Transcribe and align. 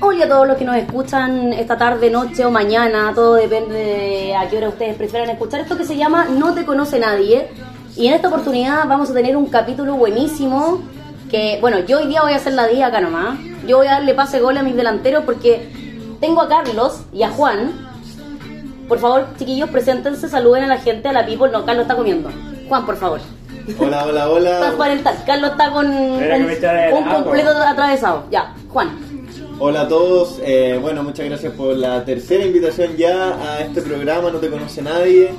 Hola 0.00 0.24
a 0.24 0.28
todos 0.28 0.46
los 0.48 0.56
que 0.56 0.64
nos 0.64 0.76
escuchan 0.76 1.52
esta 1.52 1.76
tarde, 1.76 2.10
noche 2.10 2.44
o 2.44 2.50
mañana, 2.50 3.12
todo 3.14 3.34
depende 3.34 3.74
de 3.74 4.36
a 4.36 4.48
qué 4.48 4.56
hora 4.56 4.68
ustedes 4.68 4.96
prefieran 4.96 5.28
escuchar 5.30 5.60
esto 5.60 5.76
que 5.76 5.84
se 5.84 5.96
llama 5.96 6.26
No 6.30 6.54
te 6.54 6.64
conoce 6.64 6.98
nadie. 6.98 7.48
Y 7.96 8.06
en 8.06 8.14
esta 8.14 8.28
oportunidad 8.28 8.86
vamos 8.88 9.10
a 9.10 9.14
tener 9.14 9.36
un 9.36 9.46
capítulo 9.46 9.94
buenísimo 9.96 10.80
que, 11.30 11.58
bueno, 11.60 11.80
yo 11.80 11.98
hoy 11.98 12.06
día 12.06 12.22
voy 12.22 12.32
a 12.32 12.36
hacer 12.36 12.54
la 12.54 12.66
día 12.66 12.86
acá 12.86 13.00
nomás. 13.00 13.38
Yo 13.68 13.76
voy 13.76 13.86
a 13.86 13.92
darle 13.92 14.14
pase 14.14 14.40
gol 14.40 14.56
a 14.56 14.62
mis 14.62 14.74
delanteros 14.74 15.24
porque 15.24 15.68
tengo 16.22 16.40
a 16.40 16.48
Carlos 16.48 17.02
y 17.12 17.22
a 17.22 17.28
Juan. 17.28 17.86
Por 18.88 18.98
favor, 18.98 19.26
chiquillos, 19.38 19.68
preséntense, 19.68 20.26
saluden 20.26 20.64
a 20.64 20.66
la 20.68 20.78
gente, 20.78 21.06
a 21.06 21.12
la 21.12 21.26
people. 21.26 21.50
No, 21.52 21.66
Carlos 21.66 21.82
está 21.82 21.94
comiendo. 21.94 22.30
Juan, 22.66 22.86
por 22.86 22.96
favor. 22.96 23.20
Hola, 23.78 24.06
hola, 24.06 24.30
hola. 24.30 24.58
Transparentar. 24.60 25.24
Carlos 25.26 25.50
está 25.50 25.70
con 25.70 25.86
un, 25.86 26.22
un 26.22 27.04
completo 27.04 27.50
atravesado. 27.50 28.24
Ya, 28.30 28.54
Juan. 28.70 28.88
Hola 29.58 29.82
a 29.82 29.88
todos. 29.88 30.40
Eh, 30.42 30.78
bueno, 30.80 31.02
muchas 31.02 31.26
gracias 31.26 31.52
por 31.52 31.76
la 31.76 32.02
tercera 32.06 32.46
invitación 32.46 32.96
ya 32.96 33.34
a 33.34 33.60
este 33.60 33.82
programa. 33.82 34.30
No 34.30 34.38
te 34.38 34.48
conoce 34.48 34.80
nadie. 34.80 35.30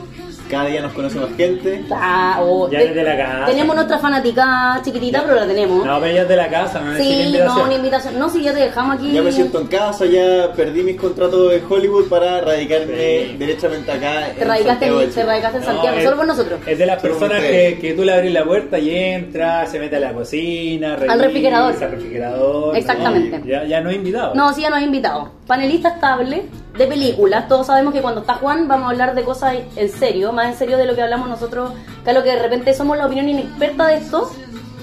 Cada 0.49 0.66
día 0.66 0.81
nos 0.81 0.94
conoce 0.94 1.20
más 1.20 1.30
gente. 1.38 1.84
Ah, 1.91 2.39
oh, 2.41 2.67
Ya 2.71 2.80
desde 2.80 3.03
la 3.03 3.16
casa. 3.16 3.45
Tenemos 3.45 3.76
nuestra 3.76 3.99
fanática 3.99 4.81
chiquitita, 4.84 5.21
pero 5.23 5.35
la 5.35 5.45
tenemos. 5.45 5.85
No, 5.85 5.99
pero 5.99 6.12
ella 6.12 6.21
es 6.23 6.27
de 6.27 6.35
la 6.35 6.49
casa, 6.49 6.80
no 6.81 6.98
sí, 6.98 7.03
invitación. 7.21 7.45
no, 7.57 7.63
una 7.66 7.73
invitación. 7.76 8.20
No, 8.20 8.30
si 8.30 8.41
ya 8.41 8.54
te 8.54 8.59
dejamos 8.62 8.95
aquí. 8.95 9.12
Ya 9.12 9.21
me 9.21 9.31
siento 9.31 9.59
en 9.62 9.67
casa, 9.67 10.05
ya 10.07 10.52
perdí 10.55 10.81
mis 10.81 10.95
contratos 10.99 11.52
de 11.52 11.62
Hollywood 11.70 12.09
para 12.09 12.41
radicarme 12.41 12.96
Sí. 12.98 13.35
derechamente 13.38 13.91
acá. 13.91 14.29
Te 14.38 14.43
radicaste, 14.43 14.70
Santiago 14.88 14.98
de 14.99 15.04
en, 15.05 15.12
te 15.12 15.23
radicaste 15.23 15.57
en 15.57 15.63
No, 15.65 15.71
Santiago, 15.71 15.98
es- 15.98 16.04
solo 16.04 16.18
por 16.18 16.27
nosotros. 16.27 16.60
Es 16.66 16.77
de 16.79 16.85
las 16.85 17.01
personas 17.01 17.43
que, 17.43 17.77
que 17.79 17.93
tú 17.93 18.04
le 18.04 18.13
abrís 18.13 18.34
la 18.34 18.43
puerta 18.43 18.79
y 18.79 18.95
entra, 18.95 19.66
se 19.68 19.79
mete 19.79 19.98
a 19.98 19.99
la 19.99 20.13
cocina, 20.13 20.95
revisa, 20.95 21.13
Al 21.13 21.20
refrigerador. 21.20 21.73
Al 21.84 21.91
refrigerador. 21.91 22.76
Exactamente. 22.76 23.40
no, 23.40 23.45
ya, 23.45 23.63
ya 23.66 23.82
no 23.82 23.90
he 23.91 23.95
invitado. 23.95 24.34
No, 24.34 24.51
sí, 24.54 24.62
ya 24.62 24.70
nos 24.71 24.79
ha 24.79 24.84
invitado. 24.84 25.29
Panelista 25.45 25.90
estable 25.90 26.43
de 26.77 26.87
películas. 26.87 27.48
Todos 27.48 27.67
sabemos 27.67 27.93
que 27.93 28.01
cuando 28.01 28.21
está 28.21 28.35
Juan 28.35 28.67
vamos 28.67 28.87
a 28.87 28.91
hablar 28.91 29.15
de 29.15 29.23
cosas 29.23 29.55
en 29.75 29.89
serio, 29.89 30.31
más 30.31 30.48
en 30.48 30.55
serio 30.57 30.77
de 30.77 30.85
lo 30.85 30.95
que 30.95 31.01
hablamos 31.01 31.27
nosotros, 31.29 31.73
que 32.05 32.13
lo 32.13 32.23
que 32.23 32.29
de 32.29 32.39
repente 32.41 32.73
somos 32.73 32.98
la 32.98 33.05
opinión 33.05 33.27
inexperta 33.29 33.87
de 33.87 33.95
esto. 33.98 34.31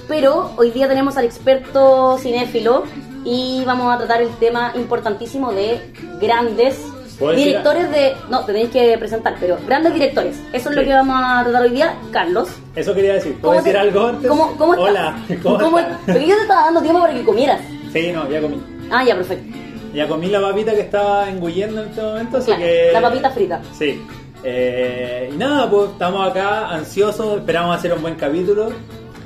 Pero 0.07 0.51
hoy 0.57 0.71
día 0.71 0.87
tenemos 0.87 1.17
al 1.17 1.25
experto 1.25 2.17
cinéfilo 2.19 2.83
y 3.25 3.63
vamos 3.65 3.93
a 3.93 3.97
tratar 3.97 4.21
el 4.21 4.29
tema 4.37 4.71
importantísimo 4.75 5.51
de 5.51 5.91
grandes 6.21 6.79
¿Puedo 7.19 7.31
decir 7.31 7.47
directores 7.47 7.91
de... 7.91 8.13
No, 8.29 8.45
tenéis 8.45 8.69
que 8.69 8.95
presentar, 8.97 9.35
pero 9.39 9.57
grandes 9.67 9.93
directores. 9.93 10.39
Eso 10.53 10.69
es 10.69 10.75
lo 10.75 10.83
que 10.83 10.93
vamos 10.93 11.15
a 11.19 11.43
tratar 11.43 11.63
hoy 11.63 11.71
día. 11.71 11.95
Carlos. 12.11 12.47
Eso 12.75 12.93
quería 12.93 13.15
decir. 13.15 13.33
¿cómo 13.41 13.41
¿Puedo 13.41 13.57
decir 13.57 13.73
te- 13.73 13.79
algo 13.79 14.05
antes? 14.07 14.29
¿Cómo, 14.29 14.55
cómo? 14.55 14.73
Hola, 14.73 15.17
¿cómo, 15.43 15.57
¿Cómo 15.57 15.79
estás? 15.79 15.97
Porque 16.05 16.27
yo 16.27 16.35
te 16.35 16.41
estaba 16.43 16.61
dando 16.65 16.81
tiempo 16.81 17.01
para 17.01 17.13
que 17.13 17.23
comieras. 17.23 17.59
Sí, 17.91 18.11
no, 18.13 18.29
ya 18.29 18.39
comí. 18.39 18.61
Ah, 18.91 19.03
ya, 19.03 19.15
perfecto. 19.15 19.57
Ya 19.97 20.07
comí 20.07 20.27
la 20.27 20.39
papita 20.39 20.73
que 20.73 20.81
estaba 20.81 21.27
engullendo 21.29 21.81
en 21.81 21.89
este 21.89 22.01
momento, 22.01 22.37
así 22.37 22.45
Claro, 22.45 22.61
que... 22.61 22.89
la 22.93 23.01
papita 23.01 23.29
frita. 23.31 23.61
Sí. 23.73 24.01
Eh, 24.43 25.31
y 25.33 25.37
nada, 25.37 25.69
pues 25.69 25.89
estamos 25.91 26.29
acá 26.29 26.69
ansiosos, 26.69 27.37
esperamos 27.39 27.75
hacer 27.75 27.91
un 27.93 28.01
buen 28.03 28.15
capítulo, 28.15 28.69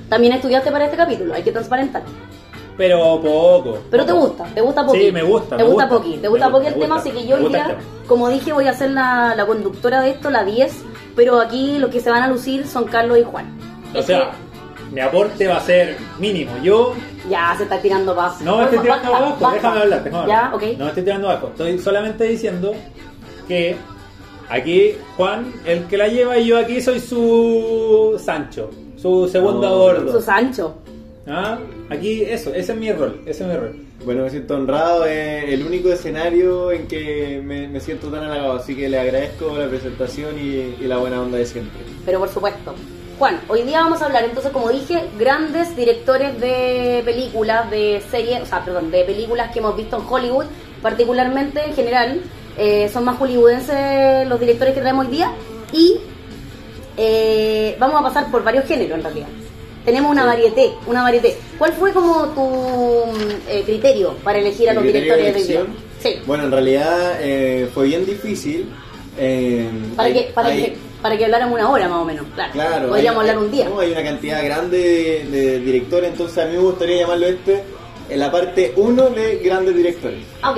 También 0.09 0.33
estudiaste 0.33 0.71
para 0.71 0.85
este 0.85 0.97
capítulo, 0.97 1.33
hay 1.33 1.43
que 1.43 1.51
transparentar. 1.51 2.03
pero 2.77 3.19
poco. 3.21 3.79
Pero 3.91 4.05
te 4.05 4.13
gusta, 4.13 4.45
te 4.45 4.61
gusta 4.61 4.85
Poki. 4.85 4.99
Sí, 4.99 5.11
me 5.11 5.23
gusta, 5.23 5.57
Te 5.57 5.63
me 5.63 5.69
gusta 5.69 5.85
gusta. 5.87 5.97
Poki, 6.03 6.17
te 6.17 6.27
gusta 6.29 6.49
Poki 6.49 6.67
el 6.67 6.73
tema, 6.75 6.95
así 6.95 7.11
que 7.11 7.27
yo 7.27 7.37
tema. 7.49 7.75
como 8.07 8.29
dije, 8.29 8.53
voy 8.53 8.67
a 8.67 8.73
ser 8.73 8.91
la, 8.91 9.35
la 9.35 9.45
conductora 9.45 10.01
de 10.01 10.11
esto, 10.11 10.29
la 10.29 10.43
10, 10.45 10.73
pero 11.15 11.39
aquí 11.41 11.77
los 11.79 11.89
que 11.91 11.99
se 11.99 12.09
van 12.09 12.23
a 12.23 12.27
lucir 12.29 12.65
son 12.65 12.85
Carlos 12.85 13.17
y 13.19 13.23
Juan. 13.23 13.45
O 13.93 14.01
sea, 14.01 14.31
mi 14.91 14.99
aporte 15.01 15.47
va 15.47 15.57
a 15.57 15.61
ser 15.61 15.97
mínimo. 16.19 16.51
Yo 16.63 16.93
ya 17.29 17.53
se 17.57 17.63
está 17.63 17.81
tirando 17.81 18.15
paz. 18.15 18.41
no 18.41 18.57
me 18.57 18.63
estoy 18.65 18.79
tirando 18.79 19.15
abajo, 19.15 19.51
déjame 19.53 19.79
hablar, 19.79 20.03
déjame 20.03 20.27
Ya, 20.27 20.45
hablar. 20.47 20.55
ok. 20.55 20.77
No 20.77 20.83
me 20.85 20.89
estoy 20.89 21.03
tirando 21.03 21.29
abajo, 21.29 21.47
estoy 21.47 21.79
solamente 21.79 22.23
diciendo 22.25 22.73
que 23.47 23.75
aquí 24.49 24.93
Juan, 25.17 25.53
el 25.65 25.85
que 25.87 25.97
la 25.97 26.07
lleva, 26.07 26.37
y 26.37 26.47
yo 26.47 26.57
aquí 26.57 26.81
soy 26.81 26.99
su 26.99 28.19
Sancho, 28.23 28.69
su 28.97 29.27
segundo 29.27 29.69
No, 29.69 29.77
gordo. 29.77 30.11
Su 30.11 30.21
Sancho. 30.21 30.75
¿Ah? 31.27 31.57
Aquí 31.89 32.23
eso, 32.23 32.49
ese 32.53 32.71
es 32.73 32.77
mi 32.77 32.91
rol, 32.91 33.21
ese 33.25 33.43
es 33.43 33.49
mi 33.49 33.55
rol. 33.55 33.75
Bueno, 34.03 34.23
me 34.23 34.31
siento 34.31 34.55
honrado. 34.55 35.05
Es 35.05 35.43
el 35.53 35.63
único 35.63 35.89
escenario 35.91 36.71
en 36.71 36.87
que 36.87 37.39
me, 37.45 37.67
me 37.67 37.79
siento 37.79 38.07
tan 38.07 38.23
halagado. 38.23 38.53
Así 38.53 38.75
que 38.75 38.89
le 38.89 38.97
agradezco 38.99 39.55
la 39.55 39.67
presentación 39.67 40.39
y, 40.39 40.75
y 40.83 40.87
la 40.87 40.97
buena 40.97 41.21
onda 41.21 41.37
de 41.37 41.45
siempre. 41.45 41.79
Pero 42.03 42.17
por 42.17 42.29
supuesto. 42.29 42.73
Juan, 43.17 43.39
hoy 43.49 43.61
día 43.63 43.81
vamos 43.81 44.01
a 44.01 44.05
hablar 44.05 44.23
entonces, 44.23 44.51
como 44.51 44.69
dije, 44.69 45.03
grandes 45.19 45.75
directores 45.75 46.39
de 46.41 47.01
películas, 47.05 47.69
de 47.69 48.01
series, 48.09 48.41
o 48.41 48.45
sea, 48.47 48.65
perdón, 48.65 48.89
de 48.89 49.03
películas 49.03 49.51
que 49.51 49.59
hemos 49.59 49.75
visto 49.77 49.97
en 49.97 50.03
Hollywood, 50.11 50.45
particularmente 50.81 51.63
en 51.63 51.75
general, 51.75 52.21
eh, 52.57 52.89
son 52.91 53.05
más 53.05 53.17
hollywoodenses 53.19 54.27
los 54.27 54.39
directores 54.39 54.73
que 54.73 54.81
traemos 54.81 55.05
hoy 55.05 55.11
día 55.11 55.31
y 55.71 55.97
eh, 56.97 57.75
vamos 57.79 57.99
a 58.01 58.03
pasar 58.03 58.31
por 58.31 58.43
varios 58.43 58.65
géneros 58.65 58.97
en 58.97 59.03
realidad. 59.03 59.27
Tenemos 59.85 60.11
una 60.11 60.25
varieté, 60.25 60.71
una 60.87 61.03
varieté. 61.03 61.37
¿Cuál 61.57 61.73
fue 61.73 61.91
como 61.93 62.25
tu 62.29 63.03
eh, 63.49 63.63
criterio 63.65 64.15
para 64.23 64.39
elegir 64.39 64.69
a 64.69 64.73
¿Mi 64.73 64.75
los 64.77 64.85
directores 64.85 65.33
de 65.35 65.43
día? 65.43 65.65
Sí, 65.99 66.15
Bueno, 66.25 66.45
en 66.45 66.51
realidad 66.51 67.17
eh, 67.19 67.69
fue 67.73 67.85
bien 67.85 68.05
difícil. 68.05 68.67
eh, 69.17 69.69
para, 69.95 70.07
hay- 70.07 70.13
que, 70.13 70.21
para, 70.33 70.47
hay- 70.49 70.61
que, 70.63 70.77
para 71.01 71.17
que 71.17 71.25
habláramos 71.25 71.55
una 71.59 71.69
hora 71.69 71.87
más 71.89 71.97
o 71.99 72.05
menos, 72.05 72.25
claro. 72.35 72.51
Claro, 72.53 72.87
Podríamos 72.89 73.23
hay- 73.23 73.29
hablar 73.29 73.43
un 73.45 73.51
día. 73.51 73.69
no, 73.69 73.79
hay 73.79 73.91
una 73.91 74.03
cantidad 74.03 74.43
grande 74.43 74.77
de, 74.77 75.37
de 75.37 75.59
directores, 75.59 76.11
entonces 76.11 76.37
a 76.43 76.47
mí 76.47 76.53
me 76.53 76.59
gustaría 76.59 76.97
llamarlo 77.01 77.25
este 77.27 77.63
en 78.09 78.19
la 78.19 78.31
parte 78.31 78.73
1 78.75 79.09
de 79.09 79.37
grandes 79.37 79.75
directores. 79.75 80.19
Ah, 80.41 80.51
ok. 80.51 80.57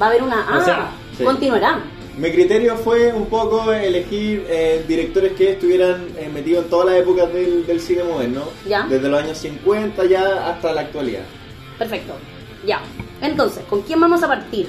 Va 0.00 0.06
a 0.06 0.08
haber 0.10 0.22
una. 0.22 0.46
Ah, 0.48 0.58
O 0.58 0.64
sea, 0.64 0.90
sí. 1.16 1.24
continuará. 1.24 1.80
Mi 2.18 2.30
criterio 2.30 2.76
fue 2.76 3.12
un 3.12 3.26
poco 3.26 3.70
elegir 3.72 4.46
eh, 4.48 4.82
directores 4.88 5.32
que 5.32 5.50
estuvieran 5.52 6.06
eh, 6.16 6.30
metidos 6.32 6.64
en 6.64 6.70
todas 6.70 6.86
las 6.86 6.96
épocas 6.96 7.30
del, 7.32 7.66
del 7.66 7.78
cine 7.80 8.04
moderno, 8.04 8.44
Ya. 8.66 8.86
desde 8.88 9.08
los 9.08 9.22
años 9.22 9.36
50 9.36 10.04
ya 10.06 10.48
hasta 10.48 10.72
la 10.72 10.80
actualidad. 10.82 11.22
Perfecto. 11.78 12.14
Ya. 12.66 12.80
Entonces, 13.20 13.64
¿con 13.68 13.82
quién 13.82 14.00
vamos 14.00 14.22
a 14.22 14.28
partir? 14.28 14.66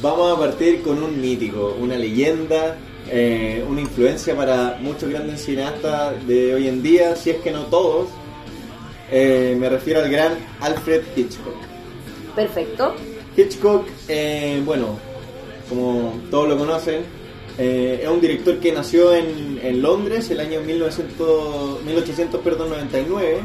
Vamos 0.00 0.36
a 0.36 0.40
partir 0.40 0.82
con 0.82 1.02
un 1.02 1.20
mítico, 1.20 1.76
una 1.78 1.96
leyenda, 1.96 2.76
eh, 3.10 3.64
una 3.68 3.80
influencia 3.80 4.34
para 4.36 4.78
muchos 4.80 5.08
grandes 5.08 5.44
cineastas 5.44 6.26
de 6.26 6.54
hoy 6.54 6.68
en 6.68 6.82
día, 6.82 7.16
si 7.16 7.30
es 7.30 7.36
que 7.38 7.50
no 7.50 7.64
todos. 7.66 8.08
Eh, 9.10 9.56
me 9.58 9.68
refiero 9.68 10.00
al 10.00 10.10
gran 10.10 10.32
Alfred 10.60 11.02
Hitchcock. 11.14 11.54
Perfecto. 12.34 12.94
Hitchcock, 13.36 13.86
eh, 14.08 14.60
bueno, 14.64 14.98
como 15.68 16.20
todos 16.30 16.48
lo 16.48 16.58
conocen, 16.58 17.02
es 17.58 18.06
un 18.06 18.20
director 18.20 18.58
que 18.58 18.70
nació 18.72 19.14
en, 19.14 19.58
en 19.62 19.80
Londres 19.80 20.30
el 20.30 20.40
año 20.40 20.60
1900, 20.60 21.82
1899. 21.84 23.40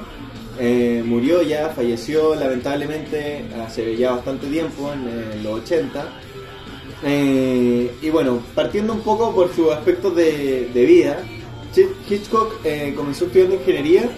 eh, 0.60 1.02
murió 1.06 1.42
ya, 1.42 1.70
falleció 1.70 2.36
lamentablemente 2.36 3.46
hace 3.66 3.96
ya 3.96 4.12
bastante 4.12 4.48
tiempo, 4.48 4.92
en, 4.94 5.44
los 5.44 5.62
80. 5.62 6.06
Eh, 7.04 7.92
y 8.02 8.10
bueno, 8.10 8.40
partiendo 8.54 8.94
un 8.94 9.02
poco 9.02 9.34
por 9.34 9.54
sus 9.56 9.72
aspectos 9.72 10.16
de, 10.16 10.70
de 10.74 10.86
vida, 10.86 11.24
Hi- 11.76 12.14
Hitchcock 12.14 12.54
eh, 12.64 12.94
comenzó 12.96 13.26
estudiando 13.26 13.56
ingeniería 13.56 14.10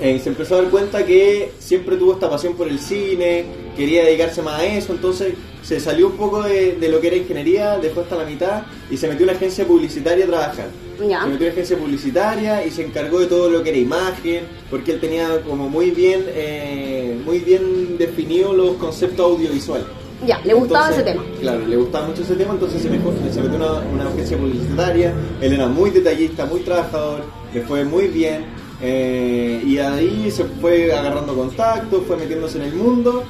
eh, 0.00 0.18
se 0.18 0.30
empezó 0.30 0.54
a 0.56 0.62
dar 0.62 0.70
cuenta 0.70 1.04
que 1.06 1.52
siempre 1.60 1.96
tuvo 1.96 2.14
esta 2.14 2.28
pasión 2.28 2.54
por 2.54 2.66
el 2.66 2.80
cine, 2.80 3.44
quería 3.76 4.04
dedicarse 4.04 4.42
más 4.42 4.58
a 4.60 4.64
eso, 4.66 4.92
entonces 4.92 5.34
se 5.62 5.78
salió 5.78 6.08
un 6.08 6.16
poco 6.16 6.42
de, 6.42 6.72
de 6.74 6.88
lo 6.88 7.00
que 7.00 7.06
era 7.08 7.16
ingeniería, 7.16 7.78
dejó 7.78 8.00
hasta 8.00 8.16
la 8.16 8.24
mitad 8.24 8.62
y 8.90 8.96
se 8.96 9.06
metió 9.06 9.24
en 9.24 9.28
una 9.30 9.36
agencia 9.38 9.64
publicitaria 9.64 10.24
a 10.24 10.28
trabajar. 10.28 10.68
Se 11.22 11.28
metió 11.28 11.46
en 11.46 11.52
una 11.52 11.52
agencia 11.52 11.78
publicitaria 11.78 12.66
y 12.66 12.70
se 12.72 12.84
encargó 12.84 13.20
de 13.20 13.26
todo 13.26 13.48
lo 13.48 13.62
que 13.62 13.68
era 13.68 13.78
imagen, 13.78 14.44
porque 14.70 14.92
él 14.92 15.00
tenía 15.00 15.40
como 15.42 15.68
muy 15.68 15.92
bien, 15.92 16.24
eh, 16.28 17.16
muy 17.24 17.38
bien 17.38 17.96
definido 17.96 18.52
los 18.54 18.76
conceptos 18.78 19.24
audiovisuales. 19.24 19.86
Ya, 20.26 20.40
le 20.44 20.54
gustaba 20.54 20.88
Entonces, 20.88 21.04
ese 21.06 21.12
tema. 21.12 21.24
Claro, 21.40 21.66
le 21.66 21.76
gustaba 21.76 22.06
mucho 22.06 22.22
ese 22.22 22.34
tema, 22.34 22.52
entonces 22.52 22.82
se, 22.82 22.88
mejor, 22.90 23.14
se 23.32 23.40
metió 23.42 23.56
en 23.56 23.62
una, 23.62 23.72
una 23.80 24.08
agencia 24.08 24.36
publicitaria. 24.36 25.12
Él 25.40 25.52
era 25.52 25.66
muy 25.66 25.90
detallista, 25.90 26.46
muy 26.46 26.60
trabajador, 26.60 27.20
le 27.52 27.60
fue 27.62 27.84
muy 27.84 28.06
bien. 28.08 28.44
eh, 28.80 29.62
y 29.64 29.78
ahí 29.78 30.28
se 30.30 30.44
fue 30.44 30.92
agarrando 30.92 31.34
contacto, 31.34 32.02
fue 32.06 32.16
metiéndose 32.16 32.58
en 32.58 32.64
el 32.64 32.74
mundo 32.74 33.22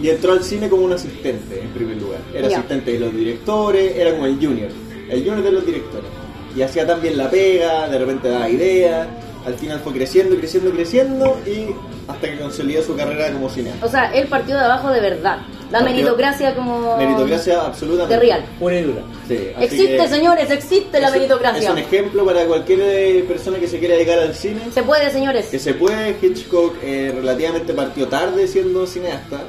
y 0.00 0.08
entró 0.08 0.32
al 0.32 0.42
cine 0.44 0.68
como 0.68 0.84
un 0.84 0.92
asistente 0.92 1.60
en 1.60 1.68
primer 1.70 1.96
lugar. 1.96 2.20
Era 2.34 2.46
asistente 2.48 2.92
de 2.92 3.00
los 3.00 3.12
directores, 3.14 3.96
era 3.96 4.12
como 4.12 4.26
el 4.26 4.34
junior, 4.36 4.70
el 5.10 5.18
junior 5.20 5.42
de 5.42 5.52
los 5.52 5.66
directores. 5.66 6.08
Y 6.56 6.62
hacía 6.62 6.86
también 6.86 7.16
la 7.16 7.30
pega, 7.30 7.88
de 7.88 7.98
repente 7.98 8.28
daba 8.28 8.48
ideas. 8.48 9.08
Al 9.44 9.54
final 9.54 9.80
fue 9.80 9.92
creciendo, 9.92 10.36
creciendo, 10.36 10.70
creciendo 10.70 11.36
y 11.46 11.66
hasta 12.10 12.28
que 12.30 12.38
consolidó 12.38 12.82
su 12.82 12.94
carrera 12.96 13.32
como 13.32 13.48
cineasta. 13.50 13.84
O 13.84 13.88
sea, 13.90 14.12
él 14.14 14.28
partió 14.28 14.54
de 14.56 14.60
abajo 14.62 14.90
de 14.90 15.00
verdad. 15.00 15.38
La 15.70 15.78
partió- 15.80 15.94
meritocracia 15.96 16.54
como... 16.54 16.96
Meritocracia 16.96 17.60
absolutamente. 17.62 18.14
De 18.14 18.20
real. 18.20 18.44
Pura 18.60 18.78
y 18.78 18.82
dura. 18.82 19.02
Sí, 19.26 19.38
Existe, 19.58 19.96
que 19.96 20.08
señores, 20.08 20.50
existe 20.50 21.00
la 21.00 21.10
meritocracia. 21.10 21.62
Es 21.62 21.70
un 21.70 21.78
ejemplo 21.78 22.24
para 22.26 22.44
cualquier 22.44 22.80
eh, 22.82 23.24
persona 23.26 23.58
que 23.58 23.66
se 23.66 23.78
quiera 23.78 23.94
dedicar 23.94 24.18
al 24.18 24.34
cine. 24.34 24.60
Se 24.72 24.82
puede, 24.82 25.10
señores. 25.10 25.46
Que 25.46 25.58
se 25.58 25.74
puede, 25.74 26.16
Hitchcock 26.22 26.76
eh, 26.82 27.12
relativamente 27.14 27.72
partió 27.72 28.06
tarde 28.08 28.46
siendo 28.46 28.86
cineasta, 28.86 29.40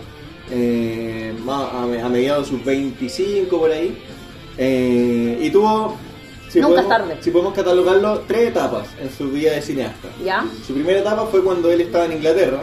eh, 0.51 1.33
a, 1.47 1.83
a 1.83 2.09
mediados 2.09 2.49
de 2.49 2.57
sus 2.57 2.65
25 2.65 3.59
por 3.59 3.71
ahí, 3.71 3.97
eh, 4.57 5.37
y 5.41 5.49
tuvo, 5.49 5.97
si 6.53 6.59
Nunca 6.61 6.81
es 6.81 6.85
podemos, 6.85 7.07
tarde. 7.07 7.17
si 7.23 7.31
podemos 7.31 7.53
catalogarlo, 7.55 8.19
tres 8.27 8.49
etapas 8.49 8.87
en 9.01 9.09
su 9.11 9.29
vida 9.31 9.53
de 9.53 9.61
cineasta. 9.63 10.07
¿Ya? 10.23 10.45
Su 10.65 10.73
primera 10.75 10.99
etapa 10.99 11.25
fue 11.25 11.43
cuando 11.43 11.71
él 11.71 11.81
estaba 11.81 12.05
en 12.05 12.13
Inglaterra, 12.13 12.61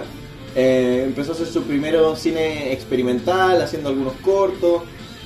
eh, 0.55 1.03
empezó 1.07 1.33
a 1.33 1.35
hacer 1.35 1.49
su 1.49 1.63
primero 1.65 2.15
cine 2.15 2.73
experimental, 2.73 3.61
haciendo 3.61 3.89
algunos 3.89 4.15
cortos, 4.23 4.83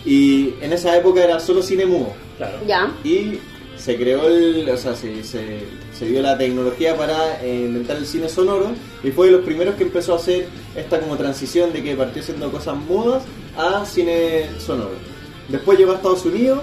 y 0.06 0.54
en 0.62 0.72
esa 0.72 0.96
época 0.96 1.22
era 1.24 1.40
solo 1.40 1.62
cine 1.62 1.84
mudo 1.86 2.12
Claro. 2.38 2.58
¿Ya? 2.66 2.92
y 3.04 3.38
se 3.76 3.96
creó 3.96 4.26
el, 4.28 4.68
o 4.70 4.76
sea, 4.78 4.94
se, 4.94 5.22
se, 5.24 5.60
se 5.98 6.06
dio 6.06 6.22
la 6.22 6.38
tecnología 6.38 6.96
para 6.96 7.42
eh, 7.42 7.64
inventar 7.66 7.96
el 7.96 8.06
cine 8.06 8.28
sonoro 8.28 8.70
y 9.02 9.10
fue 9.10 9.26
de 9.26 9.32
los 9.32 9.42
primeros 9.44 9.74
que 9.74 9.82
empezó 9.82 10.14
a 10.14 10.16
hacer 10.16 10.46
esta 10.76 11.00
como 11.00 11.16
transición 11.16 11.72
de 11.72 11.82
que 11.82 11.94
partió 11.96 12.22
haciendo 12.22 12.50
cosas 12.50 12.76
mudas 12.76 13.24
a 13.58 13.84
cine 13.84 14.46
sonoro. 14.58 14.92
Después 15.48 15.78
llegó 15.78 15.92
a 15.92 15.96
Estados 15.96 16.24
Unidos 16.24 16.60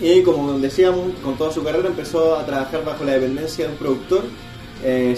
y 0.00 0.22
como 0.22 0.58
decíamos, 0.58 1.14
con 1.22 1.36
toda 1.36 1.52
su 1.52 1.62
carrera 1.62 1.88
empezó 1.88 2.36
a 2.36 2.44
trabajar 2.44 2.84
bajo 2.84 3.04
la 3.04 3.12
dependencia 3.12 3.66
de 3.66 3.72
un 3.72 3.78
productor, 3.78 4.24
eh, 4.82 5.16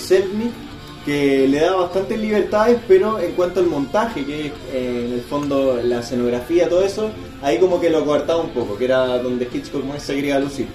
que 1.04 1.46
le 1.46 1.60
daba 1.60 1.82
bastantes 1.82 2.18
libertades, 2.18 2.78
pero 2.88 3.20
en 3.20 3.32
cuanto 3.32 3.60
al 3.60 3.66
montaje, 3.66 4.24
que 4.24 4.46
es 4.46 4.52
eh, 4.72 5.04
en 5.06 5.12
el 5.12 5.20
fondo 5.20 5.80
la 5.82 6.00
escenografía, 6.00 6.68
todo 6.68 6.82
eso, 6.82 7.10
ahí 7.42 7.58
como 7.58 7.80
que 7.80 7.88
lo 7.90 8.04
coartaba 8.04 8.40
un 8.40 8.50
poco, 8.50 8.76
que 8.76 8.86
era 8.86 9.18
donde 9.18 9.48
Hitchcock 9.50 9.84
más 9.84 10.02
se 10.02 10.16
quería 10.16 10.40
lucir. 10.40 10.66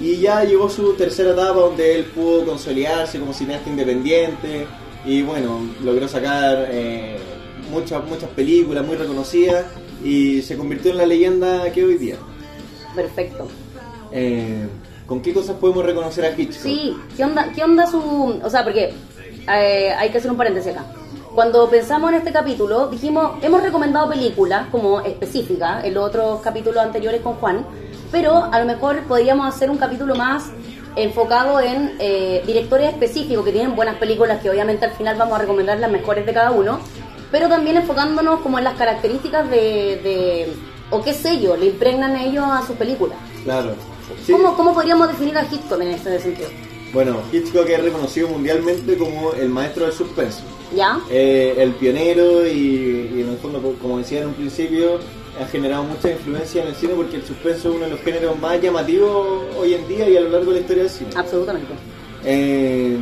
Y 0.00 0.16
ya 0.16 0.42
llegó 0.42 0.68
su 0.68 0.94
tercera 0.94 1.30
etapa 1.30 1.60
donde 1.60 1.94
él 1.94 2.04
pudo 2.06 2.44
consolidarse 2.46 3.20
como 3.20 3.32
cineasta 3.32 3.70
independiente 3.70 4.66
y 5.04 5.22
bueno, 5.22 5.60
logró 5.84 6.08
sacar 6.08 6.68
eh, 6.70 7.16
muchas, 7.70 8.04
muchas 8.06 8.30
películas 8.30 8.84
muy 8.84 8.96
reconocidas 8.96 9.66
y 10.02 10.42
se 10.42 10.56
convirtió 10.56 10.90
en 10.90 10.98
la 10.98 11.06
leyenda 11.06 11.70
que 11.70 11.84
hoy 11.84 11.96
día. 11.96 12.16
Perfecto. 12.94 13.48
Eh, 14.12 14.66
¿Con 15.06 15.20
qué 15.20 15.34
cosas 15.34 15.56
podemos 15.56 15.84
reconocer 15.84 16.24
a 16.24 16.30
Hitchcock? 16.30 16.62
Sí, 16.62 16.96
¿qué 17.16 17.24
onda, 17.24 17.50
qué 17.54 17.64
onda 17.64 17.86
su...? 17.86 18.40
O 18.42 18.50
sea, 18.50 18.62
porque 18.62 18.94
eh, 19.48 19.92
hay 19.98 20.10
que 20.10 20.18
hacer 20.18 20.30
un 20.30 20.36
paréntesis 20.36 20.72
acá. 20.72 20.84
Cuando 21.34 21.68
pensamos 21.68 22.10
en 22.10 22.16
este 22.16 22.32
capítulo, 22.32 22.88
dijimos, 22.88 23.32
hemos 23.42 23.62
recomendado 23.62 24.08
películas 24.08 24.66
como 24.70 25.00
específicas 25.00 25.84
en 25.84 25.94
los 25.94 26.04
otros 26.04 26.40
capítulos 26.40 26.82
anteriores 26.82 27.20
con 27.20 27.34
Juan, 27.34 27.64
pero 28.10 28.44
a 28.52 28.58
lo 28.58 28.66
mejor 28.66 29.00
podríamos 29.04 29.46
hacer 29.46 29.70
un 29.70 29.78
capítulo 29.78 30.16
más 30.16 30.50
enfocado 30.96 31.60
en 31.60 31.96
eh, 32.00 32.42
directores 32.46 32.88
específicos 32.88 33.44
que 33.44 33.52
tienen 33.52 33.76
buenas 33.76 33.96
películas 33.96 34.40
que 34.42 34.50
obviamente 34.50 34.84
al 34.84 34.92
final 34.92 35.16
vamos 35.16 35.36
a 35.36 35.42
recomendar 35.42 35.78
las 35.78 35.90
mejores 35.90 36.26
de 36.26 36.32
cada 36.32 36.50
uno, 36.50 36.80
pero 37.30 37.48
también 37.48 37.76
enfocándonos 37.76 38.40
como 38.40 38.58
en 38.58 38.64
las 38.64 38.74
características 38.74 39.48
de, 39.50 39.56
de 40.02 40.56
o 40.90 41.02
qué 41.02 41.14
sello 41.14 41.56
le 41.56 41.66
impregnan 41.66 42.16
ellos 42.16 42.44
a 42.46 42.66
sus 42.66 42.76
películas. 42.76 43.18
Claro. 43.44 43.74
Sí. 44.24 44.32
¿Cómo, 44.32 44.56
¿Cómo 44.56 44.74
podríamos 44.74 45.08
definir 45.08 45.36
a 45.38 45.44
Hitchcock 45.44 45.80
en 45.80 45.88
este 45.88 46.18
sentido? 46.20 46.48
Bueno, 46.92 47.18
Hitchcock 47.32 47.68
es 47.68 47.82
reconocido 47.82 48.28
mundialmente 48.28 48.96
como 48.96 49.32
el 49.32 49.48
maestro 49.48 49.84
del 49.84 49.94
suspenso. 49.94 50.40
¿Ya? 50.74 51.00
Eh, 51.10 51.54
el 51.58 51.72
pionero 51.72 52.46
y, 52.46 53.10
y 53.14 53.20
en 53.22 53.28
el 53.30 53.38
fondo, 53.38 53.60
como 53.80 53.98
decía 53.98 54.20
en 54.20 54.28
un 54.28 54.34
principio, 54.34 54.98
ha 55.40 55.46
generado 55.46 55.84
mucha 55.84 56.10
influencia 56.10 56.62
en 56.62 56.68
el 56.68 56.74
cine 56.74 56.94
porque 56.94 57.16
el 57.16 57.24
suspenso 57.24 57.70
es 57.70 57.74
uno 57.76 57.84
de 57.84 57.90
los 57.92 58.00
géneros 58.00 58.38
más 58.38 58.60
llamativos 58.60 59.44
hoy 59.58 59.74
en 59.74 59.88
día 59.88 60.08
y 60.08 60.16
a 60.16 60.20
lo 60.20 60.30
largo 60.30 60.50
de 60.50 60.56
la 60.56 60.60
historia 60.60 60.82
del 60.82 60.92
cine. 60.92 61.10
Absolutamente. 61.14 61.72
Eh, 62.24 62.98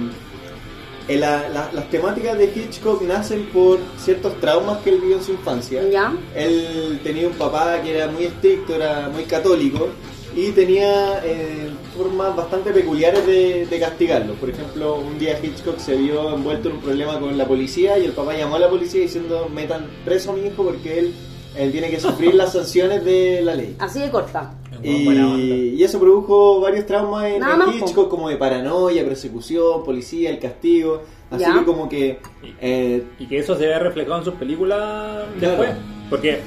la- 1.16 1.48
la- 1.48 1.70
las 1.72 1.88
temáticas 1.90 2.36
de 2.36 2.44
Hitchcock 2.54 3.00
nacen 3.02 3.46
por 3.52 3.78
ciertos 3.98 4.38
traumas 4.40 4.78
que 4.78 4.90
él 4.90 5.00
vivió 5.00 5.16
en 5.16 5.22
su 5.24 5.32
infancia. 5.32 5.82
¿Ya? 5.90 6.12
Él 6.34 7.00
tenía 7.02 7.26
un 7.28 7.34
papá 7.34 7.80
que 7.82 7.96
era 7.96 8.08
muy 8.08 8.24
estricto, 8.24 8.74
era 8.74 9.08
muy 9.08 9.24
católico 9.24 9.88
y 10.36 10.50
tenía 10.52 11.20
eh, 11.24 11.70
formas 11.96 12.36
bastante 12.36 12.70
peculiares 12.70 13.26
de, 13.26 13.66
de 13.66 13.80
castigarlo. 13.80 14.34
Por 14.34 14.50
ejemplo, 14.50 14.96
un 14.96 15.18
día 15.18 15.38
Hitchcock 15.42 15.78
se 15.78 15.96
vio 15.96 16.34
envuelto 16.34 16.68
en 16.68 16.76
un 16.76 16.80
problema 16.82 17.18
con 17.18 17.36
la 17.38 17.46
policía 17.46 17.98
y 17.98 18.04
el 18.04 18.12
papá 18.12 18.36
llamó 18.36 18.56
a 18.56 18.58
la 18.58 18.68
policía 18.68 19.00
diciendo 19.00 19.48
metan 19.52 19.86
preso 20.04 20.32
a 20.32 20.34
mi 20.34 20.46
hijo 20.46 20.62
porque 20.64 20.98
él, 20.98 21.14
él 21.58 21.72
tiene 21.72 21.90
que 21.90 21.98
sufrir 22.00 22.34
las 22.34 22.52
sanciones 22.52 23.04
de 23.04 23.40
la 23.42 23.54
ley. 23.54 23.76
Así 23.78 24.00
de 24.00 24.10
corta. 24.10 24.52
Y, 24.82 25.04
Buena 25.04 25.26
onda. 25.32 25.38
y 25.44 25.82
eso 25.82 25.98
produjo 25.98 26.60
varios 26.60 26.86
traumas 26.86 27.24
en, 27.26 27.40
Nada 27.40 27.64
en. 27.64 27.78
Hitchcock, 27.78 28.08
como 28.08 28.28
de 28.28 28.36
paranoia, 28.36 29.04
persecución, 29.04 29.82
policía, 29.84 30.30
el 30.30 30.38
castigo. 30.38 31.02
Así 31.30 31.42
Ya. 31.42 31.58
que 31.58 31.64
como 31.64 31.88
que... 31.88 32.20
eh, 32.60 33.02
Y 33.18 33.26
que 33.26 33.38
eso 33.38 33.56
se 33.56 33.66
ve 33.66 33.78
reflejado 33.78 34.18
en 34.18 34.24
sus 34.24 34.34
películas 34.34 35.24
Claro. 35.38 35.56
después. 35.62 35.70
Porque 36.08 36.40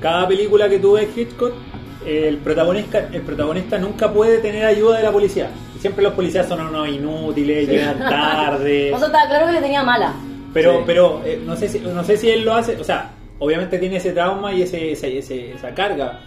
cada 0.00 0.26
película 0.26 0.68
que 0.68 0.78
tú 0.78 0.92
ves 0.92 1.08
Hitchcock, 1.16 1.52
el 2.06 2.38
protagonista, 2.38 3.08
el 3.12 3.20
protagonista 3.22 3.78
nunca 3.78 4.10
puede 4.10 4.38
tener 4.38 4.64
ayuda 4.64 4.96
de 4.96 5.02
la 5.04 5.12
policía. 5.12 5.50
Siempre 5.80 6.02
los 6.02 6.14
policías 6.14 6.48
son 6.48 6.60
unos 6.62 6.88
inútiles, 6.88 7.66
Sí. 7.66 7.72
llegan 7.72 7.98
tarde. 7.98 8.90
O 8.94 8.98
sea, 8.98 9.06
estaba 9.08 9.28
claro 9.28 9.46
que 9.46 9.52
le 9.52 9.60
tenía 9.60 9.82
mala. 9.82 10.14
Pero, 10.54 10.78
Sí. 10.78 10.82
pero 10.86 11.22
eh, 11.24 11.40
no 11.44 11.54
sé 11.56 11.68
si, 11.68 11.78
no 11.80 12.02
sé 12.02 12.16
si 12.16 12.30
él 12.30 12.44
lo 12.44 12.54
hace, 12.54 12.76
o 12.80 12.84
sea, 12.84 13.10
obviamente 13.40 13.78
tiene 13.78 13.96
ese 13.96 14.12
trauma 14.12 14.52
y 14.54 14.62
ese, 14.62 14.92
ese- 14.92 15.18
ese- 15.18 15.52
esa 15.54 15.74
carga, 15.74 16.20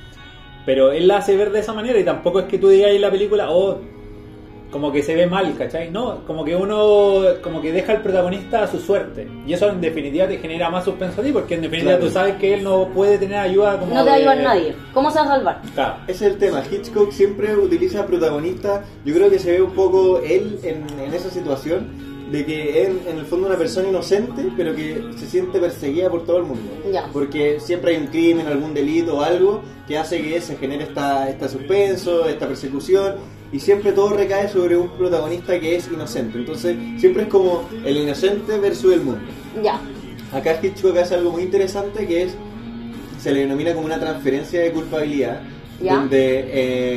pero 0.65 0.91
él 0.91 1.07
la 1.07 1.17
hace 1.17 1.37
ver 1.37 1.51
de 1.51 1.59
esa 1.59 1.71
manera 1.73 1.97
y 1.99 2.03
tampoco 2.03 2.39
es 2.41 2.45
que 2.47 2.57
tú 2.57 2.67
digas 2.69 2.91
en 2.91 3.01
la 3.01 3.09
película, 3.11 3.49
oh, 3.49 3.79
como 4.71 4.91
que 4.91 5.03
se 5.03 5.13
ve 5.15 5.27
mal, 5.27 5.53
¿cachai? 5.55 5.91
No, 5.91 6.25
como 6.25 6.43
que 6.43 6.55
uno, 6.55 7.21
como 7.43 7.61
que 7.61 7.71
deja 7.71 7.91
al 7.91 8.01
protagonista 8.01 8.63
a 8.63 8.67
su 8.67 8.79
suerte. 8.79 9.27
Y 9.45 9.53
eso 9.53 9.69
en 9.69 9.79
definitiva 9.79 10.27
te 10.27 10.39
genera 10.39 10.71
más 10.71 10.83
suspenso 10.83 11.21
a 11.21 11.23
ti, 11.23 11.31
porque 11.31 11.53
en 11.53 11.61
definitiva 11.61 11.91
Claro. 11.97 12.07
tú 12.07 12.11
sabes 12.11 12.35
que 12.37 12.55
él 12.55 12.63
no 12.63 12.87
puede 12.87 13.19
tener 13.19 13.37
ayuda 13.37 13.77
como 13.77 13.93
No 13.93 14.03
te 14.03 14.09
va 14.09 14.15
a 14.15 14.17
ayudar 14.17 14.37
nadie. 14.41 14.73
¿Cómo 14.91 15.11
se 15.11 15.19
va 15.19 15.25
a 15.25 15.27
salvar? 15.27 15.61
Claro. 15.75 15.95
ese 16.07 16.25
es 16.25 16.31
el 16.33 16.39
tema. 16.39 16.63
Hitchcock 16.71 17.11
siempre 17.11 17.55
utiliza 17.55 18.07
protagonistas. 18.07 18.83
Yo 19.05 19.13
creo 19.13 19.29
que 19.29 19.37
se 19.37 19.51
ve 19.51 19.61
un 19.61 19.73
poco 19.73 20.17
él 20.21 20.57
en, 20.63 20.85
en 20.99 21.13
esa 21.13 21.29
situación 21.29 22.12
de 22.31 22.45
que 22.45 22.83
es 22.83 22.89
en 23.07 23.17
el 23.17 23.25
fondo 23.25 23.47
una 23.47 23.57
persona 23.57 23.89
inocente, 23.89 24.51
pero 24.55 24.75
que 24.75 25.03
se 25.17 25.27
siente 25.27 25.59
perseguida 25.59 26.09
por 26.09 26.25
todo 26.25 26.37
el 26.37 26.43
mundo. 26.43 26.71
Ya. 26.91 27.09
Porque 27.11 27.59
siempre 27.59 27.91
hay 27.91 28.01
un 28.01 28.07
crimen, 28.07 28.47
algún 28.47 28.73
delito 28.73 29.17
o 29.17 29.21
algo 29.21 29.61
que 29.87 29.97
hace 29.97 30.21
que 30.21 30.41
se 30.41 30.55
genere 30.55 30.83
esta, 30.85 31.29
esta 31.29 31.47
suspenso, 31.47 32.27
esta 32.27 32.47
persecución, 32.47 33.15
y 33.51 33.59
siempre 33.59 33.91
todo 33.91 34.09
recae 34.09 34.49
sobre 34.49 34.75
un 34.75 34.89
protagonista 34.97 35.59
que 35.59 35.75
es 35.75 35.87
inocente. 35.87 36.39
Entonces, 36.39 36.75
siempre 36.97 37.23
es 37.23 37.29
como 37.29 37.67
el 37.85 37.97
inocente 37.97 38.57
versus 38.57 38.93
el 38.93 39.01
mundo. 39.01 39.21
Ya. 39.61 39.79
Acá 40.31 40.59
Hitchcock 40.61 40.97
hace 40.97 41.15
algo 41.15 41.31
muy 41.31 41.43
interesante 41.43 42.07
que 42.07 42.23
es, 42.23 42.35
se 43.21 43.31
le 43.31 43.41
denomina 43.41 43.73
como 43.73 43.85
una 43.85 43.99
transferencia 43.99 44.61
de 44.61 44.71
culpabilidad, 44.71 45.43
Ya. 45.83 45.95
donde 45.95 46.45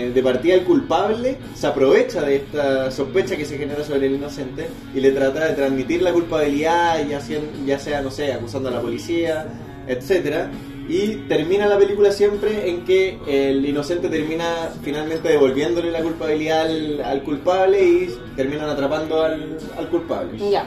eh, 0.07 0.11
de 0.15 0.23
partida 0.23 0.55
el 0.55 0.63
culpable 0.65 1.37
se 1.55 1.67
aprovecha 1.67 2.23
de 2.23 2.37
esta 2.37 2.91
sospecha 2.91 3.37
que 3.37 3.45
se 3.45 3.59
genera 3.59 3.83
sobre 3.85 4.07
el 4.07 4.15
inocente 4.15 4.69
y 4.95 5.01
le 5.01 5.11
trata 5.11 5.49
de 5.49 5.55
transmitir 5.55 6.03
la 6.03 6.13
culpabilidad, 6.13 7.05
ya, 7.09 7.21
sien- 7.21 7.67
ya 7.67 7.79
sea, 7.79 8.01
no 8.01 8.11
sé, 8.11 8.33
acusando 8.33 8.69
a 8.69 8.73
la 8.73 8.81
policía, 8.81 9.47
etcétera 9.89 10.51
Y 10.89 11.17
termina 11.29 11.67
la 11.67 11.77
película 11.79 12.13
siempre 12.13 12.69
en 12.71 12.85
que 12.85 13.19
el 13.27 13.65
inocente 13.67 14.09
termina 14.09 14.71
finalmente 14.85 15.29
devolviéndole 15.31 15.91
la 15.91 16.01
culpabilidad 16.01 16.63
al, 16.67 17.01
al 17.01 17.23
culpable 17.25 17.83
y 17.85 18.09
terminan 18.37 18.69
atrapando 18.69 19.21
al, 19.23 19.59
al 19.77 19.89
culpable. 19.89 20.39
Ya. 20.49 20.65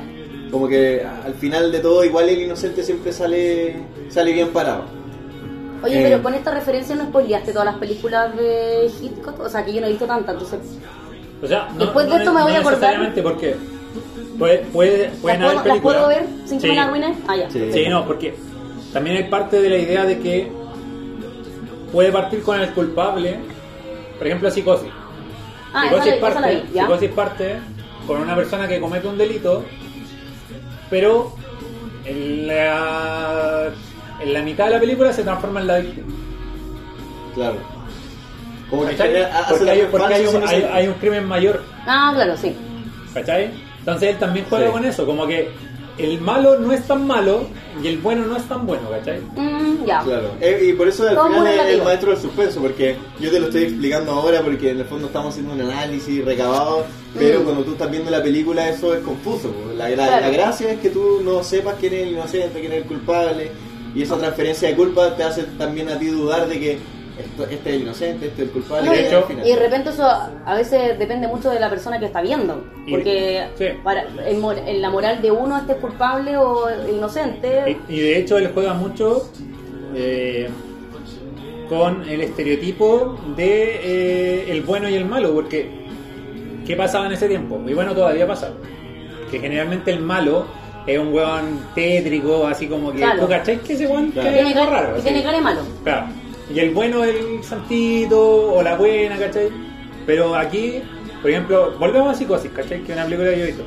Como 0.51 0.67
que 0.67 1.01
al 1.03 1.35
final 1.35 1.71
de 1.71 1.79
todo, 1.79 2.03
igual 2.03 2.27
el 2.27 2.41
inocente 2.41 2.83
siempre 2.83 3.13
sale, 3.13 3.75
sale 4.09 4.33
bien 4.33 4.49
parado. 4.49 4.83
Oye, 5.83 5.99
Eh. 5.99 6.03
pero 6.09 6.23
con 6.23 6.33
esta 6.33 6.51
referencia 6.51 6.95
no 6.95 7.05
spoileaste 7.05 7.51
todas 7.51 7.65
las 7.65 7.75
películas 7.77 8.35
de 8.35 8.91
Hitchcock. 9.01 9.39
O 9.39 9.49
sea, 9.49 9.63
que 9.63 9.73
yo 9.73 9.81
no 9.81 9.87
he 9.87 9.91
visto 9.91 10.05
tantas, 10.05 10.33
entonces. 10.33 10.59
O 11.41 11.47
sea, 11.47 11.69
no, 11.73 11.85
Después 11.85 12.09
de 12.09 12.15
esto 12.17 12.33
me 12.33 12.41
voy 12.43 12.51
a 12.53 12.59
acordar. 12.59 13.13
porque 13.23 13.55
puede, 14.37 14.57
puede, 14.73 15.09
pueden 15.21 15.41
¿Las 15.41 15.49
haber 15.57 15.61
puedo, 15.63 15.73
¿Las 15.73 15.81
puedo 15.81 16.07
ver 16.09 16.25
sin 16.45 16.59
que 16.59 16.67
me 16.67 16.75
la 16.75 16.83
arruinen? 16.83 17.15
Ah, 17.27 17.35
ya. 17.37 17.49
Sí. 17.49 17.69
Sí, 17.71 17.87
no, 17.87 18.05
porque 18.05 18.35
también 18.91 19.17
hay 19.17 19.23
parte 19.29 19.61
de 19.61 19.69
la 19.69 19.77
idea 19.77 20.05
de 20.05 20.19
que 20.19 20.51
puede 21.93 22.11
partir 22.11 22.41
con 22.43 22.59
el 22.59 22.69
culpable, 22.73 23.39
por 24.17 24.27
ejemplo, 24.27 24.51
psicosis. 24.51 24.89
Ah, 25.73 25.85
esa 25.85 26.03
psicosis, 26.03 26.05
la, 26.21 26.27
esa 26.27 26.27
la 26.27 26.41
parte, 26.41 26.55
vi, 26.67 26.73
ya. 26.73 26.81
psicosis 26.83 27.09
parte 27.11 27.55
con 28.05 28.21
una 28.21 28.35
persona 28.35 28.67
que 28.67 28.79
comete 28.81 29.07
un 29.07 29.17
delito, 29.17 29.63
pero 30.89 31.33
en 32.05 32.47
la, 32.47 33.69
en 34.21 34.33
la 34.33 34.41
mitad 34.41 34.65
de 34.65 34.71
la 34.71 34.79
película 34.79 35.13
se 35.13 35.23
transforma 35.23 35.61
en 35.61 35.67
la 35.67 35.79
víctima. 35.79 36.07
Claro. 37.35 37.57
Como 38.69 38.85
que 38.85 38.95
Porque, 38.95 39.25
hay, 39.71 39.87
porque 39.89 40.13
hay 40.13 40.25
un, 40.27 40.43
hay- 40.47 40.87
un 40.87 40.93
crimen 40.95 41.25
mayor. 41.25 41.63
Ah, 41.87 42.11
claro, 42.13 42.37
sí. 42.37 42.55
¿Cachai? 43.13 43.49
Entonces 43.79 44.09
él 44.09 44.17
también 44.17 44.45
juega 44.47 44.67
Sí. 44.67 44.71
con 44.71 44.85
eso, 44.85 45.05
como 45.05 45.25
que 45.25 45.49
el 45.97 46.21
malo 46.21 46.59
no 46.59 46.71
es 46.71 46.85
tan 46.85 47.05
malo 47.07 47.47
y 47.83 47.87
el 47.87 47.97
bueno 47.97 48.25
no 48.25 48.37
es 48.37 48.43
tan 48.43 48.65
bueno, 48.67 48.89
¿cachai? 48.89 49.19
Mm, 49.35 49.85
ya. 49.85 49.99
Claro, 50.01 50.31
Eh, 50.39 50.67
y 50.69 50.73
por 50.73 50.87
eso 50.87 51.07
al 51.07 51.15
Todo 51.15 51.27
final 51.29 51.47
es 51.47 51.65
el 51.73 51.81
maestro 51.81 52.11
del 52.11 52.19
suspenso, 52.21 52.61
porque 52.61 52.95
yo 53.19 53.31
te 53.31 53.39
lo 53.39 53.47
estoy 53.47 53.63
explicando 53.63 54.11
ahora 54.11 54.41
porque 54.41 54.69
en 54.71 54.79
el 54.79 54.85
fondo 54.85 55.07
estamos 55.07 55.31
haciendo 55.33 55.53
un 55.55 55.61
análisis 55.61 56.23
recabado, 56.23 56.85
pero 57.17 57.39
Mm. 57.39 57.43
cuando 57.43 57.63
tú 57.63 57.71
estás 57.71 57.89
viendo 57.89 58.11
la 58.11 58.21
película 58.21 58.69
eso 58.69 58.93
es 58.93 58.99
confuso. 59.01 59.51
La, 59.75 59.89
la- 59.89 59.95
Claro. 59.95 60.21
la 60.21 60.29
gracia 60.29 60.71
es 60.73 60.79
que 60.79 60.89
tú 60.89 61.21
no 61.23 61.43
sepas 61.43 61.75
quién 61.79 61.93
es 61.95 62.03
el 62.03 62.09
inocente, 62.13 62.59
quién 62.59 62.71
es 62.73 62.77
el 62.83 62.87
culpable, 62.87 63.51
y 63.95 64.01
esa 64.03 64.17
transferencia 64.17 64.69
de 64.69 64.75
culpa 64.75 65.15
te 65.15 65.23
hace 65.23 65.43
también 65.57 65.89
a 65.89 65.97
ti 65.97 66.07
dudar 66.07 66.47
de 66.47 66.59
que 66.59 66.71
esto- 67.19 67.43
este 67.43 67.69
es 67.69 67.75
el 67.75 67.81
inocente, 67.81 68.27
este 68.27 68.43
es 68.43 68.47
el 68.47 68.53
culpable. 68.53 68.85
No, 68.87 68.93
y 68.93 68.97
de 68.97 69.07
hecho- 69.07 69.17
al 69.17 69.23
final- 69.25 69.47
y 69.47 69.49
de 69.51 69.55
repente 69.59 69.89
eso 69.89 70.05
a 70.05 70.55
veces 70.55 70.97
depende 70.97 71.27
mucho 71.27 71.49
de 71.49 71.59
la 71.59 71.69
persona 71.69 71.99
que 71.99 72.05
está 72.05 72.21
viendo. 72.21 72.63
Y- 72.85 72.91
Porque 72.91 73.47
sí. 73.57 73.65
para, 73.83 74.05
en, 74.25 74.81
la 74.81 74.89
moral 74.89 75.21
de 75.21 75.31
uno 75.31 75.57
este 75.57 75.73
es 75.73 75.77
culpable 75.79 76.37
o 76.37 76.67
inocente. 76.89 77.77
Y, 77.89 77.95
y 77.95 77.99
de 77.99 78.17
hecho 78.19 78.37
él 78.37 78.51
juega 78.53 78.73
mucho 78.73 79.29
eh, 79.95 80.47
con 81.67 82.07
el 82.09 82.21
estereotipo 82.21 83.19
de 83.35 83.79
eh, 83.83 84.51
el 84.51 84.61
bueno 84.61 84.87
y 84.89 84.95
el 84.95 85.05
malo, 85.05 85.33
porque 85.33 85.69
¿qué 86.65 86.75
pasaba 86.75 87.07
en 87.07 87.13
ese 87.13 87.27
tiempo? 87.27 87.59
Y 87.67 87.73
bueno, 87.73 87.93
todavía 87.93 88.25
pasa. 88.27 88.51
Que 89.29 89.39
generalmente 89.39 89.91
el 89.91 89.99
malo 89.99 90.45
es 90.93 90.99
un 90.99 91.13
weón 91.13 91.59
tétrico, 91.75 92.45
así 92.47 92.67
como 92.67 92.91
que 92.91 92.97
Claro. 92.99 93.21
tú 93.21 93.27
cachai 93.29 93.57
que 93.59 93.73
ese 93.73 93.87
weón 93.87 94.11
Claro. 94.11 94.29
que 94.29 94.39
es 94.39 94.55
algo 94.55 94.71
raro. 94.71 94.93
así. 94.93 95.03
tiene 95.03 95.23
cara 95.23 95.37
de 95.37 95.43
malo. 95.43 95.61
Claro. 95.83 96.05
Y 96.53 96.59
el 96.59 96.71
bueno 96.71 97.03
es 97.03 97.15
el 97.15 97.43
santito 97.43 98.53
o 98.53 98.61
la 98.63 98.75
buena, 98.75 99.17
¿cachai? 99.17 99.49
Pero 100.05 100.35
aquí, 100.35 100.81
por 101.21 101.29
ejemplo, 101.29 101.73
volvemos 101.79 102.13
a 102.15 102.17
Psicosis, 102.17 102.51
¿cachai? 102.51 102.81
Que 102.81 102.91
es 102.91 102.97
una 102.97 103.05
película 103.05 103.29
que 103.31 103.37
yo 103.37 103.43
he 103.43 103.47
visto. 103.47 103.63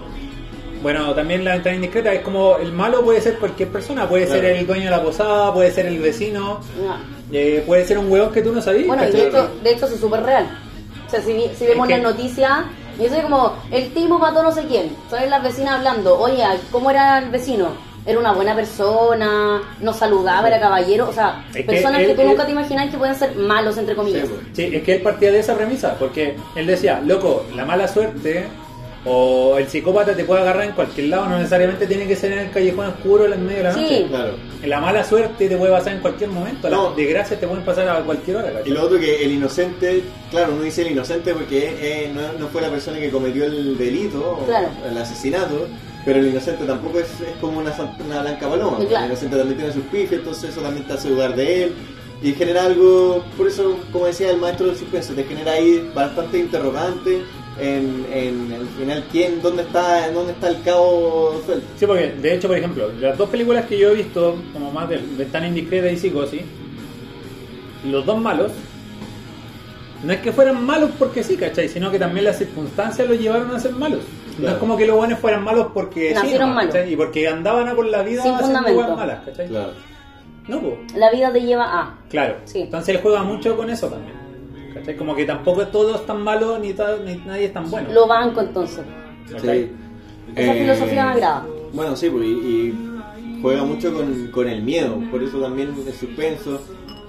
Bueno, 0.83 1.14
también 1.14 1.45
la 1.45 1.52
ventana 1.52 1.76
indiscreta 1.76 2.12
es 2.12 2.23
como 2.23 2.57
el 2.59 2.73
malo 2.73 3.02
puede 3.05 3.21
ser 3.21 3.38
cualquier 3.38 3.69
persona, 3.69 4.09
puede 4.09 4.26
Claro. 4.26 4.41
ser 4.41 4.50
el 4.57 4.67
dueño 4.67 4.85
de 4.87 4.91
la 4.91 5.02
posada, 5.02 5.55
puede 5.55 5.71
ser 5.71 5.87
el 5.87 5.99
vecino, 6.00 6.59
Ya. 6.83 6.99
eh, 7.38 7.62
puede 7.64 7.85
ser 7.85 7.99
un 7.99 8.11
huevón 8.11 8.33
que 8.33 8.43
tú 8.43 8.52
no 8.52 8.61
sabías. 8.61 8.88
Bueno, 8.88 9.05
de 9.05 9.29
hecho, 9.29 9.49
de 9.62 9.71
hecho 9.71 9.87
eso 9.87 9.95
es 9.95 10.00
súper 10.00 10.25
real. 10.25 10.49
O 11.07 11.11
sea, 11.11 11.21
si, 11.21 11.33
si 11.57 11.67
vemos 11.67 11.88
Es 11.88 11.95
que- 11.97 12.02
las 12.02 12.12
noticias, 12.12 12.50
y 13.02 13.06
eso 13.06 13.16
es 13.16 13.23
como, 13.23 13.52
el 13.71 13.92
tipo 13.92 14.18
mató 14.18 14.42
no 14.42 14.52
sé 14.52 14.64
quién. 14.66 14.94
Salen 15.11 15.30
las 15.30 15.42
vecinas 15.42 15.75
hablando, 15.75 16.18
oye, 16.18 16.44
¿cómo 16.71 16.90
era 16.90 17.18
el 17.18 17.30
vecino? 17.30 17.68
Era 18.04 18.18
una 18.18 18.32
buena 18.32 18.54
persona, 18.54 19.61
nos 19.80 19.97
saludaba, 19.97 20.49
era 20.49 20.59
caballero. 20.59 21.09
O 21.09 21.12
sea, 21.12 21.44
Es 21.50 21.56
que 21.59 21.62
personas 21.64 22.00
él- 22.00 22.09
que 22.09 22.14
tú 22.14 22.23
él- 22.23 22.28
nunca 22.28 22.44
te 22.47 22.50
imaginas 22.52 22.90
que 22.90 22.99
pueden 22.99 23.14
ser 23.14 23.37
malos, 23.37 23.76
entre 23.78 23.94
comillas. 23.94 24.26
Sí, 24.26 24.35
pues. 24.35 24.47
Sí, 24.56 24.76
es 24.76 24.82
que 24.82 24.94
él 24.97 25.02
partía 25.02 25.30
de 25.30 25.38
esa 25.38 25.54
premisa, 25.54 25.94
porque 25.99 26.37
él 26.56 26.66
decía, 26.66 27.00
loco, 27.04 27.44
la 27.54 27.64
mala 27.64 27.87
suerte 27.87 28.47
o 29.04 29.59
el 29.59 29.66
psicópata 29.68 30.14
te 30.14 30.25
puede 30.25 30.42
agarrar 30.42 30.64
en 30.64 30.73
cualquier 30.73 31.09
lado, 31.09 31.28
no 31.28 31.37
necesariamente 31.38 31.87
tiene 31.88 32.06
que 32.06 32.14
ser 32.14 32.32
en 32.32 32.38
el 32.38 32.50
callejón 32.50 32.87
oscuro 32.87 33.25
en 33.32 33.44
medio 33.44 33.59
de 33.59 33.64
la 33.64 33.75
Sí. 33.75 33.80
noche. 33.80 34.06
Claro. 34.09 34.35
La 34.64 34.80
mala 34.80 35.02
suerte 35.04 35.49
te 35.49 35.56
puede 35.56 35.73
pasar 35.73 35.94
en 35.94 36.00
cualquier 36.00 36.30
momento, 36.30 36.71
No. 36.71 36.88
las 36.88 36.97
desgracias 36.97 37.40
te 37.40 37.47
pueden 37.49 37.64
pasar 37.64 37.88
a 37.88 38.00
cualquier 38.02 38.37
hora. 38.37 38.52
¿cachai? 38.52 38.71
Y 38.71 38.75
lo 38.75 38.82
otro 38.85 39.00
que 39.00 39.25
el 39.25 39.32
inocente, 39.32 40.02
claro, 40.30 40.52
uno 40.54 40.62
dice 40.62 40.82
el 40.82 40.92
inocente 40.92 41.35
porque 41.35 41.75
eh, 41.80 42.12
no, 42.14 42.38
no 42.38 42.47
fue 42.49 42.62
la 42.62 42.71
persona 42.71 42.99
que 43.00 43.11
cometió 43.11 43.44
el 43.44 43.76
delito 43.76 44.21
o 44.47 44.87
el 44.88 44.97
asesinato, 44.99 45.66
pero 46.04 46.21
el 46.21 46.28
inocente 46.28 46.64
tampoco 46.64 47.00
es, 47.00 47.06
es 47.21 47.37
como 47.40 47.59
una, 47.59 47.73
una 48.06 48.21
blanca 48.23 48.49
paloma. 48.49 48.76
Sí, 48.80 48.87
claro. 48.87 49.04
El 49.06 49.11
inocente 49.11 49.37
también 49.37 49.59
tiene 49.59 49.73
sus 49.73 49.85
pifias, 49.85 50.12
entonces 50.21 50.50
eso 50.50 50.61
también 50.61 50.87
te 50.87 50.92
hace 50.92 51.09
dudar 51.09 51.35
de 51.35 51.64
él. 51.64 51.73
Y 52.23 52.35
genera 52.35 52.66
algo, 52.66 53.25
por 53.37 53.49
eso, 53.49 53.76
como 53.90 54.06
decía 54.06 54.30
el 54.30 54.37
maestro 54.37 54.66
del 54.68 54.76
suspenso, 54.76 55.12
te 55.12 55.25
genera 55.25 55.52
ahí 55.54 55.90
bastante 55.92 56.38
interrogante 56.38 57.21
en, 57.59 58.06
en 58.12 58.52
el 58.52 58.66
final 58.68 59.04
quién, 59.11 59.42
dónde 59.42 59.62
está, 59.62 60.11
dónde 60.11 60.32
está 60.32 60.49
el 60.49 60.62
cabo 60.62 61.40
suelto. 61.44 61.66
Sí, 61.76 61.87
porque 61.87 62.12
de 62.12 62.35
hecho, 62.35 62.49
por 62.49 62.56
ejemplo, 62.56 62.90
las 63.00 63.16
dos 63.18 63.28
películas 63.28 63.66
que 63.66 63.78
yo 63.78 63.90
he 63.90 63.94
visto, 63.94 64.37
como 64.52 64.71
más 64.71 64.88
de 64.88 64.99
Ventana 65.16 65.49
Indiscreta 65.49 65.90
y 65.90 65.97
Psicosis, 65.97 66.42
los 67.85 68.06
dos 68.06 68.21
malos, 68.21 68.52
no 70.02 70.12
es 70.12 70.21
que 70.21 70.32
fueran 70.32 70.64
malos 70.64 70.90
porque 70.99 71.23
sí, 71.23 71.37
¿cachai? 71.37 71.68
Sino 71.68 71.90
que 71.90 71.99
también 71.99 72.25
las 72.25 72.38
circunstancias 72.38 73.09
los 73.09 73.18
llevaron 73.18 73.54
a 73.54 73.61
ser 73.61 73.73
malos. 73.73 74.00
No 74.38 74.49
es 74.49 74.54
como 74.54 74.76
que 74.76 74.87
los 74.87 74.97
buenos 74.97 75.18
fueran 75.18 75.44
malos 75.44 75.68
porque 75.75 76.09
sí, 76.09 76.14
Nacieron 76.14 76.49
nomás, 76.49 76.64
malos. 76.64 76.75
¿cachai? 76.75 76.92
Y 76.92 76.97
porque 76.97 77.28
andaban 77.28 77.68
a 77.68 77.75
por 77.75 77.87
la 77.87 78.02
vida 78.02 78.23
Sin 78.23 78.32
haciendo 78.32 78.97
malas, 78.97 79.25
¿cachai? 79.25 79.49
Claro. 79.49 79.73
No, 80.49 80.61
pues. 80.61 80.75
La 80.97 81.11
vida 81.11 81.32
te 81.32 81.40
lleva 81.42 81.64
a. 81.64 81.99
Claro. 82.09 82.37
Sí. 82.44 82.62
Entonces 82.62 82.94
él 82.94 83.00
juega 83.02 83.23
mucho 83.23 83.56
con 83.56 83.71
eso 83.71 83.88
también. 83.88 84.22
¿Cachai? 84.75 84.97
Como 84.97 85.14
que 85.14 85.25
tampoco 85.25 85.67
todo 85.69 85.95
es 85.97 86.07
tan 86.07 86.23
malo 86.23 86.59
ni, 86.59 86.73
nadie 87.26 87.47
es 87.47 87.52
tan 87.52 87.71
bueno. 87.71 87.88
Lo 87.93 88.07
banco 88.07 88.41
entonces. 88.41 88.85
¿cachai? 89.31 89.64
Sí. 89.64 89.71
Esa 90.37 90.55
Eh, 90.55 90.61
filosofía 90.61 91.05
me 91.07 91.11
agrada. 91.12 91.47
Bueno, 91.73 91.97
sí, 91.97 92.09
pues, 92.11 92.25
y, 92.26 92.29
y 92.31 93.38
juega 93.43 93.64
mucho 93.64 93.93
con, 93.95 94.29
con 94.29 94.49
el 94.49 94.62
miedo, 94.62 94.99
por 95.11 95.23
eso 95.23 95.41
también 95.41 95.75
el 95.87 95.93
suspenso. 95.95 96.61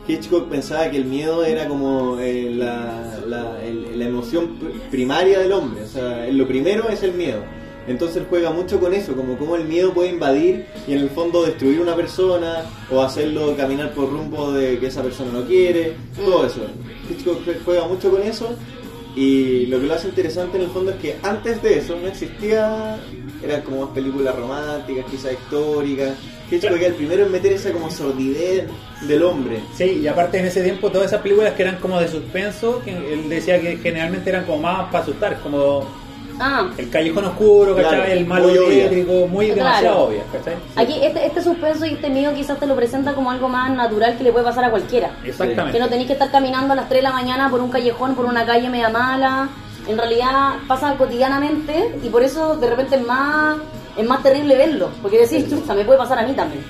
Hitchcock 0.07 0.49
pensaba 0.49 0.89
que 0.89 0.97
el 0.97 1.05
miedo 1.05 1.45
era 1.45 1.67
como 1.67 2.17
eh, 2.19 2.49
la, 2.53 3.19
la, 3.25 3.63
el- 3.63 3.97
la 3.97 4.05
emoción 4.05 4.59
pr- 4.59 4.89
primaria 4.91 5.39
del 5.39 5.53
hombre, 5.53 5.83
o 5.83 5.87
sea, 5.87 6.27
lo 6.29 6.45
primero 6.45 6.89
es 6.89 7.01
el 7.03 7.13
miedo. 7.13 7.41
Entonces 7.87 8.23
juega 8.29 8.51
mucho 8.51 8.79
con 8.79 8.93
eso, 8.93 9.13
como 9.15 9.37
cómo 9.37 9.55
el 9.55 9.65
miedo 9.65 9.93
puede 9.93 10.09
invadir 10.09 10.65
y 10.87 10.93
en 10.93 10.99
el 10.99 11.09
fondo 11.09 11.43
destruir 11.43 11.81
una 11.81 11.95
persona 11.95 12.63
o 12.89 13.01
hacerlo 13.01 13.55
caminar 13.57 13.91
por 13.93 14.09
rumbo 14.09 14.51
de 14.53 14.79
que 14.79 14.87
esa 14.87 15.01
persona 15.03 15.31
no 15.33 15.45
quiere, 15.45 15.93
todo 16.15 16.45
eso. 16.45 16.61
Hitchcock 17.09 17.45
jue- 17.45 17.57
juega 17.65 17.85
mucho 17.87 18.09
con 18.09 18.21
eso 18.23 18.55
y 19.15 19.65
lo 19.67 19.79
que 19.79 19.85
lo 19.87 19.93
hace 19.93 20.07
interesante 20.07 20.57
en 20.57 20.63
el 20.63 20.69
fondo 20.69 20.91
es 20.91 20.97
que 20.97 21.15
antes 21.21 21.61
de 21.61 21.77
eso 21.79 21.95
no 21.99 22.07
existía, 22.07 22.97
eran 23.43 23.61
como 23.61 23.81
más 23.85 23.89
películas 23.93 24.35
románticas, 24.35 25.05
quizás 25.11 25.33
históricas. 25.33 26.13
Hitchcock 26.49 26.77
era 26.77 26.87
el 26.87 26.93
primero 26.93 27.25
en 27.25 27.31
meter 27.31 27.51
esa 27.53 27.71
como 27.71 27.91
sordidez 27.91 28.65
del 29.07 29.23
hombre. 29.23 29.59
Sí, 29.75 29.99
y 30.03 30.07
aparte 30.07 30.39
en 30.39 30.45
ese 30.45 30.63
tiempo 30.63 30.89
todas 30.89 31.07
esas 31.07 31.21
películas 31.21 31.53
que 31.53 31.63
eran 31.63 31.77
como 31.77 31.99
de 31.99 32.07
suspenso, 32.07 32.81
que 32.83 32.91
él 32.91 33.27
decía 33.29 33.59
que 33.59 33.77
generalmente 33.77 34.29
eran 34.29 34.45
como 34.45 34.59
más 34.61 34.85
para 34.91 35.03
asustar, 35.03 35.39
como 35.41 35.85
Ah, 36.39 36.67
el 36.77 36.89
callejón 36.89 37.25
oscuro, 37.25 37.75
¿cachai? 37.75 37.91
Claro, 37.95 38.11
el 38.11 38.25
malo 38.25 38.47
muy 38.47 38.55
tétrico, 38.75 39.27
muy 39.27 39.45
Claro. 39.51 39.63
demasiado 39.63 39.99
obvia, 40.05 40.23
¿cachai? 40.31 40.55
aquí 40.75 40.99
este, 41.01 41.25
este 41.27 41.41
suspenso 41.43 41.85
y 41.85 41.93
este 41.93 42.09
miedo 42.09 42.33
quizás 42.33 42.59
te 42.59 42.65
lo 42.65 42.75
presenta 42.75 43.13
como 43.13 43.29
algo 43.31 43.47
más 43.49 43.69
natural 43.71 44.17
que 44.17 44.23
le 44.23 44.31
puede 44.31 44.45
pasar 44.45 44.65
a 44.65 44.69
cualquiera. 44.71 45.11
Exactamente. 45.23 45.71
Que 45.77 45.79
no 45.79 45.89
tenéis 45.89 46.07
que 46.07 46.13
estar 46.13 46.31
caminando 46.31 46.73
a 46.73 46.75
las 46.75 46.89
3 46.89 46.99
de 46.99 47.03
la 47.09 47.11
mañana 47.13 47.49
por 47.49 47.61
un 47.61 47.69
callejón, 47.69 48.15
por 48.15 48.25
una 48.25 48.45
calle 48.45 48.69
media 48.69 48.89
mala. 48.89 49.49
En 49.87 49.97
realidad 49.97 50.53
pasa 50.67 50.95
cotidianamente 50.95 51.95
y 52.01 52.09
por 52.09 52.23
eso 52.23 52.55
de 52.55 52.69
repente 52.69 52.95
es 52.95 53.05
más, 53.05 53.57
es 53.97 54.07
más 54.07 54.23
terrible 54.23 54.55
verlo. 54.57 54.89
Porque 55.01 55.19
decís, 55.19 55.49
chucha, 55.49 55.73
me 55.73 55.83
puede 55.85 55.97
pasar 55.99 56.19
a 56.19 56.23
mí 56.27 56.33
también. 56.33 56.63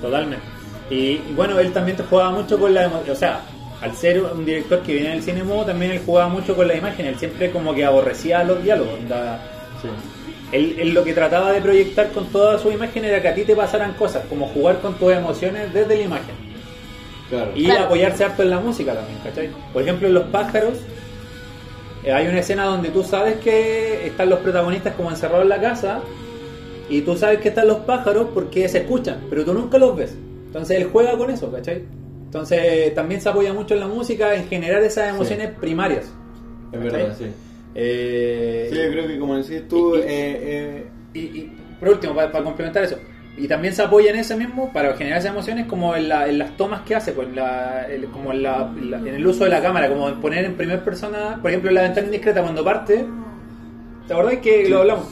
Totalmente. 0.00 0.44
Y, 0.90 0.96
y 1.28 1.32
bueno, 1.36 1.58
él 1.58 1.72
también 1.72 1.96
te 1.96 2.02
jugaba 2.04 2.30
mucho 2.30 2.58
con 2.58 2.72
la 2.72 2.84
emoción, 2.84 3.10
o 3.10 3.18
sea, 3.18 3.40
al 3.80 3.94
ser 3.94 4.22
un 4.22 4.44
director 4.44 4.80
que 4.82 4.94
viene 4.94 5.10
del 5.10 5.22
cine 5.22 5.42
mudo, 5.42 5.66
también 5.66 5.92
él 5.92 6.00
jugaba 6.04 6.28
mucho 6.28 6.56
con 6.56 6.66
la 6.66 6.74
imagen, 6.74 7.06
él 7.06 7.18
siempre 7.18 7.50
como 7.50 7.74
que 7.74 7.84
aborrecía 7.84 8.42
los 8.44 8.62
diálogos. 8.62 8.94
onda, 9.00 9.40
Él, 10.52 10.76
él 10.78 10.94
lo 10.94 11.02
que 11.04 11.12
trataba 11.12 11.52
de 11.52 11.60
proyectar 11.60 12.10
con 12.12 12.26
toda 12.28 12.58
su 12.58 12.70
imagen 12.70 13.04
era 13.04 13.20
que 13.20 13.28
a 13.28 13.34
ti 13.34 13.42
te 13.42 13.54
pasaran 13.56 13.92
cosas, 13.94 14.24
como 14.28 14.46
jugar 14.48 14.80
con 14.80 14.94
tus 14.94 15.12
emociones 15.12 15.72
desde 15.74 15.96
la 15.96 16.02
imagen. 16.02 16.34
Claro. 17.28 17.50
Y 17.54 17.64
Claro. 17.64 17.84
apoyarse 17.86 18.24
harto 18.24 18.42
en 18.42 18.50
la 18.50 18.60
música 18.60 18.94
también, 18.94 19.18
¿cachai? 19.24 19.50
Por 19.72 19.82
ejemplo, 19.82 20.06
en 20.06 20.14
Los 20.14 20.24
Pájaros, 20.26 20.74
eh, 22.04 22.12
hay 22.12 22.28
una 22.28 22.38
escena 22.38 22.64
donde 22.66 22.90
tú 22.90 23.02
sabes 23.02 23.36
que 23.40 24.06
están 24.06 24.30
los 24.30 24.38
protagonistas 24.38 24.94
como 24.94 25.10
encerrados 25.10 25.42
en 25.42 25.48
la 25.48 25.60
casa 25.60 26.00
y 26.88 27.00
tú 27.00 27.16
sabes 27.16 27.40
que 27.40 27.48
están 27.48 27.66
los 27.66 27.78
pájaros 27.78 28.28
porque 28.32 28.68
se 28.68 28.78
escuchan, 28.78 29.22
pero 29.28 29.44
tú 29.44 29.52
nunca 29.52 29.76
los 29.78 29.96
ves. 29.96 30.14
Entonces 30.46 30.78
él 30.78 30.88
juega 30.92 31.18
con 31.18 31.30
eso, 31.30 31.50
¿cachai? 31.50 31.82
Entonces 32.36 32.94
también 32.94 33.20
se 33.20 33.28
apoya 33.30 33.52
mucho 33.54 33.74
en 33.74 33.80
la 33.80 33.86
música 33.88 34.34
en 34.34 34.46
generar 34.48 34.82
esas 34.82 35.08
emociones 35.14 35.50
primarias. 35.58 36.12
Es 36.72 36.80
verdad, 36.92 37.16
sí. 37.18 37.26
Eh, 37.74 38.68
Sí, 38.70 38.76
yo 38.78 38.90
creo 38.90 39.06
que 39.06 39.18
como 39.18 39.36
decís 39.36 39.66
tú, 39.68 39.96
y- 39.96 39.98
y- 39.98 40.02
eh, 40.02 40.06
eh, 40.08 40.86
y, 41.14 41.18
y, 41.20 41.52
por 41.80 41.88
último, 41.90 42.14
para, 42.14 42.30
para 42.32 42.44
complementar 42.44 42.84
eso, 42.84 42.98
y 43.38 43.46
también 43.48 43.74
se 43.74 43.82
apoya 43.82 44.10
en 44.10 44.16
ese 44.16 44.34
mismo 44.36 44.72
para 44.72 44.94
generar 44.96 45.18
esas 45.18 45.32
emociones 45.32 45.66
como 45.66 45.94
en, 45.96 46.08
la- 46.08 46.26
en 46.28 46.38
las 46.38 46.56
tomas 46.56 46.82
que 46.82 46.94
hace, 46.94 47.12
pues, 47.12 47.28
en 47.28 47.36
la- 47.36 47.86
el- 47.88 48.06
como 48.06 48.32
en, 48.32 48.42
la- 48.42 48.70
en 48.76 48.90
la- 48.90 48.98
en 48.98 49.08
el 49.14 49.26
uso 49.26 49.44
de 49.44 49.50
la 49.50 49.60
cámara, 49.62 49.88
como 49.88 50.08
en 50.08 50.20
poner 50.20 50.44
en 50.44 50.54
primera 50.56 50.82
persona, 50.84 51.38
por 51.40 51.50
ejemplo, 51.50 51.70
en 51.70 51.74
la 51.76 51.82
ventana 51.82 52.06
indiscreta 52.06 52.42
cuando 52.42 52.62
parte, 52.64 53.04
¿te 54.06 54.12
acordás 54.12 54.36
que 54.38 54.68
lo 54.68 54.78
hablamos? 54.80 55.06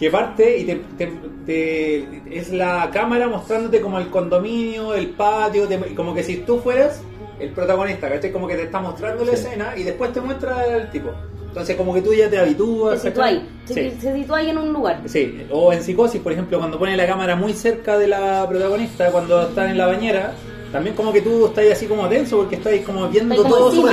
Que 0.00 0.10
parte 0.10 0.58
y 0.58 0.64
te, 0.64 0.80
te- 0.96 1.12
te- 1.46 2.22
es 2.38 2.50
la 2.52 2.90
cámara 2.92 3.28
mostrándote 3.28 3.80
como 3.80 3.98
el 3.98 4.08
condominio, 4.08 4.94
el 4.94 5.10
patio, 5.10 5.68
te- 5.68 5.94
como 5.94 6.14
que 6.14 6.22
si 6.22 6.38
tú 6.38 6.58
fueras 6.58 7.02
el 7.38 7.50
protagonista, 7.50 8.08
¿cachai? 8.08 8.32
Como 8.32 8.48
que 8.48 8.56
te 8.56 8.62
está 8.64 8.80
mostrando 8.80 9.24
la 9.24 9.36
Sí. 9.36 9.44
escena 9.46 9.74
y 9.76 9.82
después 9.82 10.12
te 10.12 10.20
muestra 10.22 10.66
el 10.66 10.90
tipo. 10.90 11.10
Entonces 11.48 11.76
como 11.76 11.92
que 11.92 12.00
tú 12.00 12.14
ya 12.14 12.24
te 12.30 12.36
Te 12.36 12.38
habitúas. 12.38 13.02
situáis. 13.02 13.40
¿cachai? 13.66 13.74
Se, 13.74 13.90
Sí. 13.90 14.00
se 14.00 14.14
situáis 14.14 14.48
en 14.48 14.58
un 14.58 14.72
lugar. 14.72 15.00
Sí, 15.06 15.42
o 15.50 15.72
en 15.72 15.82
psicosis, 15.82 16.20
por 16.20 16.32
ejemplo, 16.32 16.58
cuando 16.58 16.78
pone 16.78 16.96
la 16.96 17.06
cámara 17.06 17.36
muy 17.36 17.52
cerca 17.52 17.98
de 17.98 18.06
la 18.08 18.46
protagonista, 18.48 19.10
cuando 19.10 19.42
está 19.48 19.68
en 19.70 19.76
la 19.76 19.86
bañera, 19.86 20.32
también 20.72 20.94
como 20.96 21.12
que 21.12 21.20
tú 21.22 21.46
estás 21.46 21.64
así 21.72 21.86
como 21.86 22.08
tenso 22.08 22.36
porque 22.38 22.56
estás 22.56 22.72
como 22.86 23.08
viendo 23.08 23.34
Estáis 23.34 23.52
como 23.52 23.64
todo 23.70 23.70
encima. 23.70 23.92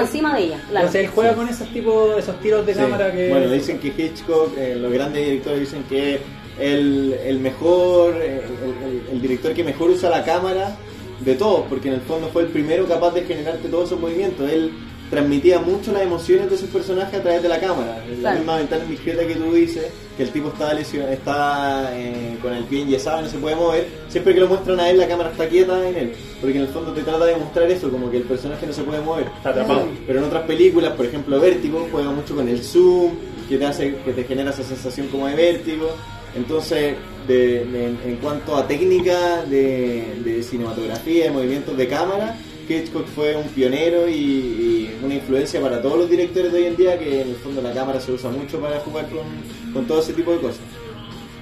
encima. 0.00 0.34
De 0.34 0.44
ella. 0.44 0.56
Claro. 0.70 0.86
Entonces 0.86 1.04
él 1.04 1.10
juega 1.14 1.34
con 1.34 1.48
esos 1.48 1.68
tipos, 1.68 2.18
esos 2.18 2.40
tiros 2.40 2.64
de 2.66 2.74
sí. 2.74 2.80
cámara 2.80 3.12
que... 3.12 3.28
Bueno, 3.30 3.50
dicen 3.50 3.78
que 3.78 3.88
Hitchcock, 3.88 4.56
eh, 4.56 4.76
los 4.76 4.92
grandes 4.92 5.24
directores 5.24 5.60
dicen 5.60 5.84
que 5.88 6.18
el, 6.58 7.14
el 7.24 7.38
mejor, 7.40 8.14
eh, 8.20 8.42
el, 8.64 8.88
el- 8.88 9.02
el 9.12 9.20
director 9.22 9.52
que 9.54 9.62
mejor 9.64 9.90
usa 9.90 10.10
la 10.10 10.24
cámara 10.24 10.76
de 11.20 11.34
todos, 11.34 11.64
porque 11.68 11.88
en 11.88 11.94
el 11.94 12.00
fondo 12.00 12.28
fue 12.32 12.42
el 12.42 12.48
primero 12.48 12.86
capaz 12.86 13.12
de 13.12 13.22
generarte 13.22 13.68
todos 13.68 13.86
esos 13.86 14.00
movimientos. 14.00 14.48
Él 14.50 14.70
transmitía 15.10 15.58
mucho 15.58 15.92
las 15.92 16.02
emociones 16.02 16.50
de 16.50 16.58
sus 16.58 16.68
personajes 16.68 17.18
a 17.18 17.22
través 17.22 17.42
de 17.42 17.48
la 17.48 17.58
cámara. 17.60 18.02
La 18.20 18.34
misma 18.34 18.56
ventana 18.58 18.84
indiscreta 18.84 19.26
que 19.26 19.34
tú 19.36 19.52
dices, 19.52 19.86
que 20.16 20.22
el 20.24 20.30
tipo 20.30 20.48
está, 20.48 20.74
lesion- 20.74 21.08
está 21.10 21.90
eh, 21.96 22.36
con 22.42 22.52
el 22.52 22.64
pie 22.64 22.82
enyesado 22.82 23.20
y 23.20 23.24
no 23.24 23.30
se 23.30 23.38
puede 23.38 23.56
mover, 23.56 23.86
siempre 24.08 24.34
que 24.34 24.40
lo 24.40 24.48
muestran 24.48 24.80
a 24.80 24.90
él 24.90 24.98
la 24.98 25.06
cámara 25.08 25.30
está 25.30 25.48
quieta 25.48 25.88
en 25.88 25.96
él, 25.96 26.12
porque 26.40 26.56
en 26.56 26.62
el 26.62 26.68
fondo 26.68 26.92
te 26.92 27.02
trata 27.02 27.24
de 27.24 27.36
mostrar 27.36 27.70
eso, 27.70 27.90
como 27.90 28.10
que 28.10 28.16
el 28.18 28.24
personaje 28.24 28.66
no 28.66 28.72
se 28.72 28.82
puede 28.82 29.00
mover. 29.00 29.26
Está 29.36 29.50
atrapado. 29.50 29.86
Pero 30.06 30.18
en 30.18 30.24
otras 30.24 30.42
películas, 30.44 30.92
por 30.92 31.06
ejemplo 31.06 31.40
Vértigo, 31.40 31.86
juega 31.90 32.10
mucho 32.10 32.34
con 32.34 32.48
el 32.48 32.62
zoom, 32.62 33.12
que 33.48 33.56
te 33.58 33.64
hace, 33.64 33.94
que 34.04 34.12
te 34.12 34.24
genera 34.24 34.50
esa 34.50 34.62
sensación 34.62 35.06
como 35.08 35.26
de 35.26 35.34
vértigo. 35.36 35.88
Entonces, 36.36 36.94
de- 37.26 37.64
de- 37.64 37.86
en 38.06 38.16
cuanto 38.20 38.54
a 38.56 38.66
técnica 38.68 39.42
de, 39.48 40.04
de 40.24 40.42
cinematografía, 40.42 41.24
de 41.24 41.30
movimientos 41.30 41.76
de 41.76 41.88
cámara, 41.88 42.36
Hitchcock 42.68 43.06
fue 43.06 43.36
un 43.36 43.44
pionero 43.48 44.08
y, 44.08 44.12
y 44.14 44.98
una 45.04 45.14
influencia 45.14 45.60
para 45.60 45.80
todos 45.80 45.98
los 45.98 46.10
directores 46.10 46.52
de 46.52 46.58
hoy 46.58 46.64
en 46.66 46.76
día, 46.76 46.98
que 46.98 47.22
en 47.22 47.28
el 47.30 47.36
fondo 47.36 47.60
la 47.62 47.72
cámara 47.72 48.00
se 48.00 48.12
usa 48.12 48.30
mucho 48.30 48.58
para 48.60 48.78
jugar 48.80 49.06
con, 49.08 49.72
con 49.72 49.86
todo 49.86 50.00
ese 50.00 50.12
tipo 50.12 50.32
de 50.32 50.38
cosas. 50.38 50.60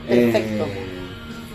Perfecto. 0.09 0.64
Eh, 0.64 0.87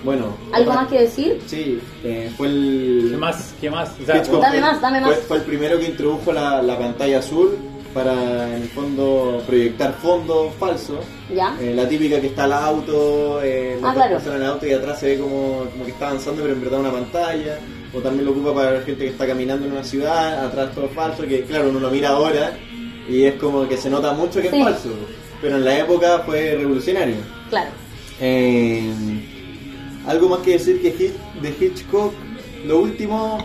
bueno. 0.03 0.35
¿Algo 0.51 0.73
más 0.73 0.87
que 0.87 0.99
decir? 1.01 1.39
Sí, 1.45 1.79
eh, 2.03 2.31
fue 2.35 2.47
el... 2.47 3.07
¿Qué 3.11 3.17
más? 3.17 3.53
¿Qué 3.61 3.69
más? 3.69 3.91
O 4.01 4.05
sea, 4.05 4.17
Hitchcock 4.17 4.41
Dame 4.41 4.59
fue- 4.59 4.61
más, 4.61 4.81
dame 4.81 5.01
más. 5.01 5.15
fue 5.27 5.37
el 5.37 5.43
primero 5.43 5.79
que 5.79 5.85
introdujo 5.85 6.33
la, 6.33 6.61
la 6.61 6.77
pantalla 6.77 7.19
azul 7.19 7.55
para, 7.93 8.47
en 8.55 8.63
el 8.63 8.69
fondo, 8.69 9.43
proyectar 9.45 9.93
fondos 9.93 10.53
falsos. 10.55 10.99
¿Ya? 11.33 11.55
Eh, 11.61 11.73
la 11.75 11.87
típica 11.87 12.19
que 12.19 12.27
está 12.27 12.45
el 12.45 12.53
auto, 12.53 13.41
eh, 13.43 13.77
Ah, 13.83 13.93
claro. 13.93 14.17
en 14.25 14.33
el 14.33 14.45
auto 14.45 14.65
y 14.65 14.71
atrás 14.73 14.99
se 14.99 15.07
ve 15.07 15.19
como, 15.19 15.65
como 15.71 15.85
que 15.85 15.91
está 15.91 16.07
avanzando, 16.07 16.41
pero 16.41 16.53
en 16.55 16.61
verdad 16.61 16.79
una 16.79 16.91
pantalla. 16.91 17.59
O 17.93 17.99
también 17.99 18.25
lo 18.25 18.31
ocupa 18.31 18.53
para 18.53 18.71
la 18.71 18.81
gente 18.81 19.03
que 19.03 19.09
está 19.09 19.27
caminando 19.27 19.65
en 19.65 19.73
una 19.73 19.83
ciudad, 19.83 20.45
atrás 20.45 20.73
todo 20.73 20.87
falso, 20.89 21.23
que 21.27 21.41
claro, 21.43 21.69
uno 21.69 21.79
lo 21.79 21.89
mira 21.91 22.09
ahora 22.09 22.57
y 23.09 23.23
es 23.23 23.33
como 23.35 23.67
que 23.67 23.75
se 23.77 23.89
nota 23.89 24.13
mucho 24.13 24.41
que 24.41 24.49
Sí. 24.49 24.57
es 24.57 24.63
falso. 24.63 24.89
Pero 25.41 25.57
en 25.57 25.65
la 25.65 25.79
época 25.79 26.19
fue 26.25 26.55
revolucionario. 26.55 27.15
Claro. 27.49 27.71
Eh, 28.21 28.81
algo 30.07 30.29
más 30.29 30.39
que 30.39 30.51
decir 30.51 30.81
que 30.81 30.93
Hitch- 30.95 31.41
de 31.41 31.49
Hitchcock, 31.65 32.13
lo 32.65 32.79
último 32.79 33.39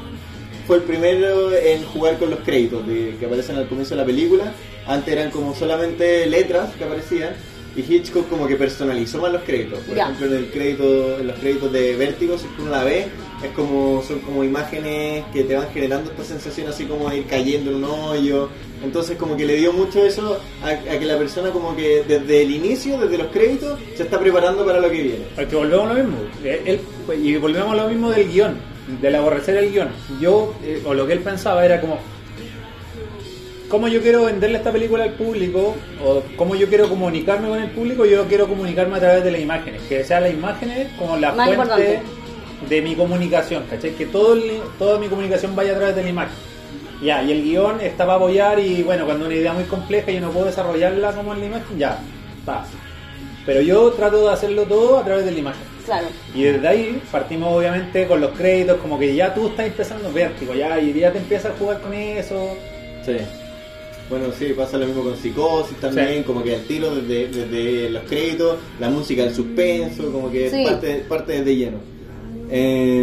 fue 0.66 0.76
el 0.76 0.82
primero 0.82 1.54
en 1.54 1.84
jugar 1.84 2.18
con 2.18 2.30
los 2.30 2.40
créditos 2.40 2.86
de, 2.86 3.16
que 3.18 3.26
aparecen 3.26 3.56
al 3.56 3.66
comienzo 3.68 3.94
de 3.94 4.00
la 4.02 4.06
película. 4.06 4.52
Antes 4.86 5.12
eran 5.12 5.30
como 5.30 5.54
solamente 5.54 6.26
letras 6.26 6.74
que 6.76 6.84
aparecían 6.84 7.30
y 7.76 7.80
Hitchcock 7.80 8.28
como 8.28 8.46
que 8.46 8.56
personalizó 8.56 9.18
más 9.20 9.32
los 9.32 9.42
créditos. 9.42 9.80
Por 9.80 9.96
ejemplo, 9.98 10.26
en 10.26 10.34
el 10.34 10.46
crédito, 10.50 11.18
en 11.18 11.26
los 11.26 11.38
créditos 11.38 11.72
de 11.72 11.96
Vértigo, 11.96 12.38
si 12.38 12.46
uno 12.60 12.70
la 12.70 12.84
ve, 12.84 13.06
es 13.42 13.50
como 13.50 14.02
son 14.02 14.20
como 14.20 14.42
imágenes 14.44 15.24
que 15.32 15.44
te 15.44 15.54
van 15.56 15.68
generando 15.72 16.10
esta 16.10 16.24
sensación 16.24 16.68
así 16.68 16.84
como 16.86 17.08
de 17.10 17.18
ir 17.18 17.26
cayendo 17.26 17.70
en 17.70 17.76
un 17.76 17.84
hoyo. 17.84 18.48
Entonces 18.82 19.16
como 19.16 19.36
que 19.36 19.44
le 19.44 19.56
dio 19.56 19.72
mucho 19.72 20.04
eso 20.04 20.38
a, 20.62 20.68
a 20.68 20.98
que 20.98 21.04
la 21.04 21.16
persona 21.18 21.50
como 21.50 21.74
que 21.76 22.02
desde 22.06 22.42
el 22.42 22.50
inicio, 22.50 22.98
desde 22.98 23.18
los 23.18 23.28
créditos, 23.28 23.78
se 23.96 24.02
está 24.04 24.18
preparando 24.18 24.64
para 24.64 24.80
lo 24.80 24.90
que 24.90 25.02
viene. 25.02 25.24
Porque 25.34 25.54
volvemos 25.56 25.90
a 25.90 25.94
lo 25.94 26.04
mismo. 26.04 26.18
Eh, 26.44 26.62
él- 26.66 26.80
y 27.22 27.36
volvemos 27.36 27.72
a 27.72 27.76
lo 27.82 27.88
mismo 27.88 28.10
del 28.10 28.28
guion, 28.30 28.56
del 29.00 29.14
aborrecer 29.14 29.56
el 29.56 29.70
guion. 29.72 29.88
Yo, 30.20 30.54
eh, 30.64 30.82
o 30.84 30.92
lo 30.94 31.06
que 31.06 31.12
él 31.14 31.20
pensaba 31.20 31.64
era 31.64 31.80
como, 31.80 31.98
¿cómo 33.68 33.88
yo 33.88 34.00
quiero 34.00 34.24
venderle 34.24 34.58
esta 34.58 34.72
película 34.72 35.04
al 35.04 35.12
público? 35.14 35.74
O 36.04 36.22
cómo 36.36 36.54
yo 36.54 36.68
quiero 36.68 36.88
comunicarme 36.88 37.48
con 37.48 37.62
el 37.62 37.70
público, 37.70 38.04
yo 38.04 38.24
quiero 38.26 38.46
comunicarme 38.48 38.96
a 38.96 39.00
través 39.00 39.24
de 39.24 39.30
las 39.32 39.40
imágenes. 39.40 39.82
Que 39.88 40.04
sean 40.04 40.22
las 40.24 40.32
imágenes 40.32 40.88
como 40.98 41.16
la 41.16 41.32
Más 41.32 41.46
fuente 41.54 41.62
importante. 41.62 42.00
De 42.68 42.82
mi 42.82 42.94
comunicación, 42.94 43.64
¿cachai? 43.70 43.92
Que 43.94 44.06
todo 44.06 44.34
el- 44.34 44.60
toda 44.78 44.98
mi 44.98 45.08
comunicación 45.08 45.54
vaya 45.54 45.72
a 45.72 45.76
través 45.76 45.96
de 45.96 46.02
la 46.04 46.08
imagen. 46.10 46.36
Ya, 47.02 47.22
y 47.22 47.30
el 47.32 47.42
guion 47.42 47.80
está 47.82 48.06
para 48.06 48.16
apoyar 48.16 48.58
y 48.58 48.82
bueno, 48.82 49.04
cuando 49.04 49.26
una 49.26 49.34
idea 49.34 49.52
muy 49.52 49.64
compleja 49.64 50.10
y 50.10 50.14
yo 50.14 50.20
no 50.22 50.30
puedo 50.30 50.46
desarrollarla 50.46 51.12
como 51.12 51.34
en 51.34 51.40
la 51.40 51.46
imagen, 51.46 51.78
ya, 51.78 51.98
está. 52.38 52.64
Pero 53.44 53.60
yo 53.60 53.90
trato 53.92 54.26
de 54.26 54.32
hacerlo 54.32 54.62
todo 54.64 54.98
a 54.98 55.04
través 55.04 55.24
de 55.26 55.32
la 55.32 55.38
imagen. 55.38 55.62
Claro. 55.84 56.06
Y 56.34 56.42
desde 56.44 56.66
ahí 56.66 57.02
partimos 57.12 57.54
obviamente 57.54 58.06
con 58.08 58.20
los 58.20 58.30
créditos, 58.32 58.78
como 58.78 58.98
que 58.98 59.14
ya 59.14 59.32
tú 59.34 59.48
estás 59.48 59.66
empezando 59.66 60.10
vértigo, 60.12 60.54
ya, 60.54 60.80
y 60.80 60.92
ya 60.94 61.12
te 61.12 61.18
empiezas 61.18 61.52
a 61.52 61.58
jugar 61.58 61.80
con 61.80 61.92
eso. 61.94 62.56
Sí. 63.04 63.16
Bueno, 64.08 64.26
sí, 64.36 64.52
pasa 64.56 64.78
lo 64.78 64.86
mismo 64.86 65.02
con 65.02 65.16
Psicosis 65.16 65.76
también, 65.78 66.18
Sí. 66.18 66.22
como 66.24 66.42
que 66.42 66.54
al 66.54 66.62
tiro 66.62 66.94
desde, 66.94 67.26
desde 67.28 67.90
los 67.90 68.02
créditos, 68.04 68.56
la 68.80 68.88
música, 68.88 69.22
el 69.24 69.34
suspenso, 69.34 70.10
como 70.10 70.30
que 70.30 70.48
Sí. 70.50 70.64
parte, 70.64 71.04
parte 71.08 71.32
desde 71.38 71.56
lleno. 71.56 71.78
Eh, 72.50 73.02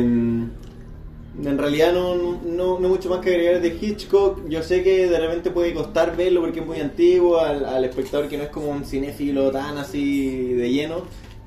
en 1.42 1.58
realidad 1.58 1.94
no, 1.94 2.40
no, 2.46 2.80
mucho 2.80 3.10
más 3.10 3.20
que 3.20 3.32
agregar 3.32 3.62
de 3.62 3.70
Hitchcock. 3.70 4.48
Yo 4.48 4.62
sé 4.62 4.84
que 4.84 5.08
de 5.08 5.20
repente 5.20 5.50
puede 5.50 5.74
costar 5.74 6.16
verlo 6.16 6.42
porque 6.42 6.60
es 6.60 6.66
muy 6.66 6.80
antiguo 6.80 7.40
al, 7.40 7.66
al 7.66 7.84
espectador 7.86 8.30
que 8.30 8.38
no 8.38 8.44
es 8.44 8.50
como 8.50 8.70
un 8.70 8.86
cinéfilo 8.86 9.52
tan 9.52 9.78
así 9.78 10.54
de 10.54 10.72
lleno. 10.72 11.04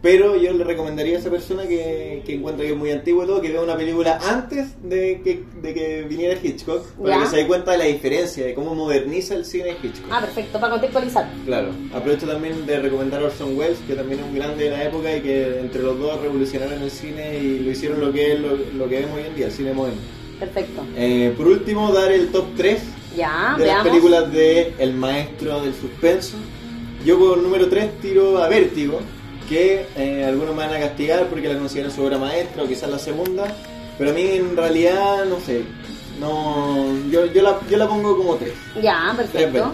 Pero 0.06 0.36
yo 0.36 0.52
le 0.52 0.62
recomendaría 0.62 1.16
a 1.16 1.18
esa 1.18 1.30
persona 1.30 1.66
que, 1.66 2.22
que 2.24 2.34
encuentra 2.34 2.64
que 2.64 2.70
es 2.70 2.78
muy 2.78 2.92
antiguo 2.92 3.24
y 3.24 3.26
todo, 3.26 3.40
que 3.40 3.50
vea 3.50 3.60
una 3.60 3.76
película 3.76 4.20
antes 4.22 4.80
de 4.88 5.20
que, 5.24 5.42
de 5.60 5.74
que 5.74 6.02
viniera 6.08 6.38
Hitchcock, 6.40 6.86
para 6.92 7.16
Ya. 7.16 7.24
que 7.24 7.30
se 7.30 7.36
dé 7.38 7.46
cuenta 7.48 7.72
de 7.72 7.78
la 7.78 7.84
diferencia, 7.86 8.46
de 8.46 8.54
cómo 8.54 8.76
moderniza 8.76 9.34
el 9.34 9.44
cine 9.44 9.70
Hitchcock. 9.82 10.08
Ah, 10.12 10.20
perfecto, 10.20 10.60
para 10.60 10.74
contextualizar. 10.74 11.28
Claro, 11.44 11.70
aprovecho 11.92 12.24
también 12.28 12.64
de 12.66 12.78
recomendar 12.78 13.20
a 13.20 13.24
Orson 13.24 13.58
Welles, 13.58 13.78
que 13.84 13.94
también 13.96 14.20
es 14.20 14.26
un 14.26 14.34
grande 14.36 14.62
de 14.62 14.70
la 14.70 14.84
época 14.84 15.16
y 15.16 15.22
que 15.22 15.58
entre 15.58 15.82
los 15.82 15.98
dos 15.98 16.20
revolucionaron 16.20 16.80
el 16.80 16.90
cine 16.92 17.38
y 17.40 17.58
lo 17.58 17.70
hicieron 17.72 18.00
lo 18.00 18.12
que 18.12 18.34
es 18.34 18.38
lo, 18.38 18.50
lo 18.78 18.88
que 18.88 19.00
vemos 19.00 19.16
hoy 19.18 19.24
en 19.26 19.34
día, 19.34 19.46
el 19.46 19.52
cine 19.52 19.72
moderno. 19.72 19.98
Perfecto. 20.38 20.82
Eh, 20.96 21.34
por 21.36 21.48
último, 21.48 21.92
dar 21.92 22.12
el 22.12 22.28
top 22.28 22.44
3 22.56 22.80
Ya, 23.16 23.56
de 23.58 23.66
las 23.66 23.82
películas 23.82 24.32
de 24.32 24.72
El 24.78 24.94
Maestro 24.94 25.62
del 25.62 25.74
Suspenso. 25.74 26.36
Yo 27.04 27.18
por 27.18 27.38
número 27.38 27.68
3 27.68 27.98
tiro 28.00 28.38
a 28.38 28.48
Vértigo, 28.48 29.00
que 29.48 29.86
eh, 29.96 30.24
algunos 30.24 30.54
me 30.54 30.66
van 30.66 30.74
a 30.74 30.80
castigar 30.80 31.26
porque 31.28 31.48
la 31.48 31.58
consideran 31.58 31.90
su 31.90 32.02
obra 32.02 32.18
maestra 32.18 32.62
o 32.62 32.68
quizás 32.68 32.90
la 32.90 32.98
segunda, 32.98 33.46
pero 33.98 34.10
a 34.10 34.12
mí 34.12 34.22
en 34.22 34.56
realidad, 34.56 35.24
no 35.24 35.40
sé, 35.40 35.62
no 36.20 36.86
yo, 37.10 37.26
yo, 37.26 37.42
la, 37.42 37.58
yo 37.70 37.76
la 37.76 37.88
pongo 37.88 38.16
como 38.16 38.36
3. 38.36 38.52
Ya, 38.82 39.12
Tres 39.16 39.28
perfecto. 39.30 39.72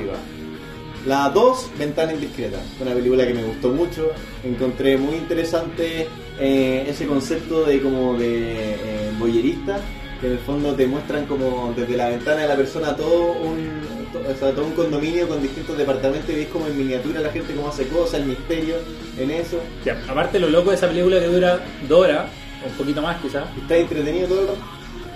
La 1.06 1.30
2, 1.30 1.70
Ventana 1.78 2.12
Indiscreta. 2.12 2.58
Una 2.80 2.92
película 2.92 3.26
que 3.26 3.34
me 3.34 3.42
gustó 3.42 3.70
mucho. 3.70 4.10
Encontré 4.44 4.96
muy 4.96 5.16
interesante 5.16 6.06
eh, 6.38 6.84
ese 6.88 7.06
concepto 7.06 7.64
de 7.64 7.80
como 7.80 8.14
de 8.14 8.74
eh, 8.74 9.12
boyerista, 9.18 9.80
que 10.20 10.28
en 10.28 10.32
el 10.34 10.38
fondo 10.38 10.74
te 10.74 10.86
muestran 10.86 11.26
como 11.26 11.74
desde 11.76 11.96
la 11.96 12.08
ventana 12.08 12.42
de 12.42 12.48
la 12.48 12.56
persona 12.56 12.96
todo 12.96 13.32
un, 13.32 13.82
o 14.14 14.34
sea, 14.38 14.50
todo 14.52 14.66
un 14.66 14.72
condominio 14.72 15.26
con 15.28 15.40
distintos 15.42 15.76
departamentos 15.78 16.28
y 16.30 16.34
ves 16.36 16.48
como 16.48 16.66
en 16.66 16.76
miniatura 16.76 17.20
la 17.20 17.30
gente 17.30 17.54
cómo 17.54 17.68
hace 17.68 17.86
cosas, 17.88 18.20
el 18.20 18.26
misterio 18.26 18.76
en 19.18 19.30
eso. 19.30 19.58
Ya, 19.84 20.00
aparte 20.08 20.38
lo 20.38 20.48
loco 20.48 20.70
de 20.70 20.76
esa 20.76 20.88
película 20.88 21.18
que 21.20 21.26
dura 21.26 21.60
dos 21.88 22.00
horas, 22.00 22.26
o 22.64 22.68
un 22.70 22.74
poquito 22.76 23.02
más 23.02 23.20
quizás, 23.20 23.44
Está 23.60 23.76
entretenido 23.76 24.28
todo 24.28 24.40
el 24.42 24.46
rato. 24.48 24.58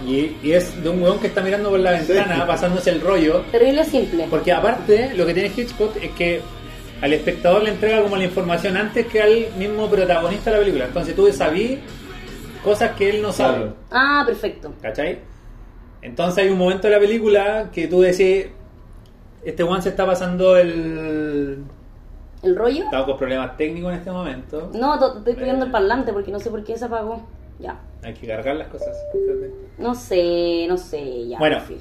y, 0.06 0.36
y 0.42 0.52
es 0.52 0.82
de 0.82 0.88
un 0.88 1.02
weón 1.02 1.18
que 1.18 1.26
está 1.28 1.42
mirando 1.42 1.70
por 1.70 1.80
la 1.80 2.00
Sí. 2.00 2.12
ventana, 2.12 2.46
pasándose 2.46 2.90
el 2.90 3.00
rollo, 3.00 3.42
Terrible 3.52 3.84
simple. 3.84 4.26
Porque 4.30 4.52
aparte, 4.52 5.12
lo 5.14 5.26
que 5.26 5.34
tiene 5.34 5.52
Hitchcock 5.56 5.96
es 6.02 6.10
que 6.12 6.40
al 7.02 7.12
espectador 7.12 7.62
le 7.62 7.70
entrega 7.70 8.02
como 8.02 8.16
la 8.16 8.24
información 8.24 8.76
antes 8.76 9.06
que 9.06 9.20
al 9.20 9.46
mismo 9.58 9.88
protagonista 9.90 10.50
de 10.50 10.56
la 10.56 10.60
película. 10.62 10.84
Entonces 10.86 11.14
tú 11.14 11.30
sabís 11.32 11.78
cosas 12.64 12.92
que 12.96 13.10
él 13.10 13.20
no 13.22 13.32
sabe. 13.32 13.56
Claro. 13.58 13.76
Ah, 13.90 14.22
perfecto. 14.26 14.72
¿Cachai? 14.80 15.18
Entonces 16.02 16.44
hay 16.44 16.50
un 16.50 16.58
momento 16.58 16.88
de 16.88 16.94
la 16.94 17.00
película 17.00 17.70
que 17.72 17.86
tú 17.86 18.00
decís, 18.00 18.46
este 19.48 19.62
one 19.62 19.80
se 19.82 19.90
está 19.90 20.04
pasando 20.06 20.56
el... 20.56 21.64
¿El 22.42 22.54
rollo? 22.56 22.84
Estamos 22.84 23.06
con 23.06 23.16
problemas 23.16 23.56
técnicos 23.56 23.92
en 23.92 23.98
este 23.98 24.10
momento. 24.10 24.70
No, 24.74 24.98
to- 24.98 25.18
estoy 25.18 25.34
pidiendo 25.34 25.64
el 25.64 25.70
parlante 25.70 26.12
porque 26.12 26.30
no 26.30 26.38
sé 26.38 26.50
por 26.50 26.62
qué 26.64 26.76
se 26.76 26.84
apagó. 26.84 27.22
Ya. 27.58 27.78
Hay 28.04 28.12
que 28.14 28.26
cargar 28.26 28.56
las 28.56 28.68
cosas. 28.68 28.94
No 29.78 29.94
sé, 29.94 30.66
no 30.68 30.76
sé, 30.76 31.28
ya. 31.28 31.38
Bueno, 31.38 31.58
filo. 31.60 31.80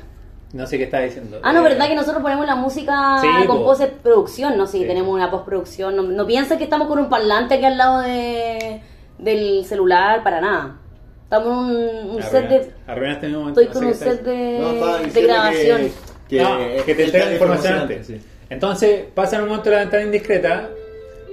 no 0.54 0.66
sé 0.66 0.78
qué 0.78 0.86
está 0.86 1.02
diciendo. 1.02 1.40
Ah, 1.44 1.52
no, 1.52 1.60
Eh, 1.60 1.64
verdad 1.70 1.88
que 1.88 1.96
nosotros 1.96 2.24
ponemos 2.24 2.46
la 2.46 2.56
música 2.56 3.18
Sí, 3.22 3.28
con 3.46 3.58
po. 3.60 3.66
postproducción, 3.66 4.58
no 4.58 4.66
sé, 4.66 4.80
Sí. 4.80 4.86
tenemos 4.88 5.14
una 5.14 5.30
postproducción. 5.30 5.96
No, 5.96 6.04
no 6.04 6.26
piensen 6.26 6.58
que 6.58 6.64
estamos 6.64 6.88
con 6.88 6.98
un 7.00 7.10
parlante 7.10 7.56
aquí 7.56 7.66
al 7.66 7.78
lado 7.78 8.00
de, 8.02 8.82
del 9.20 9.66
celular, 9.66 10.24
para 10.24 10.40
nada. 10.40 10.78
Estamos 11.24 11.70
en 11.70 11.76
un, 11.76 12.10
un 12.16 12.24
set 12.24 12.48
de. 12.48 12.72
Arruinaste 12.88 13.28
mi 13.28 13.34
momento. 13.36 13.60
Estoy 13.60 13.66
no 13.68 13.74
con 13.74 13.82
sé 13.82 14.06
un 14.06 14.10
qué 14.12 14.16
set 14.16 14.26
de, 14.26 14.60
No, 14.62 14.70
estaba 14.72 14.98
de 15.00 15.06
diciendo 15.06 15.34
grabación. 15.34 15.78
Que, 15.82 15.92
que, 16.30 16.84
que 16.86 16.96
te 16.96 17.04
entregan 17.06 17.34
información 17.34 17.74
antes. 17.74 18.08
sí. 18.08 18.20
Entonces 18.50 19.06
pasa 19.14 19.38
en 19.38 19.44
un 19.44 19.50
momento 19.50 19.70
de 19.70 19.76
la 19.76 19.82
ventana 19.84 20.04
indiscreta 20.04 20.70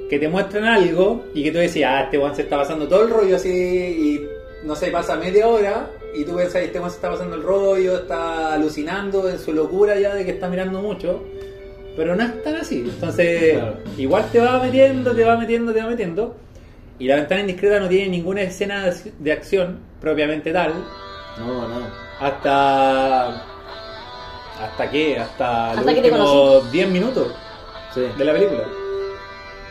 que 0.09 0.18
te 0.18 0.28
muestran 0.28 0.64
algo 0.64 1.24
y 1.35 1.42
que 1.44 1.50
tú 1.52 1.59
decías, 1.59 1.90
ah, 1.94 2.02
este 2.05 2.18
weón 2.18 2.35
se 2.35 2.42
está 2.42 2.57
pasando 2.59 2.88
todo 2.88 3.05
el 3.05 3.11
rollo 3.11 3.37
así 3.37 3.48
y 3.50 4.26
no 4.66 4.74
sé, 4.76 4.88
pasa 4.90 5.16
media 5.16 5.46
hora 5.48 5.90
y 6.14 6.24
tú 6.24 6.37
pensás, 6.37 6.62
este 6.62 6.78
weón 6.78 6.90
se 6.90 6.96
está 6.96 7.11
pasando 7.11 7.37
el 7.37 7.42
rollo, 7.42 7.96
está 7.98 8.55
alucinando 8.55 9.28
en 9.28 9.38
su 9.38 9.52
locura 9.52 9.98
ya 9.98 10.14
de 10.14 10.24
que 10.24 10.33
está 10.33 10.48
mirando 10.48 10.81
mucho. 10.81 11.22
Pero 11.96 12.16
no 12.16 12.22
es 12.24 12.42
tan 12.42 12.55
así. 12.57 12.78
Entonces, 12.88 13.52
Claro. 13.52 13.76
igual 13.98 14.24
te 14.33 14.40
va 14.40 14.59
metiendo, 14.62 15.14
te 15.14 15.24
va 15.24 15.37
metiendo, 15.37 15.74
te 15.74 15.83
va 15.83 15.90
metiendo. 15.90 16.35
Y 16.98 17.07
la 17.07 17.16
ventana 17.16 17.42
indiscreta 17.42 17.81
no 17.81 17.88
tiene 17.88 18.09
ninguna 18.09 18.40
escena 18.42 18.90
de 19.18 19.33
acción 19.33 19.78
propiamente 20.00 20.52
tal. 20.52 20.72
No, 21.38 21.68
no. 21.68 21.87
Hasta. 22.20 23.44
¿Hasta 24.64 24.90
qué? 24.90 25.18
Hasta, 25.18 25.70
Hasta 25.70 25.83
los 25.83 25.94
que 25.94 26.01
últimos 26.01 26.72
10 26.72 26.88
minutos 26.88 27.29
Sí. 27.94 28.01
de 28.16 28.25
la 28.25 28.33
película. 28.33 28.64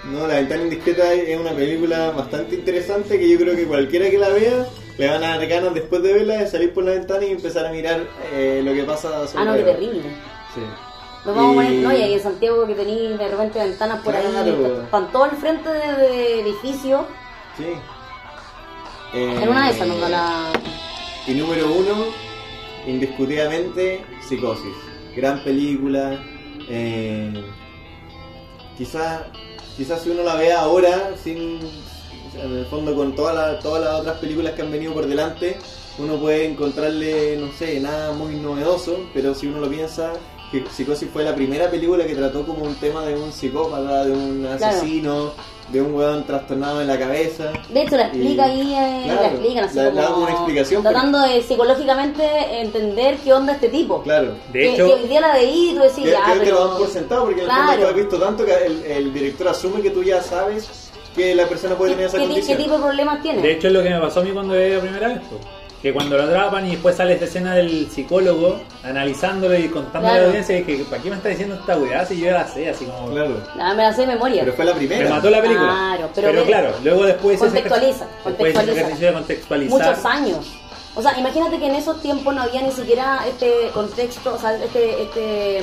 No, 0.06 0.28
La 0.28 0.36
Ventana 0.36 0.64
Indiscreta 0.64 1.14
es 1.14 1.40
una 1.40 1.52
película 1.52 2.10
bastante 2.12 2.56
interesante 2.56 3.20
que 3.20 3.30
yo 3.30 3.38
creo 3.38 3.56
que 3.56 3.66
cualquiera 3.66 4.10
que 4.10 4.18
la 4.18 4.30
vea 4.30 4.66
le 4.98 5.08
van 5.08 5.24
a 5.24 5.38
dar 5.38 5.48
ganas 5.48 5.74
después 5.74 6.02
de 6.04 6.14
verla 6.14 6.38
de 6.38 6.48
salir 6.48 6.74
por 6.74 6.84
la 6.84 6.92
ventana 6.92 7.24
y 7.26 7.32
empezar 7.32 7.66
a 7.68 7.72
mirar 7.72 8.02
eh, 8.34 8.62
lo 8.64 8.74
que 8.74 8.84
pasa. 8.84 9.22
a 9.24 9.28
su 9.28 9.38
Ah, 9.38 9.46
no, 9.46 9.54
qué 9.56 9.64
terrible. 9.64 10.02
Sí. 10.56 10.62
Nos 11.26 11.36
vamos 11.36 11.52
a 11.52 11.56
poner, 11.56 11.74
Y- 11.74 11.78
no, 11.82 11.92
y 11.96 12.02
ahí 12.02 12.14
en 12.16 12.20
Santiago 12.24 12.66
que 12.66 12.74
tenéis 12.74 13.18
de 13.18 13.28
repente 13.28 13.60
ventanas 13.60 14.02
por 14.02 14.16
ahí, 14.16 14.26
están 14.84 15.12
todo 15.12 15.24
al 15.26 15.32
frente 15.38 15.70
de, 15.70 15.94
de 15.94 16.40
edificios. 16.42 17.02
Sí. 17.58 17.66
Eh, 19.14 19.40
En 19.44 19.50
una 19.50 19.68
de 19.68 19.74
esas 19.74 19.88
nos 19.88 20.02
da 20.02 20.10
la. 20.10 20.46
Y 21.28 21.34
número 21.34 21.72
uno, 21.72 22.06
indiscutidamente, 22.88 24.04
Psicosis. 24.28 24.76
Gran 25.16 25.44
película. 25.44 26.24
Eh, 26.70 27.34
quizás 28.78 29.24
quizás 29.78 30.02
si 30.02 30.10
uno 30.10 30.24
la 30.24 30.36
vea 30.36 30.62
ahora, 30.62 31.16
sin 31.22 31.60
en 32.34 32.58
el 32.58 32.66
fondo 32.66 32.96
con 32.96 33.16
todas 33.16 33.36
las 33.36 33.60
todas 33.60 33.84
las 33.84 34.00
otras 34.00 34.18
películas 34.20 34.54
que 34.54 34.62
han 34.62 34.72
venido 34.72 34.94
por 34.94 35.06
delante, 35.06 35.58
uno 35.98 36.18
puede 36.18 36.46
encontrarle, 36.46 37.38
no 37.38 37.52
sé, 37.52 37.80
nada 37.80 38.14
muy 38.14 38.36
novedoso, 38.36 39.10
pero 39.14 39.34
si 39.36 39.48
uno 39.48 39.60
lo 39.60 39.70
piensa, 39.70 40.14
que 40.52 40.66
Psicosis 40.70 41.10
fue 41.12 41.24
la 41.24 41.36
primera 41.36 41.70
película 41.70 42.06
que 42.06 42.16
trató 42.16 42.46
como 42.46 42.66
un 42.66 42.76
tema 42.76 43.06
de 43.06 43.16
un 43.16 43.32
psicópata, 43.32 44.06
de 44.06 44.12
un 44.12 44.46
asesino, 44.46 45.34
de 45.72 45.82
un 45.82 45.94
weón 45.94 46.24
trastornado 46.26 46.82
en 46.82 46.88
la 46.88 47.00
cabeza. 47.00 47.52
De 47.70 47.82
hecho, 47.84 47.96
la 47.98 48.04
explica 48.08 48.48
Y- 48.48 48.50
ahí, 48.50 48.74
eh, 48.74 49.02
claro, 49.06 49.22
la 49.22 49.28
explican 49.28 49.64
así 49.66 49.76
le- 49.78 49.84
le 49.84 49.90
como. 49.92 50.02
da 50.02 50.08
como 50.12 50.24
una 50.26 50.32
explicación, 50.34 50.84
pero- 50.84 50.94
Tratando 50.94 51.20
de 51.22 51.42
psicológicamente 51.44 52.62
entender 52.62 53.18
qué 53.24 53.34
onda 53.34 53.54
este 53.54 53.70
tipo. 53.70 54.02
Claro. 54.04 54.34
De 54.52 54.60
que, 54.60 54.74
hecho- 54.74 54.86
que 54.88 54.94
hoy 54.94 55.08
día 55.08 55.22
la 55.22 55.34
veí 55.34 55.70
y 55.72 55.74
tú 55.76 55.80
decís, 55.82 56.04
Creo, 56.04 56.12
ya, 56.12 56.24
creo 56.26 56.34
que 56.40 56.40
pero. 56.46 56.56
lo 56.60 56.68
dan 56.68 56.78
por 56.78 56.88
sentado 56.90 57.24
porque 57.26 57.42
el 57.42 57.48
Claro. 57.48 57.82
tú 57.82 57.88
has 57.88 57.96
visto 57.96 58.20
tanto 58.20 58.46
que 58.46 58.54
el, 58.66 58.86
el 58.86 59.14
director 59.14 59.48
asume 59.48 59.82
que 59.82 59.90
tú 59.92 60.04
ya 60.04 60.22
sabes 60.22 60.90
que 61.16 61.36
la 61.36 61.46
persona 61.46 61.76
puede 61.76 61.92
¿Qué, 61.92 61.96
tener 61.96 62.10
esa 62.10 62.18
condición. 62.20 62.58
qué 62.58 62.64
tipo 62.64 62.76
de 62.78 62.84
problemas 62.84 63.22
tiene? 63.22 63.42
De 63.42 63.52
hecho, 63.54 63.68
es 63.68 63.74
lo 63.74 63.84
que 63.84 63.90
me 63.90 64.00
pasó 64.00 64.20
a 64.20 64.24
mí 64.24 64.32
cuando 64.32 64.54
vi 64.54 64.70
la 64.70 64.80
primera 64.80 65.08
vez. 65.10 65.20
po. 65.20 65.38
Que 65.82 65.92
cuando 65.94 66.16
lo 66.16 66.24
atrapan 66.24 66.68
y 66.68 66.72
después 66.72 66.96
sale 66.96 67.14
esta 67.14 67.26
escena 67.26 67.56
del 67.56 67.90
psicólogo 67.90 68.62
analizándolo 68.84 69.58
y 69.58 69.68
contando 69.68 70.08
a 70.08 70.12
Claro. 70.12 70.22
la 70.24 70.28
audiencia 70.30 70.60
y 70.60 70.64
que 70.64 70.78
¿para 70.84 71.02
qué 71.02 71.10
me 71.10 71.16
está 71.16 71.30
diciendo 71.30 71.56
esta 71.56 71.76
weá 71.78 72.06
si 72.06 72.20
yo 72.20 72.26
ya 72.28 72.34
la 72.34 72.48
sé? 72.48 72.70
Así 72.70 72.86
como. 72.86 73.10
Claro. 73.12 73.42
Ah, 73.60 73.74
me 73.74 73.82
la 73.84 73.92
sé 73.94 74.02
de 74.02 74.08
memoria. 74.08 74.44
Pero 74.44 74.56
fue 74.56 74.66
la 74.66 74.76
primera. 74.76 75.04
Me 75.04 75.10
mató 75.10 75.30
la 75.32 75.42
película. 75.42 75.70
Claro, 75.98 76.10
pero 76.14 76.44
claro, 76.46 76.74
luego 76.84 77.06
después 77.06 77.40
Contextualiza, 77.40 78.06
ese 78.06 78.24
contextualiza. 78.24 78.74
ejercicio 78.80 79.08
de 79.08 79.14
contextualizar. 79.14 79.80
Muchos 79.88 80.06
años. 80.06 80.52
O 80.94 81.02
sea, 81.02 81.18
imagínate 81.18 81.58
que 81.58 81.66
en 81.68 81.76
esos 81.76 82.02
tiempos 82.02 82.36
no 82.36 82.42
había 82.44 82.62
ni 82.62 82.72
siquiera 82.72 83.22
este 83.28 83.70
contexto, 83.74 84.36
o 84.36 84.38
sea, 84.38 84.54
este, 84.64 85.02
este 85.04 85.60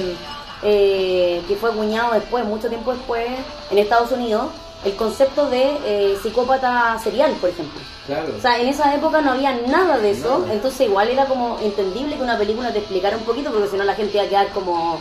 eh, 0.62 1.42
que 1.46 1.54
fue 1.56 1.70
acuñado 1.70 2.14
después, 2.14 2.44
mucho 2.44 2.68
tiempo 2.68 2.92
después, 2.92 3.26
en 3.70 3.78
Estados 3.78 4.10
Unidos, 4.10 4.46
el 4.84 4.94
concepto 4.96 5.48
de 5.50 5.76
eh, 5.84 6.18
psicópata 6.22 6.98
serial, 7.02 7.32
por 7.40 7.50
ejemplo. 7.50 7.80
Claro. 8.06 8.34
O 8.36 8.40
sea, 8.40 8.60
en 8.60 8.68
esa 8.68 8.94
época 8.94 9.20
no 9.20 9.32
había 9.32 9.52
nada 9.66 9.98
de 9.98 10.12
eso, 10.12 10.46
entonces 10.50 10.82
igual 10.82 11.08
era 11.08 11.26
como 11.26 11.58
entendible 11.60 12.16
que 12.16 12.22
una 12.22 12.38
película 12.38 12.72
te 12.72 12.78
explicara 12.78 13.16
un 13.16 13.24
poquito, 13.24 13.50
porque 13.50 13.68
si 13.68 13.76
no 13.76 13.84
la 13.84 13.94
gente 13.94 14.16
iba 14.16 14.26
a 14.26 14.28
quedar 14.28 14.48
como... 14.50 15.00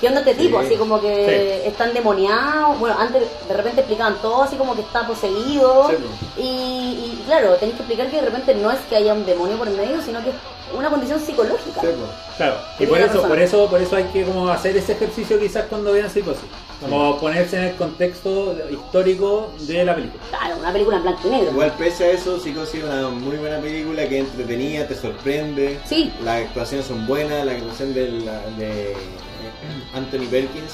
¿Qué 0.00 0.08
onda 0.08 0.20
este 0.20 0.34
Sí. 0.34 0.40
tipo? 0.40 0.58
Así 0.58 0.76
como 0.76 1.00
que 1.00 1.66
están 1.66 1.94
demoniados. 1.94 2.78
Bueno, 2.78 2.96
antes 2.98 3.22
de 3.48 3.54
repente 3.54 3.80
explicaban 3.80 4.16
todo 4.20 4.42
así 4.42 4.56
como 4.56 4.74
que 4.74 4.82
está 4.82 5.06
poseído. 5.06 5.88
Sí, 5.88 6.42
y, 6.42 6.42
y 6.42 7.22
claro, 7.26 7.54
tenéis 7.54 7.76
que 7.76 7.82
explicar 7.82 8.10
que 8.10 8.16
de 8.16 8.26
repente 8.26 8.54
no 8.56 8.70
es 8.70 8.78
que 8.88 8.96
haya 8.96 9.14
un 9.14 9.24
demonio 9.24 9.56
por 9.56 9.70
medio, 9.70 10.02
sino 10.02 10.22
que 10.22 10.30
es 10.30 10.34
una 10.76 10.90
condición 10.90 11.18
psicológica. 11.20 11.80
Sí, 11.80 11.86
po. 11.86 12.36
Claro, 12.36 12.56
y 12.78 12.86
por 12.86 12.98
eso, 12.98 13.06
persona. 13.08 13.28
por 13.28 13.38
eso, 13.40 13.66
por 13.70 13.80
eso 13.80 13.96
hay 13.96 14.04
que 14.04 14.24
como 14.24 14.48
hacer 14.50 14.76
ese 14.76 14.92
ejercicio 14.92 15.38
quizás 15.40 15.64
cuando 15.70 15.92
vean 15.92 16.10
psicosis. 16.10 16.42
Como 16.80 17.18
ponerse 17.18 17.56
en 17.56 17.62
el 17.64 17.74
contexto 17.76 18.54
histórico 18.70 19.50
de 19.60 19.82
la 19.82 19.94
película. 19.94 20.22
Claro, 20.28 20.56
una 20.58 20.72
película 20.72 20.96
en 20.98 21.02
blanco 21.04 21.20
y 21.24 21.30
negro. 21.30 21.50
Igual 21.52 21.72
pese 21.78 22.04
a 22.04 22.10
eso, 22.10 22.38
Psicosis 22.38 22.80
es 22.80 22.84
una 22.84 23.08
muy 23.08 23.36
buena 23.38 23.58
película 23.60 24.06
que 24.06 24.18
entretenía, 24.18 24.86
te 24.86 24.94
sorprende. 24.94 25.78
Sí. 25.86 26.12
Las 26.22 26.42
actuaciones 26.42 26.86
son 26.86 27.06
buenas, 27.06 27.46
la 27.46 27.52
actuación 27.52 27.94
de, 27.94 28.08
la- 28.10 28.40
de 28.58 28.94
Anthony 29.94 30.26
Perkins 30.30 30.72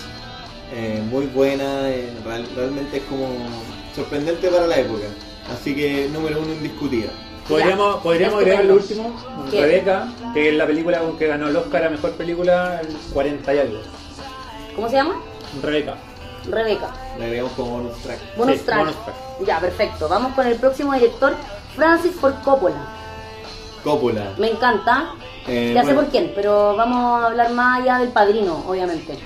eh, 0.74 1.02
muy 1.10 1.26
buena, 1.26 1.88
eh, 1.90 2.10
real- 2.24 2.48
realmente 2.56 2.96
es 2.98 3.02
como 3.04 3.26
sorprendente 3.94 4.48
para 4.48 4.66
la 4.66 4.78
época. 4.78 5.06
Así 5.52 5.74
que 5.74 6.08
número 6.12 6.40
uno 6.40 6.52
indiscutida. 6.54 7.10
Podríamos, 7.48 7.96
podríamos 8.02 8.38
agregar 8.38 8.64
lo 8.64 8.74
último, 8.74 9.14
¿Qué? 9.50 9.60
Rebeca, 9.60 10.08
que 10.32 10.48
es 10.50 10.54
la 10.54 10.66
película 10.66 11.00
con 11.00 11.18
que 11.18 11.26
ganó 11.26 11.48
el 11.48 11.56
Oscar 11.56 11.84
a 11.84 11.90
Mejor 11.90 12.12
Película 12.12 12.80
el 12.80 12.96
40 13.12 13.54
y 13.54 13.58
algo. 13.58 13.78
¿Cómo 14.76 14.88
se 14.88 14.94
llama? 14.96 15.16
Rebeca. 15.62 15.96
Rebeca. 16.48 16.88
Le 17.18 17.24
agregamos 17.24 17.52
como 17.52 17.70
bonus 17.78 17.98
track. 17.98 18.18
Bonus 18.36 18.56
Sí, 18.58 18.62
track. 18.64 18.78
bonus 18.78 18.94
track. 19.04 19.16
Ya, 19.46 19.60
perfecto. 19.60 20.08
Vamos 20.08 20.32
con 20.34 20.46
el 20.46 20.56
próximo 20.56 20.94
director, 20.94 21.34
Francis 21.76 22.12
Ford 22.14 22.34
Coppola. 22.44 22.76
Coppola. 23.84 24.32
Me 24.38 24.50
encanta. 24.50 25.14
Eh, 25.46 25.72
ya 25.74 25.84
sé 25.84 25.92
por 25.94 26.06
quién, 26.06 26.32
pero 26.34 26.76
vamos 26.76 27.20
a 27.22 27.26
hablar 27.26 27.50
más 27.52 27.80
allá 27.80 27.98
del 27.98 28.10
padrino, 28.10 28.64
obviamente. 28.68 29.18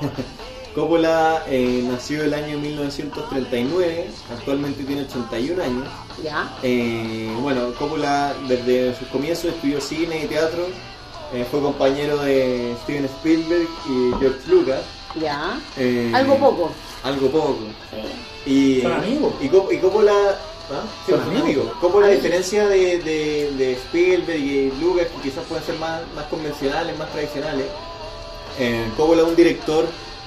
Coppola 0.74 1.42
eh, 1.48 1.82
nació 1.90 2.22
el 2.24 2.34
año 2.34 2.58
1939, 2.58 4.10
actualmente 4.32 4.84
tiene 4.84 5.02
81 5.02 5.62
años. 5.62 5.84
Ya. 6.22 6.48
Eh, 6.62 7.34
bueno, 7.40 7.72
Coppola 7.78 8.34
desde 8.46 8.94
sus 8.96 9.08
comienzos 9.08 9.46
estudió 9.46 9.80
cine 9.80 10.24
y 10.24 10.26
teatro, 10.26 10.66
eh, 11.34 11.44
fue 11.50 11.60
compañero 11.60 12.18
de 12.18 12.74
Steven 12.84 13.04
Spielberg 13.06 13.66
y 13.88 14.12
George 14.20 14.40
Lucas. 14.48 14.82
Ya. 15.20 15.58
Eh, 15.76 16.12
Algo 16.14 16.36
poco. 16.36 16.70
Algo 17.02 17.28
poco. 17.28 17.58
Sí. 18.44 18.50
Y, 18.50 18.82
Son 18.82 18.92
amigos. 18.92 19.32
Y, 19.40 19.48
Cop- 19.48 19.72
y 19.72 19.78
Coppola... 19.78 20.12
¿ah? 20.70 20.84
Sí, 21.06 21.12
Son 21.12 21.20
son 21.24 21.36
amigos. 21.36 21.42
amigos. 21.42 21.72
Coppola, 21.80 22.08
a 22.08 22.10
Amigos. 22.10 22.22
diferencia 22.22 22.66
de, 22.68 22.98
de, 23.00 23.52
de 23.56 23.72
Spielberg 23.74 24.38
y 24.40 24.72
Lucas, 24.80 25.06
que 25.08 25.28
quizás 25.30 25.44
pueden 25.46 25.64
ser 25.64 25.76
más, 25.78 26.02
más 26.14 26.26
convencionales, 26.26 26.96
más 26.98 27.10
tradicionales, 27.12 27.66
eh, 28.58 28.90
Coppola 28.96 29.22
es 29.22 29.28
un 29.28 29.36
director 29.36 29.86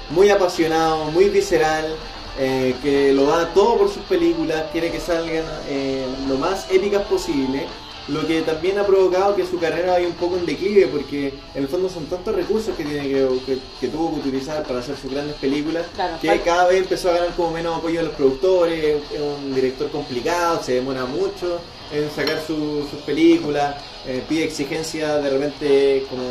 muy 0.10 0.30
apasionado, 0.30 1.06
muy 1.06 1.30
visceral, 1.30 1.96
eh, 2.40 2.76
que 2.82 3.14
lo 3.14 3.26
da 3.26 3.54
todo 3.54 3.78
por 3.78 3.90
sus 3.90 4.04
películas, 4.04 4.66
quiere 4.72 4.92
que 4.92 5.00
salgan 5.00 5.46
eh, 5.68 6.06
lo 6.28 6.36
más 6.38 6.66
épicas 6.72 7.04
posible, 7.08 7.68
lo 8.08 8.26
que 8.26 8.42
también 8.42 8.78
ha 8.80 8.86
provocado 8.86 9.36
que 9.36 9.46
su 9.46 9.60
carrera 9.60 9.94
vaya 9.94 10.08
un 10.08 10.14
poco 10.14 10.36
en 10.38 10.46
declive, 10.46 10.88
porque 10.88 11.28
en 11.54 11.64
el 11.64 11.68
fondo 11.68 11.88
son 11.90 12.06
tantos 12.08 12.36
recursos 12.36 12.76
que 12.76 12.84
tiene 12.84 13.04
que, 13.08 13.28
que- 13.46 13.58
que 13.80 13.88
tuvo 13.88 14.14
que 14.14 14.20
utilizar 14.28 14.64
para 14.64 14.80
hacer 14.80 14.96
sus 14.98 15.12
grandes 15.12 15.36
películas, 15.36 15.86
Claro, 15.96 16.18
que 16.22 16.40
cada 16.42 16.68
vez 16.68 16.80
empezó 16.80 17.10
a 17.10 17.14
ganar 17.14 17.36
como 17.36 17.52
menos 17.52 17.78
apoyo 17.78 18.00
de 18.00 18.06
los 18.08 18.16
productores, 18.16 18.84
es 19.14 19.20
un 19.20 19.54
director 19.54 19.90
complicado, 19.92 20.62
se 20.64 20.74
demora 20.76 21.06
mucho 21.06 21.60
en 21.92 22.10
sacar 22.12 22.42
su- 22.46 22.88
sus 22.90 23.00
películas, 23.06 23.76
eh, 24.08 24.24
pide 24.28 24.46
exigencias 24.46 25.22
de 25.24 25.30
repente 25.30 26.06
como 26.10 26.24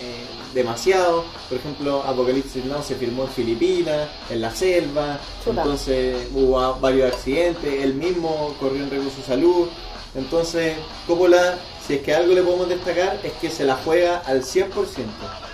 eh, 0.00 0.24
demasiado, 0.54 1.24
por 1.48 1.58
ejemplo 1.58 2.02
Apocalipsis 2.04 2.64
Now 2.64 2.82
se 2.82 2.94
filmó 2.94 3.24
en 3.24 3.28
Filipinas, 3.28 4.08
en 4.30 4.40
la 4.40 4.50
selva, 4.54 5.18
Chuta. 5.44 5.60
entonces 5.62 6.16
hubo 6.34 6.74
varios 6.80 7.12
accidentes, 7.12 7.84
él 7.84 7.94
mismo 7.94 8.54
corrió 8.58 8.82
en 8.84 8.90
riesgo 8.90 9.10
su 9.10 9.22
salud, 9.22 9.68
entonces 10.14 10.76
Coppola, 11.06 11.56
si 11.86 11.94
es 11.94 12.02
que 12.02 12.14
algo 12.14 12.34
le 12.34 12.42
podemos 12.42 12.68
destacar 12.68 13.18
es 13.22 13.32
que 13.34 13.50
se 13.50 13.64
la 13.64 13.76
juega 13.84 14.22
al 14.26 14.42
100%, 14.42 14.68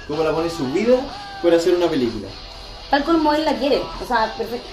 Coppola 0.08 0.32
pone 0.32 0.50
su 0.50 0.64
vida 0.72 0.96
por 1.42 1.52
hacer 1.54 1.74
una 1.74 1.88
película. 1.88 2.28
Tal 2.90 3.04
como 3.04 3.32
él 3.34 3.44
la 3.44 3.54
quiere. 3.54 3.80
O 4.02 4.06
sea, 4.06 4.32
perfecto. 4.36 4.66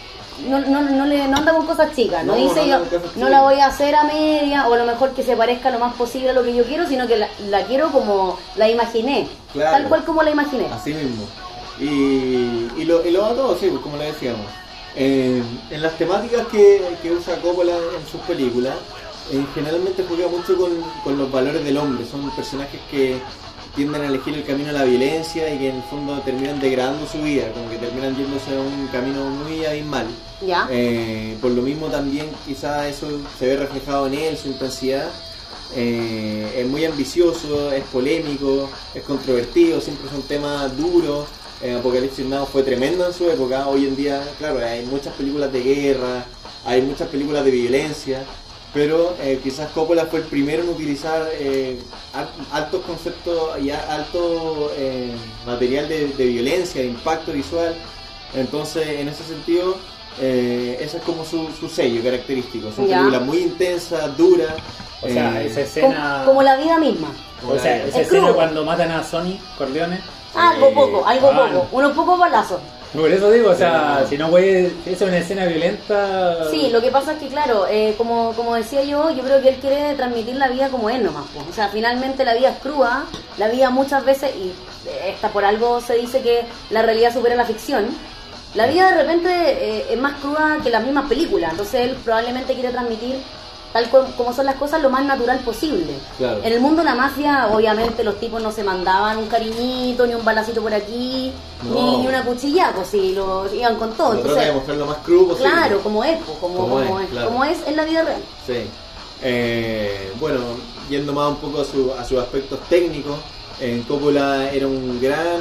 No, 0.47 0.59
no, 0.59 0.81
no, 0.81 1.05
le, 1.05 1.27
no 1.27 1.37
anda 1.37 1.53
con 1.53 1.65
cosas 1.67 1.93
chicas, 1.95 2.23
no, 2.25 2.33
No, 2.35 2.41
dice 2.47 2.67
yo 2.67 2.79
no 3.17 3.29
la 3.29 3.41
voy 3.41 3.55
a 3.59 3.67
hacer 3.67 3.93
a 3.93 4.05
media 4.05 4.67
o 4.67 4.73
a 4.73 4.77
lo 4.77 4.85
mejor 4.85 5.11
que 5.11 5.23
se 5.23 5.35
parezca 5.35 5.69
lo 5.69 5.77
más 5.77 5.93
posible 5.95 6.29
a 6.29 6.33
lo 6.33 6.41
que 6.41 6.55
yo 6.55 6.63
quiero, 6.63 6.87
sino 6.87 7.05
que 7.05 7.17
la, 7.17 7.27
la 7.49 7.63
quiero 7.65 7.91
como 7.91 8.39
la 8.55 8.69
imaginé, 8.69 9.27
Claro. 9.53 9.71
tal 9.71 9.87
cual 9.89 10.05
como 10.05 10.23
la 10.23 10.31
imaginé. 10.31 10.67
Así 10.67 10.93
mismo. 10.93 11.27
Y, 11.79 11.85
y 12.77 12.85
lo, 12.85 13.05
y 13.05 13.11
lo 13.11 13.21
va 13.21 13.29
todo, 13.33 13.57
sí, 13.57 13.67
pues, 13.69 13.81
como 13.81 13.97
le 13.97 14.05
decíamos. 14.05 14.45
Eh, 14.95 15.43
en 15.69 15.81
las 15.81 15.93
temáticas 15.97 16.47
que, 16.47 16.81
que 17.01 17.11
usa 17.11 17.35
Coppola 17.41 17.73
en 17.73 18.07
sus 18.09 18.21
películas, 18.21 18.75
eh, 19.31 19.45
generalmente 19.53 20.03
juega 20.07 20.27
mucho 20.27 20.57
con, 20.57 20.71
con 21.03 21.17
los 21.17 21.31
valores 21.31 21.63
del 21.63 21.77
hombre. 21.77 22.05
Son 22.05 22.29
personajes 22.31 22.79
que 22.89 23.19
tienden 23.75 24.01
a 24.01 24.07
elegir 24.07 24.33
el 24.33 24.43
camino 24.43 24.69
a 24.69 24.73
la 24.73 24.83
violencia 24.83 25.53
y 25.53 25.57
que 25.57 25.69
en 25.69 25.77
el 25.77 25.83
fondo 25.83 26.19
terminan 26.21 26.59
degradando 26.59 27.07
su 27.07 27.21
vida, 27.21 27.51
como 27.53 27.69
que 27.69 27.77
terminan 27.77 28.15
yéndose 28.15 28.55
a 28.55 28.59
un 28.59 28.87
camino 28.87 29.25
muy 29.25 29.65
abismal. 29.65 30.07
Ya. 30.45 30.67
Eh, 30.69 31.37
por 31.41 31.51
lo 31.51 31.61
mismo 31.61 31.87
también 31.87 32.27
quizá 32.45 32.87
eso 32.89 33.07
se 33.37 33.47
ve 33.47 33.57
reflejado 33.57 34.07
en 34.07 34.15
él, 34.15 34.37
su 34.37 34.49
intensidad. 34.49 35.09
Eh, 35.73 36.53
es 36.57 36.67
muy 36.67 36.83
ambicioso, 36.83 37.71
es 37.71 37.83
polémico, 37.85 38.69
es 38.93 39.03
controvertido, 39.03 39.79
siempre 39.79 40.09
son 40.09 40.21
temas 40.23 40.75
duros. 40.75 41.27
Apocalipsis 41.79 42.25
Now 42.25 42.47
fue 42.47 42.63
tremendo 42.63 43.05
en 43.05 43.13
su 43.13 43.29
época. 43.29 43.67
Hoy 43.67 43.85
en 43.85 43.95
día, 43.95 44.23
claro, 44.39 44.65
hay 44.65 44.83
muchas 44.87 45.13
películas 45.13 45.53
de 45.53 45.61
guerra, 45.61 46.25
hay 46.65 46.81
muchas 46.81 47.07
películas 47.07 47.45
de 47.45 47.51
violencia, 47.51 48.23
pero 48.73 49.15
eh, 49.21 49.39
quizás 49.43 49.69
Coppola 49.71 50.05
fue 50.05 50.19
el 50.19 50.25
primero 50.25 50.63
en 50.63 50.69
utilizar 50.69 51.27
eh, 51.33 51.77
al- 52.13 52.29
altos 52.51 52.81
conceptos 52.85 53.59
y 53.61 53.69
alto 53.71 54.71
eh, 54.77 55.11
material 55.45 55.89
de, 55.89 56.07
de 56.07 56.25
violencia, 56.25 56.81
de 56.81 56.87
impacto 56.87 57.31
visual. 57.33 57.75
Entonces, 58.33 58.87
en 58.87 59.09
ese 59.09 59.23
sentido, 59.25 59.75
eh, 60.21 60.77
ese 60.79 60.97
es 60.97 61.03
como 61.03 61.25
su, 61.25 61.49
su 61.59 61.67
sello 61.67 62.01
característico. 62.01 62.71
Son 62.71 62.87
películas 62.87 63.21
muy 63.23 63.39
intensas, 63.39 64.15
duras. 64.17 64.53
O 65.01 65.07
sea, 65.07 65.41
eh, 65.41 65.47
esa 65.47 65.61
escena. 65.61 66.23
como 66.25 66.41
la 66.43 66.55
vida 66.57 66.77
misma. 66.77 67.09
o 67.45 67.57
sea, 67.59 67.77
esa 67.85 67.99
Es 67.99 68.05
escena 68.07 68.21
crudo. 68.27 68.35
cuando 68.35 68.63
matan 68.63 68.91
a 68.91 69.03
Sony 69.03 69.37
Corleone. 69.57 69.99
Algo 70.33 70.67
Eh, 70.67 70.71
poco, 70.73 71.05
algo 71.05 71.29
ah, 71.33 71.49
poco. 71.51 71.67
Unos 71.73 71.91
pocos 71.93 72.19
balazos. 72.19 72.59
Por 72.93 73.09
eso 73.09 73.31
digo, 73.31 73.51
o 73.51 73.55
sea, 73.55 74.05
si 74.07 74.17
no 74.17 74.29
puede. 74.29 74.67
Esa 74.85 74.91
es 74.91 75.01
una 75.01 75.17
escena 75.19 75.45
violenta. 75.45 76.49
Sí, 76.51 76.69
lo 76.71 76.81
que 76.81 76.91
pasa 76.91 77.13
es 77.13 77.19
que, 77.19 77.27
claro, 77.27 77.65
eh, 77.69 77.95
como, 77.97 78.33
como 78.33 78.55
decía 78.55 78.83
yo, 78.83 79.09
yo 79.11 79.23
creo 79.23 79.41
que 79.41 79.49
él 79.49 79.55
quiere 79.55 79.95
transmitir 79.95 80.35
la 80.35 80.49
vida 80.49 80.67
como 80.69 80.89
es 80.89 81.01
nomás. 81.01 81.25
pues. 81.33 81.47
O 81.49 81.53
sea, 81.53 81.69
finalmente 81.69 82.25
la 82.25 82.33
vida 82.33 82.49
es 82.49 82.57
cruda, 82.57 83.05
la 83.37 83.47
vida 83.47 83.69
muchas 83.69 84.03
veces, 84.03 84.31
y 84.35 84.49
eh, 84.89 85.11
esta 85.13 85.29
por 85.29 85.45
algo 85.45 85.79
se 85.79 85.95
dice 85.95 86.21
que 86.21 86.41
la 86.69 86.81
realidad 86.81 87.13
supera 87.13 87.35
la 87.35 87.45
ficción, 87.45 87.87
la 88.55 88.67
vida 88.67 88.91
de 88.91 88.97
repente 89.03 89.29
eh, 89.29 89.85
es 89.89 89.97
más 89.97 90.19
cruda 90.19 90.57
que 90.61 90.69
las 90.69 90.83
mismas 90.83 91.07
películas. 91.07 91.51
Entonces 91.51 91.89
él 91.89 91.97
probablemente 92.03 92.53
quiere 92.53 92.69
transmitir 92.69 93.15
tal 93.73 93.89
co- 93.89 94.05
como 94.17 94.33
son 94.33 94.45
las 94.45 94.55
cosas 94.55 94.81
lo 94.81 94.89
más 94.89 95.05
natural 95.05 95.39
posible. 95.39 95.93
Claro. 96.17 96.41
En 96.43 96.51
el 96.53 96.59
mundo 96.59 96.81
de 96.81 96.85
la 96.89 96.95
mafia, 96.95 97.47
obviamente 97.51 98.03
los 98.03 98.19
tipos 98.19 98.41
no 98.41 98.51
se 98.51 98.63
mandaban 98.63 99.17
un 99.17 99.27
cariñito, 99.27 100.05
ni 100.05 100.13
un 100.13 100.23
balacito 100.25 100.61
por 100.61 100.73
aquí, 100.73 101.31
No. 101.63 101.73
ni, 101.75 101.97
ni 101.97 102.07
una 102.07 102.23
cuchilla, 102.23 102.71
pues 102.75 102.87
sí, 102.89 103.13
lo 103.13 103.53
iban 103.53 103.75
con 103.77 103.91
todo. 103.93 104.09
Trata 104.11 104.21
Entonces, 104.27 104.45
de 104.47 104.51
mostrar 104.53 104.77
lo 104.77 104.85
más 104.87 104.97
crudo 104.97 105.27
posible. 105.29 105.51
Claro, 105.51 105.79
como 105.81 106.03
es, 106.03 106.17
pues, 106.25 106.37
como, 106.39 106.57
Como 106.57 106.75
como 106.85 106.99
es, 106.99 107.09
claro. 107.09 107.27
como 107.29 107.45
es 107.45 107.57
en 107.67 107.75
la 107.75 107.85
vida 107.85 108.03
real. 108.03 108.21
Sí. 108.45 108.53
Eh, 109.23 110.11
bueno, 110.19 110.39
yendo 110.89 111.13
más 111.13 111.29
un 111.29 111.35
poco 111.37 111.61
a, 111.61 111.65
su- 111.65 111.93
a 111.93 112.03
sus 112.03 112.19
aspectos 112.19 112.59
técnicos, 112.69 113.17
en 113.59 113.83
Coppola 113.83 114.49
era 114.51 114.65
un 114.65 114.99
gran 114.99 115.39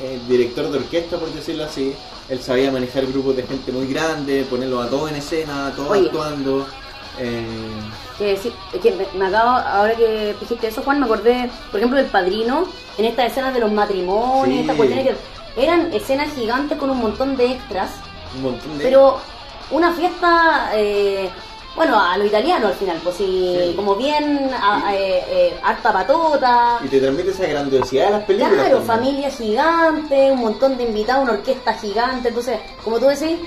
eh, 0.00 0.20
director 0.28 0.70
de 0.70 0.78
orquesta, 0.78 1.16
por 1.18 1.28
decirlo 1.32 1.64
así. 1.64 1.92
Él 2.28 2.40
sabía 2.40 2.70
manejar 2.70 3.06
grupos 3.06 3.36
de 3.36 3.42
gente 3.42 3.72
muy 3.72 3.86
grande, 3.92 4.46
ponerlos 4.48 4.86
a 4.86 4.88
todos 4.90 5.10
en 5.10 5.16
escena, 5.16 5.68
a 5.68 5.70
todos 5.72 5.90
Oye. 5.90 6.06
actuando. 6.06 6.66
Eh, 7.18 7.44
Que, 8.18 8.38
que 8.80 8.92
me, 8.92 9.06
me 9.18 9.26
acabo, 9.26 9.50
ahora 9.58 9.94
que 9.94 10.34
dijiste 10.40 10.68
eso, 10.68 10.82
Juan, 10.82 11.00
me 11.00 11.04
acordé, 11.06 11.50
por 11.70 11.78
ejemplo, 11.80 11.98
del 11.98 12.06
padrino, 12.10 12.64
en 12.96 13.04
estas 13.04 13.26
escenas 13.32 13.52
de 13.52 13.60
los 13.60 13.70
matrimonios, 13.72 14.46
Sí. 14.54 14.60
estas 14.60 14.76
cuestiones 14.76 15.06
que 15.54 15.62
eran 15.62 15.92
escenas 15.92 16.32
gigantes 16.34 16.78
con 16.78 16.88
un 16.90 16.98
montón 16.98 17.36
de 17.36 17.52
extras, 17.52 17.90
un 18.36 18.42
montón 18.42 18.78
de... 18.78 18.84
pero 18.84 19.18
una 19.70 19.92
fiesta, 19.92 20.70
eh, 20.74 21.28
bueno, 21.74 22.00
a 22.00 22.16
lo 22.16 22.24
italiano 22.24 22.68
al 22.68 22.72
final, 22.74 22.98
pues 23.02 23.16
sí, 23.16 23.58
Sí. 23.68 23.72
como 23.76 23.96
bien, 23.96 24.50
a- 24.54 24.94
eh, 24.94 25.24
eh, 25.28 25.60
harta 25.62 25.92
patota. 25.92 26.78
Y 26.82 26.88
te 26.88 27.00
transmite 27.00 27.30
esa 27.32 27.46
grandiosidad 27.46 28.06
de 28.06 28.10
las 28.12 28.24
películas. 28.24 28.54
Claro, 28.54 28.78
también. 28.78 28.86
familia 28.86 29.30
gigante, 29.30 30.30
un 30.32 30.40
montón 30.40 30.76
de 30.78 30.84
invitados, 30.84 31.24
una 31.24 31.32
orquesta 31.32 31.74
gigante. 31.74 32.28
Entonces, 32.28 32.60
como 32.82 32.98
tú 32.98 33.06
decís, 33.08 33.38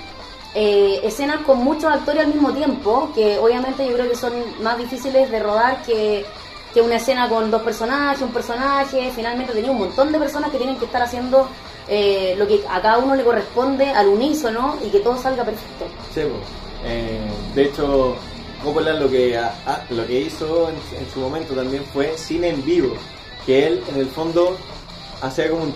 eh, 0.55 1.01
escenas 1.03 1.41
con 1.45 1.59
muchos 1.59 1.85
actores 1.91 2.21
al 2.25 2.33
mismo 2.33 2.51
tiempo, 2.53 3.11
que 3.13 3.37
obviamente 3.37 3.85
yo 3.87 3.93
creo 3.93 4.09
que 4.09 4.15
son 4.15 4.33
más 4.61 4.77
difíciles 4.77 5.29
de 5.29 5.39
rodar 5.39 5.83
que, 5.83 6.25
que 6.73 6.81
una 6.81 6.95
escena 6.97 7.29
con 7.29 7.51
dos 7.51 7.61
personajes, 7.61 8.21
un 8.21 8.31
personaje. 8.31 9.11
Finalmente 9.15 9.53
tenía 9.53 9.71
un 9.71 9.79
montón 9.79 10.11
de 10.11 10.19
personas 10.19 10.51
que 10.51 10.57
tienen 10.57 10.77
que 10.77 10.85
estar 10.85 11.01
haciendo 11.01 11.47
eh, 11.87 12.35
lo 12.37 12.47
que 12.47 12.61
a 12.69 12.81
cada 12.81 12.97
uno 12.99 13.15
le 13.15 13.23
corresponde 13.23 13.89
al 13.89 14.07
unísono 14.07 14.77
y 14.85 14.89
que 14.89 14.99
todo 14.99 15.17
salga 15.17 15.43
perfecto. 15.43 15.85
Sí. 16.13 16.21
Eh, 16.85 17.19
de 17.55 17.63
hecho, 17.63 18.15
Coppola 18.63 18.93
lo 18.93 19.09
que, 19.09 19.37
a- 19.37 19.53
a- 19.65 19.85
lo 19.89 20.05
que 20.05 20.19
hizo 20.21 20.69
en, 20.69 20.75
en 20.99 21.09
su 21.13 21.19
momento 21.19 21.53
también 21.53 21.83
fue 21.93 22.17
cine 22.17 22.49
en 22.49 22.63
vivo. 22.65 22.93
Que 23.45 23.67
él, 23.67 23.83
en 23.89 23.97
el 23.99 24.07
fondo, 24.07 24.57
hacía 25.21 25.49
como 25.49 25.63
un. 25.63 25.73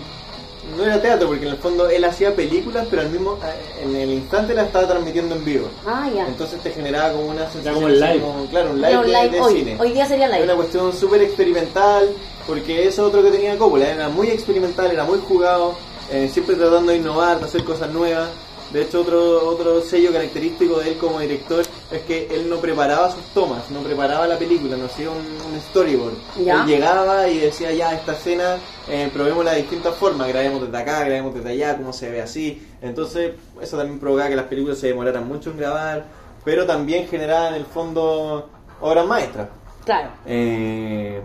No 0.76 0.84
era 0.84 1.00
teatro, 1.00 1.28
porque 1.28 1.44
en 1.44 1.52
el 1.52 1.56
fondo 1.58 1.88
él 1.88 2.04
hacía 2.04 2.34
películas, 2.34 2.86
pero 2.90 3.02
al 3.02 3.10
mismo 3.10 3.38
eh, 3.44 3.82
en 3.84 3.94
el 3.96 4.10
instante 4.10 4.54
la 4.54 4.62
estaba 4.62 4.88
transmitiendo 4.88 5.34
en 5.36 5.44
vivo. 5.44 5.68
Ah, 5.86 6.08
ya. 6.12 6.26
Entonces 6.26 6.60
te 6.62 6.70
generaba 6.70 7.12
como 7.12 7.26
una 7.26 7.42
sensación. 7.50 7.74
como 7.74 7.88
el 7.88 8.02
así 8.02 8.12
live. 8.14 8.24
como- 8.24 8.46
claro, 8.46 8.70
un 8.70 8.80
live, 8.80 8.96
de, 9.02 9.06
live 9.06 9.28
de 9.30 9.40
hoy, 9.40 9.52
cine. 9.54 9.76
hoy 9.78 9.90
día 9.92 10.06
sería 10.06 10.26
Era 10.26 10.34
live. 10.36 10.44
una 10.46 10.56
cuestión 10.56 10.92
súper 10.92 11.22
experimental, 11.22 12.08
porque 12.46 12.88
eso 12.88 13.02
es 13.02 13.08
otro 13.08 13.22
que 13.22 13.30
tenía 13.30 13.56
Coppola, 13.58 13.88
era 13.90 14.08
muy 14.08 14.28
experimental, 14.28 14.90
era 14.90 15.04
muy 15.04 15.18
jugado, 15.18 15.74
eh, 16.10 16.28
siempre 16.32 16.56
tratando 16.56 16.92
de 16.92 16.98
innovar, 16.98 17.38
de 17.38 17.44
hacer 17.44 17.62
cosas 17.64 17.90
nuevas. 17.90 18.28
De 18.74 18.82
hecho, 18.82 19.02
otro, 19.02 19.48
otro 19.48 19.80
sello 19.82 20.10
característico 20.10 20.80
de 20.80 20.90
él 20.90 20.98
como 20.98 21.20
director 21.20 21.64
es 21.92 22.02
que 22.02 22.26
él 22.28 22.50
no 22.50 22.56
preparaba 22.56 23.08
sus 23.08 23.22
tomas, 23.26 23.70
no 23.70 23.78
preparaba 23.78 24.26
la 24.26 24.36
película, 24.36 24.76
no 24.76 24.86
hacía 24.86 25.10
un, 25.10 25.18
un 25.18 25.60
storyboard. 25.60 26.14
Ya. 26.44 26.62
Él 26.62 26.66
llegaba 26.66 27.28
y 27.28 27.38
decía, 27.38 27.70
ya, 27.70 27.94
esta 27.94 28.14
escena, 28.14 28.56
eh, 28.88 29.08
probémosla 29.14 29.52
de 29.52 29.58
distintas 29.58 29.94
formas, 29.94 30.26
grabemos 30.26 30.62
desde 30.62 30.76
acá, 30.76 31.04
grabemos 31.04 31.32
desde 31.34 31.50
allá, 31.50 31.76
cómo 31.76 31.92
se 31.92 32.10
ve 32.10 32.20
así. 32.20 32.66
Entonces, 32.82 33.34
eso 33.60 33.76
también 33.76 34.00
provocaba 34.00 34.28
que 34.28 34.34
las 34.34 34.46
películas 34.46 34.76
se 34.78 34.88
demoraran 34.88 35.28
mucho 35.28 35.52
en 35.52 35.58
grabar, 35.58 36.06
pero 36.44 36.66
también 36.66 37.06
generaba 37.06 37.50
en 37.50 37.54
el 37.54 37.66
fondo 37.66 38.50
obras 38.80 39.06
maestras. 39.06 39.50
Claro. 39.84 40.10
Eh, 40.26 41.22